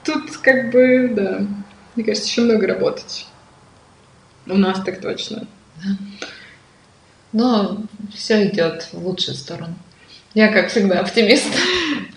Тут 0.04 0.38
как 0.38 0.70
бы, 0.70 1.10
да. 1.14 1.46
Мне 1.94 2.04
кажется, 2.04 2.28
еще 2.28 2.40
много 2.40 2.66
работать. 2.66 3.26
У 4.46 4.56
нас 4.56 4.82
так 4.82 5.00
точно. 5.00 5.46
Да. 5.84 6.26
Но 7.32 7.82
все 8.14 8.46
идет 8.46 8.88
в 8.92 9.06
лучшую 9.06 9.36
сторону. 9.36 9.74
Я, 10.34 10.48
как 10.48 10.68
всегда, 10.68 11.00
оптимист. 11.00 11.46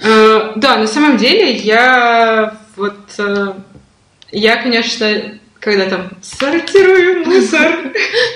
Э, 0.01 0.53
да, 0.55 0.77
на 0.77 0.87
самом 0.87 1.17
деле 1.17 1.55
я 1.55 2.57
вот... 2.75 2.97
Э, 3.17 3.53
я, 4.31 4.57
конечно, 4.57 5.39
когда 5.59 5.89
там 5.89 6.09
сортирую 6.21 7.25
мусор, 7.25 7.93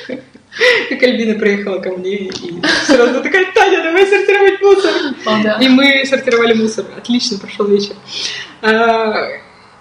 как 0.90 1.04
Альбина 1.04 1.38
приехала 1.40 1.80
ко 1.80 1.92
мне 1.92 2.28
и 2.28 2.62
сразу 2.86 3.22
такая, 3.22 3.52
Таня, 3.54 3.84
давай 3.84 4.06
сортировать 4.08 4.62
мусор. 4.62 4.92
О, 5.26 5.44
да. 5.44 5.58
И 5.62 5.68
мы 5.68 6.06
сортировали 6.06 6.54
мусор. 6.54 6.86
Отлично 6.98 7.38
прошел 7.38 7.68
вечер. 7.68 7.96
Э, 8.62 9.40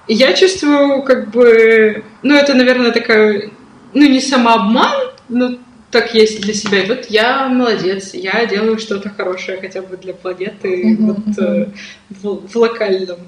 я 0.09 0.33
чувствую, 0.35 1.03
как 1.03 1.31
бы, 1.31 2.05
ну, 2.23 2.35
это, 2.35 2.55
наверное, 2.55 2.93
такая, 2.93 3.51
ну, 3.93 4.07
не 4.07 4.21
самообман, 4.21 5.11
но 5.29 5.59
так 5.91 6.15
есть 6.15 6.41
для 6.41 6.55
себя. 6.55 6.83
И 6.83 6.89
вот 6.89 7.07
я 7.07 7.49
молодец, 7.49 8.15
я 8.15 8.47
делаю 8.47 8.79
что-то 8.79 9.11
хорошее 9.11 9.61
хотя 9.61 9.83
бы 9.83 9.97
для 9.97 10.15
планеты 10.15 10.93
mm-hmm. 10.93 10.97
вот, 10.99 11.39
э, 11.39 11.69
в, 12.11 12.49
в 12.49 12.57
локальном. 12.57 13.19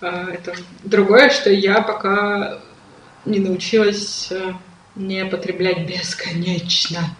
Э, 0.00 0.26
это 0.34 0.54
другое, 0.84 1.30
что 1.30 1.50
я 1.50 1.80
пока 1.80 2.60
не 3.24 3.38
научилась 3.38 4.28
э, 4.30 4.52
не 4.96 5.24
потреблять 5.26 5.86
бесконечно 5.86 7.16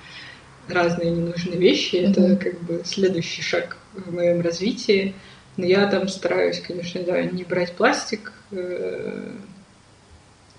разные 0.68 1.10
ненужные 1.10 1.58
вещи. 1.58 1.96
Mm-hmm. 1.96 2.10
Это 2.10 2.36
как 2.36 2.60
бы 2.62 2.82
следующий 2.84 3.42
шаг 3.42 3.76
в 3.94 4.12
моем 4.12 4.40
развитии. 4.40 5.14
Но 5.56 5.66
я 5.66 5.86
там 5.86 6.08
стараюсь, 6.08 6.60
конечно, 6.60 7.02
да, 7.02 7.22
не 7.22 7.44
брать 7.44 7.74
пластик. 7.76 8.32
Э, 8.50 9.30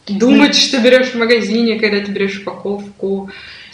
думать, 0.07 0.55
что 0.55 0.79
берешь 0.79 1.11
в 1.11 1.15
магазине, 1.15 1.79
когда 1.79 2.05
ты 2.05 2.11
берешь 2.11 2.39
упаковку. 2.39 3.29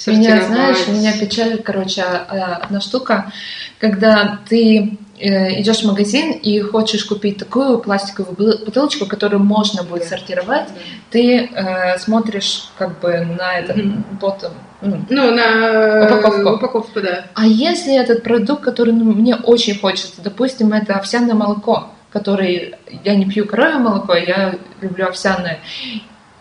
Меня, 0.07 0.41
знаешь, 0.43 0.87
меня 0.87 1.13
печалит, 1.13 1.63
короче, 1.63 2.01
а, 2.03 2.59
одна 2.63 2.79
штука, 2.81 3.31
когда 3.79 4.39
ты 4.49 4.97
э, 5.19 5.61
идешь 5.61 5.79
в 5.79 5.87
магазин 5.87 6.31
и 6.31 6.59
хочешь 6.61 7.03
купить 7.03 7.37
такую 7.37 7.79
пластиковую 7.79 8.35
бутыл- 8.35 8.65
бутылочку, 8.65 9.05
которую 9.07 9.41
можно 9.43 9.81
будет 9.83 10.03
Да. 10.03 10.09
сортировать, 10.09 10.69
ты 11.09 11.49
э, 11.51 11.97
смотришь 11.97 12.69
как 12.77 12.99
бы 12.99 13.21
на 13.39 13.57
этот 13.59 13.77
Мгм. 13.77 14.05
bottom, 14.21 14.51
ну, 14.81 15.03
Ну, 15.09 15.31
на 15.35 16.05
Упаковку. 16.05 16.49
упаковку, 16.51 17.01
да. 17.01 17.25
А 17.33 17.45
если 17.47 17.95
этот 17.99 18.21
продукт, 18.23 18.61
который 18.63 18.93
ну, 18.93 19.05
мне 19.11 19.35
очень 19.35 19.79
хочется, 19.79 20.21
допустим, 20.21 20.71
это 20.73 20.93
овсяное 20.93 21.33
молоко, 21.33 21.89
который 22.11 22.75
я 23.03 23.15
не 23.15 23.25
пью 23.25 23.45
коровье 23.47 23.79
молоко, 23.79 24.13
я 24.13 24.53
люблю 24.81 25.07
овсяное. 25.07 25.59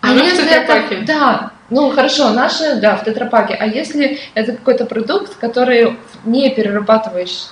А 0.03 0.13
в 0.13 0.17
если 0.17 0.51
это, 0.55 1.05
да, 1.07 1.51
ну 1.71 1.91
хорошо, 1.91 2.31
наше, 2.31 2.77
да, 2.77 2.97
в 2.97 3.05
тетрапаке. 3.05 3.55
А 3.55 3.67
если 3.67 4.19
это 4.35 4.53
какой-то 4.53 4.87
продукт, 4.87 5.35
который 5.37 5.97
не 6.25 6.51
перерабатываешь, 6.51 7.49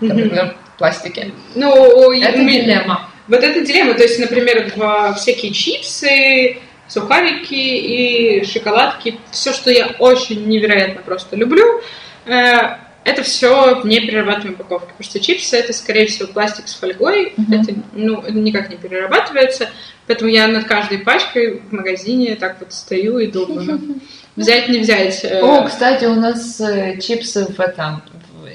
например, 0.00 0.56
в 0.74 0.78
пластике? 0.78 1.32
Ну, 1.54 2.12
Это 2.12 2.38
меня- 2.38 2.62
дилемма. 2.62 3.08
Вот 3.28 3.42
это 3.42 3.60
дилемма. 3.60 3.94
То 3.94 4.02
есть, 4.02 4.18
например, 4.18 4.72
в 4.74 5.14
всякие 5.16 5.52
чипсы, 5.52 6.58
сухарики 6.88 7.54
и 7.54 8.44
шоколадки, 8.44 9.18
все, 9.30 9.52
что 9.52 9.70
я 9.70 9.88
очень 9.98 10.46
невероятно 10.48 11.02
просто 11.02 11.36
люблю, 11.36 11.80
э, 12.26 12.76
это 13.04 13.22
все 13.22 13.80
в 13.80 13.86
неперерабатываемой 13.86 14.54
упаковке. 14.54 14.92
Потому 14.92 15.04
что 15.04 15.20
чипсы 15.20 15.56
это, 15.56 15.72
скорее 15.72 16.06
всего, 16.06 16.28
пластик 16.28 16.68
с 16.68 16.74
фольгой. 16.74 17.32
Мгм. 17.36 17.52
Это, 17.52 17.74
ну, 17.92 18.20
это 18.20 18.32
никак 18.32 18.70
не 18.70 18.76
перерабатывается. 18.76 19.68
Поэтому 20.06 20.30
я 20.30 20.46
над 20.48 20.64
каждой 20.64 20.98
пачкой 20.98 21.60
в 21.60 21.72
магазине 21.72 22.36
так 22.36 22.56
вот 22.60 22.72
стою 22.72 23.18
и 23.18 23.26
думаю, 23.26 23.80
взять, 24.36 24.68
не 24.68 24.78
взять. 24.78 25.24
э, 25.24 25.40
О, 25.40 25.64
кстати, 25.64 26.04
у 26.04 26.14
нас 26.14 26.60
э, 26.60 26.98
чипсы 27.00 27.46
в 27.46 27.58
этом, 27.60 28.02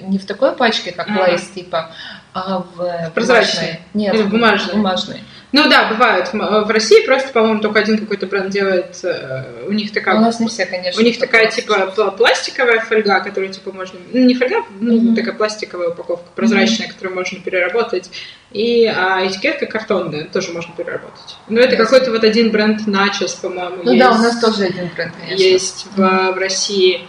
не 0.07 0.17
в 0.17 0.25
такой 0.25 0.53
пачке, 0.53 0.91
как 0.91 1.07
Ага. 1.09 1.23
Лейс, 1.31 1.43
типа, 1.49 1.91
а 2.33 2.59
в 2.75 3.11
Прозрачной? 3.15 3.79
бумажной. 3.93 4.13
Нет, 4.13 4.15
в 4.15 4.29
бумажной? 4.29 4.75
бумажной. 4.75 5.23
Ну 5.53 5.69
да, 5.69 5.87
бывают. 5.87 6.33
В 6.33 6.69
России 6.69 7.05
просто, 7.05 7.31
по-моему, 7.31 7.61
только 7.61 7.79
один 7.79 7.97
какой-то 7.97 8.27
бренд 8.27 8.49
делает. 8.49 8.99
э, 9.03 9.65
У 9.67 9.71
них 9.71 9.93
такая 9.93 10.15
У 10.17 10.19
нас 10.19 10.39
не 10.41 10.49
все, 10.49 10.65
конечно. 10.65 11.01
У 11.01 11.05
них 11.05 11.17
такая 11.19 11.49
типа 11.49 11.93
пла- 11.95 12.15
пластиковая 12.15 12.81
фольга, 12.81 13.21
которую 13.21 13.51
типа 13.53 13.71
можно, 13.71 13.97
ну 14.11 14.19
не 14.25 14.35
фольга, 14.35 14.63
ну 14.81 14.99
Мгм. 14.99 15.15
такая 15.15 15.33
пластиковая 15.33 15.89
упаковка 15.89 16.25
прозрачная, 16.35 16.89
которую 16.89 17.15
можно 17.15 17.39
переработать, 17.39 18.09
и 18.51 18.85
а 18.85 19.25
этикетка 19.25 19.65
картонная 19.67 20.25
тоже 20.25 20.51
можно 20.51 20.73
переработать. 20.75 21.37
Но 21.47 21.59
это 21.61 21.71
Ясно. 21.75 21.85
какой-то 21.85 22.11
вот 22.11 22.23
один 22.25 22.51
бренд 22.51 22.81
Nachos, 22.85 23.39
по-моему, 23.41 23.77
Ну 23.83 23.93
есть, 23.93 23.99
да, 24.05 24.11
у 24.11 24.17
нас 24.17 24.39
тоже 24.41 24.65
один 24.65 24.89
бренд, 24.93 25.13
конечно. 25.19 25.41
есть 25.43 25.87
в, 25.95 26.31
в 26.33 26.37
России. 26.37 27.07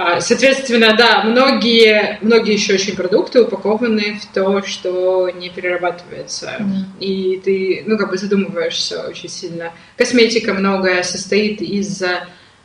А, 0.00 0.20
Соответственно, 0.20 0.94
да, 0.96 1.24
многие, 1.24 2.18
многие 2.20 2.52
еще 2.52 2.74
очень 2.74 2.94
продукты 2.94 3.42
упакованы 3.42 4.20
в 4.20 4.32
то, 4.32 4.62
что 4.62 5.28
не 5.28 5.50
перерабатывается. 5.50 6.54
Мгм. 6.60 6.84
И 7.00 7.40
ты, 7.44 7.82
ну, 7.84 7.98
как 7.98 8.10
бы 8.10 8.16
задумываешься 8.16 9.08
очень 9.08 9.28
сильно. 9.28 9.72
Косметика 9.96 10.54
многое 10.54 11.02
состоит 11.02 11.60
из 11.62 12.00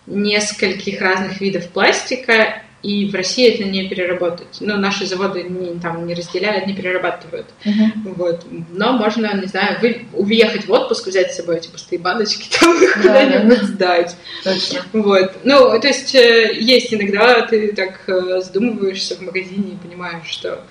нескольких 0.05 1.01
разных 1.01 1.41
видов 1.41 1.69
пластика, 1.69 2.61
и 2.83 3.09
в 3.09 3.15
России 3.15 3.47
это 3.47 3.63
не 3.63 3.87
переработать. 3.87 4.57
Ну, 4.59 4.75
наши 4.77 5.05
заводы 5.05 5.43
не, 5.43 5.79
там 5.79 6.05
не 6.05 6.13
разделяют, 6.13 6.67
не 6.67 6.75
перерабатывают. 6.75 7.47
Мгм. 7.63 8.13
Вот. 8.17 8.45
Но 8.71 8.91
можно, 8.93 9.33
не 9.35 9.47
знаю, 9.47 9.77
вы, 9.81 10.05
уехать 10.11 10.67
в 10.67 10.71
отпуск, 10.71 11.07
взять 11.07 11.31
с 11.31 11.37
собой 11.37 11.57
эти 11.57 11.69
пустые 11.69 11.99
баночки, 11.99 12.49
там 12.59 12.83
их 12.83 12.95
Да, 12.95 13.01
куда-нибудь 13.01 13.61
сдать. 13.63 14.15
Точно. 14.43 14.81
Вот. 14.91 15.31
Ну, 15.45 15.79
то 15.79 15.87
есть 15.87 16.13
э, 16.13 16.57
есть 16.59 16.93
иногда 16.93 17.41
ты 17.43 17.71
так 17.71 18.01
э, 18.07 18.41
задумываешься 18.41 19.15
в 19.15 19.21
магазине 19.21 19.73
и 19.73 19.87
понимаешь, 19.87 20.27
что 20.27 20.63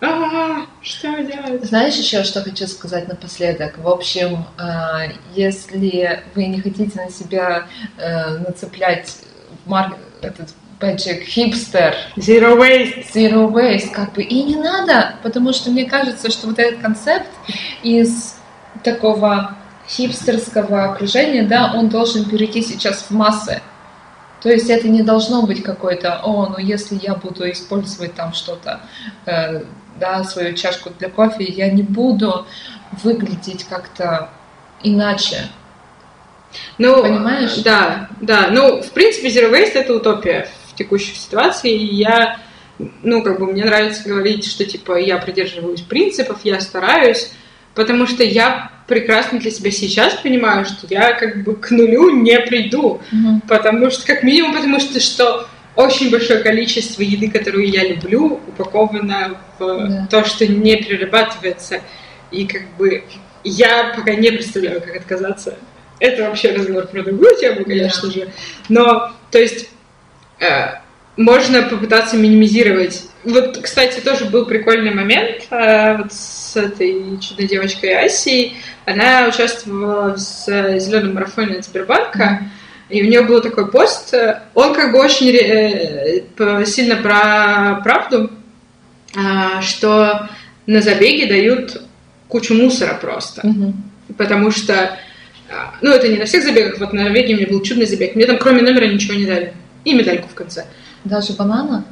а, 0.00 0.64
что 0.80 1.08
делать? 1.24 1.64
Знаешь 1.64 1.96
еще, 1.96 2.22
что 2.22 2.40
хочу 2.40 2.68
сказать 2.68 3.08
напоследок? 3.08 3.78
В 3.78 3.88
общем, 3.88 4.46
э, 4.56 5.12
если 5.34 6.22
вы 6.34 6.46
не 6.46 6.60
хотите 6.60 6.96
на 6.96 7.10
себя 7.10 7.66
нацеплять 7.98 9.18
марк... 9.66 9.96
этот 10.22 10.48
бэджик 10.80 11.24
хипстер, 11.24 11.94
Zero 12.16 12.56
waste. 12.56 13.12
zero 13.12 13.50
waste, 13.50 13.90
как 13.92 14.12
бы, 14.12 14.22
и 14.22 14.42
не 14.42 14.56
надо, 14.56 15.16
потому 15.22 15.52
что 15.52 15.70
мне 15.70 15.84
кажется, 15.84 16.30
что 16.30 16.46
вот 16.46 16.58
этот 16.58 16.80
концепт 16.80 17.28
из 17.82 18.36
такого 18.84 19.56
хипстерского 19.88 20.92
окружения, 20.92 21.42
да, 21.42 21.72
он 21.74 21.88
должен 21.88 22.28
перейти 22.28 22.62
сейчас 22.62 23.06
в 23.08 23.10
массы. 23.10 23.60
То 24.40 24.50
есть 24.50 24.70
это 24.70 24.88
не 24.88 25.02
должно 25.02 25.42
быть 25.42 25.64
какой-то, 25.64 26.20
о, 26.22 26.46
ну 26.46 26.58
если 26.58 26.98
я 27.02 27.14
буду 27.14 27.50
использовать 27.50 28.14
там 28.14 28.32
что-то, 28.32 28.80
э, 29.26 29.62
да, 29.98 30.22
свою 30.22 30.54
чашку 30.54 30.90
для 30.96 31.08
кофе, 31.08 31.44
я 31.44 31.70
не 31.72 31.82
буду 31.82 32.46
выглядеть 33.02 33.64
как-то 33.64 34.28
иначе. 34.84 35.48
Ну, 36.78 37.02
Понимаешь? 37.02 37.56
Да, 37.56 38.08
да. 38.20 38.48
Ну, 38.50 38.80
в 38.80 38.90
принципе, 38.92 39.28
Zero 39.28 39.52
Waste 39.52 39.74
это 39.74 39.94
утопия 39.94 40.48
в 40.78 40.84
текущей 40.84 41.14
ситуации. 41.14 41.72
И 41.72 41.94
я, 41.96 42.40
ну, 43.02 43.22
как 43.22 43.40
бы 43.40 43.52
мне 43.52 43.64
нравится 43.64 44.08
говорить, 44.08 44.46
что, 44.46 44.64
типа, 44.64 44.98
я 44.98 45.18
придерживаюсь 45.18 45.80
принципов, 45.80 46.40
я 46.44 46.60
стараюсь, 46.60 47.32
потому 47.74 48.06
что 48.06 48.22
я 48.22 48.70
прекрасно 48.86 49.40
для 49.40 49.50
себя 49.50 49.70
сейчас 49.72 50.14
понимаю, 50.14 50.64
что 50.64 50.86
я 50.88 51.12
как 51.14 51.42
бы 51.42 51.56
к 51.56 51.70
нулю 51.72 52.10
не 52.22 52.38
приду. 52.40 53.00
Потому 53.48 53.90
что, 53.90 54.06
как 54.06 54.22
минимум, 54.22 54.54
потому 54.54 54.78
что, 54.80 55.00
что 55.00 55.48
очень 55.76 56.10
большое 56.10 56.40
количество 56.40 57.02
еды, 57.02 57.30
которую 57.30 57.68
я 57.68 57.86
люблю, 57.86 58.40
упаковано 58.48 59.36
в 59.58 59.88
Да. 59.88 60.08
то, 60.10 60.24
что 60.24 60.46
не 60.46 60.76
перерабатывается. 60.76 61.80
И 62.30 62.46
как 62.46 62.62
бы 62.76 63.04
я 63.44 63.92
пока 63.96 64.14
не 64.14 64.30
представляю, 64.30 64.80
как 64.80 64.96
отказаться. 64.96 65.56
Это 66.00 66.22
вообще 66.24 66.52
разговор 66.52 66.86
про 66.86 67.02
другую 67.02 67.36
тему, 67.36 67.64
конечно 67.64 68.10
же. 68.10 68.28
Но, 68.68 69.12
то 69.30 69.38
есть, 69.38 69.68
можно 71.18 71.62
попытаться 71.62 72.16
минимизировать. 72.16 73.08
Вот, 73.24 73.58
кстати, 73.58 74.00
тоже 74.00 74.26
был 74.26 74.46
прикольный 74.46 74.94
момент 74.94 75.48
э, 75.50 75.96
вот 75.96 76.12
с 76.12 76.56
этой 76.56 77.18
чудной 77.20 77.48
девочкой 77.48 78.06
Асией. 78.06 78.56
Она 78.86 79.26
участвовала 79.26 80.14
в 80.14 80.18
зеленом 80.18 81.14
марафоне 81.14 81.56
от 81.56 81.64
Сбербанка. 81.64 82.44
И 82.88 83.02
у 83.02 83.06
нее 83.06 83.22
был 83.22 83.42
такой 83.42 83.70
пост, 83.70 84.14
э, 84.14 84.42
он 84.54 84.74
как 84.74 84.92
бы 84.92 85.00
очень 85.00 85.28
э, 85.34 86.64
сильно 86.64 86.96
про 86.96 87.80
правду, 87.82 88.30
что 89.60 90.28
на 90.66 90.80
забеге 90.80 91.26
дают 91.26 91.82
кучу 92.28 92.54
мусора 92.54 92.94
просто. 92.94 93.46
Мгм. 93.46 93.74
Потому 94.16 94.50
что, 94.50 94.98
ну 95.82 95.90
это 95.90 96.08
не 96.08 96.16
на 96.16 96.24
всех 96.26 96.44
забегах, 96.44 96.78
вот 96.78 96.92
на 96.92 97.04
Норвегии 97.04 97.34
у 97.34 97.36
меня 97.38 97.48
был 97.48 97.62
чудный 97.62 97.86
забег, 97.86 98.14
мне 98.14 98.26
там 98.26 98.38
кроме 98.38 98.62
номера 98.62 98.86
ничего 98.86 99.14
не 99.14 99.26
дали. 99.26 99.52
И 99.84 99.94
медальку 99.94 100.28
в 100.28 100.34
конце. 100.34 100.66
Даже 101.04 101.32
банана? 101.32 101.84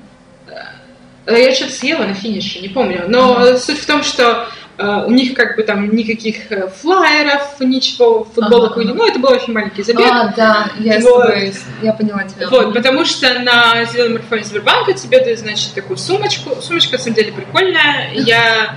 Э, 1.27 1.41
Я 1.43 1.55
что-то 1.55 1.73
съела 1.73 2.05
на 2.05 2.15
финише, 2.15 2.61
не 2.61 2.69
помню. 2.69 3.05
Но 3.09 3.57
суть 3.57 3.79
в 3.79 3.87
том, 3.87 4.03
что 4.03 4.49
э, 4.79 5.05
у 5.07 5.11
них 5.11 5.35
как 5.35 5.57
бы 5.57 5.63
там 5.63 5.95
никаких 5.95 6.51
э, 6.53 6.69
флайеров, 6.69 7.59
ничего, 7.61 8.25
футболок, 8.25 8.73
Ага, 8.73 8.83
ага. 8.83 8.95
ну 8.95 9.07
это 9.07 9.19
был 9.19 9.31
очень 9.33 9.53
маленький 9.53 9.83
забег. 9.83 10.07
А, 10.11 10.33
да, 10.37 10.71
я, 10.79 11.01
Вот. 11.01 11.23
тобой- 11.27 11.53
я 11.83 11.93
поняла 11.93 12.23
тебя. 12.25 12.49
Вот, 12.49 12.75
потому 12.75 13.05
что 13.05 13.41
на 13.41 13.85
зеленом 13.87 14.15
марафоне 14.15 14.45
Сбербанка 14.45 14.93
тебе 14.93 15.21
дают, 15.21 15.39
значит, 15.41 15.75
такую 15.75 15.97
сумочку. 15.97 16.61
Сумочка, 16.63 16.93
на 16.97 16.99
самом 17.03 17.17
деле, 17.17 17.33
прикольная. 17.33 18.11
Я... 18.13 18.77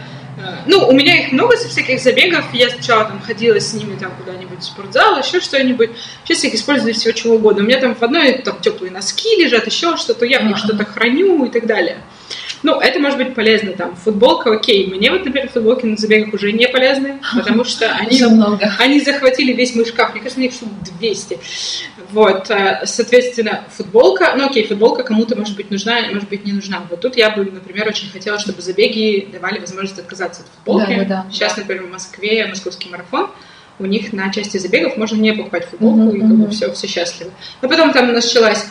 Ну, 0.65 0.87
у 0.87 0.91
меня 0.93 1.25
их 1.25 1.31
много 1.31 1.57
со 1.57 1.67
всяких 1.67 1.99
забегов. 1.99 2.45
Я 2.53 2.69
сначала 2.69 3.05
там 3.05 3.21
ходила 3.21 3.59
с 3.59 3.73
ними 3.73 3.97
там 3.97 4.11
куда-нибудь 4.17 4.59
в 4.59 4.63
спортзал, 4.63 5.19
еще 5.19 5.39
что-нибудь. 5.39 5.91
Сейчас 6.23 6.43
я 6.43 6.49
их 6.49 6.55
использую 6.55 6.91
для 6.91 6.99
всего 6.99 7.11
чего 7.13 7.35
угодно. 7.35 7.63
У 7.63 7.65
меня 7.65 7.79
там 7.79 7.95
в 7.95 8.03
одной 8.03 8.33
там 8.39 8.59
теплые 8.61 8.91
носки 8.91 9.29
лежат, 9.37 9.65
еще 9.65 9.97
что-то. 9.97 10.25
Я 10.25 10.39
в 10.39 10.45
них 10.45 10.57
что-то 10.57 10.85
храню 10.85 11.45
и 11.45 11.49
так 11.49 11.65
далее. 11.65 11.97
Ну, 12.61 12.79
это 12.79 12.99
может 12.99 13.17
быть 13.17 13.35
полезно, 13.35 13.71
там, 13.71 13.95
футболка, 13.95 14.51
окей. 14.51 14.87
Мне 14.87 15.11
вот, 15.11 15.23
например, 15.25 15.49
футболки 15.49 15.85
на 15.85 15.95
забегах 15.95 16.33
уже 16.33 16.51
не 16.51 16.67
полезны, 16.67 17.19
потому 17.35 17.63
что 17.63 17.89
они 17.91 18.21
они 18.79 18.99
захватили 18.99 19.53
весь 19.53 19.75
мой 19.75 19.85
шкаф. 19.85 20.11
Мне 20.11 20.21
кажется, 20.21 20.39
у 20.39 20.43
них 20.43 20.53
штук 20.53 20.69
200. 20.99 21.39
Вот, 22.11 22.49
э, 22.49 22.81
соответственно, 22.85 23.63
футболка. 23.69 24.33
Ну, 24.35 24.47
окей, 24.47 24.67
футболка 24.67 25.03
кому-то, 25.03 25.37
может 25.37 25.55
быть, 25.55 25.71
нужна, 25.71 26.01
может 26.11 26.27
быть, 26.27 26.45
не 26.45 26.53
нужна. 26.53 26.83
Вот 26.89 27.01
тут 27.01 27.15
я 27.15 27.29
бы, 27.29 27.45
например, 27.45 27.87
очень 27.87 28.09
хотела, 28.09 28.39
чтобы 28.39 28.61
забеги 28.61 29.29
давали 29.31 29.59
возможность 29.59 29.99
отказаться 29.99 30.41
от 30.41 30.47
футболки. 30.47 30.95
Да, 30.95 31.03
да, 31.03 31.05
да. 31.05 31.25
Сейчас, 31.31 31.55
например, 31.55 31.85
в 31.85 31.91
Москве 31.91 32.45
московский 32.47 32.89
марафон. 32.89 33.29
У 33.79 33.85
них 33.85 34.11
на 34.11 34.29
части 34.31 34.57
забегов 34.57 34.97
можно 34.97 35.15
не 35.15 35.31
покупать 35.31 35.65
футболку, 35.65 35.99
Мгм, 35.99 36.15
и 36.15 36.19
как 36.19 36.29
бы 36.31 36.49
все, 36.49 36.73
все 36.73 36.87
счастливы. 36.87 37.31
Но 37.61 37.69
потом 37.69 37.93
там 37.93 38.11
началась 38.11 38.65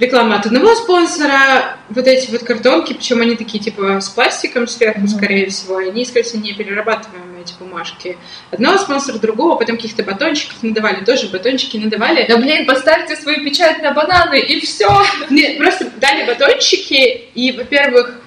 реклама 0.00 0.36
от 0.36 0.46
одного 0.46 0.74
спонсора, 0.74 1.76
вот 1.90 2.06
эти 2.06 2.30
вот 2.30 2.42
картонки, 2.42 2.94
причем 2.94 3.20
они 3.20 3.36
такие 3.36 3.62
типа 3.62 4.00
с 4.00 4.08
пластиком 4.08 4.66
сверху, 4.66 5.00
Мгм. 5.00 5.08
скорее 5.08 5.50
всего, 5.50 5.76
они, 5.76 6.04
скорее 6.04 6.24
всего, 6.24 6.42
не 6.42 6.52
перерабатываемые. 6.54 7.30
эти 7.40 7.54
бумажки 7.58 8.18
одного 8.50 8.76
спонсора, 8.76 9.18
другого, 9.18 9.56
потом 9.56 9.76
каких-то 9.76 10.02
батончиков 10.02 10.62
надавали, 10.62 11.02
тоже 11.04 11.28
батончики 11.28 11.78
надавали. 11.78 12.26
Да 12.28 12.36
блин, 12.36 12.66
поставьте 12.66 13.16
свою 13.16 13.42
печать 13.42 13.80
на 13.82 13.92
бананы 13.92 14.38
и 14.40 14.60
все. 14.60 14.90
Нет, 15.30 15.56
просто 15.56 15.90
дали 15.98 16.26
батончики, 16.26 17.28
и, 17.34 17.52
во-первых, 17.52 18.20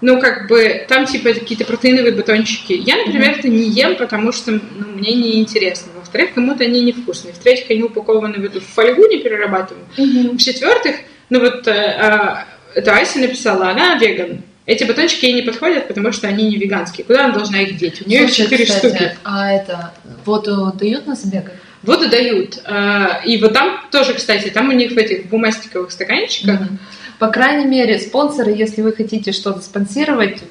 ну, 0.00 0.20
как 0.20 0.48
бы, 0.48 0.84
там, 0.88 1.06
типа, 1.06 1.32
какие-то 1.32 1.64
протеиновые 1.64 2.12
батончики. 2.14 2.72
Я, 2.72 2.96
например, 2.96 3.36
это 3.38 3.48
не 3.48 3.68
ем, 3.68 3.96
потому 3.96 4.30
что 4.32 4.52
ну, 4.52 4.60
мне 4.94 5.12
не 5.14 5.40
интересно. 5.40 5.90
Во-вторых, 5.96 6.34
кому-то 6.34 6.62
они 6.64 6.80
невкусные. 6.82 7.34
В-третьих, 7.34 7.70
они 7.70 7.82
упакованы 7.82 8.38
в 8.38 8.44
эту 8.44 8.60
фольгу 8.60 9.06
неперерабатываемую. 9.08 10.34
В-четвертых, 10.36 10.96
ну 11.32 11.40
вот, 11.40 11.66
э, 11.66 11.72
э, 11.72 12.36
это 12.74 12.94
Ася 12.94 13.18
написала, 13.18 13.70
она 13.70 13.94
веган. 13.94 14.42
Эти 14.66 14.84
батончики 14.84 15.24
ей 15.24 15.32
не 15.32 15.42
подходят, 15.42 15.88
потому 15.88 16.12
что 16.12 16.28
они 16.28 16.46
не 16.46 16.58
веганские. 16.58 17.06
Куда 17.06 17.24
она 17.24 17.34
должна 17.34 17.62
их 17.62 17.78
деть? 17.78 18.02
У 18.04 18.08
нее 18.08 18.24
их 18.24 18.32
четыре 18.32 18.66
штуки. 18.66 19.16
А 19.24 19.50
это 19.50 19.94
воду 20.26 20.72
дают 20.78 21.06
на 21.06 21.14
забегах? 21.14 21.54
Воду 21.82 22.10
дают. 22.10 22.60
Э, 22.66 23.22
и 23.24 23.38
вот 23.38 23.54
там 23.54 23.80
тоже, 23.90 24.12
кстати, 24.12 24.50
там 24.50 24.68
у 24.68 24.72
них 24.72 24.92
в 24.92 24.98
этих 24.98 25.30
бумастиковых 25.30 25.90
стаканчиках 25.90 26.60
Мгм. 26.60 26.78
По 27.18 27.28
крайней 27.28 27.66
мере, 27.66 27.98
спонсоры, 27.98 28.50
если 28.50 28.82
вы 28.82 28.92
хотите 28.92 29.32
что-то 29.32 29.60
спонсировать, 29.60 30.42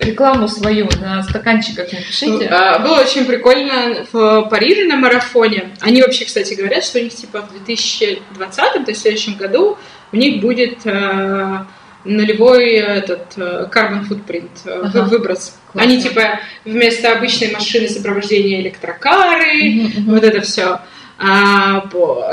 рекламу 0.00 0.48
свою 0.48 0.88
на 1.00 1.22
стаканчиках 1.22 1.92
напишите. 1.92 2.46
А, 2.46 2.78
Было 2.78 3.00
очень 3.00 3.24
прикольно 3.24 4.06
в 4.10 4.48
Париже 4.50 4.86
на 4.86 4.96
марафоне. 4.96 5.70
Они 5.80 6.02
вообще, 6.02 6.24
кстати, 6.24 6.54
говорят, 6.54 6.84
что 6.84 6.98
у 6.98 7.02
них 7.02 7.14
типа 7.14 7.42
в 7.42 7.64
2020, 7.64 8.56
то 8.56 8.84
есть 8.88 9.00
в 9.00 9.02
следующем 9.02 9.34
году, 9.34 9.78
у 10.12 10.16
них 10.16 10.40
будет 10.40 10.78
э, 10.84 11.58
нулевой 12.04 12.70
этот 12.74 13.34
э, 13.36 13.68
carbon 13.72 14.08
footprint, 14.08 14.50
э, 14.64 14.80
Ага. 14.84 15.02
выброс. 15.04 15.56
Классно. 15.72 15.82
Они 15.92 16.00
типа 16.02 16.40
вместо 16.64 17.12
обычной 17.12 17.52
машины 17.52 17.88
сопровождения 17.88 18.60
электрокары, 18.60 19.52
Мгм, 19.54 19.84
мгм. 19.86 20.14
вот 20.14 20.24
это 20.24 20.40
все, 20.40 20.80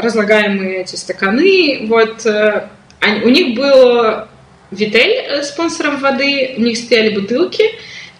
разлагаемые 0.02 0.82
эти 0.82 0.96
стаканы, 0.96 1.86
вот 1.88 2.26
они- 2.26 3.22
у 3.24 3.30
них 3.30 3.56
был 3.56 4.24
Витель 4.72 5.44
спонсором 5.44 5.98
воды, 5.98 6.56
у 6.58 6.62
них 6.62 6.78
стояли 6.78 7.14
бутылки, 7.16 7.64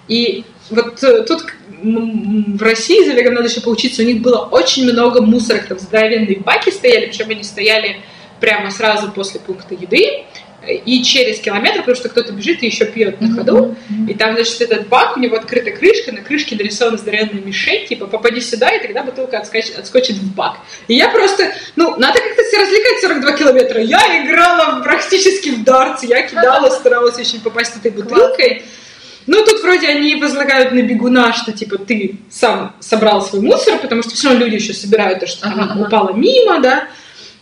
и 0.08 0.44
вот 0.70 1.00
тут 1.28 1.46
в 1.82 2.62
России 2.62 3.04
за 3.06 3.14
надо 3.32 3.50
еще 3.50 3.62
поучиться, 3.62 4.02
у 4.02 4.06
них 4.06 4.22
было 4.22 4.40
очень 4.46 4.92
много 4.92 5.22
мусорок, 5.22 5.66
там 5.68 5.80
здоровенные 5.80 6.40
баки 6.40 6.70
стояли, 6.70 7.08
причем 7.08 7.30
они 7.30 7.44
стояли 7.44 7.98
прямо 8.40 8.72
сразу 8.72 9.12
после 9.12 9.40
пункта 9.40 9.74
еды 9.74 10.26
и 10.68 11.04
через 11.04 11.40
километр, 11.40 11.80
потому 11.80 11.96
что 11.96 12.10
кто-то 12.10 12.34
бежит 12.34 12.64
и 12.64 12.66
еще 12.66 12.86
пьет 12.86 13.22
на 13.22 13.34
ходу. 13.34 13.76
И 14.08 14.14
там, 14.14 14.34
значит, 14.34 14.62
этот 14.62 14.88
бак, 14.88 15.16
у 15.16 15.20
него 15.20 15.38
открыта 15.38 15.72
крышка, 15.72 16.12
на 16.12 16.22
крышке 16.22 16.56
нарисована 16.56 16.98
здоровенная 16.98 17.42
мишень, 17.42 17.88
типа, 17.88 18.08
попади 18.08 18.42
сюда, 18.42 18.70
и 18.70 18.82
тогда 18.82 19.04
бутылка 19.04 19.38
отскочит, 19.40 19.78
отскочит 19.78 20.18
в 20.18 20.34
бак. 20.34 20.58
И 20.88 20.96
я 20.96 21.10
просто, 21.10 21.54
ну, 21.76 21.96
надо 21.98 22.20
как-то 22.20 22.44
себя 22.44 22.62
развлекать 22.62 23.02
42 23.02 23.32
километра. 23.34 23.82
Я 23.82 24.26
играла 24.26 24.82
практически 24.82 25.50
в 25.50 25.64
дартс, 25.64 26.04
я 26.04 26.24
кидала, 26.24 26.70
старалась 26.72 27.18
очень 27.18 27.42
попасть 27.42 27.76
этой 27.78 27.92
бутылкой. 27.92 28.64
Ну, 29.28 29.44
тут 29.44 29.62
вроде 29.62 29.88
они 29.90 30.16
возлагают 30.16 30.72
на 30.72 30.82
бегуна, 30.82 31.34
что, 31.34 31.52
типа, 31.52 31.78
ты 31.78 32.16
сам 32.30 32.76
собрал 32.80 33.22
свой 33.22 33.42
мусор, 33.42 33.78
потому 33.80 34.02
что 34.02 34.16
все 34.16 34.30
равно 34.30 34.46
люди 34.46 34.56
еще 34.56 34.74
собирают 34.74 35.20
то, 35.20 35.28
что 35.28 35.42
там 35.42 35.60
ага. 35.60 35.86
упало 35.86 36.14
мимо, 36.14 36.60
да. 36.60 36.88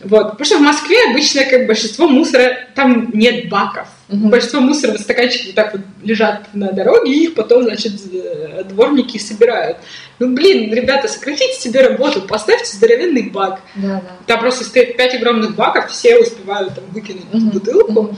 Вот. 0.05 0.31
Потому 0.31 0.45
что 0.45 0.57
в 0.57 0.61
Москве 0.61 0.97
обычно 1.09 1.43
как 1.45 1.65
большинство 1.65 2.07
мусора, 2.07 2.57
там 2.75 3.09
нет 3.13 3.49
баков. 3.49 3.87
Мгм. 4.07 4.29
Большинство 4.29 4.61
мусора 4.61 4.95
стаканчики 4.99 5.47
вот 5.47 5.55
так 5.55 5.73
вот 5.73 5.81
лежат 6.03 6.53
на 6.53 6.71
дороге, 6.71 7.11
и 7.11 7.23
их 7.23 7.33
потом, 7.33 7.63
значит, 7.63 7.93
э, 8.13 8.63
дворники 8.69 9.17
собирают. 9.17 9.77
Ну, 10.19 10.35
блин, 10.35 10.71
ребята, 10.71 11.07
сократите 11.07 11.59
себе 11.59 11.81
работу, 11.81 12.21
поставьте 12.21 12.75
здоровенный 12.77 13.31
бак. 13.31 13.61
Да, 13.75 14.01
да. 14.01 14.11
Там 14.27 14.39
просто 14.41 14.63
стоит 14.63 14.95
пять 14.95 15.15
огромных 15.15 15.55
баков, 15.55 15.89
все 15.89 16.17
успевают 16.19 16.75
там 16.75 16.83
выкинуть 16.91 17.25
Мгм, 17.33 17.49
бутылку. 17.49 18.01
мгм. 18.03 18.17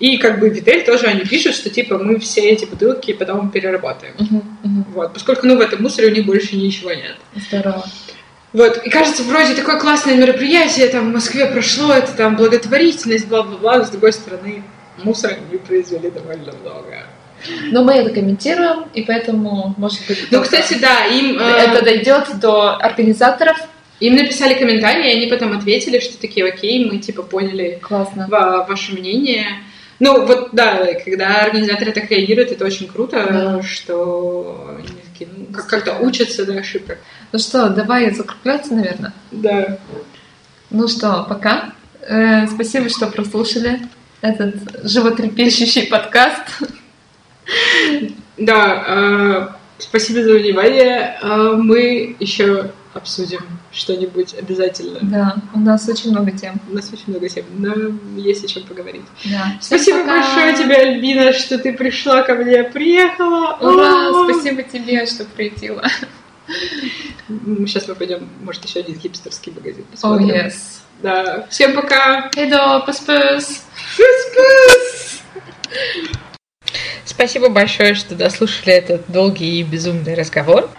И 0.00 0.16
как 0.18 0.40
бы 0.40 0.48
Витель 0.48 0.84
тоже 0.84 1.06
они 1.06 1.20
пишут, 1.20 1.54
что 1.54 1.70
типа 1.70 1.98
мы 1.98 2.18
все 2.18 2.40
эти 2.50 2.64
бутылки 2.64 3.12
потом 3.12 3.50
переработаем. 3.52 4.14
Мгм, 4.18 4.58
мгм. 4.64 4.86
Вот, 4.92 5.14
поскольку 5.14 5.46
ну 5.46 5.56
в 5.56 5.60
этом 5.60 5.82
мусоре 5.82 6.08
у 6.08 6.10
них 6.10 6.26
больше 6.26 6.56
ничего 6.56 6.92
нет. 6.92 7.14
Здорово. 7.48 7.84
Вот, 8.52 8.78
и 8.86 8.88
кажется, 8.90 9.22
вроде 9.24 9.54
такое 9.54 9.78
классное 9.78 10.16
мероприятие 10.16 10.88
там 10.88 11.10
в 11.10 11.12
Москве 11.14 11.46
прошло, 11.46 11.92
это 11.92 12.12
там 12.12 12.36
благотворительность, 12.36 13.28
бла-бла-бла, 13.28 13.78
но 13.78 13.84
с 13.84 13.90
другой 13.90 14.12
стороны, 14.12 14.62
мусора 15.04 15.34
они 15.50 15.58
произвели 15.58 16.10
довольно 16.10 16.52
много. 16.62 17.04
Но 17.70 17.84
мы 17.84 17.92
это 17.94 18.10
комментируем, 18.10 18.86
и 18.94 19.02
поэтому, 19.02 19.74
может 19.76 20.00
быть, 20.08 20.26
Ну, 20.30 20.42
кстати, 20.42 20.74
да, 20.80 21.04
им, 21.06 21.38
э, 21.38 21.42
это 21.44 21.84
дойдет 21.84 22.40
до 22.40 22.74
организаторов. 22.76 23.56
им 24.00 24.14
написали 24.16 24.54
комментарии, 24.54 25.08
и 25.12 25.16
они 25.16 25.26
потом 25.26 25.56
ответили, 25.56 25.98
что 26.00 26.18
такие, 26.20 26.46
окей, 26.46 26.84
мы 26.90 26.98
типа 26.98 27.22
поняли 27.22 27.78
Классно. 27.82 28.26
ва- 28.28 28.64
ваше 28.68 28.92
мнение. 28.94 29.44
Ну, 30.00 30.24
вот, 30.26 30.50
да, 30.52 30.86
когда 31.04 31.42
организаторы 31.42 31.90
так 31.92 32.08
реагируют, 32.10 32.52
это 32.52 32.64
очень 32.64 32.86
круто, 32.86 33.26
Да. 33.28 33.62
что 33.62 34.76
они 34.78 34.88
такие, 35.12 35.28
ну, 35.36 35.46
как- 35.52 35.66
как-то 35.66 35.96
учатся 35.98 36.44
на 36.46 36.60
ошибках. 36.60 36.98
Ну 37.32 37.38
что, 37.38 37.68
давай 37.68 38.14
закругляться, 38.14 38.74
наверное. 38.74 39.12
Да. 39.30 39.78
Ну 40.70 40.88
что, 40.88 41.26
пока. 41.28 41.72
Э, 42.02 42.46
спасибо, 42.46 42.88
что 42.88 43.06
прослушали 43.06 43.80
этот 44.20 44.54
животрепещущий 44.84 45.86
подкаст. 45.86 46.62
Да, 48.36 48.84
э, 48.86 49.48
спасибо 49.78 50.22
за 50.22 50.34
внимание. 50.34 51.18
Э, 51.22 51.54
мы 51.56 52.16
еще 52.18 52.70
обсудим 52.94 53.40
что-нибудь 53.72 54.34
обязательно. 54.34 54.98
Да, 55.02 55.36
у 55.54 55.60
нас 55.60 55.88
очень 55.88 56.10
много 56.10 56.30
тем. 56.32 56.60
У 56.70 56.74
нас 56.74 56.90
очень 56.92 57.04
много 57.08 57.28
тем, 57.28 57.44
но 57.56 57.74
есть 58.16 58.44
о 58.44 58.48
чем 58.48 58.64
поговорить. 58.64 59.04
Да. 59.24 59.56
Спасибо 59.60 60.00
пока. 60.00 60.20
большое 60.20 60.56
тебе, 60.56 60.76
Альбина, 60.76 61.32
что 61.32 61.58
ты 61.58 61.72
пришла 61.72 62.22
ко 62.22 62.34
мне, 62.34 62.64
приехала. 62.64 63.58
Ура! 63.60 64.10
О! 64.10 64.30
Спасибо 64.32 64.62
тебе, 64.62 65.04
что 65.06 65.24
приютила. 65.24 65.84
Сейчас 67.66 67.88
мы 67.88 67.94
пойдем, 67.94 68.28
может, 68.40 68.64
еще 68.64 68.80
один 68.80 68.98
хипстерский 68.98 69.52
магазин 69.52 69.84
посмотрим. 69.84 70.30
yes. 70.30 70.54
Да. 71.02 71.46
Всем 71.48 71.74
пока! 71.74 72.28
Хейдо, 72.34 72.82
пас-пас. 72.84 73.64
Спасибо 77.04 77.48
большое, 77.48 77.94
что 77.94 78.14
дослушали 78.14 78.74
этот 78.74 79.04
долгий 79.08 79.60
и 79.60 79.62
безумный 79.62 80.14
разговор. 80.14 80.70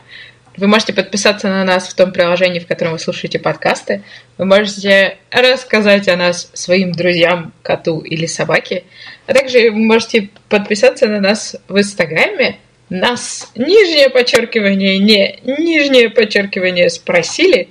Вы 0.57 0.67
можете 0.67 0.91
подписаться 0.91 1.47
на 1.47 1.63
нас 1.63 1.87
в 1.87 1.93
том 1.93 2.11
приложении, 2.11 2.59
в 2.59 2.67
котором 2.67 2.93
вы 2.93 2.99
слушаете 2.99 3.39
подкасты. 3.39 4.03
Вы 4.37 4.45
можете 4.45 5.17
рассказать 5.31 6.09
о 6.09 6.17
нас 6.17 6.49
своим 6.53 6.91
друзьям, 6.91 7.53
коту 7.61 8.01
или 8.01 8.25
собаке. 8.25 8.83
А 9.25 9.33
также 9.33 9.71
вы 9.71 9.79
можете 9.79 10.29
подписаться 10.49 11.07
на 11.07 11.21
нас 11.21 11.55
в 11.69 11.77
Инстаграме. 11.77 12.59
Нас, 12.89 13.51
нижнее 13.55 14.09
подчеркивание, 14.09 14.97
не 14.97 15.39
нижнее 15.45 16.09
подчеркивание 16.09 16.89
спросили. 16.89 17.69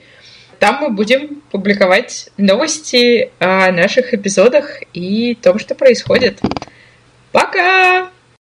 Там 0.59 0.79
мы 0.81 0.91
будем 0.91 1.43
публиковать 1.51 2.31
новости 2.37 3.31
о 3.39 3.71
наших 3.73 4.15
эпизодах 4.15 4.81
и 4.93 5.37
том, 5.41 5.59
что 5.59 5.75
происходит. 5.75 6.41
Пока! 7.33 8.11